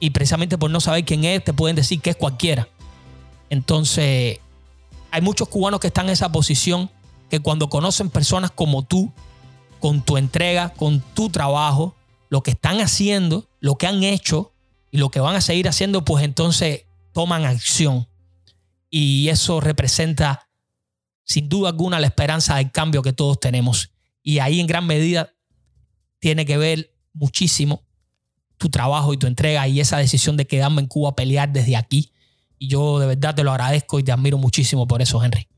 Y 0.04 0.10
precisamente 0.10 0.58
por 0.58 0.70
no 0.70 0.80
saber 0.80 1.06
quién 1.06 1.24
es, 1.24 1.42
te 1.42 1.54
pueden 1.54 1.76
decir 1.76 1.98
que 1.98 2.10
es 2.10 2.16
cualquiera. 2.16 2.68
Entonces, 3.48 4.38
hay 5.10 5.22
muchos 5.22 5.48
cubanos 5.48 5.80
que 5.80 5.86
están 5.86 6.04
en 6.04 6.12
esa 6.12 6.30
posición 6.30 6.90
que 7.30 7.40
cuando 7.40 7.70
conocen 7.70 8.10
personas 8.10 8.50
como 8.50 8.82
tú, 8.82 9.10
con 9.80 10.02
tu 10.02 10.18
entrega, 10.18 10.74
con 10.74 11.00
tu 11.14 11.30
trabajo, 11.30 11.96
lo 12.28 12.42
que 12.42 12.50
están 12.50 12.82
haciendo, 12.82 13.48
lo 13.60 13.76
que 13.76 13.86
han 13.86 14.04
hecho 14.04 14.52
y 14.90 14.98
lo 14.98 15.10
que 15.10 15.20
van 15.20 15.36
a 15.36 15.40
seguir 15.40 15.68
haciendo, 15.68 16.04
pues 16.04 16.22
entonces 16.22 16.84
toman 17.14 17.46
acción. 17.46 18.06
Y 18.90 19.30
eso 19.30 19.62
representa 19.62 20.50
sin 21.24 21.48
duda 21.48 21.70
alguna 21.70 21.98
la 21.98 22.08
esperanza 22.08 22.56
del 22.56 22.70
cambio 22.70 23.00
que 23.00 23.14
todos 23.14 23.40
tenemos. 23.40 23.90
Y 24.22 24.40
ahí 24.40 24.60
en 24.60 24.66
gran 24.66 24.86
medida 24.86 25.32
tiene 26.18 26.44
que 26.44 26.58
ver 26.58 26.94
muchísimo 27.14 27.86
tu 28.58 28.68
trabajo 28.68 29.12
y 29.12 29.16
tu 29.16 29.26
entrega 29.26 29.66
y 29.68 29.80
esa 29.80 29.98
decisión 29.98 30.36
de 30.36 30.46
quedarme 30.46 30.80
en 30.80 30.86
Cuba 30.86 31.10
a 31.10 31.16
pelear 31.16 31.52
desde 31.52 31.76
aquí. 31.76 32.12
Y 32.58 32.68
yo 32.68 32.98
de 32.98 33.06
verdad 33.06 33.34
te 33.34 33.44
lo 33.44 33.50
agradezco 33.50 33.98
y 33.98 34.02
te 34.04 34.12
admiro 34.12 34.38
muchísimo 34.38 34.86
por 34.86 35.02
eso, 35.02 35.22
Henry. 35.22 35.48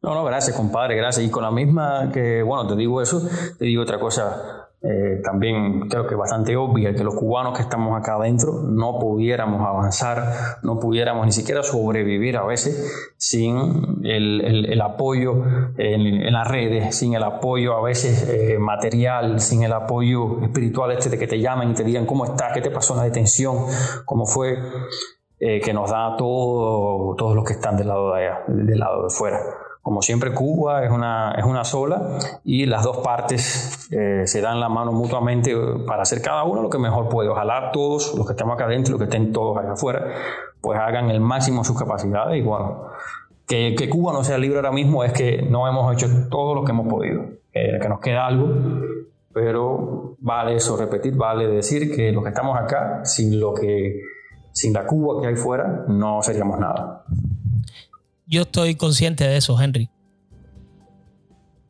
No, 0.00 0.14
no, 0.14 0.24
gracias, 0.24 0.54
compadre, 0.54 0.96
gracias. 0.96 1.26
Y 1.26 1.30
con 1.30 1.42
la 1.42 1.50
misma 1.50 2.10
que, 2.12 2.42
bueno, 2.42 2.66
te 2.66 2.76
digo 2.76 3.00
eso, 3.00 3.26
te 3.58 3.64
digo 3.64 3.82
otra 3.82 3.98
cosa 3.98 4.63
eh, 4.86 5.22
también 5.24 5.88
creo 5.88 6.06
que 6.06 6.14
bastante 6.14 6.56
obvia, 6.56 6.94
que 6.94 7.02
los 7.04 7.14
cubanos 7.14 7.56
que 7.56 7.62
estamos 7.62 7.98
acá 7.98 8.16
adentro 8.16 8.60
no 8.68 8.98
pudiéramos 8.98 9.66
avanzar, 9.66 10.58
no 10.62 10.78
pudiéramos 10.78 11.24
ni 11.24 11.32
siquiera 11.32 11.62
sobrevivir 11.62 12.36
a 12.36 12.44
veces 12.44 13.14
sin 13.16 14.04
el, 14.04 14.78
apoyo 14.82 15.42
en, 15.78 16.30
las 16.30 16.46
redes, 16.46 16.94
sin 16.94 17.14
el 17.14 17.22
apoyo 17.22 17.74
a 17.74 17.82
veces 17.82 18.28
eh, 18.28 18.58
material, 18.58 19.40
sin 19.40 19.62
el 19.62 19.72
apoyo 19.72 20.42
espiritual 20.42 20.92
este 20.92 21.08
de 21.08 21.18
que 21.18 21.28
te 21.28 21.40
llamen 21.40 21.70
y 21.70 21.74
te 21.74 21.84
digan 21.84 22.04
cómo 22.04 22.26
estás, 22.26 22.52
qué 22.52 22.60
te 22.60 22.70
pasó 22.70 22.92
en 22.92 22.98
la 22.98 23.04
detención, 23.04 23.56
cómo 24.04 24.26
fue. 24.26 24.58
Eh, 25.40 25.60
que 25.60 25.74
nos 25.74 25.90
da 25.90 26.16
todo, 26.16 27.16
todos 27.16 27.34
los 27.34 27.44
que 27.44 27.54
están 27.54 27.76
del 27.76 27.88
lado 27.88 28.14
de 28.14 28.24
allá, 28.24 28.44
del 28.46 28.78
lado 28.78 29.02
de 29.02 29.10
fuera. 29.10 29.40
Como 29.84 30.00
siempre, 30.00 30.32
Cuba 30.32 30.82
es 30.82 30.90
una, 30.90 31.32
es 31.32 31.44
una 31.44 31.62
sola 31.62 32.18
y 32.42 32.64
las 32.64 32.84
dos 32.84 32.96
partes 33.04 33.86
eh, 33.92 34.22
se 34.24 34.40
dan 34.40 34.58
la 34.58 34.70
mano 34.70 34.92
mutuamente 34.92 35.54
para 35.86 36.00
hacer 36.00 36.22
cada 36.22 36.42
uno 36.44 36.62
lo 36.62 36.70
que 36.70 36.78
mejor 36.78 37.10
puede. 37.10 37.28
Ojalá 37.28 37.70
todos, 37.70 38.14
los 38.16 38.26
que 38.26 38.32
estamos 38.32 38.54
acá 38.54 38.64
adentro, 38.64 38.92
los 38.92 38.98
que 38.98 39.04
estén 39.04 39.30
todos 39.30 39.58
allá 39.58 39.72
afuera, 39.72 40.06
pues 40.62 40.80
hagan 40.80 41.10
el 41.10 41.20
máximo 41.20 41.60
de 41.60 41.64
sus 41.66 41.78
capacidades 41.78 42.38
y 42.38 42.40
bueno, 42.40 42.86
que, 43.46 43.74
que, 43.76 43.90
Cuba 43.90 44.14
no 44.14 44.24
sea 44.24 44.38
libre 44.38 44.56
ahora 44.56 44.72
mismo 44.72 45.04
es 45.04 45.12
que 45.12 45.42
no 45.42 45.68
hemos 45.68 45.92
hecho 45.92 46.08
todo 46.30 46.54
lo 46.54 46.64
que 46.64 46.72
hemos 46.72 46.88
podido, 46.88 47.22
que 47.52 47.86
nos 47.86 48.00
queda 48.00 48.26
algo, 48.26 48.54
pero 49.34 50.16
vale 50.20 50.56
eso 50.56 50.78
repetir, 50.78 51.14
vale 51.14 51.46
decir 51.46 51.94
que 51.94 52.10
los 52.10 52.22
que 52.22 52.30
estamos 52.30 52.58
acá, 52.58 53.04
sin 53.04 53.38
lo 53.38 53.52
que, 53.52 54.00
sin 54.50 54.72
la 54.72 54.86
Cuba 54.86 55.20
que 55.20 55.28
hay 55.28 55.36
fuera, 55.36 55.84
no 55.88 56.22
seríamos 56.22 56.58
nada. 56.58 57.04
Yo 58.26 58.42
estoy 58.42 58.74
consciente 58.74 59.26
de 59.26 59.36
eso, 59.36 59.60
Henry. 59.60 59.90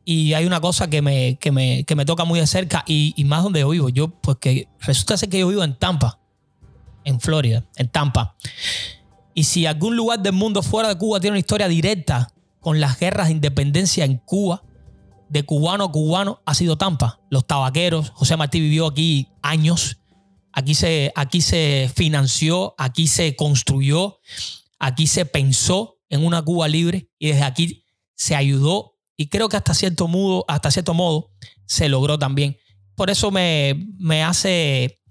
Y 0.05 0.33
hay 0.33 0.45
una 0.45 0.61
cosa 0.61 0.87
que 0.87 1.01
me, 1.01 1.37
que 1.39 1.51
me, 1.51 2.05
toca 2.05 2.25
muy 2.25 2.39
de 2.39 2.45
cerca 2.45 2.83
y, 2.87 3.21
más 3.25 3.43
donde 3.43 3.61
yo 3.61 3.69
vivo. 3.69 3.89
Yo, 3.89 4.09
pues 4.09 4.37
que 4.37 4.67
resulta 4.79 5.17
ser 5.17 5.29
que 5.29 5.39
yo 5.39 5.47
vivo 5.47 5.63
en 5.63 5.75
Tampa, 5.75 6.19
en 7.03 7.19
Florida, 7.19 7.65
en 7.75 7.89
Tampa. 7.89 8.35
Y 9.33 9.45
si 9.45 9.65
algún 9.65 9.95
lugar 9.95 10.19
del 10.19 10.33
mundo 10.33 10.61
fuera 10.61 10.89
de 10.89 10.97
Cuba 10.97 11.19
tiene 11.19 11.33
una 11.33 11.39
historia 11.39 11.67
directa 11.67 12.31
con 12.59 12.79
las 12.79 12.99
guerras 12.99 13.27
de 13.27 13.33
independencia 13.33 14.05
en 14.05 14.17
Cuba, 14.17 14.63
de 15.27 15.43
cubano 15.43 15.85
a 15.85 15.91
cubano, 15.91 16.39
ha 16.45 16.53
sido 16.53 16.77
Tampa. 16.77 17.19
Los 17.31 17.47
tabaqueros, 17.47 18.11
José 18.11 18.37
Martí 18.37 18.59
vivió 18.59 18.85
aquí 18.85 19.29
años. 19.41 19.97
Aquí 20.53 20.75
se, 20.75 21.11
aquí 21.15 21.41
se 21.41 21.91
financió, 21.93 22.75
aquí 22.77 23.07
se 23.07 23.35
construyó, 23.35 24.19
aquí 24.79 25.07
se 25.07 25.25
pensó 25.25 25.94
en 26.15 26.25
una 26.25 26.41
Cuba 26.41 26.67
libre 26.67 27.09
y 27.19 27.29
desde 27.29 27.43
aquí 27.43 27.85
se 28.15 28.35
ayudó 28.35 28.95
y 29.17 29.27
creo 29.27 29.49
que 29.49 29.57
hasta 29.57 29.73
cierto, 29.73 30.07
modo, 30.07 30.45
hasta 30.47 30.71
cierto 30.71 30.93
modo 30.93 31.31
se 31.65 31.89
logró 31.89 32.19
también. 32.19 32.57
Por 32.95 33.09
eso 33.09 33.31
me, 33.31 33.75
hace 34.23 35.01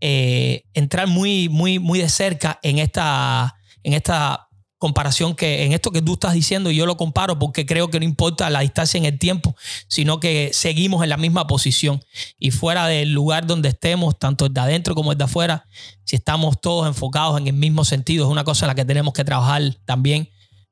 eh, 0.00 0.64
entrar 0.74 1.08
muy, 1.08 1.48
muy, 1.48 1.78
muy 1.78 1.98
de 1.98 2.08
cerca 2.08 2.58
en 2.62 2.78
esta, 2.78 3.56
en 3.82 3.94
esta 3.94 4.48
comparación 4.80 5.34
que 5.34 5.64
en 5.64 5.72
esto 5.72 5.90
que 5.90 6.00
tú 6.00 6.14
estás 6.14 6.32
diciendo 6.32 6.70
y 6.70 6.76
yo 6.76 6.86
lo 6.86 6.96
comparo 6.96 7.38
porque 7.38 7.66
creo 7.66 7.90
que 7.90 7.98
no 7.98 8.04
importa 8.06 8.48
la 8.48 8.60
distancia 8.60 8.96
en 8.96 9.04
el 9.04 9.18
tiempo, 9.18 9.54
sino 9.88 10.20
que 10.20 10.52
seguimos 10.54 11.02
en 11.02 11.10
la 11.10 11.18
misma 11.18 11.46
posición 11.46 12.02
y 12.38 12.50
fuera 12.50 12.86
del 12.86 13.12
lugar 13.12 13.46
donde 13.46 13.68
estemos, 13.68 14.18
tanto 14.18 14.48
de 14.48 14.58
adentro 14.58 14.94
como 14.94 15.14
de 15.14 15.22
afuera, 15.22 15.66
si 16.04 16.16
estamos 16.16 16.62
todos 16.62 16.86
enfocados 16.86 17.38
en 17.38 17.46
el 17.46 17.52
mismo 17.52 17.84
sentido, 17.84 18.24
es 18.24 18.32
una 18.32 18.42
cosa 18.42 18.64
en 18.64 18.68
la 18.68 18.74
que 18.74 18.86
tenemos 18.86 19.12
que 19.12 19.22
trabajar 19.22 19.62
también 19.84 20.30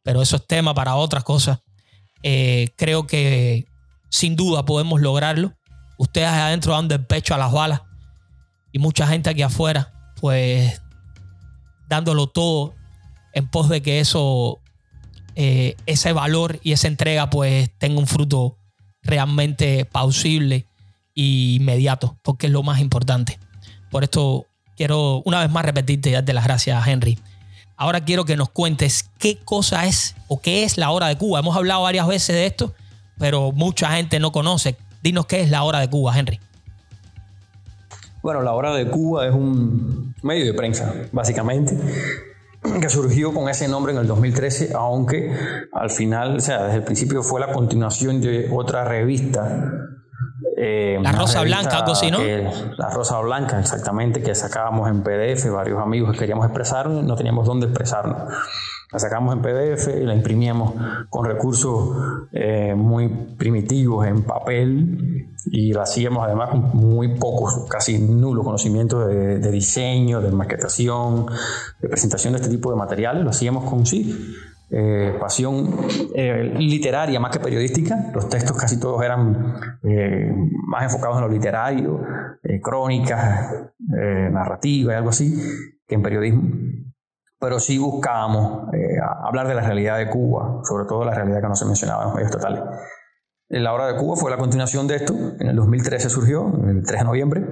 pero 0.08 0.22
eso 0.22 0.36
es 0.36 0.46
tema 0.46 0.72
para 0.72 0.94
otras 0.94 1.22
cosas. 1.22 1.58
Eh, 2.22 2.70
creo 2.78 3.06
que 3.06 3.66
sin 4.08 4.36
duda 4.36 4.64
podemos 4.64 5.02
lograrlo. 5.02 5.52
Ustedes 5.98 6.28
adentro 6.28 6.72
dando 6.72 6.94
el 6.94 7.04
pecho 7.04 7.34
a 7.34 7.36
las 7.36 7.52
balas 7.52 7.82
y 8.72 8.78
mucha 8.78 9.06
gente 9.06 9.28
aquí 9.28 9.42
afuera, 9.42 9.92
pues 10.18 10.80
dándolo 11.90 12.26
todo 12.26 12.74
en 13.34 13.48
pos 13.50 13.68
de 13.68 13.82
que 13.82 14.00
eso, 14.00 14.60
eh, 15.34 15.76
ese 15.84 16.14
valor 16.14 16.58
y 16.62 16.72
esa 16.72 16.88
entrega, 16.88 17.28
pues 17.28 17.70
tenga 17.76 18.00
un 18.00 18.06
fruto 18.06 18.56
realmente 19.02 19.84
pausible 19.84 20.64
e 21.16 21.22
inmediato, 21.56 22.16
porque 22.22 22.46
es 22.46 22.52
lo 22.54 22.62
más 22.62 22.80
importante. 22.80 23.38
Por 23.90 24.04
esto 24.04 24.46
quiero 24.74 25.20
una 25.26 25.40
vez 25.40 25.50
más 25.50 25.66
repetirte 25.66 26.08
y 26.08 26.12
darte 26.12 26.32
las 26.32 26.44
gracias, 26.44 26.88
Henry, 26.88 27.18
Ahora 27.80 28.04
quiero 28.04 28.24
que 28.24 28.36
nos 28.36 28.48
cuentes 28.48 29.08
qué 29.18 29.38
cosa 29.38 29.86
es 29.86 30.16
o 30.26 30.40
qué 30.40 30.64
es 30.64 30.78
la 30.78 30.90
hora 30.90 31.06
de 31.06 31.16
Cuba. 31.16 31.38
Hemos 31.38 31.56
hablado 31.56 31.82
varias 31.82 32.08
veces 32.08 32.34
de 32.34 32.46
esto, 32.46 32.74
pero 33.18 33.52
mucha 33.52 33.92
gente 33.92 34.18
no 34.18 34.32
conoce. 34.32 34.76
Dinos 35.00 35.26
qué 35.26 35.42
es 35.42 35.50
la 35.50 35.62
hora 35.62 35.78
de 35.78 35.88
Cuba, 35.88 36.18
Henry. 36.18 36.40
Bueno, 38.20 38.42
la 38.42 38.52
hora 38.52 38.74
de 38.74 38.90
Cuba 38.90 39.28
es 39.28 39.32
un 39.32 40.12
medio 40.24 40.44
de 40.44 40.54
prensa, 40.54 40.92
básicamente, 41.12 41.78
que 42.80 42.88
surgió 42.88 43.32
con 43.32 43.48
ese 43.48 43.68
nombre 43.68 43.92
en 43.92 43.98
el 44.00 44.08
2013, 44.08 44.72
aunque 44.74 45.32
al 45.72 45.90
final, 45.90 46.38
o 46.38 46.40
sea, 46.40 46.64
desde 46.64 46.78
el 46.78 46.84
principio 46.84 47.22
fue 47.22 47.38
la 47.38 47.52
continuación 47.52 48.20
de 48.20 48.50
otra 48.52 48.84
revista 48.84 49.72
eh, 50.60 50.98
la 51.00 51.12
Rosa 51.12 51.42
Blanca, 51.42 51.78
algo 51.78 51.92
así, 51.92 52.10
¿no? 52.10 52.18
la 52.18 52.90
Rosa 52.90 53.20
Blanca, 53.20 53.60
exactamente, 53.60 54.22
que 54.22 54.34
sacábamos 54.34 54.88
en 54.88 55.04
PDF, 55.04 55.48
varios 55.52 55.80
amigos 55.80 56.10
que 56.12 56.18
queríamos 56.18 56.46
expresarnos, 56.46 57.04
no 57.04 57.14
teníamos 57.14 57.46
dónde 57.46 57.66
expresarnos. 57.66 58.16
La 58.90 58.98
sacamos 58.98 59.34
en 59.34 59.42
PDF 59.42 59.88
y 60.00 60.04
la 60.04 60.14
imprimíamos 60.14 60.72
con 61.10 61.26
recursos 61.26 62.26
eh, 62.32 62.74
muy 62.74 63.08
primitivos 63.36 64.06
en 64.06 64.24
papel 64.24 65.28
y 65.44 65.74
la 65.74 65.82
hacíamos 65.82 66.24
además 66.24 66.48
con 66.50 66.70
muy 66.74 67.16
pocos, 67.18 67.66
casi 67.68 67.98
nulos 67.98 68.44
conocimientos 68.44 69.06
de, 69.06 69.38
de 69.38 69.50
diseño, 69.52 70.20
de 70.20 70.32
maquetación, 70.32 71.26
de 71.80 71.88
presentación 71.88 72.32
de 72.32 72.38
este 72.38 72.50
tipo 72.50 72.70
de 72.70 72.76
materiales. 72.76 73.22
Lo 73.22 73.30
hacíamos 73.30 73.70
con 73.70 73.86
sí 73.86 74.34
eh, 74.70 75.16
pasión 75.18 75.74
eh, 76.14 76.54
literaria 76.58 77.18
más 77.20 77.30
que 77.30 77.40
periodística. 77.40 78.10
Los 78.14 78.28
textos 78.28 78.56
casi 78.56 78.78
todos 78.78 79.02
eran 79.02 79.54
eh, 79.82 80.30
más 80.66 80.84
enfocados 80.84 81.16
en 81.16 81.22
lo 81.22 81.28
literario, 81.28 82.00
crónicas, 82.62 83.54
narrativa 83.78 84.92
y 84.92 84.96
algo 84.96 85.10
así, 85.10 85.34
que 85.86 85.94
en 85.94 86.02
periodismo. 86.02 86.42
Pero 87.40 87.60
sí 87.60 87.78
buscábamos 87.78 88.68
hablar 89.22 89.48
de 89.48 89.54
la 89.54 89.62
realidad 89.62 89.98
de 89.98 90.08
Cuba, 90.08 90.60
sobre 90.64 90.86
todo 90.86 91.04
la 91.04 91.14
realidad 91.14 91.40
que 91.40 91.48
no 91.48 91.54
se 91.54 91.64
mencionaba 91.64 92.02
en 92.02 92.08
los 92.08 92.16
medios 92.16 92.32
totales. 92.32 92.62
La 93.48 93.72
Hora 93.72 93.86
de 93.86 93.96
Cuba 93.96 94.16
fue 94.16 94.30
la 94.30 94.36
continuación 94.36 94.86
de 94.86 94.96
esto. 94.96 95.14
En 95.40 95.48
el 95.48 95.56
2013 95.56 96.10
surgió, 96.10 96.52
el 96.66 96.82
3 96.84 97.00
de 97.00 97.04
noviembre. 97.04 97.46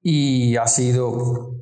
Y 0.00 0.56
ha 0.56 0.66
sido 0.66 1.53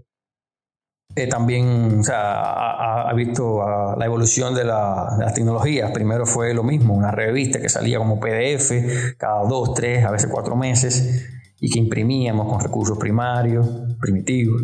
eh, 1.14 1.26
también, 1.26 2.00
ha, 2.12 3.12
visto 3.14 3.62
la 3.98 4.06
evolución 4.06 4.54
de, 4.54 4.64
las 4.64 5.34
tecnologías. 5.34 5.90
Primero 5.90 6.24
fue 6.24 6.54
lo 6.54 6.62
mismo, 6.62 6.94
una 6.94 7.10
revista 7.10 7.60
que 7.60 7.68
salía 7.68 7.98
como 7.98 8.18
PDF 8.18 9.16
cada 9.18 9.44
dos, 9.44 9.74
tres, 9.74 10.04
a 10.04 10.10
veces 10.10 10.30
cuatro 10.32 10.56
meses 10.56 11.28
y 11.60 11.70
que 11.70 11.78
imprimíamos 11.78 12.48
con 12.48 12.60
recursos 12.60 12.98
primarios, 12.98 13.66
primitivos, 14.00 14.62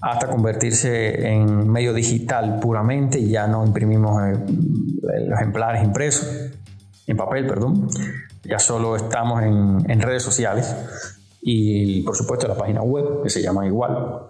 hasta 0.00 0.28
convertirse 0.28 1.28
en 1.28 1.68
medio 1.68 1.92
digital 1.92 2.58
puramente 2.60 3.18
y 3.18 3.28
ya 3.28 3.46
no 3.46 3.64
imprimimos 3.64 4.22
eh, 4.22 4.34
los 5.26 5.38
ejemplares 5.38 5.84
impresos, 5.84 6.28
en 7.06 7.16
papel, 7.16 7.46
perdón. 7.46 7.88
Ya 8.42 8.58
solo 8.58 8.96
estamos 8.96 9.42
en, 9.42 9.88
en 9.88 10.00
redes 10.00 10.22
sociales 10.22 10.74
y 11.42 12.02
por 12.02 12.16
supuesto 12.16 12.48
la 12.48 12.56
página 12.56 12.82
web 12.82 13.22
que 13.22 13.30
se 13.30 13.40
llama 13.40 13.66
igual. 13.66 14.29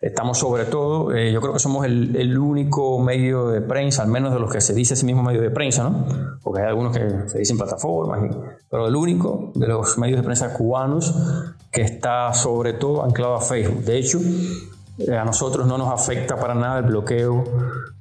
Estamos 0.00 0.38
sobre 0.38 0.66
todo, 0.66 1.14
eh, 1.14 1.32
yo 1.32 1.40
creo 1.40 1.54
que 1.54 1.58
somos 1.58 1.86
el, 1.86 2.38
único 2.38 2.98
medio 2.98 3.48
de 3.48 3.62
prensa, 3.62 4.02
al 4.02 4.08
menos 4.08 4.32
de 4.32 4.38
los 4.38 4.52
que 4.52 4.60
se 4.60 4.74
dice 4.74 4.92
ese 4.92 5.06
mismo 5.06 5.22
medio 5.22 5.40
de 5.40 5.50
prensa, 5.50 5.84
¿no? 5.84 6.04
Porque 6.42 6.60
hay 6.60 6.68
algunos 6.68 6.96
que 6.96 7.28
se 7.28 7.38
dicen 7.38 7.56
plataformas, 7.56 8.36
pero 8.70 8.88
el 8.88 8.94
único 8.94 9.52
de 9.54 9.66
los 9.66 9.96
medios 9.96 10.18
de 10.18 10.22
prensa 10.22 10.52
cubanos 10.52 11.14
que 11.72 11.80
está 11.80 12.34
sobre 12.34 12.74
todo 12.74 13.04
anclado 13.04 13.36
a 13.36 13.40
Facebook. 13.40 13.84
De 13.84 13.98
hecho, 13.98 14.20
eh, 14.98 15.16
a 15.16 15.24
nosotros 15.24 15.66
no 15.66 15.78
nos 15.78 15.88
afecta 15.88 16.36
para 16.36 16.54
nada 16.54 16.80
el 16.80 16.84
bloqueo 16.84 17.44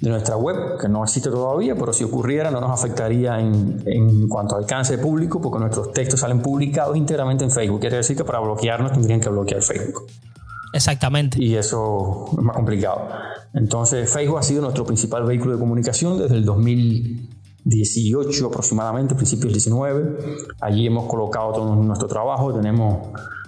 de 0.01 0.09
nuestra 0.09 0.35
web, 0.35 0.77
que 0.79 0.89
no 0.89 1.01
existe 1.01 1.29
todavía, 1.29 1.75
pero 1.75 1.93
si 1.93 2.03
ocurriera 2.03 2.51
no 2.51 2.59
nos 2.59 2.71
afectaría 2.71 3.39
en, 3.39 3.81
en 3.85 4.27
cuanto 4.27 4.55
a 4.55 4.59
alcance 4.59 4.97
público, 4.97 5.39
porque 5.39 5.59
nuestros 5.59 5.93
textos 5.93 6.19
salen 6.19 6.41
publicados 6.41 6.97
íntegramente 6.97 7.45
en 7.45 7.51
Facebook. 7.51 7.79
Quiere 7.79 7.97
decir 7.97 8.17
que 8.17 8.25
para 8.25 8.39
bloquearnos 8.39 8.91
tendrían 8.91 9.21
que 9.21 9.29
bloquear 9.29 9.61
Facebook. 9.61 10.07
Exactamente. 10.75 11.41
Y 11.41 11.55
eso 11.55 12.25
es 12.37 12.43
más 12.43 12.55
complicado. 12.55 13.07
Entonces, 13.53 14.11
Facebook 14.11 14.39
ha 14.39 14.43
sido 14.43 14.61
nuestro 14.61 14.85
principal 14.85 15.23
vehículo 15.23 15.53
de 15.53 15.59
comunicación 15.59 16.19
desde 16.19 16.35
el 16.35 16.43
2018 16.43 18.47
aproximadamente, 18.47 19.15
principios 19.15 19.45
del 19.45 19.53
19. 19.53 20.17
Allí 20.59 20.85
hemos 20.85 21.05
colocado 21.05 21.53
todo 21.53 21.75
nuestro 21.75 22.09
trabajo. 22.09 22.53
Tenemos 22.53 23.07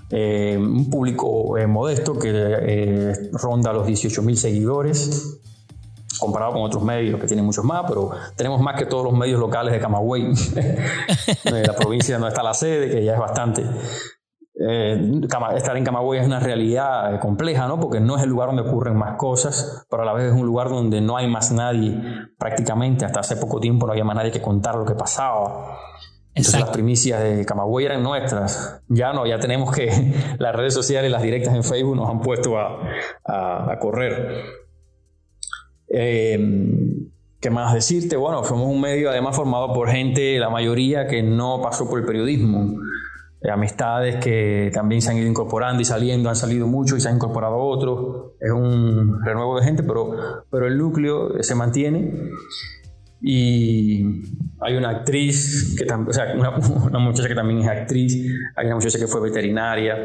eh, 0.10 0.58
un 0.58 0.90
público 0.90 1.58
eh, 1.58 1.68
modesto 1.68 2.18
que 2.18 2.32
eh, 2.34 3.30
ronda 3.34 3.74
los 3.74 3.86
18 3.86 4.22
mil 4.22 4.38
seguidores 4.38 5.42
comparado 6.20 6.54
con 6.54 6.62
otros 6.64 6.82
medios 6.82 7.20
que 7.20 7.28
tienen 7.28 7.46
muchos 7.46 7.64
más, 7.64 7.84
pero 7.88 8.10
tenemos 8.36 8.60
más 8.60 8.76
que 8.80 8.88
todos 8.88 9.04
los 9.04 9.14
medios 9.14 9.40
locales 9.40 9.72
de 9.72 9.80
Camagüey, 9.80 10.24
la 11.44 11.76
provincia 11.76 12.16
donde 12.16 12.30
está 12.30 12.42
la 12.42 12.56
sede, 12.56 12.90
que 12.90 13.04
ya 13.04 13.14
es 13.14 13.20
bastante. 13.20 13.64
Eh, 14.60 15.22
estar 15.56 15.78
en 15.78 15.84
Camagüey 15.84 16.20
es 16.20 16.26
una 16.26 16.40
realidad 16.40 17.14
eh, 17.14 17.20
compleja, 17.20 17.68
¿no? 17.68 17.80
Porque 17.80 18.00
no 18.00 18.18
es 18.18 18.24
el 18.24 18.30
lugar 18.30 18.48
donde 18.48 18.64
ocurren 18.64 18.96
más 18.96 19.16
cosas, 19.16 19.86
pero 19.90 20.02
a 20.02 20.06
la 20.06 20.14
vez 20.14 20.26
es 20.26 20.34
un 20.34 20.48
lugar 20.48 20.70
donde 20.70 21.00
no 21.00 21.16
hay 21.16 21.28
más 21.28 21.52
nadie, 21.52 22.02
prácticamente 22.40 23.06
hasta 23.06 23.20
hace 23.20 23.36
poco 23.36 23.60
tiempo 23.60 23.86
no 23.86 23.92
había 23.92 24.04
más 24.04 24.16
nadie 24.16 24.32
que 24.32 24.42
contar 24.42 24.76
lo 24.76 24.86
que 24.86 24.96
pasaba. 24.96 25.78
Entonces 26.34 26.60
las 26.60 26.70
primicias 26.70 27.22
de 27.22 27.46
Camagüey 27.46 27.86
eran 27.86 28.04
nuestras. 28.04 28.82
Ya 28.88 29.14
no, 29.14 29.26
ya 29.28 29.40
tenemos 29.40 29.72
que 29.76 29.92
las 30.40 30.56
redes 30.56 30.74
sociales, 30.74 31.12
las 31.12 31.22
directas 31.22 31.54
en 31.54 31.64
Facebook 31.64 31.96
nos 31.96 32.10
han 32.10 32.20
puesto 32.20 32.58
a, 32.58 32.80
a, 33.26 33.78
correr. 33.80 34.44
Eh, 35.88 36.40
¿Qué 37.40 37.50
más 37.52 37.74
decirte? 37.76 38.18
Bueno, 38.18 38.44
somos 38.44 38.68
un 38.68 38.82
medio 38.82 39.12
además 39.12 39.36
formado 39.36 39.72
por 39.74 39.90
gente, 39.90 40.40
la 40.40 40.50
mayoría 40.50 41.06
que 41.06 41.22
no 41.22 41.62
pasó 41.62 41.88
por 41.88 42.00
el 42.00 42.06
periodismo 42.06 42.74
amistades 43.52 44.18
que 44.18 44.72
también 44.74 45.02
se 45.02 45.12
han 45.12 45.18
ido 45.18 45.28
incorporando 45.28 45.82
y 45.82 45.86
saliendo, 45.86 46.30
han 46.30 46.36
salido 46.36 46.68
muchos 46.68 46.98
y 46.98 47.02
se 47.02 47.10
han 47.10 47.16
incorporado 47.16 47.58
otros. 47.58 48.34
Es 48.40 48.52
un 48.52 49.24
renuevo 49.24 49.60
de 49.60 49.66
gente, 49.66 49.84
pero, 49.84 50.44
pero 50.52 50.68
el 50.68 50.78
núcleo 50.78 51.42
se 51.42 51.56
mantiene. 51.56 52.32
Y 53.22 54.04
hay 54.60 54.76
una 54.76 54.90
actriz, 54.90 55.76
que 55.78 55.86
o 55.92 56.14
sea, 56.14 56.34
una, 56.36 57.00
muchacha 57.00 57.28
que 57.28 57.36
también 57.36 57.62
es 57.62 57.68
actriz, 57.68 58.16
hay 58.56 58.66
una 58.66 58.76
muchacha 58.76 59.00
que 59.00 59.08
fue 59.08 59.22
veterinaria. 59.22 59.96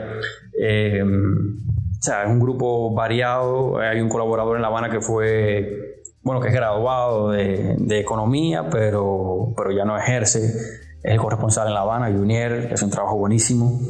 Eh, 0.59 1.03
o 1.03 2.03
sea, 2.03 2.25
es 2.25 2.31
un 2.31 2.41
grupo 2.41 2.95
variado. 2.95 3.79
Hay 3.79 4.01
un 4.01 4.09
colaborador 4.09 4.57
en 4.57 4.63
La 4.63 4.69
Habana 4.69 4.89
que 4.89 5.01
fue, 5.01 6.05
bueno, 6.23 6.41
que 6.41 6.49
es 6.49 6.55
graduado 6.55 7.31
de, 7.31 7.77
de 7.79 8.01
economía, 8.01 8.69
pero, 8.71 9.53
pero 9.57 9.73
ya 9.73 9.85
no 9.85 9.97
ejerce 9.97 10.82
es 11.03 11.13
el 11.13 11.19
corresponsal 11.19 11.69
en 11.69 11.75
La 11.75 11.81
Habana, 11.81 12.11
Junior, 12.11 12.69
que 12.69 12.75
hace 12.75 12.85
un 12.85 12.91
trabajo 12.91 13.17
buenísimo. 13.17 13.81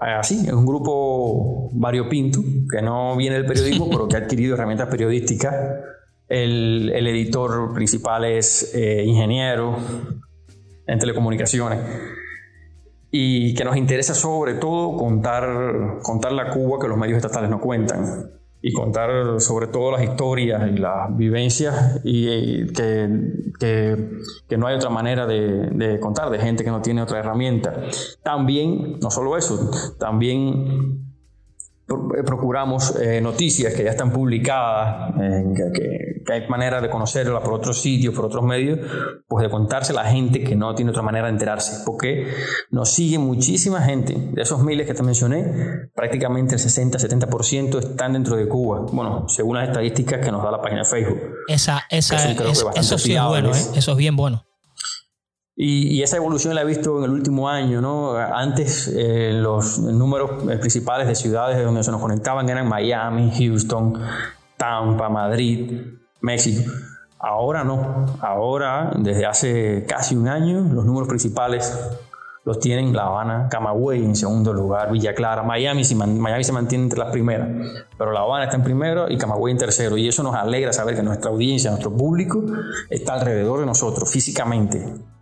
Así, 0.00 0.44
es 0.46 0.52
un 0.52 0.66
grupo 0.66 1.70
variopinto, 1.72 2.40
que 2.70 2.82
no 2.82 3.16
viene 3.16 3.36
del 3.36 3.46
periodismo, 3.46 3.88
pero 3.90 4.08
que 4.08 4.16
ha 4.16 4.20
adquirido 4.20 4.54
herramientas 4.54 4.88
periodísticas. 4.88 5.54
El, 6.28 6.90
el 6.94 7.06
editor 7.06 7.72
principal 7.74 8.24
es 8.24 8.74
eh, 8.74 9.04
ingeniero 9.04 9.76
en 10.86 10.98
telecomunicaciones 10.98 11.78
y 13.10 13.54
que 13.54 13.64
nos 13.64 13.76
interesa 13.76 14.14
sobre 14.14 14.54
todo 14.54 14.96
contar, 14.96 15.98
contar 16.02 16.32
la 16.32 16.50
Cuba 16.50 16.78
que 16.80 16.88
los 16.88 16.98
medios 16.98 17.18
estatales 17.18 17.48
no 17.48 17.60
cuentan 17.60 18.30
y 18.66 18.72
contar 18.72 19.42
sobre 19.42 19.66
todo 19.66 19.92
las 19.92 20.02
historias 20.02 20.62
y 20.72 20.78
las 20.78 21.14
vivencias 21.14 22.00
y, 22.02 22.66
que, 22.72 23.98
que, 24.48 24.56
no 24.56 24.66
hay 24.66 24.76
otra 24.76 24.88
manera 24.88 25.26
de, 25.26 25.68
de, 25.70 26.00
contar, 26.00 26.30
de 26.30 26.38
gente 26.38 26.64
que 26.64 26.70
no 26.70 26.80
tiene 26.80 27.02
otra 27.02 27.18
herramienta. 27.18 27.74
También, 28.22 28.98
no 29.00 29.10
solo 29.10 29.36
eso, 29.36 29.70
también 29.98 30.64
eh, 30.64 31.03
procuramos 31.86 32.96
eh, 32.96 33.20
noticias 33.20 33.74
que 33.74 33.84
ya 33.84 33.90
están 33.90 34.10
publicadas, 34.10 35.12
que, 35.74 36.32
hay 36.32 36.48
manera 36.48 36.80
de 36.80 36.88
conocerlas 36.88 37.42
por 37.42 37.52
otros 37.52 37.82
sitios, 37.82 38.14
por 38.14 38.24
otros 38.24 38.42
medios, 38.42 38.78
pues 39.28 39.42
de 39.42 39.50
contarse 39.50 39.92
a 39.92 39.96
la 39.96 40.04
gente 40.04 40.42
que 40.42 40.56
no 40.56 40.74
tiene 40.74 40.90
otra 40.90 41.02
manera 41.02 41.26
de 41.26 41.32
enterarse, 41.32 41.82
porque 41.84 42.32
nos 42.70 42.90
sigue 42.90 43.18
muchísima 43.18 43.82
gente. 43.82 44.14
De 44.32 44.40
esos 44.40 44.62
miles 44.64 44.86
que 44.86 44.94
te 44.94 45.02
mencioné, 45.02 45.90
prácticamente 45.94 46.54
el 46.54 46.60
60-70% 46.60 47.78
están 47.78 48.14
dentro 48.14 48.36
de 48.36 48.48
Cuba. 48.48 48.86
Bueno, 48.90 49.28
según 49.28 49.56
las 49.56 49.68
estadísticas 49.68 50.24
que 50.24 50.32
nos 50.32 50.42
da 50.42 50.50
la 50.50 50.62
página 50.62 50.82
de 50.82 50.88
Facebook. 50.88 51.20
Esa, 51.48 51.82
esa, 51.90 52.16
eso 52.16 52.98
sí 52.98 53.14
es 53.14 53.22
bueno, 53.22 53.50
¿eh? 53.50 53.60
eso 53.76 53.92
es 53.92 53.96
bien 53.98 54.16
bueno. 54.16 54.46
Y, 55.56 56.02
esa 56.02 56.16
evolución 56.16 56.54
la 56.54 56.62
he 56.62 56.64
visto 56.64 56.98
en 56.98 57.04
el 57.04 57.10
último 57.10 57.48
año, 57.48 57.80
¿no? 57.80 58.16
Antes 58.16 58.88
eh, 58.88 59.32
los 59.32 59.78
números 59.78 60.50
eh, 60.50 60.56
principales 60.58 61.06
de 61.06 61.14
ciudades 61.14 61.62
donde 61.64 61.84
se 61.84 61.92
nos 61.92 62.00
conectaban 62.00 62.48
eran 62.48 62.68
Miami, 62.68 63.30
Houston, 63.38 63.94
Tampa, 64.56 65.08
Madrid, 65.08 65.80
México. 66.20 66.72
Ahora 67.20 67.62
no. 67.62 68.06
Ahora, 68.20 68.92
desde 68.98 69.26
hace 69.26 69.86
casi 69.88 70.16
un 70.16 70.26
año, 70.26 70.60
los 70.60 70.84
números 70.84 71.08
principales 71.08 71.72
los 72.44 72.58
tienen 72.58 72.94
La 72.94 73.04
Habana, 73.04 73.48
Camagüey 73.48 74.04
en 74.04 74.16
segundo 74.16 74.52
lugar, 74.52 74.92
Villa 74.92 75.14
Clara, 75.14 75.42
Miami, 75.42 75.82
Miami 75.94 76.44
se 76.44 76.52
mantiene 76.52 76.84
entre 76.84 76.98
las 76.98 77.10
primeras, 77.10 77.48
pero 77.96 78.12
La 78.12 78.20
Habana 78.20 78.44
está 78.44 78.56
en 78.56 78.64
primero 78.64 79.08
y 79.08 79.16
Camagüey 79.16 79.52
en 79.52 79.58
tercero. 79.58 79.96
Y 79.96 80.08
eso 80.08 80.22
nos 80.22 80.34
alegra 80.34 80.72
saber 80.72 80.96
que 80.96 81.02
nuestra 81.02 81.30
audiencia, 81.30 81.70
nuestro 81.70 81.92
público 81.92 82.44
está 82.90 83.14
alrededor 83.14 83.60
de 83.60 83.66
nosotros 83.66 84.10
físicamente. 84.10 85.13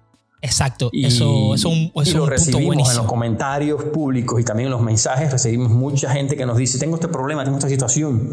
Exacto, 0.44 0.90
eso, 0.92 1.54
es 1.54 1.64
un, 1.64 1.92
y 1.94 2.12
lo 2.14 2.26
recibimos 2.26 2.90
en 2.90 2.96
los 2.96 3.06
comentarios 3.06 3.84
públicos 3.84 4.40
y 4.40 4.44
también 4.44 4.66
en 4.66 4.72
los 4.72 4.82
mensajes 4.82 5.30
recibimos 5.30 5.70
mucha 5.70 6.10
gente 6.10 6.36
que 6.36 6.44
nos 6.44 6.56
dice, 6.56 6.80
tengo 6.80 6.96
este 6.96 7.06
problema, 7.06 7.44
tengo 7.44 7.58
esta 7.58 7.68
situación, 7.68 8.28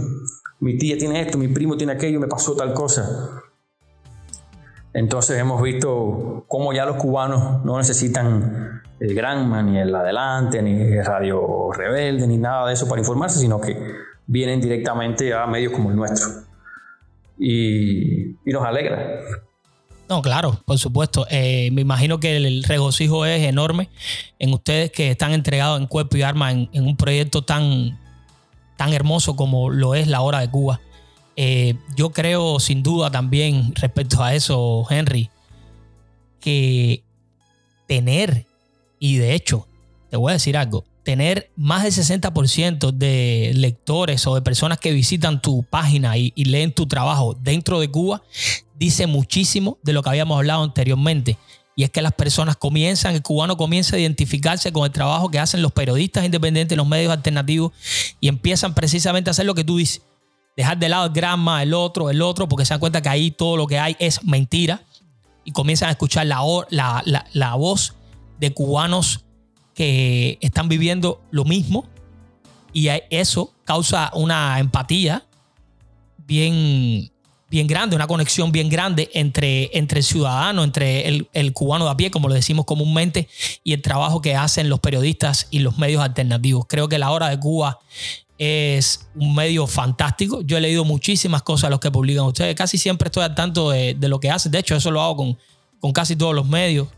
mi 0.59 0.75
tía 0.79 0.97
tiene 0.97 1.21
esto, 1.21 1.37
mi 1.37 1.49
primo 1.49 1.77
tiene 1.77 1.93
aquello, 1.93 2.19
me 2.19 2.25
pasó 2.25 2.55
tal 2.55 2.73
cosa. 2.73 3.43
Entonces 4.91 5.37
hemos 5.37 5.61
visto 5.61 6.45
cómo 6.47 6.73
ya 6.73 6.83
los 6.87 6.95
cubanos 6.95 7.63
no 7.63 7.77
necesitan 7.77 8.81
el 8.99 9.13
Granma, 9.13 9.61
ni 9.61 9.77
el 9.77 9.93
Adelante, 9.93 10.63
ni 10.63 10.81
el 10.81 11.05
Radio 11.05 11.71
Rebelde, 11.71 12.25
ni 12.25 12.37
nada 12.37 12.67
de 12.67 12.73
eso 12.73 12.89
para 12.89 13.01
informarse, 13.01 13.37
sino 13.37 13.61
que 13.61 13.77
vienen 14.25 14.59
directamente 14.59 15.31
a 15.31 15.45
medios 15.45 15.73
como 15.73 15.91
el 15.91 15.95
nuestro. 15.95 16.41
Y, 17.37 18.31
y 18.31 18.51
nos 18.51 18.65
alegra. 18.65 19.21
No, 20.09 20.23
claro, 20.23 20.59
por 20.65 20.79
supuesto. 20.79 21.27
Eh, 21.29 21.69
me 21.71 21.81
imagino 21.81 22.19
que 22.19 22.35
el 22.35 22.63
regocijo 22.63 23.27
es 23.27 23.45
enorme 23.45 23.89
en 24.39 24.51
ustedes 24.51 24.91
que 24.91 25.11
están 25.11 25.33
entregados 25.33 25.79
en 25.79 25.85
cuerpo 25.85 26.17
y 26.17 26.23
arma 26.23 26.51
en, 26.51 26.67
un 26.73 26.97
proyecto 26.97 27.43
tan, 27.43 27.99
tan 28.75 28.91
hermoso 28.91 29.35
como 29.35 29.69
lo 29.69 29.93
es 29.93 30.07
la 30.07 30.21
hora 30.21 30.39
de 30.39 30.49
Cuba. 30.49 30.81
Eh, 31.35 31.75
yo 31.95 32.09
creo 32.09 32.59
sin 32.59 32.81
duda 32.81 33.11
también 33.11 33.75
respecto 33.75 34.23
a 34.23 34.33
eso, 34.33 34.83
Henry, 34.89 35.29
que 36.39 37.03
tener, 37.85 38.47
y 38.97 39.17
de 39.17 39.35
hecho, 39.35 39.67
te 40.09 40.17
voy 40.17 40.31
a 40.31 40.33
decir 40.33 40.57
algo, 40.57 40.85
tener 41.09 41.49
más 41.55 41.81
del 41.81 41.91
60% 41.91 42.91
de 42.91 43.51
lectores 43.55 44.27
o 44.27 44.35
de 44.35 44.43
personas 44.43 44.77
que 44.77 44.91
visitan 44.91 45.41
tu 45.41 45.63
página 45.63 46.15
y, 46.19 46.31
leen 46.35 46.71
tu 46.71 46.85
trabajo 46.85 47.35
dentro 47.41 47.79
de 47.79 47.89
Cuba 47.89 48.21
dice 48.75 49.07
muchísimo 49.07 49.79
de 49.81 49.93
lo 49.93 50.03
que 50.03 50.09
habíamos 50.09 50.37
hablado 50.37 50.61
anteriormente, 50.61 51.39
y 51.75 51.83
es 51.83 51.89
que 51.89 52.03
las 52.03 52.13
personas 52.13 52.57
comienzan, 52.57 53.15
el 53.15 53.23
cubano 53.23 53.57
comienza 53.57 53.95
a 53.95 53.99
identificarse 53.99 54.71
con 54.71 54.85
el 54.85 54.91
trabajo 54.91 55.31
que 55.31 55.39
hacen 55.39 55.63
los 55.63 55.71
periodistas 55.71 56.25
independientes, 56.25 56.77
los 56.77 56.85
medios 56.85 57.11
alternativos, 57.11 57.71
y 58.19 58.27
empiezan 58.27 58.75
precisamente 58.75 59.31
a 59.31 59.31
hacer 59.31 59.47
lo 59.47 59.55
que 59.55 59.63
tú 59.63 59.77
dices, 59.77 60.03
dejar 60.55 60.77
de 60.77 60.89
lado 60.89 61.07
el 61.07 61.11
grama, 61.11 61.63
el 61.63 61.73
otro, 61.73 62.11
el 62.11 62.21
otro, 62.21 62.47
porque 62.47 62.65
se 62.65 62.75
dan 62.75 62.79
cuenta 62.79 63.01
que 63.01 63.09
ahí 63.09 63.31
todo 63.31 63.57
lo 63.57 63.65
que 63.65 63.79
hay 63.79 63.95
es 63.97 64.23
mentira, 64.23 64.83
y 65.43 65.53
comienzan 65.53 65.89
a 65.89 65.93
escuchar 65.93 66.27
la, 66.27 66.43
la, 66.69 67.25
la 67.33 67.55
voz 67.55 67.95
de 68.39 68.53
cubanos 68.53 69.25
que 69.79 70.37
están 70.41 70.67
viviendo 70.67 71.21
lo 71.31 71.45
mismo, 71.45 71.87
y 72.73 72.89
eso 73.09 73.53
causa 73.63 74.11
una 74.13 74.59
empatía 74.59 75.23
bien 76.17 77.09
bien 77.49 77.65
grande, 77.65 77.95
una 77.95 78.05
conexión 78.05 78.51
bien 78.51 78.67
grande 78.67 79.09
entre, 79.13 79.69
entre 79.71 79.99
el 79.99 80.03
ciudadano, 80.03 80.65
entre 80.65 81.07
el, 81.31 81.53
cubano 81.53 81.85
de 81.85 81.91
a 81.91 81.95
pie, 81.95 82.11
como 82.11 82.27
lo 82.27 82.35
decimos 82.35 82.65
comúnmente, 82.65 83.29
y 83.63 83.71
el 83.71 83.81
trabajo 83.81 84.21
que 84.21 84.35
hacen 84.35 84.67
los 84.67 84.81
periodistas 84.81 85.47
y 85.49 85.59
los 85.59 85.77
medios 85.77 86.03
alternativos. 86.03 86.65
Creo 86.67 86.89
que 86.89 86.99
La 86.99 87.09
Hora 87.11 87.29
de 87.29 87.39
Cuba 87.39 87.79
es 88.37 89.07
un 89.15 89.33
medio 89.33 89.65
fantástico. 89.65 90.41
Yo 90.41 90.57
he 90.57 90.61
leído 90.61 90.83
muchísimas 90.83 91.41
cosas 91.41 91.67
a 91.67 91.69
los 91.69 91.79
que 91.79 91.89
publican 91.89 92.25
ustedes. 92.25 92.53
Casi 92.53 92.77
siempre 92.77 93.07
estoy 93.07 93.23
al 93.23 93.33
tanto 93.33 93.71
de, 93.71 93.95
lo 94.01 94.19
que 94.19 94.29
hacen. 94.29 94.51
De 94.51 94.59
hecho, 94.59 94.75
eso 94.75 94.91
lo 94.91 95.01
hago 95.01 95.15
con, 95.15 95.37
con 95.79 95.93
casi 95.93 96.17
todos 96.17 96.35
los 96.35 96.45
medios. 96.45 96.89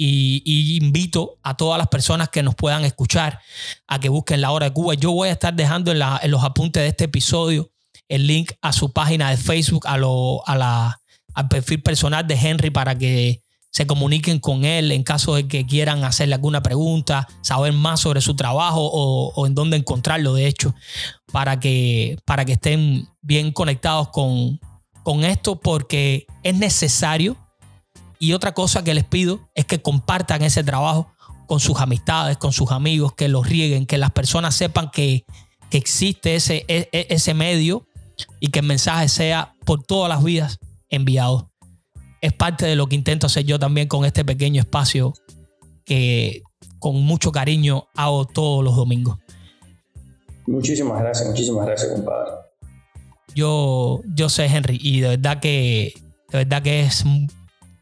Y, 0.00 0.78
invito 0.80 1.38
a 1.42 1.56
todas 1.56 1.76
las 1.76 1.88
personas 1.88 2.28
que 2.28 2.42
nos 2.44 2.54
puedan 2.54 2.84
escuchar 2.84 3.40
a 3.88 3.98
que 3.98 4.08
busquen 4.08 4.40
La 4.40 4.52
Hora 4.52 4.66
de 4.66 4.72
Cuba. 4.72 4.94
Yo 4.94 5.10
voy 5.10 5.28
a 5.28 5.32
estar 5.32 5.52
dejando 5.52 5.90
en, 5.90 6.00
en 6.22 6.30
los 6.30 6.44
apuntes 6.44 6.82
de 6.82 6.88
este 6.88 7.04
episodio 7.04 7.70
el 8.08 8.26
link 8.26 8.52
a 8.62 8.72
su 8.72 8.92
página 8.92 9.30
de 9.30 9.36
Facebook, 9.36 9.86
a 9.86 9.96
lo, 9.96 10.46
a 10.46 10.56
la, 10.56 11.00
al 11.34 11.48
perfil 11.48 11.82
personal 11.82 12.26
de 12.26 12.34
Henry 12.34 12.70
para 12.70 12.96
que 12.96 13.42
se 13.70 13.86
comuniquen 13.86 14.38
con 14.40 14.64
él 14.64 14.90
en 14.92 15.02
caso 15.02 15.34
de 15.34 15.46
que 15.46 15.66
quieran 15.66 16.02
hacerle 16.04 16.34
alguna 16.34 16.62
pregunta, 16.62 17.28
saber 17.42 17.72
más 17.72 18.00
sobre 18.00 18.20
su 18.20 18.34
trabajo 18.34 18.80
o, 18.82 19.46
en 19.46 19.54
dónde 19.54 19.76
encontrarlo, 19.76 20.34
de 20.34 20.46
hecho, 20.46 20.74
para 21.32 21.60
que, 21.60 22.18
para 22.24 22.44
que 22.44 22.52
estén 22.52 23.08
bien 23.20 23.52
conectados 23.52 24.08
con, 24.08 24.58
con 25.02 25.24
esto, 25.24 25.60
porque 25.60 26.26
es 26.42 26.56
necesario. 26.56 27.36
Y 28.18 28.32
otra 28.32 28.52
cosa 28.52 28.82
que 28.82 28.94
les 28.94 29.04
pido 29.04 29.48
es 29.54 29.64
que 29.64 29.80
compartan 29.80 30.42
ese 30.42 30.64
trabajo 30.64 31.12
con 31.46 31.60
sus 31.60 31.80
amistades, 31.80 32.36
con 32.36 32.52
sus 32.52 32.72
amigos, 32.72 33.14
que 33.14 33.28
los 33.28 33.48
rieguen, 33.48 33.86
que 33.86 33.98
las 33.98 34.10
personas 34.10 34.54
sepan 34.54 34.90
que, 34.90 35.24
que 35.70 35.78
existe 35.78 36.34
ese, 36.34 36.64
e, 36.68 36.88
e, 36.92 37.06
ese 37.10 37.34
medio 37.34 37.86
y 38.40 38.48
que 38.48 38.58
el 38.60 38.66
mensaje 38.66 39.08
sea 39.08 39.54
por 39.64 39.82
todas 39.82 40.08
las 40.08 40.22
vidas 40.22 40.58
enviado. 40.88 41.50
Es 42.20 42.32
parte 42.32 42.66
de 42.66 42.76
lo 42.76 42.86
que 42.88 42.96
intento 42.96 43.26
hacer 43.26 43.44
yo 43.44 43.58
también 43.58 43.88
con 43.88 44.04
este 44.04 44.24
pequeño 44.24 44.60
espacio 44.60 45.14
que 45.84 46.42
con 46.78 46.96
mucho 47.02 47.32
cariño 47.32 47.86
hago 47.94 48.26
todos 48.26 48.64
los 48.64 48.76
domingos. 48.76 49.18
Muchísimas 50.46 51.00
gracias, 51.00 51.28
muchísimas 51.28 51.66
gracias, 51.66 51.92
compadre. 51.92 52.32
Yo, 53.34 54.00
yo 54.14 54.28
sé, 54.28 54.46
Henry, 54.46 54.78
y 54.80 55.00
de 55.00 55.08
verdad 55.08 55.40
que, 55.40 55.94
de 56.30 56.38
verdad 56.38 56.62
que 56.62 56.80
es 56.80 57.04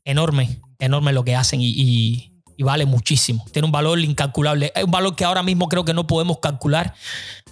enorme, 0.06 0.60
enorme 0.78 1.12
lo 1.12 1.24
que 1.24 1.36
hacen 1.36 1.60
y, 1.60 2.32
vale 2.58 2.86
muchísimo. 2.86 3.44
Tiene 3.52 3.66
un 3.66 3.72
valor 3.72 4.00
incalculable. 4.00 4.72
Es 4.74 4.84
un 4.84 4.90
valor 4.90 5.14
que 5.14 5.26
ahora 5.26 5.42
mismo 5.42 5.68
creo 5.68 5.84
que 5.84 5.92
no 5.92 6.06
podemos 6.06 6.38
calcular, 6.38 6.94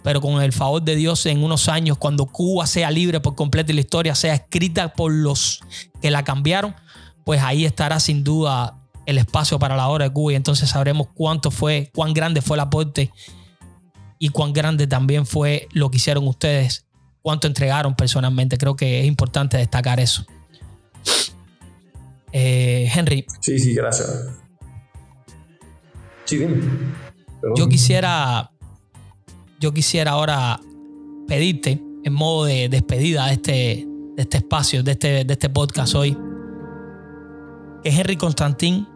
pero 0.03 0.23
con 0.23 0.41
el 0.41 0.55
favor 0.55 0.81
de 0.81 0.97
Dios 0.97 1.27
en 1.27 1.45
unos 1.45 1.69
años, 1.69 1.99
cuando 1.99 2.25
Cuba 2.25 2.67
sea 2.67 2.91
libre 2.91 3.21
por 3.21 3.35
completo 3.35 3.73
y 3.73 3.75
la 3.75 3.83
historia 3.83 4.15
sea 4.15 4.35
escrita 4.35 4.95
por 4.95 5.13
los 5.13 5.61
que 6.01 6.11
la 6.11 6.25
cambiaron, 6.25 6.75
pues 7.25 7.43
ahí 7.43 7.67
estará 7.67 8.01
sin 8.01 8.25
duda 8.25 8.79
el 9.05 9.19
espacio 9.19 9.59
para 9.59 9.77
la 9.77 9.89
hora 9.89 10.07
de 10.07 10.13
Cuba 10.13 10.33
y 10.33 10.37
entonces 10.37 10.71
sabremos 10.71 11.09
cuánto 11.13 11.51
fue, 11.51 11.91
cuán 11.95 12.15
grande 12.15 12.41
fue 12.41 12.57
el 12.57 12.61
aporte 12.61 13.13
y 14.19 14.31
cuán 14.31 14.55
grande 14.55 14.87
también 14.87 15.27
fue 15.27 15.69
lo 15.73 15.91
que 15.91 15.99
hicieron 15.99 16.27
ustedes, 16.27 16.87
cuánto 17.21 17.47
entregaron 17.47 17.95
personalmente. 17.95 18.57
Creo 18.57 18.77
que 18.77 19.01
es 19.01 19.07
importante 19.07 19.59
destacar 19.59 20.01
eso. 20.01 20.25
Eh, 22.37 22.91
Henry. 22.93 23.25
Sí, 23.41 23.59
sí, 23.59 23.75
gracias. 23.75 24.29
Sí, 26.25 26.39
dime. 26.39 26.61
Yo 27.57 27.69
quisiera 27.69 28.51
yo 29.65 29.73
quisiera 29.73 30.11
ahora 30.11 30.61
pedirte, 31.27 31.83
en 32.03 32.13
modo 32.13 32.45
de 32.45 32.69
despedida 32.69 33.27
de 33.29 33.33
este, 33.33 33.89
de 34.15 34.23
este 34.23 34.37
espacio, 34.37 34.83
de 34.83 34.93
este, 34.93 35.25
de 35.25 35.33
este 35.33 35.49
podcast 35.49 35.95
hoy, 35.95 36.19
que 37.83 37.89
Henry 37.89 38.17
Constantín 38.17 38.87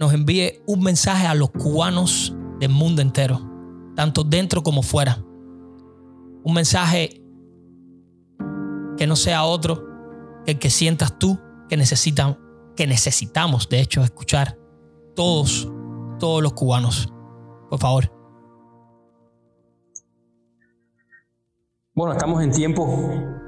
nos 0.00 0.12
envíe 0.12 0.60
un 0.66 0.80
mensaje 0.80 1.28
a 1.28 1.34
los 1.34 1.50
cubanos 1.50 2.34
del 2.58 2.70
mundo 2.70 3.00
entero, 3.00 3.40
tanto 3.94 4.24
dentro 4.24 4.64
como 4.64 4.82
fuera. 4.82 5.22
Un 6.42 6.54
mensaje 6.54 7.22
que 8.96 9.06
no 9.06 9.14
sea 9.14 9.44
otro 9.44 9.87
el 10.52 10.58
que 10.58 10.70
sientas 10.70 11.18
tú 11.18 11.38
que 11.68 11.76
necesitan, 11.76 12.38
que 12.76 12.86
necesitamos, 12.86 13.68
de 13.68 13.80
hecho, 13.80 14.02
escuchar 14.02 14.58
todos, 15.14 15.70
todos 16.18 16.42
los 16.42 16.52
cubanos. 16.54 17.12
Por 17.68 17.78
favor. 17.78 18.18
Bueno, 21.98 22.12
estamos 22.12 22.42
en 22.44 22.52
tiempos 22.52 22.88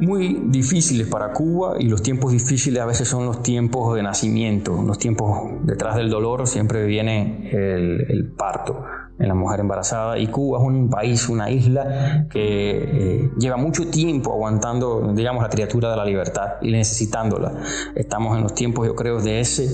muy 0.00 0.42
difíciles 0.48 1.06
para 1.06 1.32
Cuba 1.32 1.76
y 1.78 1.88
los 1.88 2.02
tiempos 2.02 2.32
difíciles 2.32 2.82
a 2.82 2.86
veces 2.86 3.06
son 3.06 3.24
los 3.24 3.44
tiempos 3.44 3.94
de 3.94 4.02
nacimiento, 4.02 4.82
los 4.82 4.98
tiempos 4.98 5.52
detrás 5.62 5.94
del 5.94 6.10
dolor 6.10 6.48
siempre 6.48 6.84
viene 6.84 7.48
el, 7.52 8.34
parto 8.36 8.84
en 9.20 9.28
la 9.28 9.34
mujer 9.34 9.60
embarazada 9.60 10.18
y 10.18 10.26
Cuba 10.28 10.58
es 10.58 10.64
un 10.64 10.88
país, 10.88 11.28
una 11.28 11.50
isla 11.50 12.26
que 12.30 13.20
eh, 13.22 13.30
lleva 13.38 13.58
mucho 13.58 13.88
tiempo 13.88 14.32
aguantando, 14.32 15.12
digamos, 15.12 15.42
la 15.42 15.50
criatura 15.50 15.90
de 15.90 15.96
la 15.96 16.04
libertad 16.04 16.54
y 16.62 16.72
necesitándola. 16.72 17.52
Estamos 17.94 18.36
en 18.36 18.42
los 18.42 18.54
tiempos, 18.54 18.86
yo 18.86 18.96
creo, 18.96 19.20
de 19.20 19.40
ese 19.40 19.68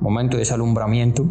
momento, 0.00 0.36
de 0.36 0.42
ese 0.42 0.52
alumbramiento 0.54 1.24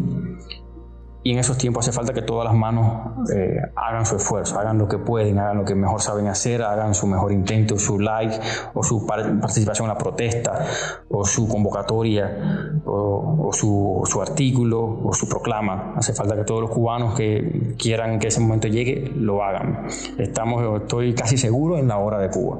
y 1.24 1.32
en 1.32 1.38
esos 1.38 1.56
tiempos 1.56 1.86
hace 1.86 1.96
falta 1.96 2.12
que 2.12 2.22
todas 2.22 2.44
las 2.44 2.54
manos 2.54 3.12
eh, 3.32 3.60
hagan 3.76 4.04
su 4.04 4.16
esfuerzo, 4.16 4.58
hagan 4.58 4.78
lo 4.78 4.88
que 4.88 4.98
pueden, 4.98 5.38
hagan 5.38 5.58
lo 5.58 5.64
que 5.64 5.74
mejor 5.74 6.00
saben 6.00 6.26
hacer, 6.26 6.62
hagan 6.62 6.94
su 6.94 7.06
mejor 7.06 7.32
intento, 7.32 7.78
su 7.78 8.00
like 8.00 8.38
o 8.74 8.82
su 8.82 9.06
participación 9.06 9.86
en 9.86 9.94
la 9.94 9.98
protesta 9.98 10.66
o 11.08 11.24
su 11.24 11.46
convocatoria 11.46 12.80
o, 12.84 13.50
su, 13.52 14.02
su, 14.04 14.20
artículo 14.20 15.00
o 15.04 15.12
su 15.12 15.28
proclama. 15.28 15.94
Hace 15.96 16.12
falta 16.12 16.34
que 16.34 16.44
todos 16.44 16.62
los 16.62 16.70
cubanos 16.70 17.14
que 17.14 17.76
quieran 17.78 18.18
que 18.18 18.28
ese 18.28 18.40
momento 18.40 18.66
llegue 18.66 19.12
lo 19.14 19.44
hagan. 19.44 19.86
Estamos, 20.18 20.82
estoy 20.82 21.14
casi 21.14 21.36
seguro 21.36 21.78
en 21.78 21.86
la 21.86 21.98
hora 21.98 22.18
de 22.18 22.30
Cuba. 22.30 22.58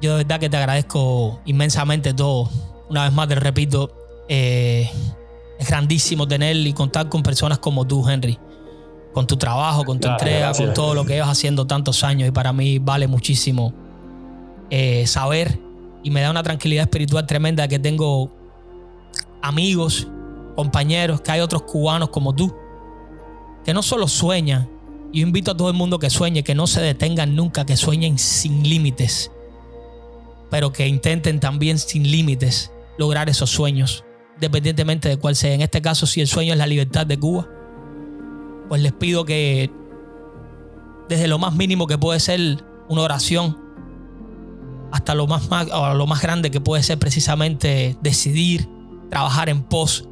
Yo 0.00 0.12
de 0.12 0.24
verdad 0.24 0.40
que 0.40 0.48
te 0.48 0.56
agradezco 0.56 1.40
inmensamente 1.44 2.14
todo. 2.14 2.48
Una 2.88 3.04
vez 3.04 3.12
más 3.12 3.28
te 3.28 3.34
repito, 3.34 3.90
eh, 4.28 4.88
es 5.58 5.68
grandísimo 5.68 6.28
tener 6.28 6.56
y 6.56 6.72
contar 6.72 7.08
con 7.08 7.22
personas 7.22 7.58
como 7.58 7.86
tú, 7.86 8.06
Henry. 8.08 8.38
Con 9.12 9.26
tu 9.26 9.36
trabajo, 9.36 9.84
con 9.84 9.98
tu 9.98 10.08
entrega, 10.08 10.52
con 10.52 10.74
todo 10.74 10.94
lo 10.94 11.04
que 11.04 11.14
llevas 11.14 11.30
haciendo 11.30 11.66
tantos 11.66 12.04
años. 12.04 12.28
Y 12.28 12.32
para 12.32 12.52
mí 12.52 12.78
vale 12.78 13.06
muchísimo 13.06 13.72
eh, 14.68 15.06
saber 15.06 15.58
y 16.02 16.10
me 16.10 16.20
da 16.20 16.30
una 16.30 16.42
tranquilidad 16.42 16.82
espiritual 16.82 17.26
tremenda 17.26 17.66
que 17.66 17.78
tengo 17.78 18.30
amigos, 19.40 20.06
compañeros, 20.54 21.22
que 21.22 21.32
hay 21.32 21.40
otros 21.40 21.62
cubanos 21.62 22.10
como 22.10 22.34
tú, 22.34 22.54
que 23.64 23.72
no 23.72 23.82
solo 23.82 24.06
sueñan. 24.06 24.68
Yo 25.12 25.22
invito 25.22 25.52
a 25.52 25.56
todo 25.56 25.70
el 25.70 25.74
mundo 25.74 25.98
que 25.98 26.10
sueñe, 26.10 26.44
que 26.44 26.54
no 26.54 26.66
se 26.66 26.82
detengan 26.82 27.34
nunca, 27.34 27.64
que 27.64 27.76
sueñen 27.76 28.18
sin 28.18 28.68
límites, 28.68 29.32
pero 30.50 30.72
que 30.72 30.86
intenten 30.86 31.40
también 31.40 31.78
sin 31.78 32.10
límites 32.10 32.70
lograr 32.98 33.30
esos 33.30 33.48
sueños 33.48 34.04
independientemente 34.36 35.08
de 35.08 35.16
cuál 35.16 35.34
sea. 35.34 35.52
En 35.52 35.62
este 35.62 35.82
caso, 35.82 36.06
si 36.06 36.20
el 36.20 36.28
sueño 36.28 36.52
es 36.52 36.58
la 36.58 36.66
libertad 36.66 37.06
de 37.06 37.18
Cuba, 37.18 37.48
pues 38.68 38.80
les 38.80 38.92
pido 38.92 39.24
que 39.24 39.70
desde 41.08 41.26
lo 41.28 41.38
más 41.38 41.54
mínimo 41.54 41.86
que 41.86 41.98
puede 41.98 42.20
ser 42.20 42.64
una 42.88 43.02
oración, 43.02 43.58
hasta 44.92 45.14
lo 45.14 45.26
más, 45.26 45.48
lo 45.48 46.06
más 46.06 46.22
grande 46.22 46.50
que 46.50 46.60
puede 46.60 46.82
ser 46.82 46.98
precisamente 46.98 47.96
decidir 48.00 48.68
trabajar 49.10 49.48
en 49.48 49.62
pos 49.62 50.08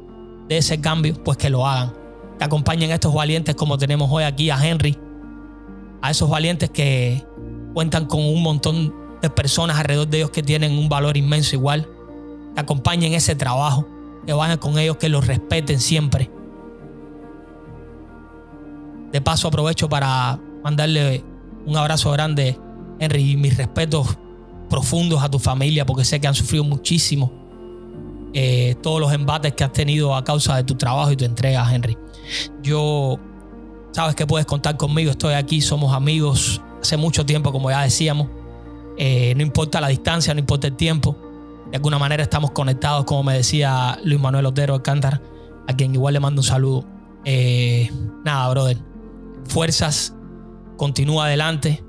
de 0.47 0.57
ese 0.57 0.79
cambio, 0.81 1.21
pues 1.23 1.37
que 1.37 1.49
lo 1.49 1.65
hagan. 1.65 1.93
Que 2.37 2.43
acompañen 2.43 2.91
a 2.91 2.95
estos 2.95 3.13
valientes 3.13 3.55
como 3.55 3.77
tenemos 3.77 4.09
hoy 4.11 4.23
aquí 4.23 4.49
a 4.49 4.63
Henry, 4.63 4.97
a 6.01 6.11
esos 6.11 6.29
valientes 6.29 6.69
que 6.69 7.25
cuentan 7.73 8.05
con 8.05 8.21
un 8.21 8.41
montón 8.43 8.93
de 9.21 9.29
personas 9.29 9.77
alrededor 9.77 10.07
de 10.07 10.17
ellos 10.17 10.31
que 10.31 10.43
tienen 10.43 10.73
un 10.73 10.89
valor 10.89 11.17
inmenso 11.17 11.55
igual. 11.55 11.87
Que 12.53 12.61
acompañen 12.61 13.13
ese 13.13 13.35
trabajo 13.35 13.87
que 14.25 14.33
vayan 14.33 14.57
con 14.57 14.77
ellos, 14.77 14.97
que 14.97 15.09
los 15.09 15.25
respeten 15.25 15.79
siempre. 15.79 16.29
De 19.11 19.21
paso 19.21 19.47
aprovecho 19.47 19.87
para 19.87 20.39
mandarle 20.63 21.23
un 21.65 21.77
abrazo 21.77 22.11
grande, 22.11 22.59
Henry, 22.99 23.31
y 23.31 23.37
mis 23.37 23.57
respetos 23.57 24.17
profundos 24.69 25.23
a 25.23 25.29
tu 25.29 25.39
familia 25.39 25.85
porque 25.85 26.03
sé 26.03 26.19
que 26.19 26.27
han 26.27 26.33
sufrido 26.33 26.63
muchísimo 26.63 27.31
eh, 28.37 28.75
todos 28.81 28.99
los 28.99 29.13
embates 29.13 29.53
que 29.53 29.63
has 29.63 29.71
tenido 29.71 30.13
a 30.13 30.23
causa 30.23 30.57
de 30.57 30.65
tu 30.65 30.75
trabajo 30.75 31.09
y 31.11 31.15
tu 31.15 31.23
entrega, 31.23 31.73
Henry. 31.73 31.97
Yo, 32.61 33.17
sabes 33.93 34.13
que 34.13 34.27
puedes 34.27 34.45
contar 34.45 34.75
conmigo, 34.75 35.11
estoy 35.11 35.35
aquí, 35.35 35.61
somos 35.61 35.93
amigos 35.93 36.61
hace 36.81 36.97
mucho 36.97 37.25
tiempo, 37.25 37.53
como 37.53 37.69
ya 37.69 37.83
decíamos. 37.83 38.27
Eh, 38.97 39.33
no 39.37 39.41
importa 39.41 39.79
la 39.79 39.87
distancia, 39.87 40.33
no 40.33 40.41
importa 40.41 40.67
el 40.67 40.75
tiempo. 40.75 41.15
De 41.75 41.77
alguna 41.77 41.99
manera 41.99 42.23
estamos 42.23 42.51
conectados, 42.51 43.03
como 43.03 43.23
me 43.23 43.33
decía 43.33 43.99
Luis 44.01 44.17
Manuel 44.17 44.45
Otero 44.45 44.75
Alcántara, 44.75 45.21
a 45.67 45.75
quien 45.75 45.93
igual 45.93 46.13
le 46.13 46.21
mando 46.21 46.39
un 46.39 46.45
saludo. 46.45 46.85
Eh, 47.25 47.91
nada, 48.23 48.49
brother. 48.49 48.77
Fuerzas, 49.49 50.15
continúa 50.77 51.25
adelante. 51.25 51.83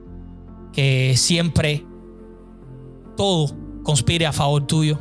Que 0.73 1.15
siempre 1.17 1.87
todo 3.17 3.55
conspire 3.85 4.27
a 4.27 4.33
favor 4.33 4.67
tuyo. 4.67 4.99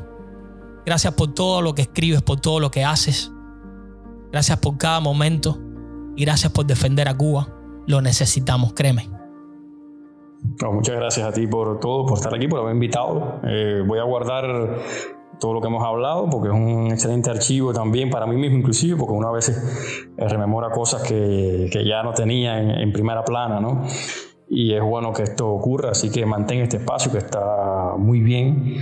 Gracias 0.85 1.15
por 1.15 1.33
todo 1.33 1.63
lo 1.63 1.73
que 1.73 1.81
escribes, 1.81 2.21
por 2.21 2.39
todo 2.39 2.59
lo 2.59 2.69
que 2.69 2.85
haces. 2.85 3.31
Gracias 4.31 4.59
por 4.59 4.77
cada 4.77 4.99
momento 4.99 5.59
y 6.15 6.25
gracias 6.25 6.51
por 6.51 6.67
defender 6.67 7.07
a 7.07 7.17
Cuba. 7.17 7.49
Lo 7.87 8.03
necesitamos, 8.03 8.73
créeme. 8.73 9.14
Muchas 10.71 10.95
gracias 10.95 11.27
a 11.27 11.31
ti 11.31 11.47
por 11.47 11.79
todo, 11.79 12.05
por 12.05 12.17
estar 12.17 12.33
aquí, 12.33 12.47
por 12.47 12.59
haberme 12.59 12.75
invitado. 12.75 13.39
Eh, 13.43 13.83
voy 13.85 13.99
a 13.99 14.03
guardar 14.03 14.77
todo 15.39 15.53
lo 15.53 15.61
que 15.61 15.67
hemos 15.67 15.83
hablado 15.83 16.29
porque 16.29 16.47
es 16.47 16.53
un 16.53 16.87
excelente 16.91 17.29
archivo 17.29 17.73
también 17.73 18.09
para 18.09 18.25
mí 18.25 18.37
mismo 18.37 18.57
inclusive 18.57 18.97
porque 18.97 19.13
uno 19.13 19.27
a 19.27 19.31
veces 19.33 20.11
eh, 20.17 20.27
rememora 20.29 20.69
cosas 20.69 21.03
que, 21.03 21.69
que 21.71 21.85
ya 21.85 22.03
no 22.03 22.13
tenía 22.13 22.59
en, 22.59 22.71
en, 22.71 22.93
primera 22.93 23.23
plana, 23.25 23.59
¿no? 23.59 23.83
Y 24.47 24.73
es 24.73 24.81
bueno 24.81 25.11
que 25.11 25.23
esto 25.23 25.49
ocurra, 25.49 25.91
así 25.91 26.09
que 26.11 26.25
mantén 26.25 26.61
este 26.61 26.77
espacio 26.77 27.11
que 27.11 27.17
está 27.17 27.95
muy 27.97 28.21
bien 28.21 28.77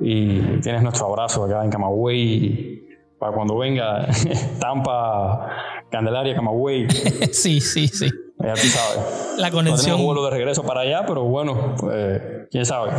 y 0.00 0.60
tienes 0.60 0.82
nuestro 0.82 1.06
abrazo 1.06 1.44
acá 1.44 1.64
en 1.64 1.70
Camagüey 1.70 2.86
para 3.18 3.32
cuando 3.32 3.58
venga 3.58 4.06
Tampa, 4.60 5.50
Candelaria, 5.90 6.34
Camagüey. 6.34 6.88
sí, 7.32 7.60
sí, 7.60 7.88
sí. 7.88 8.08
Ya 8.40 8.54
tú 8.54 8.68
sabes. 8.68 8.98
La 9.36 9.50
conexión. 9.50 9.98
No 9.98 10.04
vuelo 10.04 10.24
de 10.24 10.30
regreso 10.30 10.62
para 10.62 10.80
allá, 10.82 11.04
pero 11.06 11.24
bueno, 11.24 11.74
pues, 11.78 12.20
quién 12.50 12.64
sabe. 12.64 12.92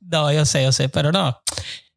No, 0.00 0.32
yo 0.32 0.44
sé, 0.44 0.64
yo 0.64 0.72
sé, 0.72 0.88
pero 0.88 1.12
no. 1.12 1.40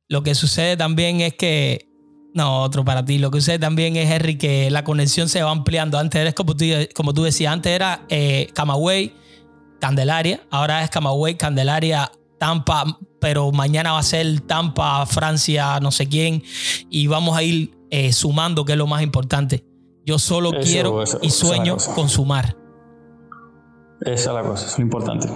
Lo 0.08 0.24
que 0.24 0.36
sucede 0.36 0.78
también 0.78 1.22
es 1.22 1.34
que. 1.34 1.90
No, 2.34 2.62
otro 2.62 2.84
para 2.86 3.04
ti. 3.04 3.18
Lo 3.18 3.32
que 3.32 3.40
sucede 3.42 3.60
también 3.60 3.96
es, 3.96 4.10
Henry, 4.10 4.38
que 4.38 4.70
la 4.72 4.84
conexión 4.84 5.30
se 5.30 5.44
va 5.44 5.52
ampliando. 5.52 5.98
Antes 5.98 6.22
era, 6.22 6.34
como 6.34 6.56
tú, 6.56 6.66
como 6.96 7.14
tú 7.14 7.24
decías, 7.24 7.54
antes 7.54 7.72
era 7.72 8.06
eh, 8.10 8.50
Camagüey, 8.54 9.14
Candelaria. 9.80 10.42
Ahora 10.50 10.84
es 10.84 10.90
Camagüey, 10.90 11.36
Candelaria, 11.36 12.12
Tampa, 12.40 13.00
pero 13.20 13.52
mañana 13.52 13.94
va 13.94 14.00
a 14.00 14.04
ser 14.04 14.42
Tampa, 14.42 15.06
Francia, 15.06 15.80
no 15.80 15.92
sé 15.92 16.08
quién. 16.08 16.44
Y 16.90 17.08
vamos 17.08 17.38
a 17.38 17.44
ir 17.44 17.76
eh, 17.90 18.12
sumando, 18.14 18.66
que 18.66 18.74
es 18.74 18.78
lo 18.78 18.88
más 18.88 19.04
importante. 19.04 19.64
Yo 20.06 20.20
solo 20.20 20.52
quiero 20.62 21.04
y 21.22 21.30
sueño 21.30 21.78
consumar. 21.96 22.58
Esa 24.02 24.30
es 24.32 24.36
la 24.36 24.42
cosa, 24.42 24.68
es 24.68 24.78
lo 24.78 24.84
importante. 24.84 25.30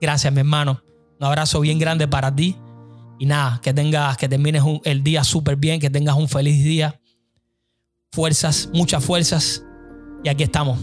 Gracias, 0.00 0.32
mi 0.32 0.40
hermano. 0.40 0.82
Un 1.18 1.26
abrazo 1.26 1.60
bien 1.60 1.78
grande 1.78 2.06
para 2.06 2.34
ti. 2.34 2.56
Y 3.18 3.24
nada, 3.24 3.60
que 3.62 3.72
tengas, 3.72 4.18
que 4.18 4.28
termines 4.28 4.62
el 4.84 5.02
día 5.02 5.24
súper 5.24 5.56
bien, 5.56 5.80
que 5.80 5.88
tengas 5.88 6.16
un 6.16 6.28
feliz 6.28 6.62
día. 6.62 7.00
Fuerzas, 8.12 8.68
muchas 8.74 9.02
fuerzas. 9.02 9.64
Y 10.22 10.28
aquí 10.28 10.42
estamos. 10.42 10.78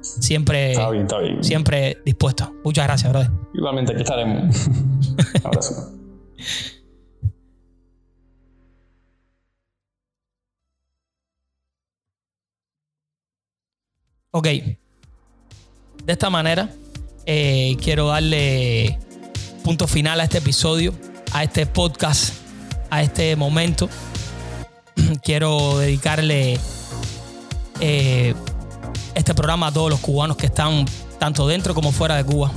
Siempre, 0.00 0.72
está 0.72 0.90
bien, 0.90 1.02
está 1.02 1.18
bien. 1.18 1.44
siempre 1.44 1.98
dispuesto. 2.04 2.52
Muchas 2.64 2.86
gracias, 2.86 3.12
brother. 3.12 3.30
Igualmente, 3.54 3.92
aquí 3.92 4.02
estaremos. 4.02 4.68
abrazo. 5.44 5.92
Ok. 14.30 14.44
De 14.44 16.12
esta 16.12 16.28
manera, 16.28 16.70
eh, 17.24 17.76
quiero 17.82 18.08
darle 18.08 18.98
punto 19.64 19.86
final 19.86 20.20
a 20.20 20.24
este 20.24 20.38
episodio, 20.38 20.94
a 21.32 21.44
este 21.44 21.66
podcast, 21.66 22.34
a 22.90 23.02
este 23.02 23.36
momento. 23.36 23.88
quiero 25.22 25.78
dedicarle 25.78 26.58
eh, 27.80 28.34
este 29.14 29.34
programa 29.34 29.68
a 29.68 29.72
todos 29.72 29.90
los 29.90 30.00
cubanos 30.00 30.36
que 30.36 30.46
están 30.46 30.84
tanto 31.18 31.46
dentro 31.46 31.74
como 31.74 31.92
fuera 31.92 32.16
de 32.16 32.24
Cuba. 32.24 32.52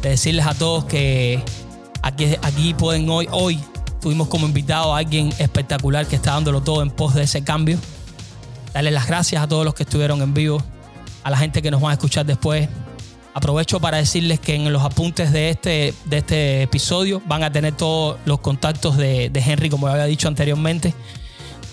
De 0.00 0.10
decirles 0.10 0.46
a 0.46 0.54
todos 0.54 0.84
que 0.84 1.42
aquí, 2.02 2.36
aquí 2.42 2.74
pueden 2.74 3.08
hoy, 3.08 3.28
hoy 3.30 3.60
tuvimos 4.00 4.28
como 4.28 4.46
invitado 4.46 4.94
a 4.94 4.98
alguien 4.98 5.32
espectacular 5.38 6.06
que 6.06 6.16
está 6.16 6.32
dándolo 6.32 6.62
todo 6.62 6.82
en 6.82 6.90
pos 6.90 7.14
de 7.14 7.24
ese 7.24 7.44
cambio. 7.44 7.78
Darles 8.72 8.92
las 8.92 9.06
gracias 9.06 9.42
a 9.42 9.48
todos 9.48 9.64
los 9.64 9.74
que 9.74 9.84
estuvieron 9.84 10.20
en 10.20 10.34
vivo, 10.34 10.62
a 11.24 11.30
la 11.30 11.36
gente 11.36 11.62
que 11.62 11.70
nos 11.70 11.82
va 11.82 11.90
a 11.90 11.92
escuchar 11.94 12.24
después. 12.26 12.68
Aprovecho 13.32 13.80
para 13.80 13.96
decirles 13.96 14.38
que 14.38 14.54
en 14.54 14.72
los 14.72 14.82
apuntes 14.82 15.32
de 15.32 15.50
este, 15.50 15.92
de 16.04 16.18
este 16.18 16.62
episodio 16.62 17.20
van 17.26 17.42
a 17.42 17.50
tener 17.50 17.74
todos 17.74 18.18
los 18.26 18.38
contactos 18.38 18.96
de, 18.96 19.28
de 19.30 19.40
Henry, 19.40 19.68
como 19.70 19.88
había 19.88 20.04
dicho 20.04 20.28
anteriormente. 20.28 20.94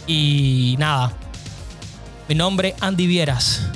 Y 0.08 0.76
nada, 0.80 1.14
mi 2.28 2.34
nombre 2.34 2.70
es 2.70 2.82
Andy 2.82 3.06
Vieras, 3.06 3.68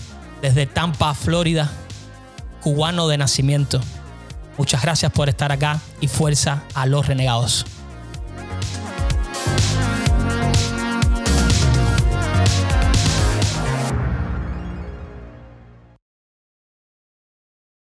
desde 0.42 0.66
Tampa, 0.66 1.14
Florida, 1.14 1.72
cubano 2.62 3.08
de 3.08 3.20
nacimiento. 3.20 3.80
Muchas 4.58 4.82
gracias 4.82 5.12
por 5.12 5.30
estar 5.30 5.52
acá 5.52 5.80
y 6.02 6.08
fuerza 6.08 6.64
a 6.74 6.86
los 6.86 7.06
renegados. 7.06 7.66